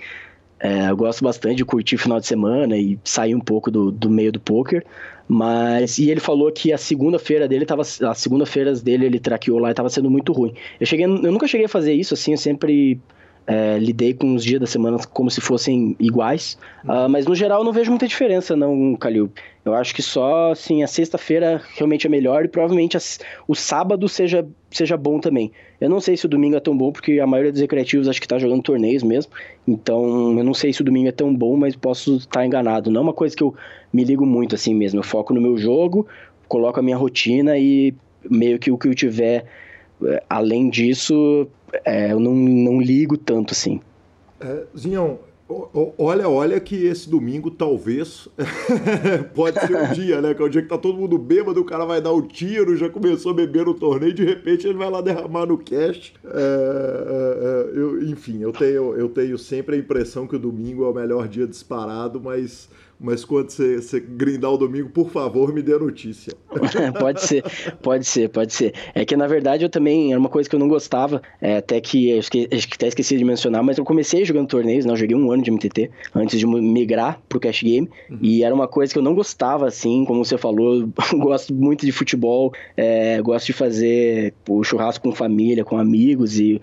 é, 0.64 0.90
eu 0.90 0.96
gosto 0.96 1.22
bastante 1.22 1.58
de 1.58 1.66
curtir 1.66 1.98
final 1.98 2.22
de 2.22 2.26
semana 2.26 2.78
e 2.78 2.98
sair 3.04 3.36
um 3.36 3.40
pouco 3.42 3.70
do, 3.70 3.92
do 3.92 4.10
meio 4.10 4.32
do 4.32 4.40
poker. 4.40 4.86
Mas, 5.28 5.98
e 5.98 6.10
ele 6.10 6.22
falou 6.22 6.50
que 6.54 6.72
a 6.72 6.78
segunda-feira 6.78 7.50
dele 7.50 7.66
tava. 7.66 7.82
As 7.82 8.18
segunda-feiras 8.18 8.82
dele 8.82 9.06
ele 9.06 9.20
traqueou 9.20 9.60
lá 9.60 9.72
e 9.72 9.74
tava 9.74 9.90
sendo 9.90 10.10
muito 10.10 10.32
ruim. 10.32 10.54
Eu 10.80 10.86
cheguei. 10.86 11.06
Eu 11.06 11.32
nunca 11.32 11.48
cheguei 11.48 11.66
a 11.66 11.70
fazer 11.70 11.94
isso, 11.94 12.14
assim, 12.14 12.32
eu 12.32 12.38
sempre 12.38 12.98
é, 13.46 13.78
lidei 13.78 14.14
com 14.14 14.36
os 14.36 14.44
dias 14.44 14.60
da 14.60 14.68
semana 14.68 14.98
como 15.12 15.30
se 15.30 15.42
fossem 15.42 15.96
iguais. 16.00 16.58
Uh, 16.84 17.10
mas 17.10 17.26
no 17.26 17.36
geral 17.36 17.60
eu 17.60 17.66
não 17.66 17.74
vejo 17.74 17.90
muita 17.90 18.08
diferença, 18.08 18.56
não, 18.56 18.96
Calil. 18.96 19.32
Eu 19.66 19.74
acho 19.74 19.94
que 19.94 20.02
só 20.02 20.52
assim, 20.52 20.84
a 20.84 20.88
sexta-feira 20.88 21.62
realmente 21.76 22.08
é 22.08 22.10
melhor 22.10 22.46
e 22.46 22.48
provavelmente 22.48 22.98
o 23.48 23.56
sábado 23.56 24.08
seja, 24.08 24.46
seja 24.72 24.98
bom 24.98 25.20
também. 25.20 25.52
Eu 25.80 25.90
não 25.90 26.00
sei 26.00 26.16
se 26.16 26.26
o 26.26 26.30
domingo 26.30 26.56
é 26.56 26.60
tão 26.60 26.78
bom, 26.78 26.92
porque 26.92 27.20
a 27.20 27.28
maioria 27.28 27.52
dos 27.52 27.62
recreativos 27.62 28.08
acho 28.08 28.22
que 28.22 28.28
tá 28.28 28.38
jogando 28.38 28.64
torneios 28.64 29.04
mesmo. 29.04 29.32
Então 29.68 30.38
eu 30.38 30.44
não 30.44 30.54
sei 30.54 30.72
se 30.72 30.82
o 30.82 30.86
domingo 30.86 31.10
é 31.10 31.14
tão 31.14 31.34
bom, 31.34 31.58
mas 31.58 31.76
posso 31.76 32.18
estar 32.18 32.40
tá 32.40 32.46
enganado. 32.46 32.90
Não 32.90 33.02
é 33.02 33.04
uma 33.04 33.14
coisa 33.14 33.36
que 33.36 33.44
eu 33.44 33.54
me 33.92 34.04
ligo 34.04 34.26
muito 34.26 34.56
assim 34.56 34.74
mesmo. 34.74 35.00
Eu 35.00 35.04
foco 35.04 35.34
no 35.34 35.42
meu 35.42 35.58
jogo, 35.58 36.08
coloco 36.48 36.80
a 36.80 36.84
minha 36.84 36.98
rotina 36.98 37.58
e 37.58 37.94
meio 38.30 38.58
que 38.58 38.72
o 38.72 38.78
que 38.78 38.88
eu 38.88 38.96
tiver 38.96 39.46
além 40.30 40.70
disso, 40.70 41.48
é, 41.86 42.12
eu 42.12 42.20
não, 42.20 42.34
não 42.34 42.82
ligo 42.82 43.18
tanto 43.18 43.52
assim. 43.52 43.80
É, 44.40 44.64
Zinhão, 44.78 45.20
olha, 45.98 46.28
olha 46.28 46.60
que 46.60 46.76
esse 46.86 47.10
domingo 47.10 47.52
talvez 47.52 48.28
pode 49.36 49.60
ser 49.60 49.76
um 49.76 49.94
dia, 49.94 50.22
né? 50.22 50.34
Que 50.34 50.42
é 50.42 50.46
o 50.46 50.50
dia 50.50 50.62
que 50.62 50.68
tá 50.68 50.78
todo 50.78 50.98
mundo 50.98 51.18
bêbado, 51.18 51.62
o 51.62 51.66
cara 51.66 51.86
vai 51.86 52.02
dar 52.02 52.12
o 52.12 52.18
um 52.18 52.28
tiro, 52.28 52.76
já 52.76 52.90
começou 52.90 53.32
a 53.32 53.36
beber 53.36 53.66
no 53.66 53.74
torneio, 53.74 54.14
de 54.14 54.24
repente 54.24 54.68
ele 54.68 54.78
vai 54.78 54.90
lá 54.90 55.02
derramar 55.02 55.46
no 55.46 55.58
cast. 55.58 56.14
É, 56.26 56.30
é, 56.30 57.76
é 57.76 57.80
eu, 57.80 58.04
enfim, 58.04 58.42
eu 58.42 58.52
tenho, 58.52 58.96
eu 58.96 59.10
tenho 59.10 59.38
sempre 59.38 59.76
a 59.76 59.80
impressão 59.80 60.28
que 60.28 60.36
o 60.36 60.40
domingo 60.40 60.86
é 60.86 60.90
o 60.90 60.94
melhor 60.94 61.28
dia 61.28 61.48
disparado, 61.48 62.20
mas 62.22 62.70
mas 63.00 63.26
quando 63.26 63.50
você, 63.50 63.82
você 63.82 64.00
grindar 64.00 64.52
o 64.52 64.58
domingo, 64.58 64.90
por 64.90 65.10
favor, 65.10 65.54
me 65.54 65.62
dê 65.62 65.74
a 65.74 65.80
notícia. 65.80 66.34
pode 67.00 67.22
ser, 67.22 67.44
pode 67.82 68.06
ser, 68.06 68.30
pode 68.30 68.54
ser. 68.54 68.74
É 68.94 69.04
que 69.06 69.16
na 69.16 69.28
verdade 69.28 69.64
eu 69.64 69.70
também, 69.70 70.12
era 70.12 70.20
uma 70.20 70.30
coisa 70.30 70.50
que 70.50 70.56
eu 70.56 70.60
não 70.60 70.68
gostava, 70.68 71.22
é, 71.42 71.58
até 71.58 71.80
que 71.82 72.18
acho 72.18 72.32
que 72.32 72.48
até 72.74 72.88
esqueci 72.88 73.18
de 73.18 73.26
mencionar, 73.26 73.64
mas 73.64 73.78
eu 73.78 73.84
comecei 73.84 74.24
jogando 74.24 74.48
torneios, 74.48 74.86
né? 74.86 74.94
Eu 74.94 74.98
joguei 74.98 75.16
um 75.16 75.32
ano 75.32 75.44
de 75.44 75.52
MTT 75.52 75.92
antes 76.16 76.40
de 76.40 76.48
migrar 76.48 77.20
pro 77.28 77.40
Cash 77.40 77.64
Game, 77.64 77.90
uhum. 78.10 78.20
e 78.22 78.44
era 78.44 78.54
uma 78.54 78.68
coisa 78.68 78.92
que 78.92 79.00
eu 79.00 79.04
não 79.04 79.14
gostava, 79.14 79.68
assim, 79.68 80.06
como 80.06 80.24
você 80.24 80.38
falou, 80.38 80.88
gosto 81.16 81.54
muito 81.54 81.86
de 81.86 81.92
futebol, 81.92 82.54
é, 82.78 83.22
gosto 83.22 83.48
de 83.48 83.54
fazer 83.54 84.34
o 84.48 84.64
churrasco 84.64 85.08
com 85.08 85.16
família, 85.16 85.66
com 85.66 85.78
amigos 85.78 86.40
e 86.40 86.62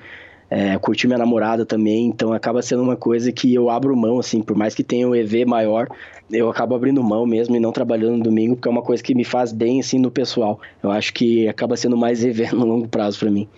é, 0.50 0.76
curtir 0.78 1.06
minha 1.06 1.18
namorada 1.18 1.64
também, 1.64 2.06
então 2.06 2.32
acaba 2.32 2.60
sendo 2.60 2.82
uma 2.82 2.96
coisa 2.96 3.30
que 3.30 3.54
eu 3.54 3.70
abro 3.70 3.96
mão, 3.96 4.18
assim, 4.18 4.42
por 4.42 4.56
mais 4.56 4.74
que 4.74 4.82
tenha 4.82 5.08
um 5.08 5.14
EV 5.14 5.44
maior, 5.44 5.88
eu 6.28 6.50
acabo 6.50 6.74
abrindo 6.74 7.02
mão 7.02 7.24
mesmo 7.24 7.54
e 7.54 7.60
não 7.60 7.70
trabalhando 7.70 8.16
no 8.16 8.24
domingo, 8.24 8.56
porque 8.56 8.68
é 8.68 8.70
uma 8.70 8.82
coisa 8.82 9.02
que 9.02 9.14
me 9.14 9.24
faz 9.24 9.52
bem, 9.52 9.78
assim, 9.78 9.98
no 9.98 10.10
pessoal. 10.10 10.60
Eu 10.82 10.90
acho 10.90 11.14
que 11.14 11.46
acaba 11.48 11.76
sendo 11.76 11.96
mais 11.96 12.22
EV 12.24 12.52
no 12.52 12.66
longo 12.66 12.88
prazo 12.88 13.20
para 13.20 13.30
mim. 13.30 13.48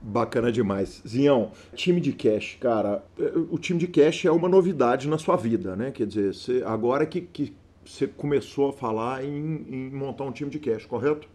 Bacana 0.00 0.52
demais. 0.52 1.02
Zinhão, 1.06 1.50
time 1.74 2.00
de 2.00 2.12
cash, 2.12 2.56
cara, 2.60 3.04
é, 3.18 3.32
o 3.50 3.58
time 3.58 3.80
de 3.80 3.88
cash 3.88 4.24
é 4.24 4.30
uma 4.30 4.48
novidade 4.48 5.08
na 5.08 5.18
sua 5.18 5.36
vida, 5.36 5.74
né? 5.74 5.90
Quer 5.90 6.06
dizer, 6.06 6.32
você, 6.32 6.62
agora 6.64 7.04
que, 7.04 7.22
que 7.22 7.52
você 7.84 8.06
começou 8.06 8.68
a 8.68 8.72
falar 8.72 9.24
em, 9.24 9.66
em 9.68 9.90
montar 9.90 10.24
um 10.24 10.30
time 10.30 10.48
de 10.48 10.60
cash, 10.60 10.86
correto? 10.86 11.28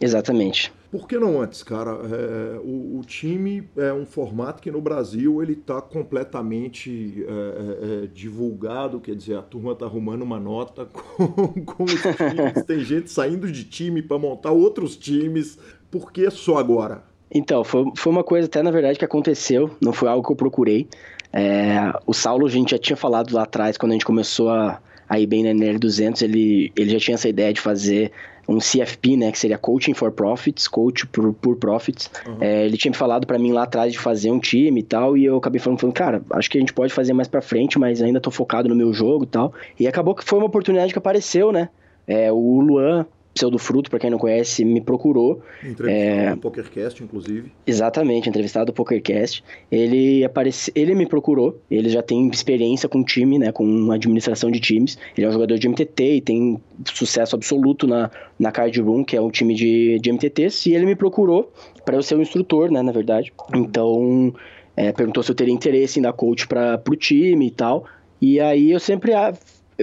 Exatamente. 0.00 0.72
Por 0.90 1.08
que 1.08 1.18
não 1.18 1.40
antes, 1.40 1.62
cara? 1.62 1.90
É, 1.90 2.58
o, 2.58 2.98
o, 2.98 3.02
time 3.04 3.68
é 3.76 3.92
um 3.92 4.06
formato 4.06 4.62
que 4.62 4.70
no 4.70 4.80
Brasil 4.80 5.42
ele 5.42 5.54
está 5.54 5.80
completamente 5.80 7.24
é, 7.26 7.30
é, 7.30 8.04
é, 8.04 8.06
divulgado, 8.06 9.00
quer 9.00 9.14
dizer, 9.14 9.36
a 9.36 9.42
turma 9.42 9.72
está 9.72 9.86
arrumando 9.86 10.22
uma 10.22 10.38
nota 10.38 10.86
com, 10.92 11.26
com 11.64 11.84
os 11.84 11.92
times, 11.92 12.64
tem 12.66 12.80
gente 12.80 13.10
saindo 13.10 13.50
de 13.50 13.64
time 13.64 14.00
para 14.00 14.18
montar 14.18 14.52
outros 14.52 14.96
times. 14.96 15.58
Por 15.90 16.12
que 16.12 16.30
só 16.30 16.58
agora? 16.58 17.02
Então, 17.30 17.64
foi, 17.64 17.84
foi 17.96 18.12
uma 18.12 18.24
coisa 18.24 18.46
até 18.46 18.62
na 18.62 18.70
verdade 18.70 18.98
que 18.98 19.04
aconteceu, 19.04 19.70
não 19.80 19.92
foi 19.92 20.08
algo 20.08 20.24
que 20.24 20.32
eu 20.32 20.36
procurei. 20.36 20.88
É, 21.32 21.92
o 22.06 22.14
Saulo, 22.14 22.46
a 22.46 22.50
gente 22.50 22.70
já 22.70 22.78
tinha 22.78 22.96
falado 22.96 23.34
lá 23.34 23.42
atrás, 23.42 23.76
quando 23.76 23.92
a 23.92 23.94
gente 23.94 24.04
começou 24.04 24.48
a, 24.50 24.80
a 25.08 25.18
ir 25.18 25.26
bem 25.26 25.42
na 25.42 25.50
NL200, 25.50 26.22
ele, 26.22 26.72
ele 26.76 26.90
já 26.90 26.98
tinha 26.98 27.14
essa 27.16 27.28
ideia 27.28 27.52
de 27.52 27.60
fazer 27.60 28.12
um 28.48 28.58
CFP, 28.58 29.16
né, 29.16 29.32
que 29.32 29.38
seria 29.38 29.58
Coaching 29.58 29.94
for 29.94 30.12
Profits, 30.12 30.68
Coach 30.68 31.06
por, 31.06 31.32
por 31.34 31.56
Profits. 31.56 32.10
Uhum. 32.26 32.36
É, 32.40 32.64
ele 32.64 32.76
tinha 32.76 32.90
me 32.90 32.96
falado 32.96 33.26
para 33.26 33.38
mim 33.38 33.52
lá 33.52 33.64
atrás 33.64 33.92
de 33.92 33.98
fazer 33.98 34.30
um 34.30 34.38
time 34.38 34.80
e 34.80 34.82
tal, 34.84 35.16
e 35.16 35.24
eu 35.24 35.36
acabei 35.36 35.60
falando, 35.60 35.80
falando, 35.80 35.94
cara, 35.94 36.22
acho 36.30 36.50
que 36.50 36.58
a 36.58 36.60
gente 36.60 36.72
pode 36.72 36.92
fazer 36.92 37.12
mais 37.12 37.28
para 37.28 37.42
frente, 37.42 37.78
mas 37.78 38.00
ainda 38.00 38.20
tô 38.20 38.30
focado 38.30 38.68
no 38.68 38.74
meu 38.74 38.92
jogo 38.92 39.24
e 39.24 39.28
tal. 39.28 39.52
E 39.78 39.86
acabou 39.88 40.14
que 40.14 40.24
foi 40.24 40.38
uma 40.38 40.46
oportunidade 40.46 40.92
que 40.92 40.98
apareceu, 40.98 41.50
né? 41.50 41.68
É, 42.06 42.30
o 42.30 42.60
Luan 42.60 43.04
Pseudo 43.36 43.58
Fruto, 43.58 43.90
para 43.90 43.98
quem 43.98 44.08
não 44.08 44.16
conhece, 44.18 44.64
me 44.64 44.80
procurou. 44.80 45.42
Entrevistado 45.62 45.90
é... 45.90 46.30
no 46.30 46.38
PokerCast, 46.38 47.04
inclusive. 47.04 47.52
Exatamente, 47.66 48.30
entrevistado 48.30 48.70
no 48.70 48.72
PokerCast. 48.72 49.44
Ele 49.70 50.24
aparece... 50.24 50.72
ele 50.74 50.94
me 50.94 51.06
procurou, 51.06 51.60
ele 51.70 51.90
já 51.90 52.02
tem 52.02 52.26
experiência 52.28 52.88
com 52.88 53.04
time, 53.04 53.38
né, 53.38 53.52
com 53.52 53.92
administração 53.92 54.50
de 54.50 54.58
times. 54.58 54.98
Ele 55.14 55.26
é 55.26 55.28
um 55.28 55.32
jogador 55.32 55.58
de 55.58 55.68
MTT 55.68 56.16
e 56.16 56.20
tem 56.22 56.58
sucesso 56.86 57.36
absoluto 57.36 57.86
na, 57.86 58.10
na 58.38 58.50
Card 58.50 58.80
Room, 58.80 59.04
que 59.04 59.14
é 59.14 59.20
um 59.20 59.30
time 59.30 59.54
de, 59.54 59.98
de 60.00 60.10
MTTs, 60.10 60.70
e 60.70 60.74
ele 60.74 60.86
me 60.86 60.96
procurou 60.96 61.52
para 61.84 61.96
eu 61.96 62.02
ser 62.02 62.16
um 62.16 62.22
instrutor, 62.22 62.70
né, 62.70 62.80
na 62.80 62.90
verdade. 62.90 63.34
Então, 63.54 64.32
é, 64.74 64.92
perguntou 64.92 65.22
se 65.22 65.30
eu 65.30 65.34
teria 65.34 65.52
interesse 65.52 65.98
em 65.98 66.02
dar 66.02 66.14
coach 66.14 66.48
para 66.48 66.82
o 66.88 66.96
time 66.96 67.48
e 67.48 67.50
tal. 67.50 67.84
E 68.18 68.40
aí 68.40 68.70
eu 68.70 68.80
sempre... 68.80 69.12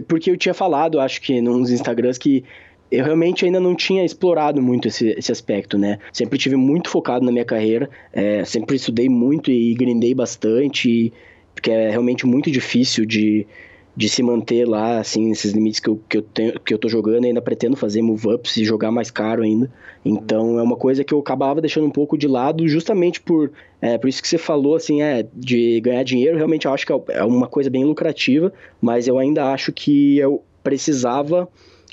Porque 0.07 0.31
eu 0.31 0.37
tinha 0.37 0.55
falado, 0.55 0.99
acho 0.99 1.21
que 1.21 1.39
nos 1.39 1.69
Instagrams, 1.69 2.17
que 2.17 2.43
eu 2.91 3.03
realmente 3.03 3.45
ainda 3.45 3.59
não 3.59 3.75
tinha 3.75 4.05
explorado 4.05 4.61
muito 4.61 4.87
esse, 4.87 5.09
esse 5.17 5.31
aspecto, 5.31 5.77
né? 5.77 5.97
Sempre 6.11 6.37
tive 6.37 6.55
muito 6.55 6.89
focado 6.89 7.25
na 7.25 7.31
minha 7.31 7.45
carreira, 7.45 7.89
é, 8.11 8.45
sempre 8.45 8.75
estudei 8.75 9.09
muito 9.09 9.51
e 9.51 9.73
grindei 9.73 10.13
bastante, 10.13 11.11
porque 11.53 11.71
é 11.71 11.89
realmente 11.89 12.25
muito 12.25 12.51
difícil 12.51 13.05
de, 13.05 13.47
de 13.95 14.09
se 14.09 14.21
manter 14.23 14.67
lá, 14.67 14.99
assim, 14.99 15.31
esses 15.31 15.53
limites 15.53 15.79
que 15.79 15.89
eu, 15.89 15.99
que 16.09 16.17
eu, 16.17 16.21
tenho, 16.21 16.59
que 16.59 16.73
eu 16.73 16.77
tô 16.77 16.89
jogando, 16.89 17.25
ainda 17.25 17.41
pretendo 17.41 17.75
fazer 17.75 18.01
move-ups 18.01 18.57
e 18.57 18.65
jogar 18.65 18.91
mais 18.91 19.11
caro 19.11 19.43
ainda. 19.43 19.71
Então 20.03 20.59
é 20.59 20.63
uma 20.63 20.75
coisa 20.75 21.03
que 21.03 21.13
eu 21.13 21.19
acabava 21.19 21.61
deixando 21.61 21.87
um 21.87 21.91
pouco 21.91 22.17
de 22.17 22.27
lado, 22.27 22.67
justamente 22.67 23.21
por, 23.21 23.51
é, 23.81 23.97
por 23.97 24.07
isso 24.07 24.21
que 24.21 24.27
você 24.27 24.37
falou, 24.37 24.75
assim, 24.75 25.01
é, 25.01 25.25
de 25.33 25.79
ganhar 25.81 26.03
dinheiro, 26.03 26.37
realmente 26.37 26.65
eu 26.65 26.73
acho 26.73 26.85
que 26.85 26.93
é, 26.93 27.01
é 27.09 27.23
uma 27.23 27.47
coisa 27.47 27.69
bem 27.69 27.85
lucrativa, 27.85 28.51
mas 28.81 29.07
eu 29.07 29.17
ainda 29.17 29.51
acho 29.51 29.71
que 29.71 30.17
eu 30.17 30.43
precisava 30.63 31.47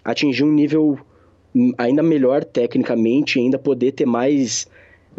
atingir 0.05 0.45
um 0.45 0.53
nível 0.53 0.99
ainda 1.77 2.03
melhor 2.03 2.45
tecnicamente, 2.45 3.39
ainda 3.39 3.59
poder 3.59 3.93
ter 3.93 4.07
mais 4.07 4.69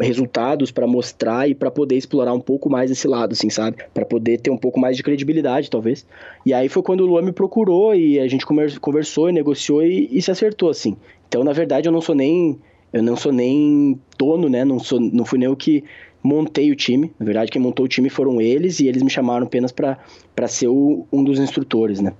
resultados 0.00 0.70
para 0.70 0.86
mostrar 0.86 1.48
e 1.48 1.54
para 1.54 1.70
poder 1.70 1.96
explorar 1.96 2.32
um 2.32 2.40
pouco 2.40 2.70
mais 2.70 2.90
esse 2.90 3.06
lado, 3.06 3.32
assim, 3.32 3.50
sabe? 3.50 3.78
Para 3.92 4.04
poder 4.04 4.38
ter 4.40 4.50
um 4.50 4.56
pouco 4.56 4.80
mais 4.80 4.96
de 4.96 5.02
credibilidade, 5.02 5.70
talvez. 5.70 6.06
E 6.44 6.52
aí 6.52 6.68
foi 6.68 6.82
quando 6.82 7.00
o 7.02 7.06
Luan 7.06 7.22
me 7.22 7.32
procurou 7.32 7.94
e 7.94 8.18
a 8.18 8.26
gente 8.26 8.46
conversou 8.80 9.28
e 9.28 9.32
negociou 9.32 9.82
e, 9.82 10.08
e, 10.10 10.20
se 10.22 10.30
acertou, 10.30 10.70
assim. 10.70 10.96
Então, 11.28 11.44
na 11.44 11.52
verdade, 11.52 11.88
eu 11.88 11.92
não 11.92 12.00
sou 12.00 12.14
nem 12.14 12.58
eu 12.92 13.02
não 13.02 13.16
sou 13.16 13.32
nem 13.32 13.98
dono, 14.18 14.48
né? 14.48 14.64
Não 14.64 14.78
sou 14.78 15.00
não 15.00 15.24
fui 15.24 15.38
nem 15.38 15.48
o 15.48 15.56
que 15.56 15.84
montei 16.22 16.70
o 16.70 16.76
time. 16.76 17.12
Na 17.18 17.24
verdade, 17.24 17.50
quem 17.50 17.60
montou 17.60 17.84
o 17.84 17.88
time 17.88 18.08
foram 18.08 18.40
eles 18.40 18.80
e 18.80 18.86
eles 18.86 19.02
me 19.02 19.10
chamaram 19.10 19.46
apenas 19.46 19.72
para 19.72 20.48
ser 20.48 20.68
o, 20.68 21.06
um 21.12 21.22
dos 21.22 21.38
instrutores, 21.38 22.00
né? 22.00 22.12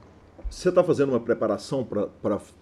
Você 0.52 0.68
está 0.68 0.84
fazendo 0.84 1.08
uma 1.08 1.18
preparação 1.18 1.82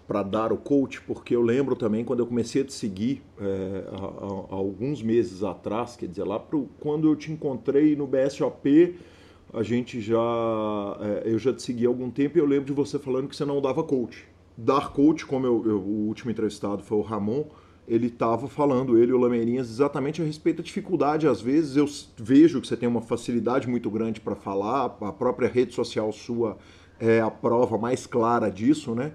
para 0.06 0.22
dar 0.22 0.52
o 0.52 0.56
coach? 0.56 1.00
Porque 1.02 1.34
eu 1.34 1.42
lembro 1.42 1.74
também 1.74 2.04
quando 2.04 2.20
eu 2.20 2.26
comecei 2.26 2.62
a 2.62 2.64
te 2.64 2.72
seguir 2.72 3.20
é, 3.36 3.84
há, 3.90 4.54
há, 4.54 4.54
alguns 4.54 5.02
meses 5.02 5.42
atrás, 5.42 5.96
quer 5.96 6.06
dizer, 6.06 6.22
lá 6.22 6.38
pro, 6.38 6.68
quando 6.78 7.08
eu 7.08 7.16
te 7.16 7.32
encontrei 7.32 7.96
no 7.96 8.06
BSOP, 8.06 8.94
a 9.52 9.64
gente 9.64 10.00
já. 10.00 10.16
É, 11.00 11.32
eu 11.32 11.36
já 11.36 11.52
te 11.52 11.62
segui 11.62 11.84
há 11.84 11.88
algum 11.88 12.08
tempo 12.10 12.38
e 12.38 12.40
eu 12.40 12.46
lembro 12.46 12.66
de 12.66 12.72
você 12.72 12.96
falando 12.96 13.26
que 13.26 13.34
você 13.34 13.44
não 13.44 13.60
dava 13.60 13.82
coach. 13.82 14.24
Dar 14.56 14.92
coach, 14.92 15.26
como 15.26 15.44
eu, 15.44 15.64
eu, 15.66 15.80
o 15.80 16.06
último 16.06 16.30
entrevistado 16.30 16.84
foi 16.84 16.96
o 16.96 17.02
Ramon, 17.02 17.46
ele 17.88 18.06
estava 18.06 18.46
falando, 18.46 18.96
ele 18.96 19.10
e 19.10 19.14
o 19.14 19.18
Lameirinhas, 19.18 19.68
exatamente 19.68 20.22
a 20.22 20.24
respeito 20.24 20.58
da 20.58 20.62
dificuldade. 20.62 21.26
Às 21.26 21.40
vezes 21.40 21.76
eu 21.76 21.86
vejo 22.16 22.60
que 22.60 22.68
você 22.68 22.76
tem 22.76 22.88
uma 22.88 23.02
facilidade 23.02 23.68
muito 23.68 23.90
grande 23.90 24.20
para 24.20 24.36
falar, 24.36 24.96
a 25.00 25.12
própria 25.12 25.48
rede 25.48 25.74
social 25.74 26.12
sua 26.12 26.56
é 27.00 27.20
a 27.20 27.30
prova 27.30 27.78
mais 27.78 28.06
clara 28.06 28.50
disso, 28.50 28.94
né? 28.94 29.12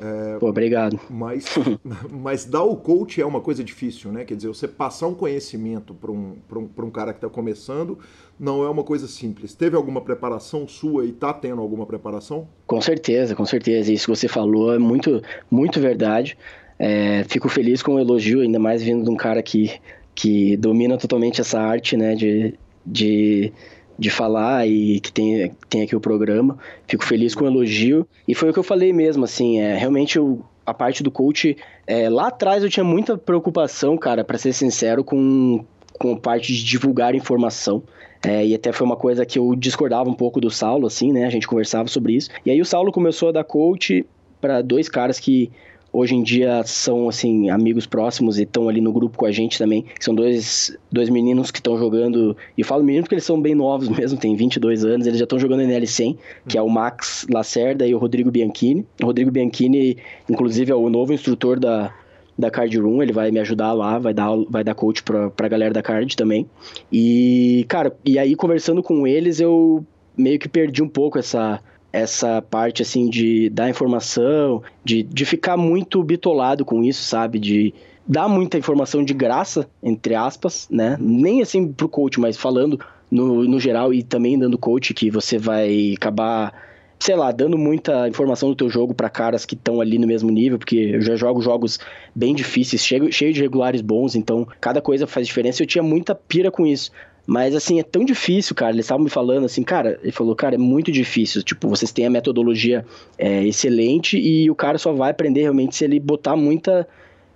É, 0.00 0.38
Pô, 0.38 0.48
obrigado. 0.48 0.98
Mas, 1.08 1.46
mas 2.10 2.44
dar 2.44 2.62
o 2.62 2.76
coach 2.76 3.20
é 3.20 3.26
uma 3.26 3.40
coisa 3.40 3.62
difícil, 3.62 4.10
né? 4.10 4.24
Quer 4.24 4.34
dizer, 4.34 4.48
você 4.48 4.66
passar 4.66 5.06
um 5.06 5.14
conhecimento 5.14 5.94
para 5.94 6.10
um, 6.10 6.36
um, 6.52 6.84
um 6.84 6.90
cara 6.90 7.12
que 7.12 7.18
está 7.18 7.28
começando 7.28 7.98
não 8.38 8.64
é 8.64 8.68
uma 8.68 8.82
coisa 8.82 9.06
simples. 9.06 9.54
Teve 9.54 9.76
alguma 9.76 10.00
preparação 10.00 10.66
sua 10.66 11.04
e 11.04 11.10
está 11.10 11.32
tendo 11.32 11.60
alguma 11.60 11.86
preparação? 11.86 12.48
Com 12.66 12.80
certeza, 12.80 13.34
com 13.34 13.44
certeza. 13.44 13.92
Isso 13.92 14.06
que 14.06 14.16
você 14.16 14.28
falou 14.28 14.74
é 14.74 14.78
muito, 14.78 15.22
muito 15.50 15.80
verdade. 15.80 16.36
É, 16.78 17.24
fico 17.28 17.48
feliz 17.48 17.82
com 17.82 17.94
o 17.94 18.00
elogio, 18.00 18.40
ainda 18.40 18.58
mais 18.58 18.82
vindo 18.82 19.04
de 19.04 19.10
um 19.10 19.16
cara 19.16 19.42
que, 19.42 19.70
que 20.14 20.56
domina 20.56 20.98
totalmente 20.98 21.40
essa 21.40 21.60
arte, 21.60 21.96
né? 21.96 22.16
De, 22.16 22.54
de 22.84 23.52
de 23.98 24.10
falar 24.10 24.66
e 24.66 25.00
que 25.00 25.12
tem, 25.12 25.52
tem 25.68 25.82
aqui 25.82 25.94
o 25.94 26.00
programa. 26.00 26.58
Fico 26.86 27.04
feliz 27.04 27.34
com 27.34 27.44
o 27.44 27.46
elogio. 27.46 28.06
E 28.26 28.34
foi 28.34 28.50
o 28.50 28.52
que 28.52 28.58
eu 28.58 28.64
falei 28.64 28.92
mesmo, 28.92 29.24
assim, 29.24 29.60
é, 29.60 29.76
realmente 29.76 30.16
eu, 30.16 30.44
a 30.66 30.74
parte 30.74 31.02
do 31.02 31.10
coach, 31.10 31.56
é, 31.86 32.08
lá 32.08 32.28
atrás 32.28 32.62
eu 32.62 32.70
tinha 32.70 32.84
muita 32.84 33.16
preocupação, 33.16 33.96
cara, 33.96 34.24
para 34.24 34.38
ser 34.38 34.52
sincero, 34.52 35.04
com 35.04 35.64
com 35.98 36.12
a 36.12 36.18
parte 36.18 36.52
de 36.52 36.64
divulgar 36.64 37.14
informação. 37.14 37.82
É, 38.26 38.44
e 38.44 38.54
até 38.54 38.72
foi 38.72 38.86
uma 38.86 38.96
coisa 38.96 39.26
que 39.26 39.38
eu 39.38 39.54
discordava 39.54 40.08
um 40.08 40.14
pouco 40.14 40.40
do 40.40 40.50
Saulo, 40.50 40.86
assim, 40.86 41.12
né? 41.12 41.26
A 41.26 41.30
gente 41.30 41.46
conversava 41.46 41.88
sobre 41.88 42.14
isso. 42.14 42.30
E 42.44 42.50
aí 42.50 42.60
o 42.60 42.64
Saulo 42.64 42.90
começou 42.90 43.28
a 43.28 43.32
dar 43.32 43.44
coach 43.44 44.04
para 44.40 44.62
dois 44.62 44.88
caras 44.88 45.20
que 45.20 45.50
hoje 45.94 46.16
em 46.16 46.22
dia 46.24 46.64
são 46.64 47.08
assim 47.08 47.48
amigos 47.48 47.86
próximos 47.86 48.36
e 48.36 48.42
estão 48.42 48.68
ali 48.68 48.80
no 48.80 48.92
grupo 48.92 49.16
com 49.16 49.26
a 49.26 49.30
gente 49.30 49.56
também. 49.56 49.84
São 50.00 50.12
dois, 50.12 50.76
dois 50.90 51.08
meninos 51.08 51.52
que 51.52 51.58
estão 51.58 51.78
jogando, 51.78 52.36
e 52.58 52.62
eu 52.62 52.66
falo 52.66 52.82
meninos 52.82 53.04
porque 53.04 53.14
eles 53.14 53.24
são 53.24 53.40
bem 53.40 53.54
novos 53.54 53.88
mesmo, 53.96 54.18
têm 54.18 54.34
22 54.34 54.84
anos, 54.84 55.06
eles 55.06 55.20
já 55.20 55.24
estão 55.24 55.38
jogando 55.38 55.62
NL100, 55.62 56.18
que 56.48 56.58
é 56.58 56.62
o 56.62 56.68
Max 56.68 57.24
Lacerda 57.30 57.86
e 57.86 57.94
o 57.94 57.98
Rodrigo 57.98 58.30
Bianchini. 58.30 58.84
O 59.00 59.06
Rodrigo 59.06 59.30
Bianchini, 59.30 59.96
inclusive, 60.28 60.72
é 60.72 60.74
o 60.74 60.90
novo 60.90 61.12
instrutor 61.12 61.60
da, 61.60 61.94
da 62.36 62.50
Card 62.50 62.76
Room, 62.76 63.00
ele 63.00 63.12
vai 63.12 63.30
me 63.30 63.38
ajudar 63.38 63.72
lá, 63.72 63.96
vai 63.98 64.12
dar, 64.12 64.30
vai 64.50 64.64
dar 64.64 64.74
coach 64.74 65.02
pra, 65.04 65.30
pra 65.30 65.46
galera 65.46 65.72
da 65.72 65.82
Card 65.82 66.16
também. 66.16 66.44
E, 66.92 67.64
cara, 67.68 67.96
e 68.04 68.18
aí 68.18 68.34
conversando 68.34 68.82
com 68.82 69.06
eles, 69.06 69.38
eu 69.38 69.86
meio 70.16 70.38
que 70.38 70.48
perdi 70.48 70.82
um 70.82 70.88
pouco 70.88 71.18
essa 71.18 71.60
essa 71.94 72.42
parte 72.42 72.82
assim 72.82 73.08
de 73.08 73.48
dar 73.50 73.70
informação, 73.70 74.60
de, 74.84 75.04
de 75.04 75.24
ficar 75.24 75.56
muito 75.56 76.02
bitolado 76.02 76.64
com 76.64 76.82
isso, 76.82 77.04
sabe? 77.04 77.38
De 77.38 77.72
dar 78.04 78.28
muita 78.28 78.58
informação 78.58 79.04
de 79.04 79.14
graça, 79.14 79.70
entre 79.80 80.16
aspas, 80.16 80.66
né? 80.68 80.96
Nem 80.98 81.40
assim 81.40 81.72
pro 81.72 81.88
coach, 81.88 82.18
mas 82.18 82.36
falando 82.36 82.80
no, 83.08 83.44
no 83.44 83.60
geral 83.60 83.94
e 83.94 84.02
também 84.02 84.36
dando 84.36 84.58
coach 84.58 84.92
que 84.92 85.08
você 85.08 85.38
vai 85.38 85.94
acabar 85.96 86.52
sei 86.98 87.14
lá, 87.14 87.30
dando 87.30 87.58
muita 87.58 88.08
informação 88.08 88.48
do 88.48 88.56
teu 88.56 88.70
jogo 88.70 88.94
para 88.94 89.10
caras 89.10 89.44
que 89.44 89.54
estão 89.54 89.80
ali 89.80 89.98
no 89.98 90.06
mesmo 90.06 90.30
nível, 90.30 90.58
porque 90.58 90.76
eu 90.94 91.02
já 91.02 91.14
jogo 91.14 91.42
jogos 91.42 91.78
bem 92.14 92.34
difíceis, 92.34 92.84
cheio, 92.84 93.12
cheio 93.12 93.32
de 93.32 93.42
regulares 93.42 93.82
bons, 93.82 94.14
então 94.16 94.48
cada 94.60 94.80
coisa 94.80 95.06
faz 95.06 95.26
diferença. 95.26 95.62
Eu 95.62 95.66
tinha 95.66 95.82
muita 95.82 96.14
pira 96.14 96.50
com 96.50 96.66
isso. 96.66 96.90
Mas 97.26 97.54
assim, 97.54 97.80
é 97.80 97.82
tão 97.82 98.04
difícil, 98.04 98.54
cara. 98.54 98.72
Eles 98.72 98.84
estavam 98.84 99.04
me 99.04 99.10
falando 99.10 99.44
assim, 99.44 99.62
cara, 99.62 99.98
ele 100.02 100.12
falou, 100.12 100.34
cara, 100.34 100.56
é 100.56 100.58
muito 100.58 100.92
difícil. 100.92 101.42
Tipo, 101.42 101.68
vocês 101.68 101.90
têm 101.90 102.06
a 102.06 102.10
metodologia 102.10 102.84
é, 103.16 103.44
excelente 103.44 104.18
e 104.18 104.50
o 104.50 104.54
cara 104.54 104.78
só 104.78 104.92
vai 104.92 105.10
aprender 105.10 105.42
realmente 105.42 105.76
se 105.76 105.84
ele 105.84 105.98
botar 105.98 106.36
muita. 106.36 106.86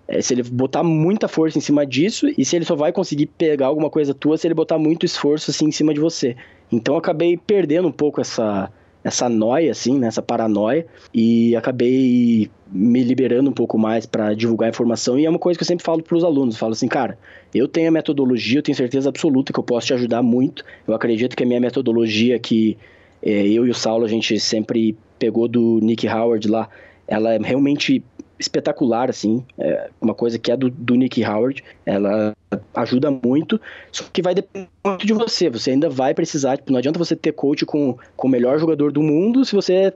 É, 0.06 0.22
se 0.22 0.32
ele 0.32 0.42
botar 0.42 0.82
muita 0.82 1.28
força 1.28 1.58
em 1.58 1.60
cima 1.60 1.84
disso 1.84 2.28
e 2.36 2.42
se 2.42 2.56
ele 2.56 2.64
só 2.64 2.74
vai 2.74 2.92
conseguir 2.92 3.26
pegar 3.26 3.66
alguma 3.66 3.90
coisa 3.90 4.14
tua 4.14 4.38
se 4.38 4.46
ele 4.46 4.54
botar 4.54 4.78
muito 4.78 5.04
esforço 5.04 5.50
assim 5.50 5.66
em 5.66 5.72
cima 5.72 5.92
de 5.92 6.00
você. 6.00 6.34
Então 6.72 6.94
eu 6.94 6.98
acabei 6.98 7.36
perdendo 7.36 7.88
um 7.88 7.92
pouco 7.92 8.18
essa, 8.18 8.70
essa 9.04 9.28
noia, 9.28 9.70
assim, 9.70 9.98
né, 9.98 10.06
essa 10.06 10.22
paranoia, 10.22 10.86
e 11.12 11.54
acabei 11.56 12.50
me 12.70 13.02
liberando 13.02 13.50
um 13.50 13.52
pouco 13.52 13.78
mais 13.78 14.06
para 14.06 14.34
divulgar 14.34 14.68
informação. 14.68 15.18
E 15.18 15.24
é 15.26 15.30
uma 15.30 15.38
coisa 15.38 15.58
que 15.58 15.62
eu 15.62 15.66
sempre 15.66 15.84
falo 15.84 16.02
para 16.02 16.16
os 16.16 16.24
alunos: 16.24 16.54
eu 16.54 16.60
falo 16.60 16.72
assim, 16.72 16.88
cara, 16.88 17.18
eu 17.54 17.66
tenho 17.66 17.88
a 17.88 17.92
metodologia, 17.92 18.58
eu 18.58 18.62
tenho 18.62 18.76
certeza 18.76 19.08
absoluta 19.08 19.52
que 19.52 19.58
eu 19.58 19.64
posso 19.64 19.86
te 19.88 19.94
ajudar 19.94 20.22
muito. 20.22 20.64
Eu 20.86 20.94
acredito 20.94 21.36
que 21.36 21.42
a 21.42 21.46
minha 21.46 21.60
metodologia, 21.60 22.38
que 22.38 22.76
é, 23.22 23.46
eu 23.48 23.66
e 23.66 23.70
o 23.70 23.74
Saulo 23.74 24.04
a 24.04 24.08
gente 24.08 24.38
sempre 24.38 24.96
pegou 25.18 25.48
do 25.48 25.80
Nick 25.82 26.06
Howard 26.06 26.46
lá, 26.48 26.68
ela 27.06 27.34
é 27.34 27.38
realmente 27.38 28.02
espetacular, 28.38 29.10
assim, 29.10 29.44
é 29.58 29.90
uma 30.00 30.14
coisa 30.14 30.38
que 30.38 30.52
é 30.52 30.56
do, 30.56 30.70
do 30.70 30.94
Nick 30.94 31.24
Howard, 31.24 31.64
ela 31.84 32.32
ajuda 32.74 33.10
muito, 33.10 33.60
só 33.90 34.04
que 34.12 34.22
vai 34.22 34.34
depender 34.34 34.68
muito 34.84 35.04
de 35.04 35.12
você, 35.12 35.50
você 35.50 35.72
ainda 35.72 35.90
vai 35.90 36.14
precisar, 36.14 36.56
tipo, 36.56 36.70
não 36.70 36.78
adianta 36.78 36.98
você 36.98 37.16
ter 37.16 37.32
coach 37.32 37.66
com, 37.66 37.98
com 38.16 38.28
o 38.28 38.30
melhor 38.30 38.58
jogador 38.60 38.92
do 38.92 39.02
mundo 39.02 39.44
se 39.44 39.56
você 39.56 39.92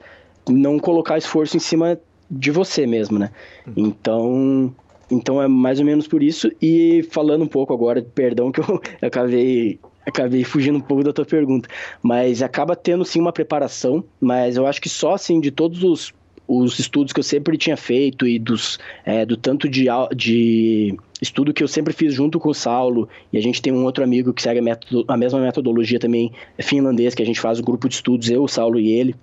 não 0.48 0.78
colocar 0.78 1.18
esforço 1.18 1.56
em 1.56 1.60
cima 1.60 1.98
de 2.28 2.50
você 2.50 2.86
mesmo, 2.86 3.18
né? 3.18 3.30
Uhum. 3.66 3.72
Então, 3.76 4.74
então 5.12 5.42
é 5.42 5.46
mais 5.46 5.78
ou 5.78 5.84
menos 5.84 6.08
por 6.08 6.22
isso, 6.22 6.50
e 6.60 7.02
falando 7.10 7.42
um 7.42 7.48
pouco 7.48 7.72
agora, 7.72 8.02
perdão 8.02 8.50
que 8.50 8.60
eu 8.60 8.80
acabei 9.02 9.78
acabei 10.04 10.42
fugindo 10.42 10.78
um 10.78 10.80
pouco 10.80 11.04
da 11.04 11.12
tua 11.12 11.24
pergunta, 11.24 11.68
mas 12.02 12.42
acaba 12.42 12.74
tendo 12.74 13.04
sim 13.04 13.20
uma 13.20 13.32
preparação, 13.32 14.02
mas 14.20 14.56
eu 14.56 14.66
acho 14.66 14.80
que 14.80 14.88
só 14.88 15.14
assim 15.14 15.40
de 15.40 15.50
todos 15.52 15.84
os 15.84 16.12
os 16.46 16.78
estudos 16.78 17.12
que 17.12 17.20
eu 17.20 17.24
sempre 17.24 17.56
tinha 17.56 17.76
feito 17.76 18.26
e 18.26 18.38
dos, 18.38 18.78
é, 19.04 19.24
do 19.24 19.36
tanto 19.36 19.68
de, 19.68 19.86
de 20.14 20.94
estudo 21.20 21.54
que 21.54 21.62
eu 21.62 21.68
sempre 21.68 21.94
fiz 21.94 22.12
junto 22.12 22.38
com 22.38 22.50
o 22.50 22.54
Saulo, 22.54 23.08
e 23.32 23.38
a 23.38 23.40
gente 23.40 23.62
tem 23.62 23.72
um 23.72 23.84
outro 23.84 24.02
amigo 24.04 24.32
que 24.32 24.42
segue 24.42 24.58
a, 24.58 24.62
metodo, 24.62 25.04
a 25.08 25.16
mesma 25.16 25.40
metodologia 25.40 25.98
também, 25.98 26.32
finlandês, 26.60 27.14
que 27.14 27.22
a 27.22 27.26
gente 27.26 27.40
faz 27.40 27.58
o 27.58 27.62
um 27.62 27.64
grupo 27.64 27.88
de 27.88 27.94
estudos, 27.94 28.28
eu, 28.28 28.42
o 28.42 28.48
Saulo 28.48 28.78
e 28.78 28.90
ele. 28.90 29.14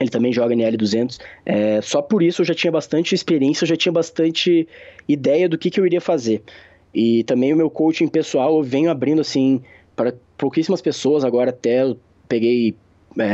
Ele 0.00 0.10
também 0.10 0.32
joga 0.32 0.54
NL200. 0.54 1.20
É, 1.46 1.80
só 1.80 2.02
por 2.02 2.22
isso 2.22 2.42
eu 2.42 2.46
já 2.46 2.54
tinha 2.54 2.72
bastante 2.72 3.14
experiência, 3.14 3.64
eu 3.64 3.68
já 3.68 3.76
tinha 3.76 3.92
bastante 3.92 4.66
ideia 5.08 5.48
do 5.48 5.56
que, 5.56 5.70
que 5.70 5.78
eu 5.78 5.86
iria 5.86 6.00
fazer. 6.00 6.42
E 6.92 7.24
também 7.24 7.52
o 7.52 7.56
meu 7.56 7.70
coaching 7.70 8.08
pessoal 8.08 8.56
eu 8.56 8.62
venho 8.62 8.90
abrindo 8.90 9.20
assim 9.20 9.62
para 9.94 10.14
pouquíssimas 10.36 10.80
pessoas. 10.80 11.24
Agora 11.24 11.50
até 11.50 11.82
eu 11.82 11.98
peguei 12.28 12.74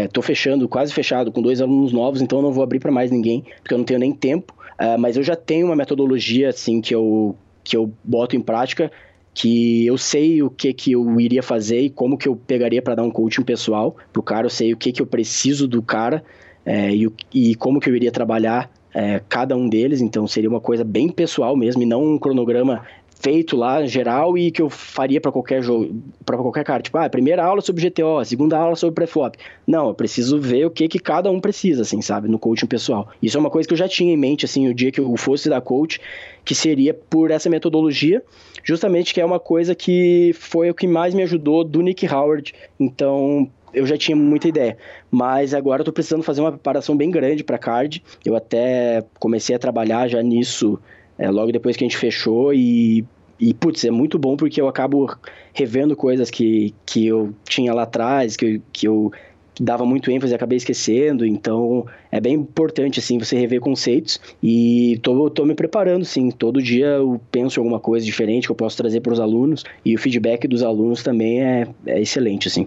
Estou 0.04 0.22
é, 0.22 0.26
fechando, 0.26 0.68
quase 0.68 0.92
fechado, 0.92 1.32
com 1.32 1.40
dois 1.40 1.60
alunos 1.60 1.90
novos, 1.90 2.20
então 2.20 2.38
eu 2.38 2.42
não 2.42 2.52
vou 2.52 2.62
abrir 2.62 2.78
para 2.78 2.92
mais 2.92 3.10
ninguém, 3.10 3.42
porque 3.62 3.72
eu 3.72 3.78
não 3.78 3.84
tenho 3.84 3.98
nem 3.98 4.12
tempo. 4.12 4.54
Uh, 4.78 4.98
mas 4.98 5.16
eu 5.16 5.22
já 5.22 5.34
tenho 5.34 5.66
uma 5.66 5.76
metodologia 5.76 6.50
assim 6.50 6.82
que 6.82 6.94
eu, 6.94 7.34
que 7.64 7.76
eu 7.76 7.90
boto 8.04 8.36
em 8.36 8.40
prática, 8.40 8.92
que 9.32 9.86
eu 9.86 9.96
sei 9.96 10.42
o 10.42 10.50
que, 10.50 10.72
que 10.74 10.92
eu 10.92 11.18
iria 11.18 11.42
fazer 11.42 11.80
e 11.80 11.90
como 11.90 12.18
que 12.18 12.28
eu 12.28 12.36
pegaria 12.36 12.82
para 12.82 12.96
dar 12.96 13.02
um 13.02 13.10
coaching 13.10 13.42
pessoal 13.42 13.96
pro 14.12 14.22
cara, 14.22 14.46
eu 14.46 14.50
sei 14.50 14.72
o 14.72 14.76
que, 14.76 14.92
que 14.92 15.00
eu 15.00 15.06
preciso 15.06 15.66
do 15.66 15.82
cara 15.82 16.22
é, 16.70 16.94
e, 16.94 17.12
e 17.34 17.54
como 17.56 17.80
que 17.80 17.90
eu 17.90 17.96
iria 17.96 18.12
trabalhar 18.12 18.70
é, 18.94 19.20
cada 19.28 19.56
um 19.56 19.68
deles, 19.68 20.00
então 20.00 20.24
seria 20.28 20.48
uma 20.48 20.60
coisa 20.60 20.84
bem 20.84 21.08
pessoal 21.08 21.56
mesmo 21.56 21.82
e 21.82 21.86
não 21.86 22.04
um 22.04 22.16
cronograma 22.16 22.86
feito 23.20 23.56
lá, 23.56 23.84
geral, 23.84 24.38
e 24.38 24.52
que 24.52 24.62
eu 24.62 24.70
faria 24.70 25.20
para 25.20 25.32
qualquer 25.32 25.62
jogo, 25.62 26.00
para 26.24 26.38
qualquer 26.38 26.64
cara. 26.64 26.80
Tipo, 26.80 26.96
ah, 26.98 27.10
primeira 27.10 27.44
aula 27.44 27.60
sobre 27.60 27.90
GTO, 27.90 28.24
segunda 28.24 28.56
aula 28.56 28.76
sobre 28.76 28.94
pré-flop. 28.94 29.34
Não, 29.66 29.88
eu 29.88 29.94
preciso 29.94 30.40
ver 30.40 30.64
o 30.64 30.70
que 30.70 30.86
que 30.86 31.00
cada 31.00 31.28
um 31.30 31.40
precisa, 31.40 31.82
assim, 31.82 32.00
sabe, 32.00 32.28
no 32.28 32.38
coaching 32.38 32.66
pessoal. 32.66 33.08
Isso 33.20 33.36
é 33.36 33.40
uma 33.40 33.50
coisa 33.50 33.68
que 33.68 33.74
eu 33.74 33.78
já 33.78 33.88
tinha 33.88 34.14
em 34.14 34.16
mente, 34.16 34.44
assim, 34.44 34.68
o 34.68 34.74
dia 34.74 34.92
que 34.92 35.00
eu 35.00 35.16
fosse 35.16 35.48
dar 35.48 35.60
coach, 35.60 36.00
que 36.44 36.54
seria 36.54 36.94
por 36.94 37.30
essa 37.30 37.50
metodologia, 37.50 38.22
justamente 38.64 39.12
que 39.12 39.20
é 39.20 39.24
uma 39.24 39.40
coisa 39.40 39.74
que 39.74 40.32
foi 40.38 40.70
o 40.70 40.74
que 40.74 40.86
mais 40.86 41.14
me 41.14 41.22
ajudou 41.24 41.62
do 41.62 41.82
Nick 41.82 42.06
Howard. 42.06 42.54
Então, 42.78 43.50
eu 43.72 43.86
já 43.86 43.96
tinha 43.96 44.16
muita 44.16 44.48
ideia. 44.48 44.76
Mas 45.10 45.54
agora 45.54 45.80
eu 45.80 45.84
tô 45.84 45.92
precisando 45.92 46.22
fazer 46.22 46.40
uma 46.40 46.52
preparação 46.52 46.96
bem 46.96 47.10
grande 47.10 47.44
para 47.44 47.58
card. 47.58 48.02
Eu 48.24 48.36
até 48.36 49.04
comecei 49.18 49.54
a 49.54 49.58
trabalhar 49.58 50.08
já 50.08 50.22
nisso 50.22 50.78
é, 51.18 51.30
logo 51.30 51.52
depois 51.52 51.76
que 51.76 51.84
a 51.84 51.86
gente 51.86 51.98
fechou 51.98 52.54
e, 52.54 53.04
e, 53.38 53.52
putz, 53.52 53.84
é 53.84 53.90
muito 53.90 54.18
bom 54.18 54.36
porque 54.36 54.60
eu 54.60 54.68
acabo 54.68 55.14
revendo 55.52 55.94
coisas 55.94 56.30
que, 56.30 56.74
que 56.86 57.06
eu 57.06 57.34
tinha 57.44 57.74
lá 57.74 57.82
atrás, 57.82 58.36
que, 58.36 58.60
que 58.72 58.88
eu 58.88 59.12
dava 59.60 59.84
muito 59.84 60.10
ênfase 60.10 60.32
e 60.32 60.36
acabei 60.36 60.56
esquecendo, 60.56 61.26
então 61.26 61.84
é 62.10 62.18
bem 62.18 62.34
importante, 62.34 62.98
assim, 62.98 63.18
você 63.18 63.38
rever 63.38 63.60
conceitos 63.60 64.18
e 64.42 64.98
tô, 65.02 65.28
tô 65.28 65.44
me 65.44 65.54
preparando, 65.54 66.04
sim, 66.04 66.30
todo 66.30 66.62
dia 66.62 66.86
eu 66.86 67.20
penso 67.30 67.58
em 67.58 67.62
alguma 67.62 67.78
coisa 67.78 68.04
diferente 68.06 68.46
que 68.46 68.52
eu 68.52 68.56
posso 68.56 68.78
trazer 68.78 69.00
para 69.00 69.12
os 69.12 69.20
alunos 69.20 69.64
e 69.84 69.94
o 69.94 69.98
feedback 69.98 70.48
dos 70.48 70.62
alunos 70.62 71.02
também 71.02 71.42
é, 71.42 71.68
é 71.86 72.00
excelente, 72.00 72.48
assim. 72.48 72.66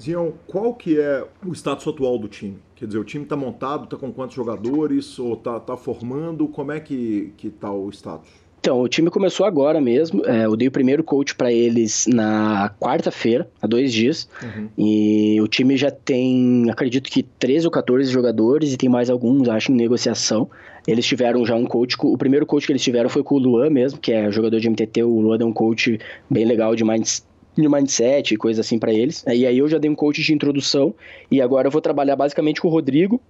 Zion, 0.00 0.30
qual 0.46 0.74
que 0.74 0.98
é 0.98 1.26
o 1.46 1.52
status 1.52 1.86
atual 1.86 2.18
do 2.18 2.28
time? 2.28 2.58
Quer 2.74 2.86
dizer, 2.86 2.98
o 2.98 3.04
time 3.04 3.24
está 3.24 3.36
montado, 3.36 3.84
está 3.84 3.96
com 3.96 4.10
quantos 4.10 4.34
jogadores, 4.34 5.18
ou 5.18 5.34
está 5.34 5.60
tá 5.60 5.76
formando? 5.76 6.48
Como 6.48 6.72
é 6.72 6.80
que 6.80 7.34
está 7.42 7.70
o 7.70 7.90
status? 7.90 8.30
Então, 8.60 8.78
o 8.82 8.88
time 8.88 9.10
começou 9.10 9.46
agora 9.46 9.80
mesmo. 9.80 10.22
É, 10.26 10.44
eu 10.44 10.54
dei 10.54 10.68
o 10.68 10.70
primeiro 10.70 11.02
coach 11.02 11.34
para 11.34 11.50
eles 11.50 12.06
na 12.06 12.70
quarta-feira, 12.78 13.48
há 13.60 13.66
dois 13.66 13.90
dias. 13.90 14.28
Uhum. 14.42 14.68
E 14.76 15.40
o 15.40 15.48
time 15.48 15.78
já 15.78 15.90
tem, 15.90 16.70
acredito 16.70 17.10
que 17.10 17.22
13 17.22 17.66
ou 17.66 17.70
14 17.70 18.10
jogadores 18.10 18.74
e 18.74 18.76
tem 18.76 18.88
mais 18.88 19.08
alguns, 19.08 19.48
acho, 19.48 19.72
em 19.72 19.74
negociação. 19.74 20.50
Eles 20.86 21.06
tiveram 21.06 21.44
já 21.46 21.54
um 21.54 21.64
coach. 21.64 21.96
O 22.02 22.18
primeiro 22.18 22.44
coach 22.44 22.66
que 22.66 22.72
eles 22.72 22.82
tiveram 22.82 23.08
foi 23.08 23.22
com 23.22 23.36
o 23.36 23.38
Luan 23.38 23.70
mesmo, 23.70 23.98
que 23.98 24.12
é 24.12 24.30
jogador 24.30 24.60
de 24.60 24.68
MTT. 24.68 25.04
O 25.04 25.20
Luan 25.20 25.38
é 25.40 25.44
um 25.44 25.52
coach 25.52 25.98
bem 26.28 26.44
legal 26.44 26.76
de 26.76 26.84
minds, 26.84 27.26
de 27.56 27.68
mindset 27.68 28.36
coisa 28.36 28.60
assim 28.60 28.78
para 28.78 28.92
eles. 28.92 29.24
E 29.26 29.46
aí 29.46 29.58
eu 29.58 29.68
já 29.68 29.78
dei 29.78 29.90
um 29.90 29.94
coach 29.94 30.22
de 30.22 30.32
introdução 30.32 30.94
e 31.30 31.40
agora 31.40 31.68
eu 31.68 31.70
vou 31.70 31.80
trabalhar 31.80 32.16
basicamente 32.16 32.60
com 32.60 32.68
o 32.68 32.70
Rodrigo, 32.70 33.20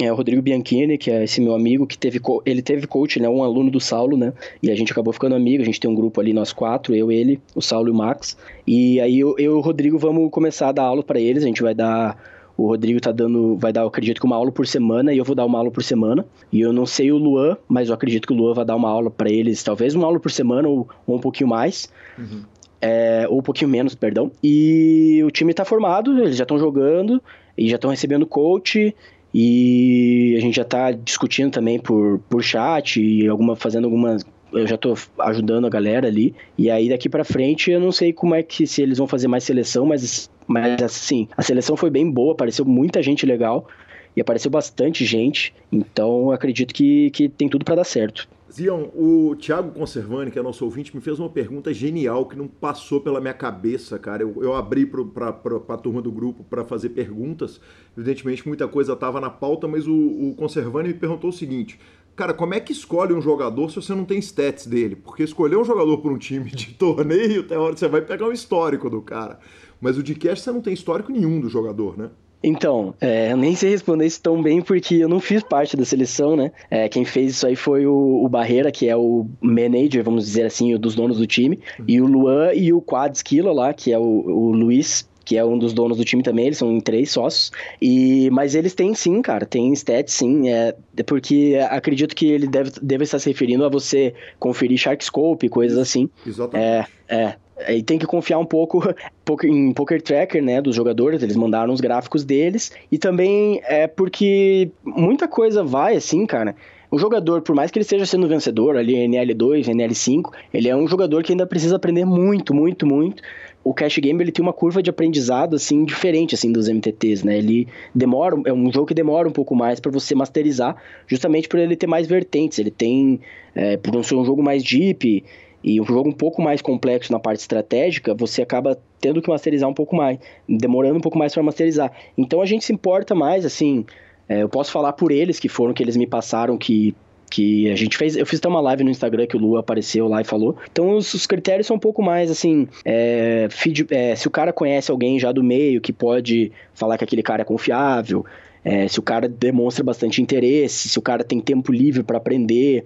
é 0.00 0.12
o 0.12 0.14
Rodrigo 0.14 0.40
Bianchini, 0.40 0.96
que 0.96 1.10
é 1.10 1.24
esse 1.24 1.40
meu 1.40 1.54
amigo 1.54 1.84
que 1.84 1.98
teve 1.98 2.20
ele 2.46 2.62
teve 2.62 2.86
coach, 2.86 3.18
né, 3.18 3.28
um 3.28 3.42
aluno 3.42 3.68
do 3.68 3.80
Saulo, 3.80 4.16
né? 4.16 4.32
E 4.62 4.70
a 4.70 4.74
gente 4.76 4.92
acabou 4.92 5.12
ficando 5.12 5.34
amigo, 5.34 5.62
a 5.62 5.66
gente 5.66 5.80
tem 5.80 5.90
um 5.90 5.94
grupo 5.94 6.20
ali 6.20 6.32
nós 6.32 6.52
quatro, 6.52 6.94
eu, 6.94 7.10
ele, 7.10 7.40
o 7.54 7.60
Saulo 7.60 7.88
e 7.88 7.90
o 7.90 7.94
Max. 7.94 8.36
E 8.64 9.00
aí 9.00 9.18
eu, 9.18 9.34
eu 9.38 9.54
e 9.54 9.56
o 9.56 9.60
Rodrigo 9.60 9.98
vamos 9.98 10.30
começar 10.30 10.68
a 10.68 10.72
dar 10.72 10.84
aula 10.84 11.02
para 11.02 11.18
eles, 11.18 11.42
a 11.42 11.46
gente 11.46 11.62
vai 11.62 11.74
dar 11.74 12.16
o 12.58 12.66
Rodrigo 12.66 13.00
tá 13.00 13.12
dando, 13.12 13.56
vai 13.56 13.72
dar, 13.72 13.82
eu 13.82 13.86
acredito 13.86 14.20
que 14.20 14.26
uma 14.26 14.34
aula 14.34 14.50
por 14.50 14.66
semana 14.66 15.14
e 15.14 15.18
eu 15.18 15.24
vou 15.24 15.36
dar 15.36 15.46
uma 15.46 15.58
aula 15.58 15.70
por 15.70 15.82
semana. 15.82 16.26
E 16.52 16.60
eu 16.60 16.72
não 16.72 16.84
sei 16.84 17.12
o 17.12 17.16
Luan, 17.16 17.56
mas 17.68 17.88
eu 17.88 17.94
acredito 17.94 18.26
que 18.26 18.32
o 18.32 18.36
Luan 18.36 18.52
vai 18.52 18.64
dar 18.64 18.74
uma 18.74 18.90
aula 18.90 19.12
para 19.12 19.30
eles, 19.30 19.62
talvez 19.62 19.94
uma 19.94 20.06
aula 20.06 20.18
por 20.18 20.32
semana 20.32 20.66
ou, 20.66 20.88
ou 21.06 21.16
um 21.16 21.20
pouquinho 21.20 21.48
mais. 21.48 21.88
Uhum. 22.18 22.42
É, 22.80 23.26
ou 23.28 23.38
um 23.38 23.42
pouquinho 23.42 23.70
menos, 23.70 23.94
perdão. 23.94 24.30
E 24.42 25.22
o 25.24 25.30
time 25.30 25.50
está 25.50 25.64
formado, 25.64 26.16
eles 26.18 26.36
já 26.36 26.44
estão 26.44 26.58
jogando 26.58 27.22
e 27.56 27.68
já 27.68 27.76
estão 27.76 27.90
recebendo 27.90 28.26
coach. 28.26 28.94
E 29.34 30.34
a 30.38 30.40
gente 30.40 30.56
já 30.56 30.62
está 30.62 30.90
discutindo 30.92 31.50
também 31.50 31.78
por, 31.78 32.18
por 32.28 32.42
chat 32.42 33.02
e 33.02 33.26
alguma, 33.28 33.54
fazendo 33.54 33.84
algumas 33.84 34.24
eu 34.52 34.66
já 34.66 34.78
tô 34.78 34.94
ajudando 35.20 35.66
a 35.66 35.70
galera 35.70 36.08
ali. 36.08 36.34
E 36.56 36.70
aí 36.70 36.88
daqui 36.88 37.08
para 37.08 37.24
frente 37.24 37.70
eu 37.70 37.80
não 37.80 37.92
sei 37.92 38.12
como 38.12 38.34
é 38.34 38.42
que 38.42 38.66
se 38.66 38.82
eles 38.82 38.98
vão 38.98 39.06
fazer 39.06 39.28
mais 39.28 39.44
seleção, 39.44 39.86
mas 39.86 40.30
mas 40.46 40.82
assim, 40.82 41.28
a 41.36 41.42
seleção 41.42 41.76
foi 41.76 41.90
bem 41.90 42.10
boa, 42.10 42.32
apareceu 42.32 42.64
muita 42.64 43.02
gente 43.02 43.26
legal 43.26 43.68
e 44.16 44.20
apareceu 44.20 44.50
bastante 44.50 45.04
gente. 45.04 45.54
Então 45.70 46.30
acredito 46.30 46.72
que, 46.72 47.10
que 47.10 47.28
tem 47.28 47.48
tudo 47.48 47.64
para 47.64 47.76
dar 47.76 47.84
certo. 47.84 48.26
Zion, 48.50 48.88
o 48.94 49.36
Thiago 49.36 49.72
Conservani, 49.72 50.30
que 50.30 50.38
é 50.38 50.42
nosso 50.42 50.64
ouvinte, 50.64 50.94
me 50.96 51.02
fez 51.02 51.18
uma 51.18 51.28
pergunta 51.28 51.72
genial 51.72 52.26
que 52.26 52.36
não 52.36 52.48
passou 52.48 53.00
pela 53.00 53.20
minha 53.20 53.34
cabeça, 53.34 53.98
cara. 53.98 54.22
Eu, 54.22 54.42
eu 54.42 54.54
abri 54.54 54.86
para 54.86 55.28
a 55.28 55.76
turma 55.76 56.00
do 56.00 56.10
grupo 56.10 56.42
para 56.44 56.64
fazer 56.64 56.90
perguntas. 56.90 57.60
Evidentemente, 57.96 58.48
muita 58.48 58.66
coisa 58.66 58.94
estava 58.94 59.20
na 59.20 59.28
pauta, 59.28 59.68
mas 59.68 59.86
o, 59.86 59.94
o 59.94 60.34
Conservani 60.34 60.88
me 60.88 60.94
perguntou 60.94 61.28
o 61.28 61.32
seguinte: 61.32 61.78
Cara, 62.16 62.34
como 62.34 62.52
é 62.52 62.58
que 62.58 62.72
escolhe 62.72 63.14
um 63.14 63.20
jogador 63.20 63.68
se 63.70 63.76
você 63.76 63.94
não 63.94 64.04
tem 64.04 64.18
stats 64.18 64.66
dele? 64.66 64.96
Porque 64.96 65.22
escolher 65.22 65.56
um 65.56 65.64
jogador 65.64 65.98
por 65.98 66.10
um 66.10 66.18
time 66.18 66.50
de 66.50 66.72
torneio, 66.74 67.42
até 67.42 67.56
hora 67.56 67.76
você 67.76 67.86
vai 67.86 68.00
pegar 68.00 68.26
um 68.26 68.32
histórico 68.32 68.90
do 68.90 69.00
cara. 69.00 69.38
Mas 69.80 69.96
o 69.96 70.02
de 70.02 70.14
cash 70.14 70.40
você 70.40 70.50
não 70.50 70.60
tem 70.60 70.72
histórico 70.72 71.12
nenhum 71.12 71.38
do 71.40 71.48
jogador, 71.48 71.96
né? 71.96 72.10
Então, 72.42 72.94
é, 73.00 73.32
eu 73.32 73.36
nem 73.36 73.54
sei 73.54 73.70
responder 73.70 74.06
isso 74.06 74.22
tão 74.22 74.40
bem 74.40 74.62
porque 74.62 74.96
eu 74.96 75.08
não 75.08 75.20
fiz 75.20 75.42
parte 75.42 75.76
da 75.76 75.84
seleção, 75.84 76.36
né? 76.36 76.52
É, 76.70 76.88
quem 76.88 77.04
fez 77.04 77.32
isso 77.32 77.46
aí 77.46 77.56
foi 77.56 77.86
o, 77.86 78.24
o, 78.24 78.28
Barreira, 78.28 78.70
que 78.70 78.88
é 78.88 78.96
o 78.96 79.26
manager, 79.40 80.04
vamos 80.04 80.24
dizer 80.24 80.44
assim, 80.44 80.76
dos 80.76 80.94
donos 80.94 81.18
do 81.18 81.26
time, 81.26 81.58
uhum. 81.78 81.84
e 81.88 82.00
o 82.00 82.06
Luan 82.06 82.52
e 82.54 82.72
o 82.72 82.80
Quad 82.80 83.14
Skilla 83.16 83.52
lá, 83.52 83.72
que 83.72 83.92
é 83.92 83.98
o, 83.98 84.02
o 84.02 84.52
Luiz, 84.52 85.08
que 85.28 85.36
é 85.36 85.44
um 85.44 85.58
dos 85.58 85.74
donos 85.74 85.98
do 85.98 86.04
time 86.06 86.22
também, 86.22 86.46
eles 86.46 86.56
são 86.56 86.80
três 86.80 87.10
sócios. 87.10 87.52
E, 87.82 88.30
mas 88.30 88.54
eles 88.54 88.74
têm 88.74 88.94
sim, 88.94 89.20
cara, 89.20 89.44
tem 89.44 89.70
stats 89.74 90.14
sim. 90.14 90.48
É, 90.48 90.74
é 90.96 91.02
porque 91.02 91.58
acredito 91.68 92.16
que 92.16 92.30
ele 92.30 92.46
deve, 92.46 92.70
deve 92.80 93.04
estar 93.04 93.18
se 93.18 93.28
referindo 93.28 93.62
a 93.62 93.68
você 93.68 94.14
conferir 94.38 94.78
Sharkscope 94.78 95.44
e 95.44 95.50
coisas 95.50 95.76
assim. 95.76 96.08
Exatamente. 96.26 96.88
É, 97.10 97.14
é. 97.14 97.36
E 97.68 97.82
tem 97.82 97.98
que 97.98 98.06
confiar 98.06 98.38
um 98.38 98.44
pouco 98.44 98.82
em 99.44 99.72
Poker 99.72 100.00
Tracker, 100.00 100.42
né, 100.42 100.60
dos 100.60 100.74
jogadores, 100.74 101.22
eles 101.22 101.36
mandaram 101.36 101.72
os 101.72 101.80
gráficos 101.80 102.24
deles. 102.24 102.72
E 102.90 102.98
também 102.98 103.60
é 103.64 103.86
porque 103.86 104.70
muita 104.84 105.26
coisa 105.26 105.64
vai 105.64 105.96
assim, 105.96 106.26
cara. 106.26 106.54
O 106.90 106.98
jogador, 106.98 107.42
por 107.42 107.54
mais 107.54 107.70
que 107.70 107.78
ele 107.78 107.82
esteja 107.82 108.06
sendo 108.06 108.26
vencedor 108.26 108.76
ali, 108.76 108.94
NL2, 108.94 109.66
NL5, 109.66 110.32
ele 110.54 110.68
é 110.68 110.74
um 110.74 110.88
jogador 110.88 111.22
que 111.22 111.32
ainda 111.32 111.46
precisa 111.46 111.76
aprender 111.76 112.06
muito, 112.06 112.54
muito, 112.54 112.86
muito 112.86 113.22
o 113.68 113.74
Cash 113.74 113.98
Game 113.98 114.22
ele 114.22 114.32
tem 114.32 114.42
uma 114.42 114.52
curva 114.52 114.82
de 114.82 114.88
aprendizado 114.88 115.54
assim 115.54 115.84
diferente 115.84 116.34
assim 116.34 116.50
dos 116.50 116.68
MTTs, 116.68 117.26
né? 117.26 117.36
Ele 117.36 117.68
demora, 117.94 118.34
é 118.46 118.52
um 118.52 118.72
jogo 118.72 118.86
que 118.86 118.94
demora 118.94 119.28
um 119.28 119.32
pouco 119.32 119.54
mais 119.54 119.78
para 119.78 119.90
você 119.90 120.14
masterizar, 120.14 120.76
justamente 121.06 121.48
por 121.48 121.58
ele 121.58 121.76
ter 121.76 121.86
mais 121.86 122.06
vertentes. 122.06 122.58
Ele 122.58 122.70
tem, 122.70 123.20
é, 123.54 123.76
por 123.76 123.92
não 123.92 124.02
ser 124.02 124.14
um 124.14 124.24
jogo 124.24 124.42
mais 124.42 124.62
deep 124.62 125.22
e 125.62 125.80
um 125.80 125.84
jogo 125.84 126.08
um 126.08 126.12
pouco 126.12 126.40
mais 126.40 126.62
complexo 126.62 127.12
na 127.12 127.18
parte 127.18 127.40
estratégica, 127.40 128.14
você 128.14 128.42
acaba 128.42 128.78
tendo 129.00 129.20
que 129.20 129.28
masterizar 129.28 129.68
um 129.68 129.74
pouco 129.74 129.96
mais, 129.96 130.18
demorando 130.48 130.98
um 130.98 131.00
pouco 131.00 131.18
mais 131.18 131.34
para 131.34 131.42
masterizar. 131.42 131.92
Então 132.16 132.40
a 132.40 132.46
gente 132.46 132.64
se 132.64 132.72
importa 132.72 133.14
mais, 133.14 133.44
assim, 133.44 133.84
é, 134.28 134.42
eu 134.42 134.48
posso 134.48 134.70
falar 134.70 134.92
por 134.92 135.10
eles 135.10 135.40
que 135.40 135.48
foram 135.48 135.74
que 135.74 135.82
eles 135.82 135.96
me 135.96 136.06
passaram 136.06 136.56
que 136.56 136.94
que 137.30 137.70
a 137.70 137.76
gente 137.76 137.96
fez. 137.96 138.16
Eu 138.16 138.26
fiz 138.26 138.38
até 138.38 138.48
uma 138.48 138.60
live 138.60 138.84
no 138.84 138.90
Instagram 138.90 139.26
que 139.26 139.36
o 139.36 139.40
Lu 139.40 139.56
apareceu 139.56 140.08
lá 140.08 140.20
e 140.20 140.24
falou. 140.24 140.56
Então 140.70 140.96
os, 140.96 141.12
os 141.12 141.26
critérios 141.26 141.66
são 141.66 141.76
um 141.76 141.78
pouco 141.78 142.02
mais 142.02 142.30
assim. 142.30 142.66
É, 142.84 143.48
feed, 143.50 143.86
é, 143.90 144.16
se 144.16 144.26
o 144.26 144.30
cara 144.30 144.52
conhece 144.52 144.90
alguém 144.90 145.18
já 145.18 145.30
do 145.30 145.42
meio 145.42 145.80
que 145.80 145.92
pode 145.92 146.50
falar 146.74 146.96
que 146.96 147.04
aquele 147.04 147.22
cara 147.22 147.42
é 147.42 147.44
confiável. 147.44 148.24
É, 148.64 148.88
se 148.88 148.98
o 148.98 149.02
cara 149.02 149.28
demonstra 149.28 149.84
bastante 149.84 150.20
interesse, 150.20 150.88
se 150.88 150.98
o 150.98 151.02
cara 151.02 151.22
tem 151.22 151.40
tempo 151.40 151.72
livre 151.72 152.02
para 152.02 152.16
aprender. 152.18 152.84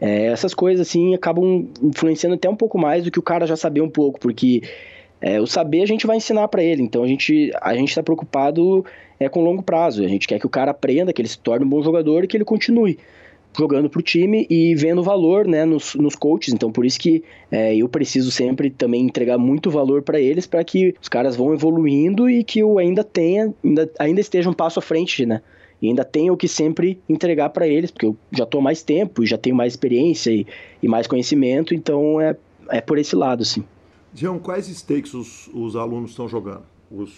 É, 0.00 0.26
essas 0.26 0.54
coisas 0.54 0.86
assim 0.86 1.14
acabam 1.14 1.68
influenciando 1.82 2.36
até 2.36 2.48
um 2.48 2.56
pouco 2.56 2.78
mais 2.78 3.04
do 3.04 3.10
que 3.10 3.18
o 3.18 3.22
cara 3.22 3.46
já 3.46 3.56
saber 3.56 3.80
um 3.80 3.90
pouco, 3.90 4.20
porque 4.20 4.62
é, 5.20 5.40
o 5.40 5.46
saber 5.46 5.82
a 5.82 5.86
gente 5.86 6.06
vai 6.06 6.16
ensinar 6.16 6.46
para 6.48 6.62
ele. 6.62 6.82
Então 6.82 7.02
a 7.02 7.06
gente 7.06 7.50
a 7.60 7.74
está 7.74 8.02
preocupado 8.02 8.84
é 9.18 9.28
com 9.28 9.42
longo 9.42 9.62
prazo. 9.62 10.04
A 10.04 10.08
gente 10.08 10.28
quer 10.28 10.38
que 10.38 10.46
o 10.46 10.50
cara 10.50 10.70
aprenda, 10.70 11.12
que 11.12 11.20
ele 11.20 11.28
se 11.28 11.38
torne 11.38 11.64
um 11.64 11.68
bom 11.68 11.82
jogador 11.82 12.24
e 12.24 12.28
que 12.28 12.36
ele 12.36 12.44
continue 12.44 12.98
jogando 13.56 13.88
para 13.88 13.98
o 13.98 14.02
time 14.02 14.46
e 14.48 14.74
vendo 14.74 15.02
valor 15.02 15.46
né, 15.46 15.64
nos, 15.64 15.94
nos 15.94 16.14
coaches. 16.14 16.54
Então, 16.54 16.70
por 16.70 16.84
isso 16.84 17.00
que 17.00 17.24
é, 17.50 17.74
eu 17.74 17.88
preciso 17.88 18.30
sempre 18.30 18.70
também 18.70 19.02
entregar 19.02 19.38
muito 19.38 19.70
valor 19.70 20.02
para 20.02 20.20
eles, 20.20 20.46
para 20.46 20.62
que 20.62 20.94
os 21.00 21.08
caras 21.08 21.34
vão 21.34 21.52
evoluindo 21.52 22.28
e 22.28 22.44
que 22.44 22.60
eu 22.60 22.78
ainda 22.78 23.02
tenha, 23.02 23.52
ainda, 23.64 23.90
ainda 23.98 24.20
esteja 24.20 24.48
um 24.48 24.52
passo 24.52 24.78
à 24.78 24.82
frente, 24.82 25.26
né? 25.26 25.40
E 25.80 25.88
ainda 25.88 26.04
tenho 26.04 26.32
o 26.32 26.36
que 26.36 26.48
sempre 26.48 27.00
entregar 27.08 27.50
para 27.50 27.66
eles, 27.66 27.90
porque 27.90 28.06
eu 28.06 28.16
já 28.32 28.44
estou 28.44 28.60
mais 28.60 28.82
tempo, 28.82 29.24
já 29.24 29.38
tenho 29.38 29.54
mais 29.54 29.72
experiência 29.72 30.30
e, 30.30 30.46
e 30.82 30.88
mais 30.88 31.06
conhecimento, 31.06 31.74
então 31.74 32.20
é, 32.20 32.36
é 32.70 32.80
por 32.80 32.98
esse 32.98 33.14
lado, 33.14 33.44
sim. 33.44 33.64
Jean, 34.14 34.38
quais 34.38 34.66
stakes 34.66 35.14
os, 35.14 35.48
os 35.52 35.76
alunos 35.76 36.10
estão 36.10 36.28
jogando? 36.28 36.62
Os, 36.90 37.10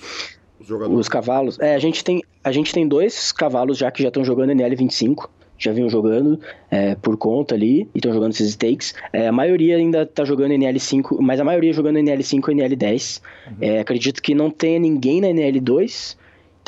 os 0.59 0.66
jogadores? 0.66 1.01
Os 1.01 1.09
cavalos. 1.09 1.59
É, 1.59 1.74
a 1.74 1.78
gente 1.78 2.05
tem, 2.05 2.23
a 2.45 2.53
gente 2.53 2.73
tem 2.73 2.87
dois 2.87 3.32
cavalos 3.32 3.78
já 3.78 3.91
que 3.91 4.03
já 4.03 4.09
estão 4.09 4.24
jogando 4.24 4.51
NL25 4.53 5.28
já 5.61 5.73
vinham 5.73 5.91
jogando 5.91 6.41
é, 6.70 6.95
por 6.95 7.19
conta 7.19 7.55
ali 7.55 7.82
e 7.95 7.99
estão 7.99 8.12
jogando 8.12 8.32
esses 8.32 8.53
stakes. 8.53 8.95
É, 9.12 9.28
a 9.28 9.32
maioria 9.32 9.77
ainda 9.77 10.03
está 10.03 10.24
jogando 10.24 10.53
NL5, 10.53 11.19
mas 11.20 11.39
a 11.39 11.45
maioria 11.45 11.73
jogando 11.73 11.99
NL5 11.99 12.49
e 12.49 12.55
NL10. 12.55 13.20
Uhum. 13.47 13.57
É, 13.61 13.81
acredito 13.81 14.23
que 14.23 14.35
não 14.35 14.51
tenha 14.51 14.78
ninguém 14.78 15.20
na 15.20 15.28
NL2. 15.28 16.16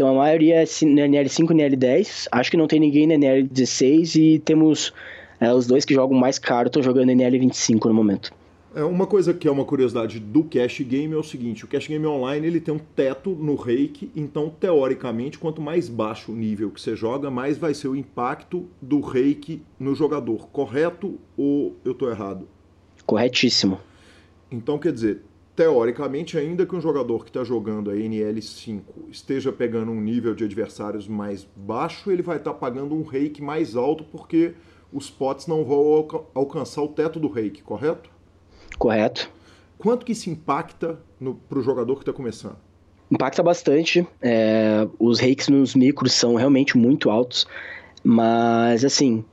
Então 0.03 0.17
a 0.17 0.19
maioria 0.19 0.57
é 0.57 0.65
na 0.85 1.03
NL5 1.03 1.53
e 1.53 1.55
NL10. 1.55 2.27
Acho 2.33 2.51
que 2.51 2.57
não 2.57 2.67
tem 2.67 2.81
ninguém 2.81 3.07
na 3.07 3.15
NL16 3.15 4.17
e 4.21 4.39
temos 4.41 4.93
é, 5.39 5.55
os 5.55 5.69
dois 5.69 5.85
que 5.85 5.95
jogam 5.95 6.19
mais 6.19 6.41
caro 6.41 6.67
estão 6.67 6.83
jogando 6.83 7.11
NL25 7.11 7.85
no 7.85 7.95
momento. 7.95 8.35
É, 8.75 8.83
uma 8.83 9.07
coisa 9.07 9.33
que 9.33 9.47
é 9.47 9.51
uma 9.51 9.65
curiosidade 9.65 10.19
do 10.19 10.43
Cash 10.43 10.81
Game 10.81 11.15
é 11.15 11.17
o 11.17 11.23
seguinte: 11.23 11.65
o 11.65 11.69
Cash 11.69 11.87
Game 11.87 12.05
Online 12.05 12.45
ele 12.45 12.61
tem 12.61 12.75
um 12.75 12.81
teto 12.81 13.31
no 13.31 13.55
rake, 13.55 14.11
então 14.17 14.51
teoricamente, 14.51 15.39
quanto 15.39 15.63
mais 15.63 15.89
baixo 15.89 16.33
o 16.33 16.35
nível 16.35 16.73
que 16.73 16.81
você 16.81 16.97
joga, 16.97 17.31
mais 17.31 17.57
vai 17.57 17.73
ser 17.73 17.87
o 17.87 17.95
impacto 17.95 18.67
do 18.81 18.99
rake 18.99 19.63
no 19.79 19.95
jogador. 19.95 20.49
Correto 20.49 21.17
ou 21.37 21.77
eu 21.85 21.93
estou 21.93 22.11
errado? 22.11 22.49
Corretíssimo. 23.07 23.79
Então 24.51 24.81
quer 24.81 24.93
dizer, 24.93 25.21
teoricamente, 25.55 26.39
ainda 26.39 26.65
que 26.65 26.75
um 26.75 26.81
jogador 26.81 27.25
que 27.25 27.31
está 27.31 27.45
jogando 27.45 27.91
a 27.91 27.95
NL5 27.95 28.81
esteja 29.11 29.53
pegando 29.53 29.91
um 29.91 30.01
nível 30.01 30.35
de 30.35 30.45
adversários 30.45 31.07
mais 31.07 31.47
baixo, 31.57 32.11
ele 32.11 32.23
vai 32.23 32.39
estar 32.39 32.53
tá 32.53 32.59
pagando 32.59 32.95
um 32.95 33.03
rake 33.03 33.43
mais 33.43 33.77
alto 33.77 34.05
porque 34.05 34.55
os 34.93 35.11
pots 35.11 35.47
não 35.47 35.65
vão 35.65 36.07
alcançar 36.35 36.83
o 36.83 36.89
teto 36.89 37.19
do 37.19 37.29
rake, 37.29 37.63
correto? 37.63 38.11
Correto. 38.79 39.31
Quanto 39.79 40.07
que 40.07 40.13
isso 40.13 40.31
impacta 40.31 40.99
para 41.49 41.59
o 41.59 41.63
jogador 41.63 41.97
que 41.97 42.03
está 42.03 42.13
começando? 42.13 42.57
Impacta 43.11 43.43
bastante. 43.43 44.07
É, 44.21 44.89
os 44.99 45.19
reiki 45.19 45.51
nos 45.51 45.75
micros 45.75 46.13
são 46.13 46.35
realmente 46.35 46.79
muito 46.79 47.11
altos, 47.11 47.47
mas 48.03 48.85
assim, 48.85 49.25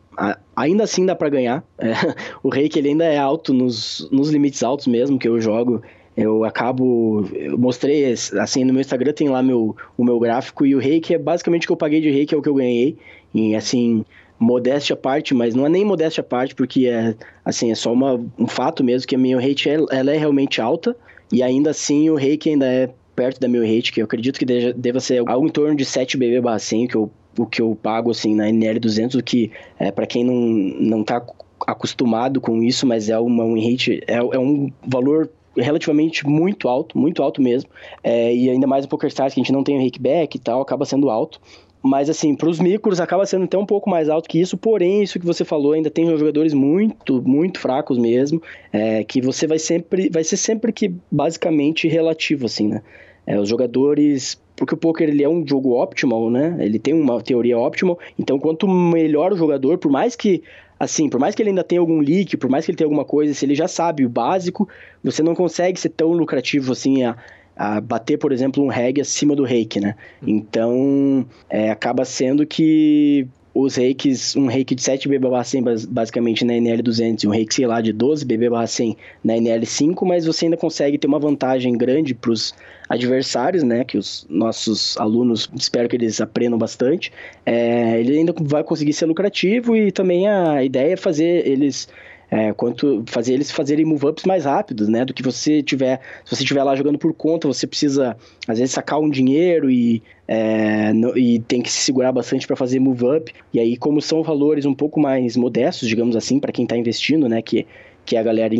ainda 0.55 0.83
assim 0.83 1.05
dá 1.05 1.15
para 1.15 1.29
ganhar. 1.29 1.63
É, 1.77 1.93
o 2.43 2.49
reiki 2.49 2.79
ele 2.79 2.89
ainda 2.89 3.05
é 3.05 3.17
alto 3.17 3.53
nos, 3.53 4.09
nos 4.11 4.29
limites 4.29 4.63
altos 4.63 4.87
mesmo 4.87 5.17
que 5.17 5.27
eu 5.27 5.39
jogo. 5.39 5.81
Eu 6.19 6.43
acabo. 6.43 7.25
Eu 7.33 7.57
mostrei, 7.57 8.11
assim, 8.11 8.63
no 8.63 8.73
meu 8.73 8.81
Instagram 8.81 9.13
tem 9.13 9.29
lá 9.29 9.41
meu, 9.41 9.75
o 9.97 10.03
meu 10.03 10.19
gráfico 10.19 10.65
e 10.65 10.75
o 10.75 10.79
reiki 10.79 11.13
é 11.13 11.17
basicamente 11.17 11.63
o 11.63 11.67
que 11.67 11.71
eu 11.71 11.77
paguei 11.77 12.01
de 12.01 12.09
reiki, 12.09 12.35
é 12.35 12.37
o 12.37 12.41
que 12.41 12.49
eu 12.49 12.55
ganhei. 12.55 12.97
E 13.33 13.55
assim, 13.55 14.03
modéstia 14.39 14.93
à 14.93 14.97
parte, 14.97 15.33
mas 15.33 15.53
não 15.53 15.65
é 15.65 15.69
nem 15.69 15.85
modéstia 15.85 16.21
à 16.21 16.23
parte, 16.23 16.55
porque 16.55 16.87
é 16.87 17.15
assim, 17.43 17.71
é 17.71 17.75
só 17.75 17.91
uma, 17.91 18.19
um 18.37 18.47
fato 18.47 18.83
mesmo 18.83 19.07
que 19.07 19.15
a 19.15 19.19
minha 19.19 19.39
rate 19.39 19.69
ela 19.69 20.13
é 20.13 20.17
realmente 20.17 20.61
alta 20.61 20.95
e 21.31 21.43
ainda 21.43 21.69
assim 21.69 22.09
o 22.09 22.15
reiki 22.15 22.49
ainda 22.49 22.65
é 22.65 22.89
perto 23.15 23.39
da 23.39 23.49
meu 23.49 23.61
rate, 23.61 23.91
que 23.91 24.01
eu 24.01 24.05
acredito 24.05 24.39
que 24.39 24.45
deva, 24.45 24.73
deva 24.73 24.99
ser 25.01 25.21
algo 25.27 25.45
em 25.45 25.51
torno 25.51 25.75
de 25.75 25.83
7 25.83 26.17
BB 26.17 26.39
barra 26.39 26.57
100, 26.57 26.87
que 26.87 26.95
eu, 26.95 27.11
o 27.37 27.45
que 27.45 27.61
eu 27.61 27.77
pago 27.81 28.11
assim 28.11 28.33
na 28.33 28.45
NL200, 28.45 29.19
o 29.19 29.23
que 29.23 29.51
é 29.77 29.91
para 29.91 30.07
quem 30.07 30.23
não 30.23 30.35
não 30.35 31.03
tá 31.03 31.21
acostumado 31.67 32.39
com 32.39 32.63
isso, 32.63 32.87
mas 32.87 33.09
é 33.09 33.19
uma 33.19 33.43
um 33.43 33.55
rate 33.55 34.01
é, 34.07 34.15
é 34.15 34.39
um 34.39 34.71
valor 34.87 35.29
relativamente 35.61 36.27
muito 36.27 36.68
alto, 36.68 36.98
muito 36.98 37.22
alto 37.22 37.41
mesmo. 37.41 37.69
É, 38.03 38.34
e 38.34 38.49
ainda 38.49 38.68
mais 38.68 38.86
o 38.86 38.88
PokerStars, 38.88 39.34
que 39.34 39.40
a 39.40 39.44
gente 39.44 39.53
não 39.53 39.64
tem 39.64 39.77
o 39.77 39.84
rakeback 39.84 40.36
e 40.36 40.40
tal, 40.40 40.61
acaba 40.61 40.86
sendo 40.86 41.10
alto. 41.10 41.40
Mas, 41.81 42.10
assim, 42.10 42.36
para 42.36 42.49
os 42.49 42.60
micros 42.60 42.99
acaba 42.99 43.26
sendo 43.26 43.45
até 43.45 43.57
um 43.57 43.65
pouco 43.65 43.90
mais 43.90 44.10
alto 44.10 44.27
que 44.27 44.40
isso, 44.40 44.57
porém, 44.57 45.02
isso 45.02 45.18
que 45.18 45.26
você 45.26 45.45
falou, 45.45 45.72
ainda 45.72 45.90
tem 45.90 46.06
jogadores 46.06 46.53
muito, 46.53 47.22
muito 47.22 47.60
fracos 47.60 47.98
mesmo, 47.98 48.41
é, 48.72 49.03
que 49.06 49.22
você 49.22 49.48
vai 49.48 49.57
sempre, 49.57 50.10
vai 50.10 50.23
ser 50.23 50.36
sempre 50.36 50.73
que 50.73 50.94
basicamente 51.10 51.88
relativo, 51.88 52.45
assim, 52.45 52.68
né? 52.68 52.81
É, 53.26 53.40
os 53.40 53.48
jogadores, 53.48 54.41
porque 54.57 54.73
o 54.73 54.77
poker 54.77 55.07
ele 55.07 55.23
é 55.23 55.30
um 55.30 55.45
jogo 55.48 55.81
optimal, 55.81 56.30
né? 56.30 56.57
Ele 56.60 56.80
tem 56.80 56.94
uma 56.94 57.22
teoria 57.22 57.57
optimal, 57.57 57.98
então 58.18 58.38
quanto 58.40 58.68
melhor 58.68 59.31
o 59.31 59.38
jogador, 59.38 59.77
por 59.77 59.90
mais 59.90 60.15
que 60.18 60.44
assim, 60.80 61.10
por 61.10 61.19
mais 61.19 61.35
que 61.35 61.41
ele 61.41 61.49
ainda 61.49 61.64
tenha 61.64 61.81
algum 61.81 61.99
leak, 61.99 62.38
por 62.38 62.49
mais 62.49 62.65
que 62.65 62.72
ele 62.72 62.77
tenha 62.77 62.85
alguma 62.85 63.03
coisa, 63.03 63.34
se 63.34 63.45
ele 63.45 63.53
já 63.53 63.68
sabe 63.68 64.06
o 64.06 64.10
básico, 64.10 64.68
você 65.03 65.22
não 65.22 65.35
consegue 65.35 65.80
ser 65.80 65.89
tão 65.89 66.11
lucrativo 66.14 66.72
assim 66.72 67.03
a, 67.03 67.18
a 67.56 67.81
bater, 67.81 68.18
por 68.18 68.31
exemplo, 68.31 68.64
um 68.64 68.68
reg 68.68 69.01
acima 69.01 69.35
do 69.35 69.43
reiki, 69.43 69.81
né? 69.81 69.95
Então, 70.26 71.26
é, 71.49 71.69
acaba 71.69 72.06
sendo 72.06 72.47
que 72.47 73.27
os 73.53 73.76
reikes, 73.76 74.35
um 74.35 74.45
reiki 74.45 74.76
de 74.76 74.81
7 74.81 75.10
BB/100 75.10 75.88
basicamente 75.89 76.45
na 76.45 76.53
NL200 76.53 77.23
e 77.23 77.27
um 77.27 77.31
reiki, 77.31 77.56
sei 77.56 77.68
lá, 77.68 77.81
de 77.81 77.91
12 77.91 78.23
BB/100 78.26 78.95
na 79.23 79.34
NL5, 79.34 80.06
mas 80.06 80.26
você 80.26 80.45
ainda 80.45 80.56
consegue 80.56 80.97
ter 80.97 81.07
uma 81.07 81.19
vantagem 81.19 81.77
grande 81.77 82.14
para 82.14 82.31
os 82.31 82.53
adversários, 82.89 83.61
né, 83.61 83.83
que 83.83 83.97
os 83.97 84.25
nossos 84.27 84.97
alunos, 84.97 85.49
espero 85.55 85.87
que 85.87 85.95
eles 85.95 86.19
aprendam 86.19 86.57
bastante, 86.57 87.11
é, 87.45 87.99
ele 87.99 88.17
ainda 88.17 88.33
vai 88.41 88.63
conseguir 88.63 88.93
ser 88.93 89.05
lucrativo 89.05 89.75
e 89.75 89.91
também 89.91 90.27
a 90.27 90.63
ideia 90.63 90.93
é 90.93 90.97
fazer 90.97 91.47
eles 91.47 91.87
é, 92.31 92.53
quanto 92.53 93.03
fazer 93.07 93.33
eles 93.33 93.49
fazerem 93.49 93.85
move-ups 93.85 94.23
mais 94.23 94.45
rápidos, 94.45 94.87
né? 94.87 95.03
Do 95.03 95.13
que 95.13 95.23
você 95.23 95.63
tiver. 95.63 95.99
Se 96.23 96.35
você 96.35 96.43
estiver 96.43 96.63
lá 96.63 96.75
jogando 96.75 96.99
por 96.99 97.13
conta, 97.13 97.47
você 97.47 97.65
precisa, 97.65 98.15
às 98.47 98.59
vezes, 98.59 98.73
sacar 98.73 98.99
um 98.99 99.09
dinheiro 99.09 99.69
e, 99.69 100.03
é, 100.27 100.93
no, 100.93 101.17
e 101.17 101.39
tem 101.39 101.61
que 101.61 101.71
se 101.71 101.79
segurar 101.79 102.11
bastante 102.11 102.45
para 102.45 102.55
fazer 102.55 102.79
move-up. 102.79 103.33
E 103.51 103.59
aí, 103.59 103.75
como 103.75 103.99
são 103.99 104.21
valores 104.21 104.65
um 104.65 104.75
pouco 104.75 104.99
mais 104.99 105.35
modestos, 105.35 105.87
digamos 105.89 106.15
assim, 106.15 106.39
para 106.39 106.51
quem 106.51 106.65
está 106.65 106.77
investindo, 106.77 107.27
né? 107.27 107.41
Que 107.41 107.65
que 108.10 108.15
é 108.15 108.19
a 108.19 108.23
galera, 108.23 108.56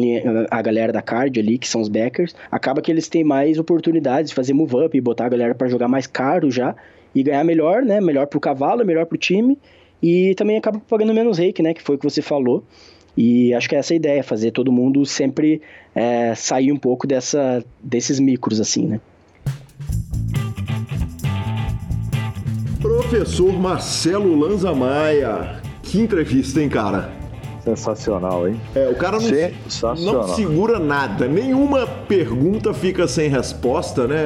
a 0.52 0.62
galera 0.62 0.94
da 0.94 1.02
card 1.02 1.40
ali, 1.40 1.58
que 1.58 1.68
são 1.68 1.82
os 1.82 1.90
backers, 1.90 2.36
acaba 2.52 2.84
que 2.84 2.92
eles 2.92 3.08
têm 3.08 3.24
mais 3.24 3.58
oportunidades 3.58 4.30
de 4.30 4.36
fazer 4.36 4.54
move 4.54 4.76
up 4.86 4.96
e 4.96 5.02
botar 5.02 5.26
a 5.26 5.30
galera 5.30 5.56
para 5.56 5.68
jogar 5.68 5.88
mais 5.88 6.06
caro 6.06 6.52
já 6.52 6.76
e 7.16 7.24
ganhar 7.24 7.44
melhor, 7.44 7.82
né? 7.82 8.00
Melhor 8.00 8.28
pro 8.28 8.40
cavalo, 8.40 8.86
melhor 8.86 9.08
pro 9.08 9.18
time 9.18 9.58
e 10.04 10.36
também 10.36 10.56
acaba 10.56 10.80
pagando 10.88 11.16
menos 11.16 11.40
rake, 11.40 11.64
né? 11.64 11.74
Que 11.74 11.82
foi 11.82 11.96
o 11.96 11.98
que 11.98 12.04
você 12.08 12.22
falou. 12.22 12.64
E 13.18 13.52
acho 13.56 13.68
que 13.68 13.76
é 13.76 13.80
essa 13.80 13.92
a 13.92 13.96
ideia, 13.96 14.24
fazer 14.24 14.52
todo 14.52 14.72
mundo 14.72 15.04
sempre 15.04 15.64
é, 15.96 16.36
sair 16.36 16.72
um 16.72 16.78
pouco 16.78 17.08
dessa, 17.08 17.66
desses 17.82 18.20
micros, 18.20 18.62
assim, 18.62 18.86
né? 18.86 19.02
Professor 22.80 23.52
Marcelo 23.54 24.36
Lanza 24.36 24.76
Maia, 24.76 25.60
que 25.82 26.00
entrevista, 26.00 26.62
hein, 26.62 26.70
cara? 26.70 27.19
Sensacional, 27.76 28.48
hein? 28.48 28.60
É, 28.74 28.90
o 28.90 28.96
cara 28.96 29.18
não, 29.20 30.14
não 30.14 30.28
segura 30.30 30.80
nada, 30.80 31.28
nenhuma 31.28 31.86
pergunta 31.86 32.74
fica 32.74 33.08
sem 33.08 33.30
resposta, 33.30 34.08
né? 34.08 34.26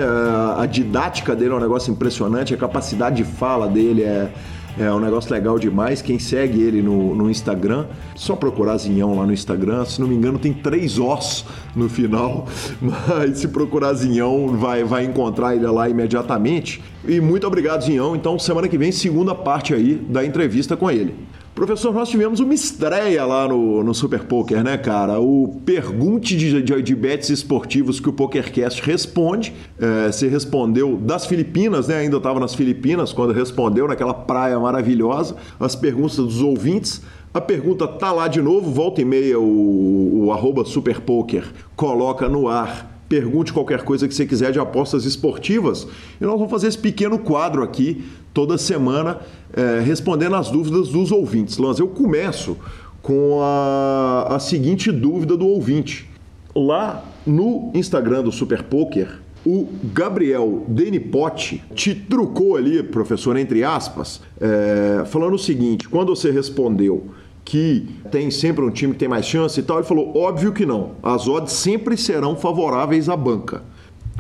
A, 0.57 0.65
didática 0.65 1.35
dele 1.35 1.51
é 1.51 1.55
um 1.55 1.59
negócio 1.59 1.91
impressionante, 1.91 2.53
a 2.53 2.57
capacidade 2.57 3.17
de 3.17 3.23
fala 3.23 3.67
dele 3.67 4.03
é 4.03 4.31
é 4.77 4.91
um 4.91 4.99
negócio 4.99 5.31
legal 5.31 5.59
demais. 5.59 6.01
Quem 6.01 6.17
segue 6.17 6.61
ele 6.61 6.81
no, 6.81 7.13
no 7.13 7.29
Instagram, 7.29 7.85
só 8.15 8.35
procurar 8.35 8.77
Zinhão 8.77 9.15
lá 9.15 9.25
no 9.25 9.33
Instagram. 9.33 9.85
Se 9.85 10.01
não 10.01 10.07
me 10.07 10.15
engano, 10.15 10.39
tem 10.39 10.51
três 10.51 10.97
Os 10.97 11.45
no 11.75 11.87
final. 11.87 12.47
Mas 12.81 13.39
se 13.39 13.47
procurar 13.47 13.93
Zinhão, 13.93 14.47
vai, 14.57 14.83
vai 14.83 15.05
encontrar 15.05 15.55
ele 15.55 15.67
lá 15.67 15.87
imediatamente. 15.87 16.83
E 17.07 17.19
muito 17.19 17.45
obrigado, 17.45 17.83
Zinhão. 17.83 18.15
Então, 18.15 18.39
semana 18.39 18.67
que 18.67 18.77
vem, 18.77 18.91
segunda 18.91 19.35
parte 19.35 19.73
aí 19.73 19.95
da 19.95 20.25
entrevista 20.25 20.75
com 20.75 20.89
ele. 20.89 21.13
Professor, 21.55 21.93
nós 21.93 22.09
tivemos 22.09 22.39
uma 22.39 22.53
estreia 22.53 23.23
lá 23.25 23.47
no, 23.47 23.83
no 23.83 23.93
Super 23.93 24.23
Poker, 24.23 24.63
né, 24.63 24.75
cara? 24.75 25.19
O 25.19 25.61
pergunte 25.63 26.35
de, 26.35 26.63
de, 26.63 26.81
de 26.81 26.95
bets 26.95 27.29
esportivos 27.29 27.99
que 27.99 28.09
o 28.09 28.13
PokerCast 28.13 28.81
responde. 28.81 29.53
É, 29.79 30.11
você 30.11 30.27
respondeu 30.27 30.97
das 30.97 31.27
Filipinas, 31.27 31.87
né? 31.87 31.97
Ainda 31.97 32.17
estava 32.17 32.39
nas 32.39 32.55
Filipinas 32.55 33.13
quando 33.13 33.33
respondeu, 33.33 33.87
naquela 33.87 34.15
praia 34.15 34.59
maravilhosa, 34.59 35.35
as 35.59 35.75
perguntas 35.75 36.15
dos 36.15 36.41
ouvintes. 36.41 37.03
A 37.31 37.39
pergunta 37.39 37.87
tá 37.87 38.11
lá 38.11 38.27
de 38.27 38.41
novo, 38.41 38.71
volta 38.71 39.01
e 39.01 39.05
meia 39.05 39.39
o, 39.39 40.25
o 40.25 40.31
arroba 40.31 40.65
Superpoker 40.65 41.45
coloca 41.75 42.27
no 42.27 42.47
ar 42.47 42.92
pergunte 43.13 43.53
qualquer 43.53 43.83
coisa 43.83 44.07
que 44.07 44.15
você 44.15 44.25
quiser 44.25 44.51
de 44.51 44.57
apostas 44.57 45.05
esportivas. 45.05 45.87
E 46.19 46.23
nós 46.23 46.33
vamos 46.33 46.49
fazer 46.49 46.67
esse 46.67 46.77
pequeno 46.79 47.19
quadro 47.19 47.61
aqui 47.61 48.03
toda 48.33 48.57
semana 48.57 49.19
é, 49.55 49.79
respondendo 49.81 50.35
as 50.35 50.49
dúvidas 50.49 50.89
dos 50.89 51.11
ouvintes. 51.11 51.59
Lanz, 51.59 51.77
eu 51.77 51.87
começo 51.87 52.57
com 53.03 53.39
a, 53.39 54.35
a 54.35 54.39
seguinte 54.39 54.91
dúvida 54.91 55.37
do 55.37 55.45
ouvinte. 55.45 56.09
Lá 56.55 57.05
no 57.23 57.71
Instagram 57.75 58.23
do 58.23 58.31
Super 58.31 58.63
Poker, 58.63 59.19
o 59.45 59.67
Gabriel 59.93 60.65
Denipotti 60.67 61.63
te 61.75 61.93
trucou 61.93 62.55
ali, 62.55 62.81
professor, 62.81 63.37
entre 63.37 63.63
aspas, 63.63 64.21
é, 64.41 65.05
falando 65.05 65.35
o 65.35 65.39
seguinte: 65.39 65.87
quando 65.87 66.15
você 66.15 66.31
respondeu 66.31 67.11
que 67.45 67.87
tem 68.11 68.31
sempre 68.31 68.63
um 68.63 68.71
time 68.71 68.93
que 68.93 68.99
tem 68.99 69.07
mais 69.07 69.25
chance 69.25 69.59
e 69.59 69.63
tal, 69.63 69.77
ele 69.77 69.87
falou: 69.87 70.17
óbvio 70.17 70.53
que 70.53 70.65
não, 70.65 70.91
as 71.01 71.27
odds 71.27 71.53
sempre 71.53 71.97
serão 71.97 72.35
favoráveis 72.35 73.09
à 73.09 73.17
banca. 73.17 73.61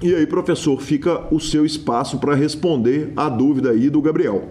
E 0.01 0.13
aí, 0.13 0.27
professor, 0.27 0.81
fica 0.81 1.23
o 1.31 1.39
seu 1.39 1.65
espaço 1.65 2.19
para 2.19 2.35
responder 2.35 3.13
a 3.15 3.29
dúvida 3.29 3.71
aí 3.71 3.89
do 3.89 4.01
Gabriel. 4.01 4.49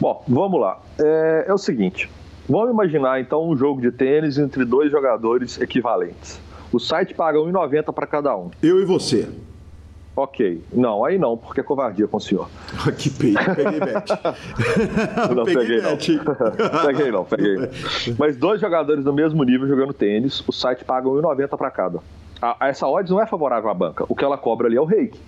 Bom, 0.00 0.22
vamos 0.28 0.60
lá. 0.60 0.80
É, 0.98 1.46
é 1.48 1.52
o 1.54 1.58
seguinte: 1.58 2.10
vamos 2.48 2.70
imaginar 2.70 3.20
então 3.20 3.48
um 3.48 3.56
jogo 3.56 3.80
de 3.80 3.90
tênis 3.90 4.38
entre 4.38 4.64
dois 4.64 4.90
jogadores 4.90 5.60
equivalentes. 5.60 6.40
O 6.72 6.78
site 6.78 7.14
paga 7.14 7.38
1,90 7.38 7.92
para 7.92 8.06
cada 8.06 8.36
um. 8.36 8.50
Eu 8.62 8.80
e 8.80 8.84
você. 8.84 9.28
Ok. 10.16 10.62
Não, 10.72 11.04
aí 11.04 11.18
não, 11.18 11.36
porque 11.36 11.60
é 11.60 11.62
covardia 11.62 12.06
com 12.06 12.16
o 12.16 12.20
senhor. 12.20 12.48
que 12.98 13.10
peito, 13.10 13.38
peguei 13.54 13.80
bet. 13.80 14.10
não, 15.34 15.44
peguei, 15.44 15.80
peguei 15.80 15.80
não. 15.80 15.96
peguei 16.86 17.10
não, 17.10 17.24
peguei. 17.24 17.56
Mas 18.18 18.36
dois 18.36 18.60
jogadores 18.60 19.04
do 19.04 19.12
mesmo 19.12 19.42
nível 19.44 19.68
jogando 19.68 19.92
tênis, 19.92 20.42
o 20.46 20.52
site 20.52 20.84
paga 20.84 21.08
1,90 21.08 21.56
para 21.56 21.70
cada. 21.70 22.00
A, 22.42 22.56
essa 22.68 22.86
odds 22.86 23.10
não 23.10 23.20
é 23.20 23.26
favorável 23.26 23.70
à 23.70 23.74
banca. 23.74 24.04
O 24.08 24.14
que 24.14 24.24
ela 24.24 24.36
cobra 24.36 24.66
ali 24.66 24.76
é 24.76 24.80
o 24.80 24.84
reiki. 24.84 25.20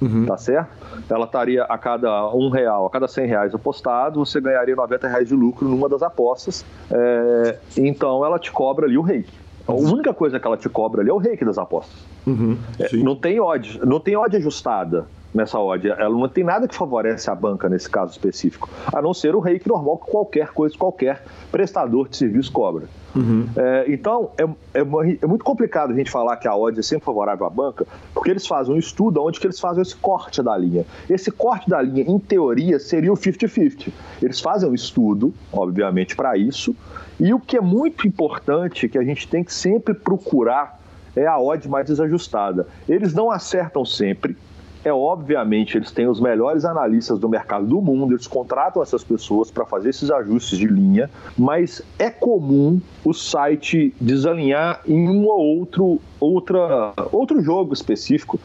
Uhum. 0.00 0.24
Tá 0.24 0.36
certo? 0.36 0.70
Ela 1.10 1.26
estaria 1.26 1.64
a 1.64 1.76
cada 1.76 2.34
um 2.34 2.48
real, 2.48 2.86
a 2.86 2.90
cada 2.90 3.06
100 3.06 3.26
reais 3.26 3.54
apostado, 3.54 4.24
você 4.24 4.40
ganharia 4.40 4.74
90 4.74 5.08
reais 5.08 5.28
de 5.28 5.34
lucro 5.34 5.68
numa 5.68 5.88
das 5.88 6.02
apostas. 6.02 6.64
É, 6.90 7.58
então 7.76 8.24
ela 8.24 8.38
te 8.38 8.50
cobra 8.50 8.86
ali 8.86 8.96
o 8.96 9.02
reiki. 9.02 9.32
A 9.66 9.74
única 9.74 10.12
coisa 10.14 10.40
que 10.40 10.46
ela 10.46 10.56
te 10.56 10.68
cobra 10.68 11.02
ali 11.02 11.10
é 11.10 11.12
o 11.12 11.18
reiki 11.18 11.44
das 11.44 11.58
apostas. 11.58 11.94
Uhum, 12.26 12.58
é, 12.78 12.96
não 12.96 13.16
tem 13.16 13.40
odd, 13.40 13.80
não 13.84 13.98
tem 13.98 14.16
odd 14.16 14.36
ajustada 14.36 15.06
nessa 15.34 15.58
odd. 15.58 15.88
Ela 15.88 16.10
não 16.10 16.28
tem 16.28 16.44
nada 16.44 16.66
que 16.68 16.74
favorece 16.74 17.30
a 17.30 17.34
banca 17.34 17.68
nesse 17.68 17.88
caso 17.88 18.12
específico, 18.12 18.68
a 18.92 19.00
não 19.00 19.14
ser 19.14 19.34
o 19.34 19.40
reiki 19.40 19.68
normal 19.68 19.98
que 19.98 20.10
qualquer 20.10 20.48
coisa, 20.48 20.76
qualquer 20.76 21.24
prestador 21.50 22.08
de 22.08 22.16
serviço 22.16 22.52
cobra. 22.52 22.84
Uhum. 23.14 23.48
É, 23.56 23.86
então, 23.88 24.30
é, 24.38 24.44
é, 24.78 24.80
é, 24.80 25.26
muito 25.26 25.44
complicado 25.44 25.92
a 25.92 25.96
gente 25.96 26.10
falar 26.10 26.36
que 26.36 26.46
a 26.46 26.54
odd 26.54 26.78
é 26.78 26.82
sempre 26.82 27.04
favorável 27.04 27.44
à 27.46 27.50
banca, 27.50 27.86
porque 28.14 28.30
eles 28.30 28.46
fazem 28.46 28.74
um 28.74 28.78
estudo 28.78 29.22
onde 29.22 29.40
que 29.40 29.46
eles 29.46 29.58
fazem 29.58 29.82
esse 29.82 29.96
corte 29.96 30.42
da 30.42 30.56
linha. 30.56 30.84
Esse 31.08 31.30
corte 31.30 31.68
da 31.68 31.82
linha, 31.82 32.04
em 32.06 32.18
teoria, 32.18 32.78
seria 32.78 33.12
o 33.12 33.16
50-50. 33.16 33.92
Eles 34.22 34.40
fazem 34.40 34.68
um 34.68 34.74
estudo, 34.74 35.34
obviamente, 35.52 36.14
para 36.14 36.36
isso, 36.36 36.74
e 37.18 37.34
o 37.34 37.40
que 37.40 37.56
é 37.56 37.60
muito 37.60 38.06
importante, 38.06 38.88
que 38.88 38.96
a 38.96 39.04
gente 39.04 39.26
tem 39.26 39.42
que 39.42 39.52
sempre 39.52 39.92
procurar, 39.92 40.79
é 41.16 41.26
a 41.26 41.38
odd 41.38 41.68
mais 41.68 41.86
desajustada. 41.86 42.66
Eles 42.88 43.12
não 43.12 43.30
acertam 43.30 43.84
sempre, 43.84 44.36
é 44.84 44.92
obviamente 44.92 45.76
eles 45.76 45.90
têm 45.90 46.08
os 46.08 46.20
melhores 46.20 46.64
analistas 46.64 47.18
do 47.18 47.28
mercado 47.28 47.66
do 47.66 47.80
mundo, 47.80 48.14
eles 48.14 48.26
contratam 48.26 48.82
essas 48.82 49.04
pessoas 49.04 49.50
para 49.50 49.66
fazer 49.66 49.90
esses 49.90 50.10
ajustes 50.10 50.58
de 50.58 50.66
linha, 50.66 51.10
mas 51.36 51.82
é 51.98 52.08
comum 52.08 52.80
o 53.04 53.12
site 53.12 53.94
desalinhar 54.00 54.80
em 54.86 55.08
um 55.08 55.26
ou 55.26 55.58
outro, 55.58 56.00
outra, 56.18 56.94
outro 57.12 57.42
jogo 57.42 57.74
específico. 57.74 58.40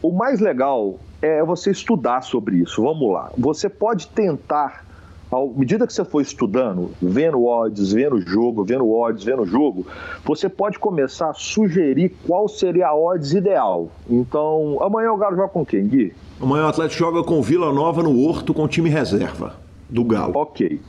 O 0.00 0.10
mais 0.10 0.40
legal 0.40 0.98
é 1.20 1.42
você 1.42 1.70
estudar 1.70 2.22
sobre 2.22 2.56
isso. 2.56 2.82
Vamos 2.82 3.12
lá. 3.12 3.30
Você 3.36 3.68
pode 3.68 4.08
tentar 4.08 4.84
à 5.30 5.58
medida 5.58 5.86
que 5.86 5.92
você 5.92 6.04
for 6.04 6.20
estudando, 6.20 6.90
vendo 7.00 7.44
odds, 7.44 7.92
vendo 7.92 8.16
o 8.16 8.20
jogo, 8.20 8.64
vendo 8.64 8.90
odds, 8.90 9.24
vendo 9.24 9.42
o 9.42 9.46
jogo, 9.46 9.86
você 10.24 10.48
pode 10.48 10.78
começar 10.78 11.30
a 11.30 11.34
sugerir 11.34 12.14
qual 12.26 12.48
seria 12.48 12.88
a 12.88 12.96
odds 12.96 13.32
ideal. 13.32 13.88
Então, 14.08 14.78
amanhã 14.80 15.12
o 15.12 15.16
Galo 15.16 15.36
joga 15.36 15.48
com 15.48 15.64
quem, 15.64 15.86
Gui? 15.86 16.12
Amanhã 16.40 16.66
o 16.66 16.68
Atlético 16.68 16.98
joga 16.98 17.22
com 17.22 17.42
Vila 17.42 17.72
Nova 17.72 18.02
no 18.02 18.18
Horto 18.20 18.52
com 18.52 18.68
time 18.68 18.88
reserva 18.88 19.56
do 19.88 20.04
Galo. 20.04 20.32
Ok. 20.36 20.80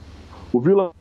O 0.52 0.60
Vila 0.60 0.92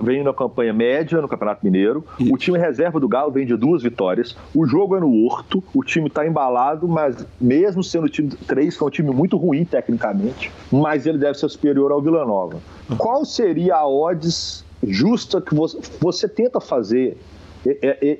vem 0.00 0.22
na 0.22 0.32
campanha 0.32 0.72
média 0.72 1.20
no 1.20 1.28
Campeonato 1.28 1.64
Mineiro. 1.64 2.04
O 2.30 2.36
time 2.36 2.58
reserva 2.58 3.00
do 3.00 3.08
Galo 3.08 3.32
vem 3.32 3.46
de 3.46 3.56
duas 3.56 3.82
vitórias. 3.82 4.36
O 4.54 4.66
jogo 4.66 4.96
é 4.96 5.00
no 5.00 5.24
Horto. 5.24 5.62
O 5.74 5.82
time 5.82 6.06
está 6.06 6.26
embalado, 6.26 6.86
mas 6.86 7.26
mesmo 7.40 7.82
sendo 7.82 8.04
o 8.04 8.08
time 8.08 8.28
3, 8.28 8.76
que 8.76 8.82
é 8.82 8.86
um 8.86 8.90
time 8.90 9.10
muito 9.10 9.36
ruim 9.36 9.64
tecnicamente, 9.64 10.52
mas 10.70 11.06
ele 11.06 11.18
deve 11.18 11.38
ser 11.38 11.48
superior 11.48 11.90
ao 11.90 12.00
Vila 12.00 12.24
Nova. 12.24 12.58
Uhum. 12.88 12.96
Qual 12.96 13.24
seria 13.24 13.76
a 13.76 13.88
odds 13.88 14.64
justa 14.82 15.40
que 15.40 15.54
você, 15.54 15.78
você 16.00 16.28
tenta 16.28 16.60
fazer 16.60 17.16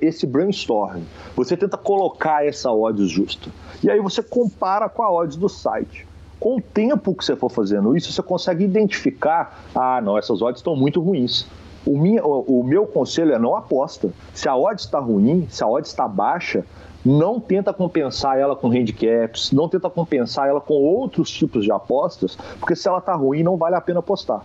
esse 0.01 0.27
brainstorm? 0.27 1.03
Você 1.37 1.57
tenta 1.57 1.77
colocar 1.77 2.47
essa 2.47 2.73
odds 2.73 3.11
justa. 3.11 3.51
E 3.83 3.91
aí 3.91 4.01
você 4.01 4.23
compara 4.23 4.89
com 4.89 5.03
a 5.03 5.13
odds 5.13 5.37
do 5.37 5.49
site 5.49 6.07
com 6.45 6.57
o 6.57 6.61
tempo 6.61 7.15
que 7.15 7.25
você 7.25 7.35
for 7.35 7.49
fazendo 7.51 7.97
isso, 7.97 8.13
você 8.13 8.23
consegue 8.23 8.65
identificar: 8.65 9.65
ah, 9.75 9.99
não, 10.03 10.19
essas 10.19 10.43
odds 10.43 10.59
estão 10.59 10.77
muito 10.77 11.01
ruins. 11.01 11.47
O, 11.87 11.97
minha, 11.99 12.23
o, 12.23 12.61
o 12.61 12.63
meu 12.63 12.87
conselho 12.87 13.33
é 13.33 13.39
não 13.39 13.57
aposta. 13.57 14.11
Se 14.35 14.47
a 14.47 14.55
odd 14.55 14.79
está 14.79 14.99
ruim, 14.99 15.47
se 15.49 15.65
a 15.65 15.67
odd 15.67 15.87
está 15.87 16.07
baixa, 16.07 16.63
não 17.03 17.41
tenta 17.41 17.73
compensar 17.73 18.39
ela 18.39 18.55
com 18.55 18.69
handicaps, 18.69 19.53
não 19.53 19.71
tenta 19.71 19.89
compensar 19.89 20.47
ela 20.47 20.61
com 20.61 20.75
outros 20.75 21.31
tipos 21.31 21.65
de 21.65 21.73
apostas, 21.73 22.37
porque 22.61 22.77
se 22.77 22.87
ela 22.87 22.99
está 22.99 23.15
ruim, 23.15 23.43
não 23.43 23.57
vale 23.57 23.77
a 23.77 23.81
pena 23.81 24.01
apostar. 24.01 24.43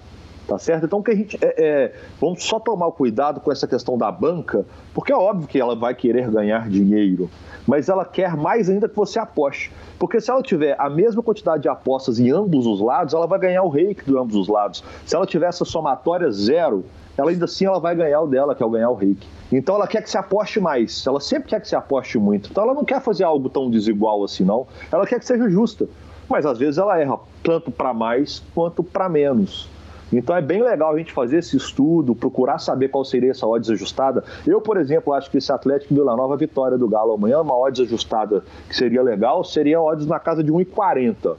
Tá 0.50 0.58
certo? 0.58 0.88
Então 0.88 1.04
que 1.04 1.12
a 1.12 1.16
gente 1.16 1.38
é, 1.44 1.54
é, 1.58 1.94
vamos 2.20 2.44
só 2.44 2.60
tomar 2.60 2.92
cuidado 2.92 3.40
com 3.40 3.52
essa 3.52 3.68
questão 3.68 3.96
da 4.00 4.12
banca, 4.12 4.66
porque 4.96 5.14
é 5.14 5.16
óbvio 5.16 5.48
que 5.48 5.60
ela 5.60 5.76
vai 5.76 5.94
querer 5.94 6.28
ganhar 6.32 6.68
dinheiro, 6.68 7.30
mas 7.68 7.88
ela 7.88 8.04
quer 8.04 8.36
mais 8.36 8.68
ainda 8.68 8.90
que 8.90 8.96
você 8.96 9.20
aposte. 9.20 9.72
Porque 10.00 10.20
se 10.20 10.32
ela 10.32 10.42
tiver 10.42 10.76
a 10.80 10.90
mesma 10.90 11.22
quantidade 11.22 11.62
de 11.62 11.70
apostas 11.70 12.20
em 12.20 12.32
ambos 12.32 12.66
os 12.66 12.82
lados, 12.82 13.14
ela 13.14 13.28
vai 13.28 13.38
ganhar 13.38 13.62
o 13.62 13.70
reiki 13.70 14.04
de 14.04 14.18
ambos 14.18 14.36
os 14.36 14.48
lados. 14.48 14.84
Se 15.06 15.16
ela 15.16 15.28
tiver 15.28 15.46
essa 15.46 15.64
somatória 15.64 16.32
zero, 16.32 16.84
ela 17.16 17.30
ainda 17.30 17.46
assim 17.46 17.66
ela 17.66 17.80
vai 17.80 17.96
ganhar 17.96 18.22
o 18.22 18.26
dela, 18.26 18.56
que 18.56 18.64
é 18.64 18.66
o 18.66 18.72
ganhar 18.72 18.90
o 18.90 18.96
reiki. 18.96 19.28
Então 19.52 19.76
ela 19.76 19.88
quer 19.88 20.02
que 20.02 20.10
se 20.10 20.18
aposte 20.18 20.60
mais, 20.60 21.06
ela 21.06 21.20
sempre 21.20 21.50
quer 21.50 21.62
que 21.62 21.68
se 21.68 21.76
aposte 21.76 22.18
muito. 22.18 22.50
Então 22.50 22.64
ela 22.64 22.74
não 22.74 22.84
quer 22.84 23.02
fazer 23.02 23.24
algo 23.24 23.50
tão 23.50 23.70
desigual 23.70 24.24
assim, 24.24 24.44
não. 24.44 24.66
Ela 24.92 25.06
quer 25.06 25.20
que 25.20 25.26
seja 25.28 25.48
justa. 25.48 25.88
Mas 26.28 26.44
às 26.44 26.58
vezes 26.58 26.80
ela 26.80 27.00
erra 27.00 27.20
tanto 27.44 27.70
para 27.70 27.94
mais 27.94 28.42
quanto 28.56 28.84
para 28.84 29.08
menos. 29.08 29.70
Então 30.11 30.36
é 30.36 30.41
bem 30.41 30.61
legal 30.64 30.94
a 30.94 30.98
gente 30.98 31.14
fazer 31.14 31.38
esse 31.38 31.56
estudo, 31.56 32.15
procurar 32.15 32.60
saber 32.60 32.90
qual 32.90 33.06
seria 33.06 33.31
essa 33.31 33.48
odds 33.48 33.69
ajustada. 33.69 34.23
Eu, 34.45 34.60
por 34.61 34.77
exemplo, 34.77 35.14
acho 35.14 35.30
que 35.30 35.38
esse 35.38 35.52
Atlético 35.52 35.94
Vila 35.94 36.15
Nova, 36.15 36.34
a 36.34 36.38
vitória 36.38 36.77
do 36.77 36.88
Galo 36.88 37.14
amanhã, 37.14 37.41
uma 37.41 37.57
odds 37.57 37.81
ajustada 37.81 38.44
que 38.68 38.76
seria 38.76 39.02
legal, 39.02 39.44
seria 39.44 39.81
odds 39.81 40.07
na 40.07 40.19
casa 40.19 40.44
de 40.44 40.52
1,40 40.52 41.36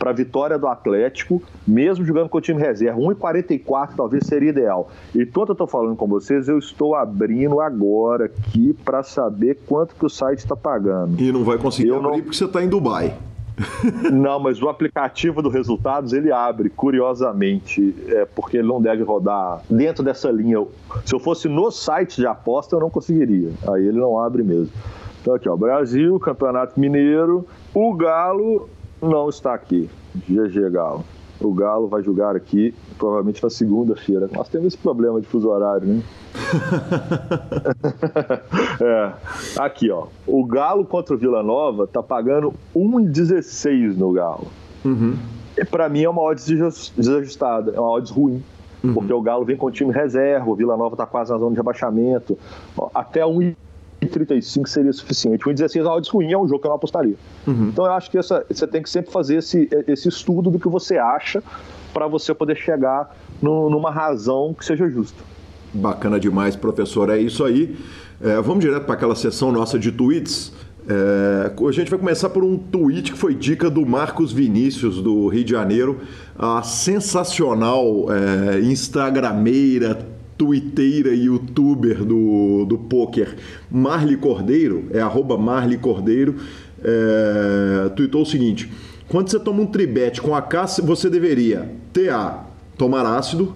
para 0.00 0.10
a 0.10 0.14
vitória 0.14 0.58
do 0.58 0.66
Atlético, 0.66 1.42
mesmo 1.68 2.06
jogando 2.06 2.30
com 2.30 2.38
o 2.38 2.40
time 2.40 2.58
reserva. 2.58 2.98
1,44 2.98 3.90
talvez 3.94 4.26
seria 4.26 4.48
ideal. 4.48 4.88
E 5.14 5.22
enquanto 5.22 5.50
eu 5.50 5.52
estou 5.52 5.66
falando 5.66 5.94
com 5.94 6.06
vocês, 6.06 6.48
eu 6.48 6.58
estou 6.58 6.94
abrindo 6.94 7.60
agora 7.60 8.24
aqui 8.24 8.72
para 8.82 9.02
saber 9.02 9.58
quanto 9.66 9.94
que 9.94 10.06
o 10.06 10.08
site 10.08 10.38
está 10.38 10.56
pagando. 10.56 11.20
E 11.20 11.30
não 11.30 11.44
vai 11.44 11.58
conseguir 11.58 11.88
eu 11.88 11.96
abrir 11.96 12.08
não... 12.08 12.20
porque 12.20 12.34
você 12.34 12.46
está 12.46 12.64
em 12.64 12.68
Dubai. 12.68 13.14
Não, 14.10 14.38
mas 14.38 14.62
o 14.62 14.68
aplicativo 14.68 15.42
do 15.42 15.48
Resultados 15.48 16.12
ele 16.12 16.32
abre, 16.32 16.70
curiosamente, 16.70 17.94
é, 18.08 18.24
porque 18.24 18.58
ele 18.58 18.68
não 18.68 18.80
deve 18.80 19.02
rodar 19.02 19.62
dentro 19.68 20.02
dessa 20.02 20.30
linha. 20.30 20.64
Se 21.04 21.14
eu 21.14 21.20
fosse 21.20 21.48
no 21.48 21.70
site 21.70 22.16
de 22.16 22.26
aposta, 22.26 22.76
eu 22.76 22.80
não 22.80 22.90
conseguiria. 22.90 23.50
Aí 23.68 23.86
ele 23.86 23.98
não 23.98 24.18
abre 24.18 24.42
mesmo. 24.42 24.72
Então 25.20 25.34
aqui, 25.34 25.48
ó, 25.48 25.56
Brasil, 25.56 26.18
Campeonato 26.18 26.78
Mineiro, 26.78 27.46
o 27.74 27.94
Galo 27.94 28.68
não 29.00 29.28
está 29.28 29.54
aqui. 29.54 29.88
GG 30.28 30.70
Galo. 30.70 31.04
O 31.40 31.54
Galo 31.54 31.88
vai 31.88 32.02
jogar 32.02 32.36
aqui, 32.36 32.74
provavelmente 32.98 33.42
na 33.42 33.48
segunda-feira. 33.48 34.28
Nós 34.32 34.48
temos 34.48 34.68
esse 34.68 34.78
problema 34.78 35.20
de 35.20 35.26
fuso 35.26 35.48
horário, 35.48 35.86
né? 35.86 36.02
é. 38.80 39.12
Aqui, 39.58 39.90
ó. 39.90 40.06
O 40.26 40.44
Galo 40.44 40.84
contra 40.84 41.14
o 41.14 41.18
Vila 41.18 41.42
Nova 41.42 41.86
tá 41.86 42.02
pagando 42.02 42.52
1,16 42.76 43.96
no 43.96 44.12
Galo. 44.12 44.48
Uhum. 44.84 45.16
E 45.56 45.64
para 45.64 45.88
mim 45.88 46.02
é 46.02 46.08
uma 46.08 46.22
odds 46.22 46.92
desajustada, 46.96 47.72
é 47.74 47.80
uma 47.80 47.90
odds 47.90 48.10
ruim. 48.10 48.42
Uhum. 48.82 48.94
Porque 48.94 49.12
o 49.12 49.20
Galo 49.20 49.44
vem 49.44 49.56
com 49.56 49.66
o 49.66 49.70
time 49.70 49.92
reserva, 49.92 50.50
o 50.50 50.54
Vila 50.54 50.76
Nova 50.76 50.96
tá 50.96 51.06
quase 51.06 51.32
na 51.32 51.38
zona 51.38 51.50
de 51.50 51.56
rebaixamento. 51.56 52.38
Até 52.94 53.24
1,35 54.02 54.66
seria 54.66 54.92
suficiente. 54.92 55.44
1,16 55.44 55.76
é 55.76 55.82
uma 55.82 55.94
odds 55.94 56.10
ruim, 56.10 56.32
é 56.32 56.38
um 56.38 56.48
jogo 56.48 56.60
que 56.60 56.66
eu 56.66 56.70
não 56.70 56.76
apostaria. 56.76 57.16
Uhum. 57.46 57.68
Então 57.68 57.84
eu 57.84 57.92
acho 57.92 58.10
que 58.10 58.18
essa, 58.18 58.44
você 58.48 58.66
tem 58.66 58.82
que 58.82 58.90
sempre 58.90 59.12
fazer 59.12 59.36
esse, 59.36 59.68
esse 59.86 60.08
estudo 60.08 60.50
do 60.50 60.58
que 60.58 60.68
você 60.68 60.96
acha 60.96 61.42
para 61.92 62.06
você 62.06 62.32
poder 62.32 62.56
chegar 62.56 63.14
no, 63.42 63.68
numa 63.68 63.90
razão 63.90 64.54
que 64.54 64.64
seja 64.64 64.88
justa. 64.88 65.22
Bacana 65.72 66.18
demais, 66.18 66.56
professor. 66.56 67.10
É 67.10 67.18
isso 67.18 67.44
aí. 67.44 67.76
É, 68.20 68.40
vamos 68.40 68.64
direto 68.64 68.84
para 68.84 68.94
aquela 68.94 69.14
sessão 69.14 69.52
nossa 69.52 69.78
de 69.78 69.92
tweets. 69.92 70.52
É, 70.88 71.52
a 71.68 71.72
gente 71.72 71.90
vai 71.90 71.98
começar 71.98 72.30
por 72.30 72.42
um 72.42 72.56
tweet 72.56 73.12
que 73.12 73.18
foi 73.18 73.34
dica 73.34 73.70
do 73.70 73.84
Marcos 73.86 74.32
Vinícius, 74.32 75.00
do 75.00 75.28
Rio 75.28 75.44
de 75.44 75.50
Janeiro, 75.52 76.00
a 76.38 76.62
sensacional 76.62 78.06
é, 78.10 78.60
instagrameira, 78.60 79.98
twitteira 80.40 81.10
e 81.10 81.26
youtuber 81.26 82.02
do, 82.02 82.64
do 82.64 82.78
poker, 82.78 83.36
Marli 83.70 84.16
Cordeiro, 84.16 84.86
é 84.90 84.98
arroba 84.98 85.36
Marli 85.36 85.76
Cordeiro, 85.76 86.36
é, 86.82 88.16
o 88.16 88.24
seguinte, 88.24 88.72
quando 89.06 89.28
você 89.28 89.38
toma 89.38 89.60
um 89.60 89.66
tribete 89.66 90.18
com 90.18 90.34
a 90.34 90.38
AK, 90.38 90.80
você 90.82 91.10
deveria 91.10 91.70
TA, 91.92 92.46
tomar 92.78 93.04
ácido, 93.04 93.54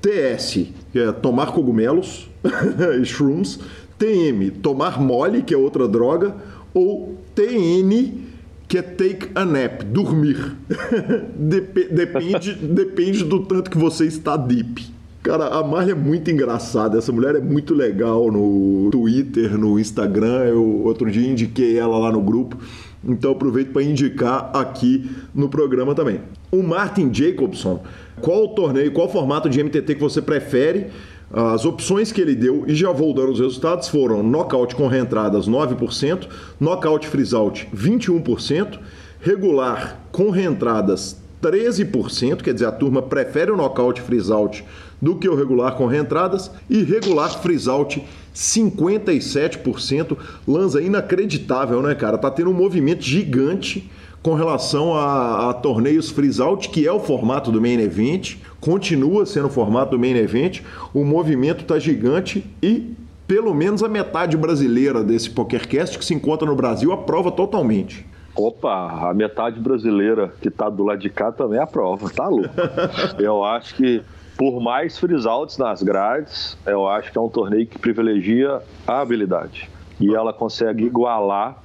TS, 0.00 0.68
que 0.90 0.98
é 0.98 1.12
tomar 1.12 1.52
cogumelos, 1.52 2.30
shrooms, 3.04 3.60
TM, 3.98 4.50
tomar 4.62 4.98
mole, 4.98 5.42
que 5.42 5.52
é 5.52 5.56
outra 5.58 5.86
droga, 5.86 6.34
ou 6.72 7.14
TN, 7.34 8.22
que 8.66 8.78
é 8.78 8.82
take 8.82 9.28
a 9.34 9.44
nap, 9.44 9.82
dormir. 9.82 10.56
Dep 11.36 11.90
depende, 11.90 12.54
depende 12.54 13.22
do 13.22 13.44
tanto 13.44 13.70
que 13.70 13.76
você 13.76 14.06
está 14.06 14.34
deep. 14.34 14.95
Cara, 15.26 15.48
a 15.48 15.64
Marlia 15.64 15.90
é 15.90 15.96
muito 15.96 16.30
engraçada. 16.30 16.96
Essa 16.96 17.10
mulher 17.10 17.34
é 17.34 17.40
muito 17.40 17.74
legal 17.74 18.30
no 18.30 18.88
Twitter, 18.92 19.58
no 19.58 19.76
Instagram. 19.76 20.44
Eu 20.44 20.84
outro 20.84 21.10
dia 21.10 21.28
indiquei 21.28 21.76
ela 21.76 21.98
lá 21.98 22.12
no 22.12 22.20
grupo. 22.20 22.56
Então 23.04 23.32
aproveito 23.32 23.72
para 23.72 23.82
indicar 23.82 24.52
aqui 24.54 25.10
no 25.34 25.48
programa 25.48 25.96
também. 25.96 26.20
O 26.52 26.62
Martin 26.62 27.12
Jacobson 27.12 27.82
qual 28.20 28.44
o 28.44 28.48
torneio, 28.48 28.92
qual 28.92 29.08
o 29.08 29.10
formato 29.10 29.50
de 29.50 29.60
MTT 29.62 29.96
que 29.96 30.00
você 30.00 30.22
prefere? 30.22 30.86
As 31.32 31.64
opções 31.64 32.12
que 32.12 32.20
ele 32.20 32.36
deu, 32.36 32.62
e 32.68 32.74
já 32.76 32.92
vou 32.92 33.12
dar 33.12 33.28
os 33.28 33.40
resultados, 33.40 33.88
foram 33.88 34.22
nocaute 34.22 34.76
com 34.76 34.86
reentradas 34.86 35.48
9%, 35.48 36.28
nocaute 36.60 37.08
freeze-out 37.08 37.68
21%, 37.74 38.78
regular 39.20 40.00
com 40.12 40.30
reentradas 40.30 41.20
13%, 41.42 42.42
quer 42.42 42.54
dizer, 42.54 42.66
a 42.66 42.72
turma 42.72 43.02
prefere 43.02 43.50
o 43.50 43.56
nocaute 43.56 44.00
freeze-out 44.00 44.64
do 45.00 45.16
que 45.16 45.28
o 45.28 45.34
regular 45.34 45.76
com 45.76 45.86
reentradas, 45.86 46.50
e 46.68 46.82
regular 46.82 47.40
freeze-out 47.40 48.02
57%. 48.34 50.16
Lanza 50.46 50.82
inacreditável, 50.82 51.82
né, 51.82 51.94
cara? 51.94 52.18
Tá 52.18 52.30
tendo 52.30 52.50
um 52.50 52.54
movimento 52.54 53.02
gigante 53.02 53.90
com 54.22 54.34
relação 54.34 54.92
a, 54.92 55.50
a 55.50 55.54
torneios 55.54 56.10
freeze-out, 56.10 56.68
que 56.70 56.86
é 56.86 56.92
o 56.92 56.98
formato 56.98 57.52
do 57.52 57.60
main 57.60 57.80
event, 57.80 58.36
continua 58.60 59.24
sendo 59.24 59.46
o 59.46 59.50
formato 59.50 59.92
do 59.92 59.98
main 60.00 60.16
event, 60.16 60.62
o 60.92 61.04
movimento 61.04 61.60
está 61.60 61.78
gigante 61.78 62.44
e 62.60 62.92
pelo 63.26 63.54
menos 63.54 63.82
a 63.82 63.88
metade 63.88 64.36
brasileira 64.36 65.04
desse 65.04 65.30
PokerCast 65.30 65.98
que 65.98 66.04
se 66.04 66.12
encontra 66.12 66.46
no 66.46 66.56
Brasil 66.56 66.92
aprova 66.92 67.30
totalmente. 67.30 68.04
Opa, 68.34 69.08
a 69.08 69.14
metade 69.14 69.58
brasileira 69.60 70.32
que 70.42 70.48
está 70.48 70.68
do 70.68 70.84
lado 70.84 70.98
de 70.98 71.08
cá 71.08 71.32
também 71.32 71.58
aprova, 71.58 72.10
tá 72.10 72.28
louco. 72.28 72.50
eu 73.18 73.44
acho 73.44 73.76
que 73.76 74.02
por 74.36 74.60
mais 74.60 74.98
freeze-outs 74.98 75.56
nas 75.56 75.82
grades, 75.82 76.56
eu 76.66 76.86
acho 76.86 77.10
que 77.10 77.18
é 77.18 77.20
um 77.20 77.28
torneio 77.28 77.66
que 77.66 77.78
privilegia 77.78 78.60
a 78.86 79.00
habilidade. 79.00 79.68
E 79.98 80.14
ela 80.14 80.32
consegue 80.32 80.84
igualar 80.84 81.62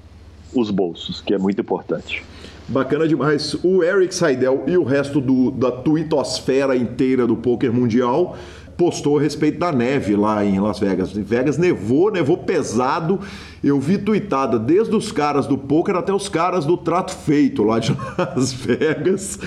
os 0.54 0.72
bolsos, 0.72 1.22
que 1.22 1.34
é 1.34 1.38
muito 1.38 1.60
importante. 1.60 2.24
Bacana 2.68 3.06
demais. 3.06 3.54
O 3.64 3.84
Eric 3.84 4.16
Seidel 4.16 4.64
e 4.66 4.78
o 4.78 4.84
resto 4.84 5.20
do, 5.20 5.52
da 5.52 5.72
twittosfera 5.72 6.76
inteira 6.76 7.28
do 7.28 7.36
poker 7.36 7.74
mundial 7.74 8.38
postou 8.82 9.20
a 9.20 9.22
respeito 9.22 9.60
da 9.60 9.72
neve 9.72 10.16
lá 10.16 10.44
em 10.44 10.60
Las 10.60 10.80
Vegas. 10.80 11.16
Em 11.16 11.22
Vegas 11.22 11.56
nevou, 11.56 12.12
nevou 12.12 12.36
pesado. 12.36 13.20
Eu 13.64 13.80
vi 13.80 14.00
tweetada 14.00 14.58
desde 14.58 14.96
os 14.96 15.12
caras 15.12 15.46
do 15.46 15.56
poker 15.56 15.96
até 15.96 16.12
os 16.12 16.28
caras 16.28 16.66
do 16.66 16.76
trato 16.76 17.16
feito 17.16 17.62
lá 17.62 17.78
de 17.78 17.96
Las 18.18 18.52
Vegas. 18.52 19.38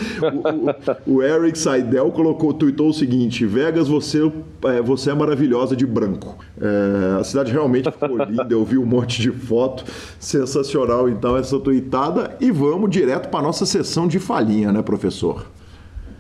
O, 1.09 1.15
o, 1.15 1.17
o 1.17 1.23
Eric 1.25 1.59
Seidel 1.59 2.13
colocou, 2.13 2.55
tweetou 2.55 2.91
o 2.91 2.95
seguinte: 2.95 3.45
Vegas, 3.45 3.89
você, 3.89 4.31
é, 4.67 4.81
você 4.81 5.11
é 5.11 5.15
maravilhosa 5.15 5.75
de 5.75 5.85
branco. 5.85 6.39
É, 6.61 7.19
a 7.19 7.25
cidade 7.25 7.51
realmente 7.51 7.91
ficou 7.91 8.17
linda, 8.23 8.47
eu 8.49 8.65
vi 8.65 8.79
um 8.79 8.87
monte 8.87 9.21
de 9.21 9.33
foto. 9.33 9.85
Sensacional, 10.21 11.09
então, 11.09 11.37
essa 11.37 11.59
tweetada. 11.59 12.37
E 12.41 12.53
vamos 12.53 12.89
direto 12.89 13.31
para 13.31 13.43
nossa 13.43 13.67
sessão 13.67 14.07
de 14.07 14.21
falinha, 14.21 14.71
né, 14.71 14.81
professor? 14.81 15.45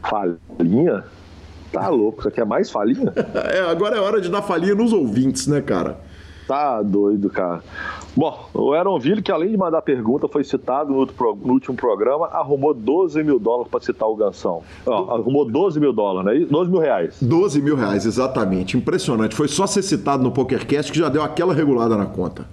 Falinha? 0.02 1.04
Tá 1.74 1.88
louco, 1.88 2.20
isso 2.20 2.28
aqui 2.28 2.40
é 2.40 2.44
mais 2.44 2.70
falinha? 2.70 3.12
é, 3.52 3.60
agora 3.60 3.96
é 3.96 4.00
hora 4.00 4.20
de 4.20 4.28
dar 4.28 4.42
falinha 4.42 4.74
nos 4.74 4.92
ouvintes, 4.92 5.46
né, 5.46 5.60
cara? 5.60 5.98
Tá 6.46 6.82
doido, 6.82 7.30
cara. 7.30 7.62
Bom, 8.14 8.48
o 8.52 8.72
Aaronville, 8.74 9.22
que 9.22 9.32
além 9.32 9.50
de 9.50 9.56
mandar 9.56 9.80
pergunta, 9.82 10.28
foi 10.28 10.44
citado 10.44 10.92
no, 10.92 10.98
outro, 10.98 11.38
no 11.42 11.54
último 11.54 11.74
programa, 11.74 12.26
arrumou 12.26 12.74
12 12.74 13.22
mil 13.24 13.38
dólares 13.38 13.70
para 13.70 13.80
citar 13.80 14.08
o 14.08 14.14
Gansão. 14.14 14.62
Ó, 14.86 15.14
arrumou 15.14 15.50
12 15.50 15.80
mil 15.80 15.92
dólares, 15.92 16.40
né? 16.42 16.46
12 16.48 16.70
mil 16.70 16.80
reais. 16.80 17.16
12 17.20 17.62
mil 17.62 17.76
reais, 17.76 18.04
exatamente. 18.04 18.76
Impressionante. 18.76 19.34
Foi 19.34 19.48
só 19.48 19.66
ser 19.66 19.82
citado 19.82 20.22
no 20.22 20.30
PokerCast 20.30 20.92
que 20.92 20.98
já 20.98 21.08
deu 21.08 21.22
aquela 21.22 21.54
regulada 21.54 21.96
na 21.96 22.06
conta. 22.06 22.46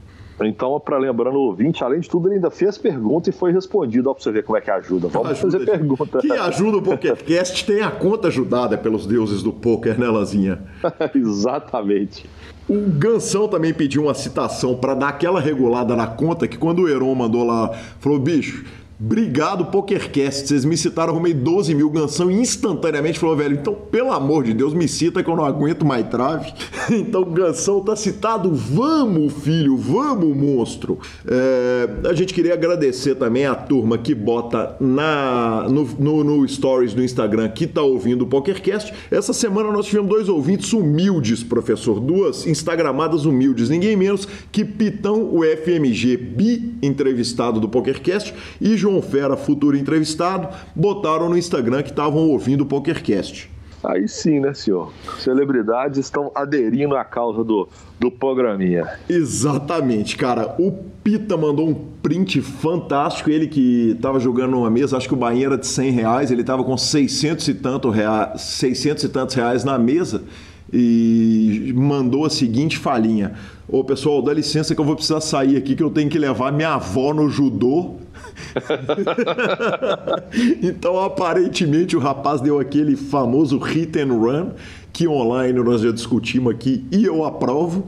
Então, 0.47 0.79
para 0.79 0.97
lembrando 0.97 1.35
o 1.35 1.41
ouvinte, 1.41 1.83
além 1.83 1.99
de 1.99 2.09
tudo, 2.09 2.27
ele 2.27 2.35
ainda 2.35 2.49
fez 2.49 2.77
pergunta 2.77 3.29
e 3.29 3.33
foi 3.33 3.51
respondido. 3.51 4.09
Ó, 4.09 4.13
pra 4.13 4.23
você 4.23 4.31
ver 4.31 4.43
como 4.43 4.57
é 4.57 4.61
que 4.61 4.71
ajuda. 4.71 5.07
Vamos 5.07 5.31
ajuda, 5.31 5.51
fazer 5.51 5.65
pergunta. 5.65 6.19
Que 6.19 6.31
ajuda 6.31 6.77
o 6.77 6.81
PokerCast 6.81 7.65
tem 7.65 7.81
a 7.81 7.91
conta 7.91 8.27
ajudada 8.27 8.77
pelos 8.77 9.05
deuses 9.05 9.43
do 9.43 9.53
poker, 9.53 9.99
né, 9.99 10.07
Lazinha? 10.07 10.59
Exatamente. 11.13 12.29
O 12.69 12.89
Gansão 12.89 13.47
também 13.47 13.73
pediu 13.73 14.03
uma 14.03 14.13
citação 14.13 14.75
para 14.75 14.93
dar 14.93 15.09
aquela 15.09 15.41
regulada 15.41 15.95
na 15.95 16.07
conta 16.07 16.47
que 16.47 16.57
quando 16.57 16.83
o 16.83 16.89
Heron 16.89 17.13
mandou 17.15 17.45
lá, 17.45 17.69
falou, 17.99 18.19
bicho, 18.19 18.63
Obrigado, 19.03 19.65
PokerCast. 19.65 20.47
Vocês 20.47 20.63
me 20.63 20.77
citaram, 20.77 21.11
arrumei 21.11 21.33
12 21.33 21.73
mil 21.73 21.89
Gansão 21.89 22.29
e 22.29 22.35
instantaneamente 22.35 23.17
falou, 23.17 23.35
velho, 23.35 23.57
então, 23.59 23.73
pelo 23.73 24.11
amor 24.11 24.43
de 24.43 24.53
Deus, 24.53 24.75
me 24.75 24.87
cita 24.87 25.23
que 25.23 25.29
eu 25.29 25.35
não 25.35 25.43
aguento 25.43 25.83
mais 25.83 26.07
trave. 26.07 26.53
então, 26.91 27.23
Gansão 27.23 27.81
tá 27.83 27.95
citado. 27.95 28.53
Vamos, 28.53 29.33
filho, 29.33 29.75
vamos, 29.75 30.37
monstro. 30.37 30.99
É, 31.27 32.09
a 32.09 32.13
gente 32.13 32.31
queria 32.31 32.53
agradecer 32.53 33.15
também 33.15 33.47
a 33.47 33.55
turma 33.55 33.97
que 33.97 34.13
bota 34.13 34.75
na, 34.79 35.67
no, 35.67 35.83
no, 35.97 36.23
no 36.23 36.47
Stories 36.47 36.93
do 36.93 37.03
Instagram 37.03 37.49
que 37.49 37.65
tá 37.65 37.81
ouvindo 37.81 38.21
o 38.21 38.27
PokerCast. 38.27 38.93
Essa 39.09 39.33
semana 39.33 39.71
nós 39.71 39.87
tivemos 39.87 40.11
dois 40.11 40.29
ouvintes 40.29 40.73
humildes, 40.73 41.43
professor. 41.43 41.99
Duas 41.99 42.45
Instagramadas 42.45 43.25
humildes. 43.25 43.67
Ninguém 43.67 43.95
menos 43.95 44.27
que 44.51 44.63
Pitão, 44.63 45.23
o 45.33 45.41
FMG 45.43 46.17
bi 46.17 46.75
entrevistado 46.83 47.59
do 47.59 47.67
PokerCast, 47.67 48.33
e 48.59 48.77
João 48.77 48.90
João 48.91 49.01
Fera, 49.01 49.37
futuro 49.37 49.77
entrevistado, 49.77 50.49
botaram 50.75 51.29
no 51.29 51.37
Instagram 51.37 51.81
que 51.81 51.91
estavam 51.91 52.27
ouvindo 52.27 52.61
o 52.61 52.65
PokerCast. 52.65 53.49
Aí 53.83 54.07
sim, 54.07 54.39
né, 54.39 54.53
senhor? 54.53 54.93
Celebridades 55.17 55.97
estão 55.97 56.31
aderindo 56.35 56.95
à 56.95 57.03
causa 57.03 57.43
do, 57.43 57.67
do 57.99 58.11
programinha. 58.11 58.87
Exatamente, 59.09 60.15
cara. 60.15 60.55
O 60.59 60.71
Pita 61.03 61.35
mandou 61.35 61.67
um 61.67 61.73
print 61.73 62.41
fantástico. 62.41 63.31
Ele 63.31 63.47
que 63.47 63.93
estava 63.95 64.19
jogando 64.19 64.51
numa 64.51 64.69
mesa, 64.69 64.97
acho 64.97 65.07
que 65.07 65.15
o 65.15 65.17
Bahia 65.17 65.47
era 65.47 65.57
de 65.57 65.65
100 65.65 65.91
reais, 65.91 66.31
ele 66.31 66.41
estava 66.41 66.63
com 66.63 66.77
600 66.77 67.47
e, 67.47 67.53
tanto 67.55 67.89
rea... 67.89 68.33
600 68.37 69.03
e 69.05 69.09
tantos 69.09 69.33
reais 69.33 69.63
na 69.63 69.79
mesa 69.79 70.23
e 70.71 71.73
mandou 71.75 72.25
a 72.25 72.29
seguinte 72.29 72.77
falinha: 72.77 73.33
Ô 73.67 73.83
pessoal, 73.83 74.21
dá 74.21 74.33
licença 74.33 74.73
que 74.73 74.79
eu 74.79 74.85
vou 74.85 74.95
precisar 74.95 75.21
sair 75.21 75.57
aqui, 75.57 75.75
que 75.75 75.83
eu 75.83 75.89
tenho 75.89 76.09
que 76.09 76.19
levar 76.19 76.51
minha 76.51 76.75
avó 76.75 77.13
no 77.13 77.29
judô 77.29 77.95
então, 80.61 80.99
aparentemente, 80.99 81.95
o 81.95 81.99
rapaz 81.99 82.41
deu 82.41 82.59
aquele 82.59 82.95
famoso 82.95 83.57
hit 83.57 83.99
and 83.99 84.13
run, 84.13 84.51
que 84.91 85.07
online 85.07 85.61
nós 85.61 85.81
já 85.81 85.91
discutimos 85.91 86.53
aqui 86.53 86.85
e 86.91 87.05
eu 87.05 87.25
aprovo. 87.25 87.87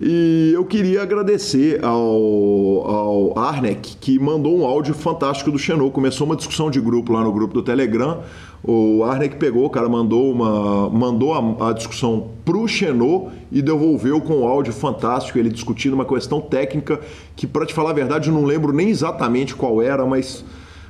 E 0.00 0.52
eu 0.54 0.64
queria 0.64 1.02
agradecer 1.02 1.84
ao, 1.84 2.88
ao 2.88 3.38
Arnek, 3.38 3.96
que 3.96 4.18
mandou 4.18 4.56
um 4.56 4.64
áudio 4.64 4.94
fantástico 4.94 5.50
do 5.50 5.58
Xenô. 5.58 5.90
Começou 5.90 6.26
uma 6.26 6.36
discussão 6.36 6.70
de 6.70 6.80
grupo 6.80 7.12
lá 7.12 7.22
no 7.22 7.32
grupo 7.32 7.52
do 7.52 7.62
Telegram. 7.62 8.22
O 8.62 9.02
Arnek 9.04 9.36
pegou, 9.36 9.64
o 9.64 9.70
cara 9.70 9.88
mandou, 9.88 10.30
uma, 10.30 10.90
mandou 10.90 11.32
a, 11.32 11.70
a 11.70 11.72
discussão 11.72 12.28
pro 12.44 12.68
Xenô 12.68 13.30
e 13.50 13.62
devolveu 13.62 14.20
com 14.20 14.40
um 14.40 14.46
áudio 14.46 14.72
fantástico, 14.72 15.38
ele 15.38 15.48
discutindo 15.48 15.94
uma 15.94 16.04
questão 16.04 16.40
técnica 16.40 17.00
que, 17.34 17.46
para 17.46 17.64
te 17.64 17.72
falar 17.72 17.90
a 17.90 17.94
verdade, 17.94 18.28
eu 18.28 18.34
não 18.34 18.44
lembro 18.44 18.72
nem 18.72 18.90
exatamente 18.90 19.54
qual 19.54 19.80
era, 19.80 20.04
mas, 20.04 20.44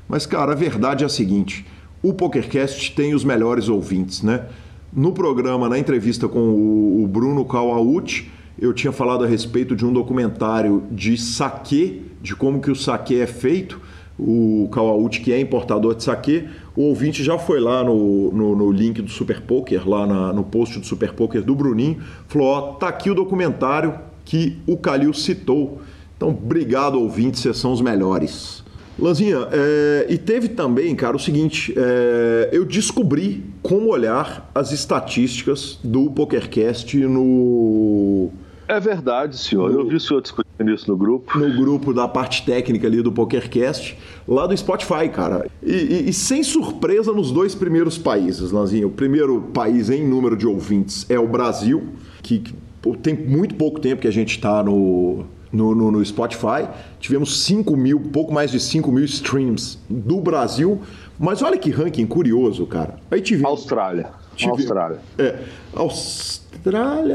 mas 0.08 0.26
cara, 0.26 0.52
a 0.52 0.56
verdade 0.56 1.04
é 1.04 1.06
a 1.06 1.08
seguinte: 1.08 1.64
o 2.02 2.12
PokerCast 2.12 2.92
tem 2.94 3.14
os 3.14 3.24
melhores 3.24 3.68
ouvintes, 3.68 4.22
né? 4.22 4.46
No 4.92 5.12
programa, 5.12 5.68
na 5.68 5.78
entrevista 5.78 6.26
com 6.26 6.40
o, 6.40 7.04
o 7.04 7.06
Bruno 7.06 7.44
Kawauchi, 7.44 8.28
eu 8.58 8.74
tinha 8.74 8.92
falado 8.92 9.22
a 9.22 9.26
respeito 9.26 9.76
de 9.76 9.86
um 9.86 9.92
documentário 9.92 10.82
de 10.90 11.16
saque, 11.16 12.02
de 12.20 12.34
como 12.34 12.60
que 12.60 12.70
o 12.70 12.74
saque 12.74 13.20
é 13.20 13.26
feito. 13.26 13.80
O 14.18 14.68
Kawauchi, 14.72 15.20
que 15.20 15.32
é 15.32 15.40
importador 15.40 15.94
de 15.94 16.02
saque, 16.02 16.46
o 16.80 16.88
ouvinte 16.88 17.22
já 17.22 17.38
foi 17.38 17.60
lá 17.60 17.84
no, 17.84 18.32
no, 18.32 18.56
no 18.56 18.72
link 18.72 19.02
do 19.02 19.10
Super 19.10 19.42
Poker, 19.42 19.86
lá 19.86 20.06
na, 20.06 20.32
no 20.32 20.42
post 20.42 20.78
do 20.78 20.86
Super 20.86 21.12
Poker 21.12 21.42
do 21.42 21.54
Bruninho, 21.54 22.00
falou: 22.26 22.48
ó, 22.48 22.60
tá 22.72 22.88
aqui 22.88 23.10
o 23.10 23.14
documentário 23.14 23.98
que 24.24 24.56
o 24.66 24.78
Calil 24.78 25.12
citou. 25.12 25.82
Então, 26.16 26.30
obrigado, 26.30 26.98
ouvintes, 26.98 27.40
vocês 27.40 27.58
são 27.58 27.72
os 27.72 27.82
melhores. 27.82 28.64
Lanzinha, 28.98 29.46
é, 29.52 30.06
e 30.08 30.16
teve 30.16 30.48
também, 30.48 30.94
cara, 30.96 31.16
o 31.16 31.20
seguinte: 31.20 31.74
é, 31.76 32.48
eu 32.50 32.64
descobri 32.64 33.44
como 33.62 33.90
olhar 33.90 34.50
as 34.54 34.72
estatísticas 34.72 35.78
do 35.84 36.10
PokerCast 36.10 36.96
no 36.96 38.30
é 38.70 38.78
verdade, 38.78 39.36
senhor. 39.36 39.68
No, 39.72 39.80
eu 39.80 39.88
vi 39.88 39.96
o 39.96 40.00
senhor 40.00 40.22
discutindo 40.22 40.49
isso 40.68 40.90
no 40.90 40.96
grupo. 40.96 41.38
No 41.38 41.56
grupo 41.56 41.94
da 41.94 42.06
parte 42.06 42.44
técnica 42.44 42.86
ali 42.86 43.02
do 43.02 43.10
PokerCast, 43.10 43.96
lá 44.26 44.46
do 44.46 44.56
Spotify, 44.56 45.08
cara. 45.12 45.48
E, 45.62 45.72
e, 45.72 46.08
e 46.10 46.12
sem 46.12 46.42
surpresa 46.42 47.12
nos 47.12 47.30
dois 47.30 47.54
primeiros 47.54 47.96
países, 47.96 48.50
Lanzinho. 48.50 48.88
O 48.88 48.90
primeiro 48.90 49.40
país 49.54 49.88
em 49.88 50.06
número 50.06 50.36
de 50.36 50.46
ouvintes 50.46 51.06
é 51.08 51.18
o 51.18 51.26
Brasil, 51.26 51.88
que, 52.22 52.40
que 52.40 52.54
tem 53.02 53.14
muito 53.14 53.54
pouco 53.54 53.80
tempo 53.80 54.02
que 54.02 54.08
a 54.08 54.12
gente 54.12 54.36
está 54.36 54.62
no, 54.62 55.24
no, 55.52 55.74
no, 55.74 55.90
no, 55.90 56.04
Spotify. 56.04 56.68
Tivemos 56.98 57.42
5 57.44 57.76
mil, 57.76 58.00
pouco 58.00 58.32
mais 58.32 58.50
de 58.50 58.60
5 58.60 58.90
mil 58.92 59.04
streams 59.04 59.78
do 59.88 60.20
Brasil. 60.20 60.80
Mas 61.18 61.42
olha 61.42 61.58
que 61.58 61.70
ranking 61.70 62.06
curioso, 62.06 62.66
cara. 62.66 62.96
Aí 63.10 63.20
tivemos... 63.20 63.50
Austrália. 63.50 64.19
Tive... 64.40 64.52
Austrália. 64.52 64.98
É. 65.18 65.38
Austrália. 65.74 66.40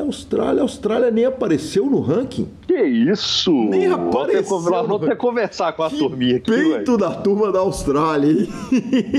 Austrália, 0.01 0.61
Austrália, 0.61 1.11
nem 1.11 1.25
apareceu 1.25 1.85
no 1.85 1.99
ranking. 1.99 2.47
Que 2.65 2.81
isso? 2.81 3.51
Nem 3.51 3.85
apareceu. 3.91 4.59
Vamos 4.59 5.03
até 5.03 5.15
conversar 5.15 5.73
com 5.73 5.83
a 5.83 5.89
que 5.89 5.97
turminha 5.99 6.37
aqui. 6.37 6.49
Peito 6.49 6.69
véio. 6.69 6.97
da 6.97 7.11
turma 7.11 7.51
da 7.51 7.59
Austrália. 7.59 8.47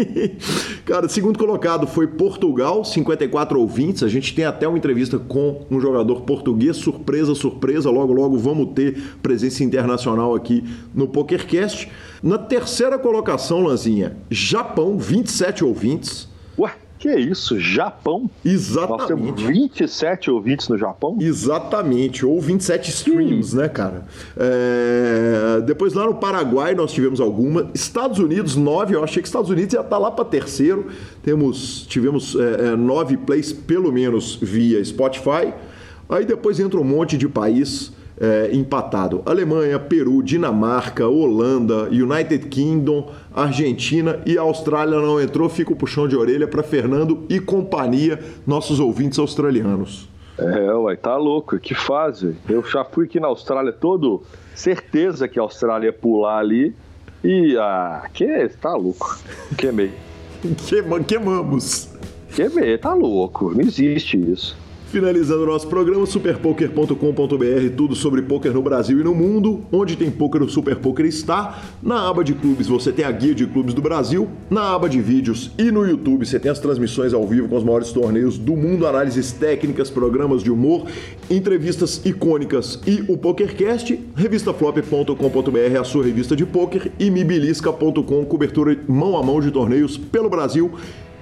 Cara, 0.85 1.09
segundo 1.09 1.39
colocado 1.39 1.87
foi 1.87 2.09
Portugal, 2.09 2.85
54 2.85 3.61
ouvintes. 3.61 4.03
A 4.03 4.09
gente 4.09 4.35
tem 4.35 4.45
até 4.45 4.67
uma 4.67 4.79
entrevista 4.79 5.19
com 5.19 5.65
um 5.71 5.81
jogador 5.81 6.23
português. 6.23 6.77
Surpresa, 6.77 7.35
surpresa. 7.35 7.89
Logo, 7.91 8.13
logo 8.13 8.37
vamos 8.37 8.73
ter 8.75 9.01
presença 9.23 9.63
internacional 9.63 10.35
aqui 10.35 10.65
no 10.93 11.07
PokerCast. 11.07 11.89
Na 12.23 12.39
terceira 12.39 12.99
colocação, 12.99 13.61
Lanzinha, 13.61 14.17
Japão, 14.29 14.99
27 14.99 15.65
ouvintes. 15.65 16.29
Que 17.07 17.21
isso, 17.21 17.61
Japão? 17.61 18.29
Exatamente. 18.45 18.99
Nós 18.99 19.07
temos 19.07 19.43
27 19.43 20.29
ouvintes 20.29 20.69
no 20.69 20.77
Japão? 20.77 21.17
Exatamente, 21.21 22.27
ou 22.27 22.41
27 22.41 22.91
streams, 22.91 23.55
né, 23.55 23.69
cara? 23.69 24.05
É... 24.37 25.61
Depois 25.65 25.95
lá 25.95 26.05
no 26.05 26.17
Paraguai 26.17 26.75
nós 26.75 26.93
tivemos 26.93 27.21
alguma. 27.21 27.71
Estados 27.73 28.19
Unidos, 28.19 28.57
9, 28.57 28.97
eu 28.97 29.05
achei 29.05 29.23
que 29.23 29.29
Estados 29.29 29.51
Unidos 29.51 29.73
ia 29.73 29.81
estar 29.81 29.89
tá 29.91 29.99
lá 29.99 30.11
para 30.11 30.25
terceiro. 30.25 30.89
Temos, 31.23 31.87
tivemos 31.87 32.35
é, 32.35 32.73
é, 32.73 32.77
nove 32.77 33.17
plays, 33.17 33.53
pelo 33.53 33.93
menos, 33.93 34.37
via 34.43 34.85
Spotify. 34.85 35.55
Aí 36.09 36.25
depois 36.25 36.59
entra 36.59 36.81
um 36.81 36.85
monte 36.85 37.17
de 37.17 37.29
país 37.29 37.93
é, 38.21 38.51
empatado. 38.53 39.23
Alemanha, 39.27 39.79
Peru, 39.79 40.23
Dinamarca, 40.23 41.07
Holanda, 41.07 41.89
United 41.91 42.47
Kingdom, 42.49 43.11
Argentina 43.35 44.21
e 44.25 44.39
Austrália 44.39 44.99
não 44.99 45.21
entrou. 45.21 45.49
Fica 45.49 45.73
o 45.73 45.77
puxão 45.77 46.09
de 46.09 46.17
orelha 46.17 46.49
para 46.49 46.63
Fernando 46.63 47.25
e 47.29 47.39
companhia, 47.41 48.19
nossos 48.47 48.81
ouvintes 48.81 49.19
australianos. 49.19 50.09
É, 50.39 50.75
uai, 50.75 50.97
tá 50.97 51.17
louco, 51.17 51.59
que 51.59 51.75
fase. 51.75 52.37
Eu 52.49 52.63
já 52.63 52.85
fui 52.85 53.07
aqui 53.07 53.19
na 53.19 53.29
Austrália 53.29 53.73
todo, 53.73 54.23
certeza 54.55 55.27
que 55.27 55.39
a 55.39 55.43
Austrália 55.43 55.87
ia 55.87 55.93
pular 55.93 56.39
ali 56.39 56.75
e, 57.25 57.57
ah, 57.59 58.09
que, 58.13 58.49
tá 58.61 58.75
louco, 58.75 59.19
queimei. 59.57 59.93
Queimamos. 61.09 61.91
Queimei, 62.35 62.77
tá 62.77 62.93
louco, 62.93 63.53
não 63.53 63.63
existe 63.63 64.17
isso. 64.17 64.57
Finalizando 64.91 65.43
o 65.43 65.47
nosso 65.47 65.67
programa, 65.67 66.07
superpoker.com.br, 66.07 67.75
tudo 67.77 67.97
sobre 67.97 68.23
poker 68.23 68.53
no 68.53 68.63
Brasil 68.63 69.01
e 69.01 69.03
no 69.03 69.15
mundo. 69.17 69.65
Onde 69.73 69.97
tem 69.97 70.13
poker, 70.13 70.45
o 70.45 70.49
Super 70.49 70.77
Poker 70.77 71.05
está. 71.05 71.61
Na 71.83 72.09
aba 72.09 72.23
de 72.23 72.33
clubes 72.33 72.69
você 72.69 72.93
tem 72.93 73.05
a 73.05 73.11
guia 73.11 73.35
de 73.35 73.47
clubes 73.47 73.75
do 73.75 73.83
Brasil. 73.83 74.29
Na 74.49 74.75
aba 74.75 74.89
de 74.89 75.01
vídeos 75.01 75.51
e 75.59 75.73
no 75.73 75.85
YouTube 75.85 76.25
você 76.25 76.39
tem 76.39 76.53
as 76.53 76.61
transmissões 76.61 77.13
ao 77.13 77.27
vivo 77.27 77.49
com 77.49 77.57
os 77.57 77.65
maiores 77.65 77.91
torneios 77.91 78.39
do 78.39 78.55
mundo, 78.55 78.87
análises 78.87 79.33
técnicas, 79.33 79.91
programas 79.91 80.41
de 80.41 80.53
humor, 80.53 80.87
entrevistas 81.29 82.01
icônicas 82.05 82.79
e 82.87 83.05
o 83.09 83.19
PokerCast. 83.19 83.99
Revistaflop.com.br, 84.15 85.81
a 85.81 85.85
sua 85.85 86.05
revista 86.05 86.37
de 86.37 86.47
poker. 86.47 86.93
E 86.97 87.11
mibilisca.com, 87.11 88.25
cobertura 88.25 88.79
mão 88.87 89.19
a 89.19 89.23
mão 89.23 89.41
de 89.41 89.51
torneios 89.51 89.99
pelo 89.99 90.31
Brasil 90.31 90.73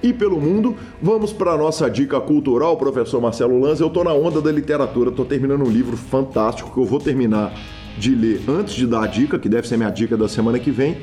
e 0.05 0.13
pelo 0.13 0.39
mundo. 0.39 0.75
Vamos 1.01 1.33
para 1.33 1.57
nossa 1.57 1.89
dica 1.89 2.21
cultural, 2.21 2.77
professor 2.77 3.19
Marcelo 3.19 3.59
Lanz. 3.59 3.79
Eu 3.79 3.87
estou 3.87 4.03
na 4.03 4.13
onda 4.13 4.39
da 4.39 4.51
literatura, 4.51 5.09
estou 5.09 5.25
terminando 5.25 5.63
um 5.63 5.69
livro 5.69 5.97
fantástico 5.97 6.71
que 6.71 6.77
eu 6.77 6.85
vou 6.85 6.99
terminar 6.99 7.53
de 7.97 8.13
ler 8.13 8.41
antes 8.47 8.75
de 8.75 8.85
dar 8.85 9.05
a 9.05 9.07
dica, 9.07 9.39
que 9.39 9.49
deve 9.49 9.67
ser 9.67 9.77
minha 9.77 9.89
dica 9.89 10.15
da 10.15 10.27
semana 10.27 10.59
que 10.59 10.69
vem. 10.69 10.97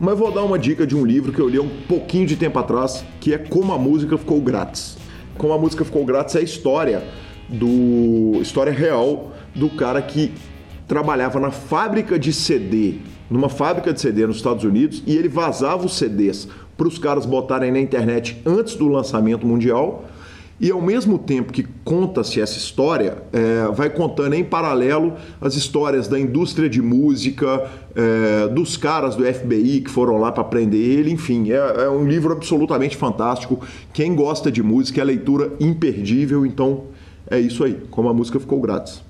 Mas 0.00 0.18
vou 0.18 0.32
dar 0.32 0.42
uma 0.42 0.58
dica 0.58 0.86
de 0.86 0.96
um 0.96 1.04
livro 1.04 1.32
que 1.32 1.40
eu 1.40 1.48
li 1.48 1.58
há 1.58 1.62
um 1.62 1.70
pouquinho 1.86 2.26
de 2.26 2.36
tempo 2.36 2.58
atrás, 2.58 3.04
que 3.20 3.32
é 3.32 3.38
Como 3.38 3.72
a 3.72 3.78
Música 3.78 4.18
Ficou 4.18 4.40
Grátis. 4.40 4.96
Como 5.36 5.52
a 5.52 5.58
Música 5.58 5.84
Ficou 5.84 6.04
Grátis 6.04 6.34
é 6.34 6.40
a 6.40 6.42
história 6.42 7.04
do 7.48 8.38
história 8.40 8.72
real 8.72 9.32
do 9.54 9.70
cara 9.70 10.02
que 10.02 10.32
trabalhava 10.86 11.38
na 11.38 11.50
fábrica 11.50 12.18
de 12.18 12.32
CD, 12.32 12.96
numa 13.30 13.48
fábrica 13.48 13.92
de 13.92 14.00
CD 14.00 14.26
nos 14.26 14.36
Estados 14.36 14.64
Unidos, 14.64 15.02
e 15.06 15.16
ele 15.16 15.28
vazava 15.28 15.84
os 15.84 15.96
CDs 15.96 16.48
para 16.78 16.86
os 16.86 16.96
caras 16.96 17.26
botarem 17.26 17.72
na 17.72 17.80
internet 17.80 18.40
antes 18.46 18.76
do 18.76 18.86
lançamento 18.86 19.44
mundial. 19.44 20.04
e 20.60 20.72
ao 20.72 20.82
mesmo 20.82 21.18
tempo 21.18 21.52
que 21.52 21.64
conta-se 21.84 22.40
essa 22.40 22.58
história, 22.58 23.22
é, 23.32 23.68
vai 23.72 23.88
contando 23.88 24.34
em 24.34 24.42
paralelo 24.42 25.12
as 25.40 25.54
histórias 25.54 26.08
da 26.08 26.18
indústria 26.18 26.68
de 26.68 26.82
música, 26.82 27.70
é, 27.94 28.48
dos 28.48 28.76
caras 28.76 29.14
do 29.14 29.24
FBI 29.24 29.82
que 29.82 29.90
foram 29.90 30.16
lá 30.16 30.32
para 30.32 30.42
prender 30.42 30.80
ele, 30.80 31.12
enfim, 31.12 31.52
é, 31.52 31.84
é, 31.84 31.88
um 31.88 32.04
livro 32.04 32.32
absolutamente 32.32 32.96
fantástico. 32.96 33.60
Quem 33.92 34.16
gosta 34.16 34.50
de 34.50 34.60
música 34.60 35.00
é 35.00 35.04
leitura 35.04 35.52
imperdível, 35.60 36.44
então 36.44 36.86
é 37.30 37.38
isso 37.38 37.62
aí, 37.62 37.74
como 37.90 38.08
a 38.08 38.14
música 38.14 38.40
ficou 38.40 38.60
grátis. 38.60 39.00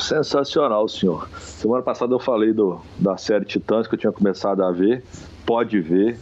Sensacional, 0.00 0.88
senhor. 0.88 1.28
Semana 1.38 1.82
passada 1.82 2.14
eu 2.14 2.18
falei 2.18 2.52
do, 2.52 2.80
da 2.98 3.18
série 3.18 3.44
Titãs 3.44 3.86
que 3.86 3.94
eu 3.94 3.98
tinha 3.98 4.12
começado 4.12 4.62
a 4.62 4.70
ver. 4.72 5.04
Pode 5.46 5.78
ver, 5.80 6.18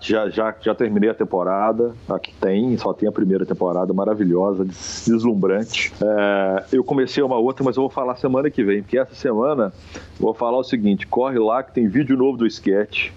já, 0.00 0.28
já, 0.28 0.54
já 0.60 0.74
terminei 0.74 1.10
a 1.10 1.14
temporada, 1.14 1.94
aqui 2.08 2.32
tem, 2.40 2.76
só 2.76 2.92
tem 2.92 3.08
a 3.08 3.12
primeira 3.12 3.44
temporada, 3.44 3.92
maravilhosa, 3.92 4.64
deslumbrante. 4.64 5.92
É, 6.00 6.64
eu 6.72 6.84
comecei 6.84 7.22
uma 7.22 7.36
outra, 7.36 7.64
mas 7.64 7.76
eu 7.76 7.82
vou 7.82 7.90
falar 7.90 8.16
semana 8.16 8.50
que 8.50 8.64
vem, 8.64 8.82
porque 8.82 8.98
essa 8.98 9.14
semana 9.14 9.72
vou 10.18 10.32
falar 10.32 10.58
o 10.58 10.64
seguinte: 10.64 11.06
corre 11.06 11.38
lá 11.38 11.62
que 11.62 11.72
tem 11.72 11.88
vídeo 11.88 12.16
novo 12.16 12.38
do 12.38 12.46
sketch. 12.46 13.10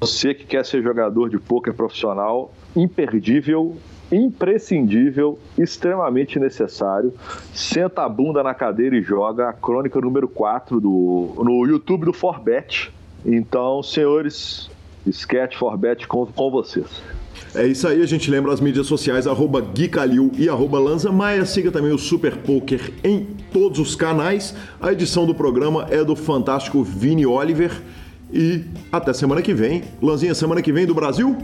Você 0.00 0.34
que 0.34 0.44
quer 0.44 0.64
ser 0.64 0.82
jogador 0.82 1.28
de 1.28 1.38
pôquer 1.38 1.74
profissional, 1.74 2.52
imperdível, 2.74 3.76
imprescindível, 4.10 5.38
extremamente 5.56 6.38
necessário. 6.38 7.12
Senta 7.52 8.04
a 8.04 8.08
bunda 8.08 8.42
na 8.42 8.54
cadeira 8.54 8.96
e 8.96 9.02
joga 9.02 9.48
a 9.48 9.52
crônica 9.52 10.00
número 10.00 10.28
4 10.28 10.80
do, 10.80 11.34
no 11.38 11.66
YouTube 11.66 12.04
do 12.04 12.12
Forbet. 12.12 12.92
Então, 13.24 13.82
senhores, 13.82 14.68
Sketch 15.06 15.56
for 15.56 15.76
Bet 15.76 16.06
com, 16.06 16.26
com 16.26 16.50
vocês. 16.50 16.86
É 17.54 17.66
isso 17.66 17.86
aí, 17.86 18.00
a 18.00 18.06
gente 18.06 18.30
lembra 18.30 18.52
as 18.52 18.60
mídias 18.60 18.86
sociais, 18.86 19.26
arroba 19.26 19.60
Gui 19.60 19.88
Calil 19.88 20.30
e 20.38 20.48
arroba 20.48 20.78
Lanza 20.78 21.12
Maia. 21.12 21.44
Siga 21.44 21.70
também 21.70 21.92
o 21.92 21.98
Super 21.98 22.36
Poker 22.36 22.92
em 23.04 23.26
todos 23.52 23.78
os 23.78 23.94
canais. 23.94 24.54
A 24.80 24.92
edição 24.92 25.26
do 25.26 25.34
programa 25.34 25.86
é 25.90 26.02
do 26.02 26.16
fantástico 26.16 26.82
Vini 26.82 27.26
Oliver. 27.26 27.70
E 28.32 28.64
até 28.90 29.12
semana 29.12 29.42
que 29.42 29.52
vem. 29.52 29.84
Lanzinha, 30.00 30.34
semana 30.34 30.62
que 30.62 30.72
vem 30.72 30.86
do 30.86 30.94
Brasil? 30.94 31.36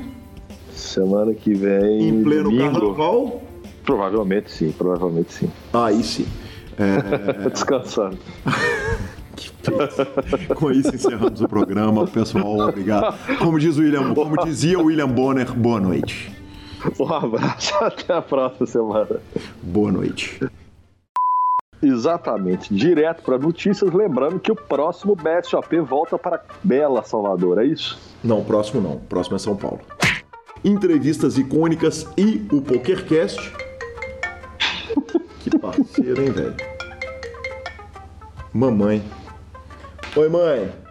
Semana 0.73 1.35
que 1.35 1.53
vem. 1.53 2.09
Em 2.09 2.23
pleno 2.23 2.45
domingo. 2.45 2.73
carnaval? 2.73 3.43
Provavelmente 3.85 4.51
sim, 4.51 4.73
provavelmente 4.73 5.33
sim. 5.33 5.51
Aí 5.73 6.03
sim. 6.03 6.27
É... 6.79 7.49
Descansando. 7.53 8.17
Com 10.55 10.71
isso 10.71 10.95
encerramos 10.95 11.41
o 11.41 11.49
programa, 11.49 12.07
pessoal. 12.07 12.59
Obrigado. 12.69 13.17
Como 13.39 13.59
diz 13.59 13.77
o 13.77 13.81
William, 13.81 14.15
como 14.15 14.37
dizia 14.45 14.79
o 14.79 14.85
William 14.85 15.09
Bonner, 15.09 15.53
boa 15.53 15.81
noite. 15.81 16.33
Um 16.99 17.13
abraço, 17.13 17.75
até 17.83 18.13
a 18.13 18.23
próxima 18.23 18.67
semana. 18.67 19.21
Boa 19.63 19.93
noite. 19.93 20.41
Exatamente, 21.81 22.75
direto 22.75 23.23
para 23.23 23.39
notícias, 23.39 23.93
lembrando 23.93 24.41
que 24.41 24.51
o 24.51 24.57
próximo 24.57 25.15
BSOP 25.15 25.79
volta 25.81 26.19
para 26.19 26.43
Bela 26.63 27.05
Salvador, 27.05 27.59
é 27.59 27.67
isso? 27.67 27.99
Não, 28.23 28.43
próximo 28.43 28.81
não, 28.81 28.99
próximo 28.99 29.37
é 29.37 29.39
São 29.39 29.57
Paulo. 29.57 29.81
Entrevistas 30.65 31.39
icônicas 31.39 32.05
e 32.17 32.45
o 32.51 32.61
PokerCast. 32.61 33.53
que 35.39 35.57
parceiro, 35.57 36.21
hein, 36.21 36.33
velho? 36.33 36.57
Mamãe. 38.53 39.01
Oi, 40.19 40.29
mãe. 40.29 40.88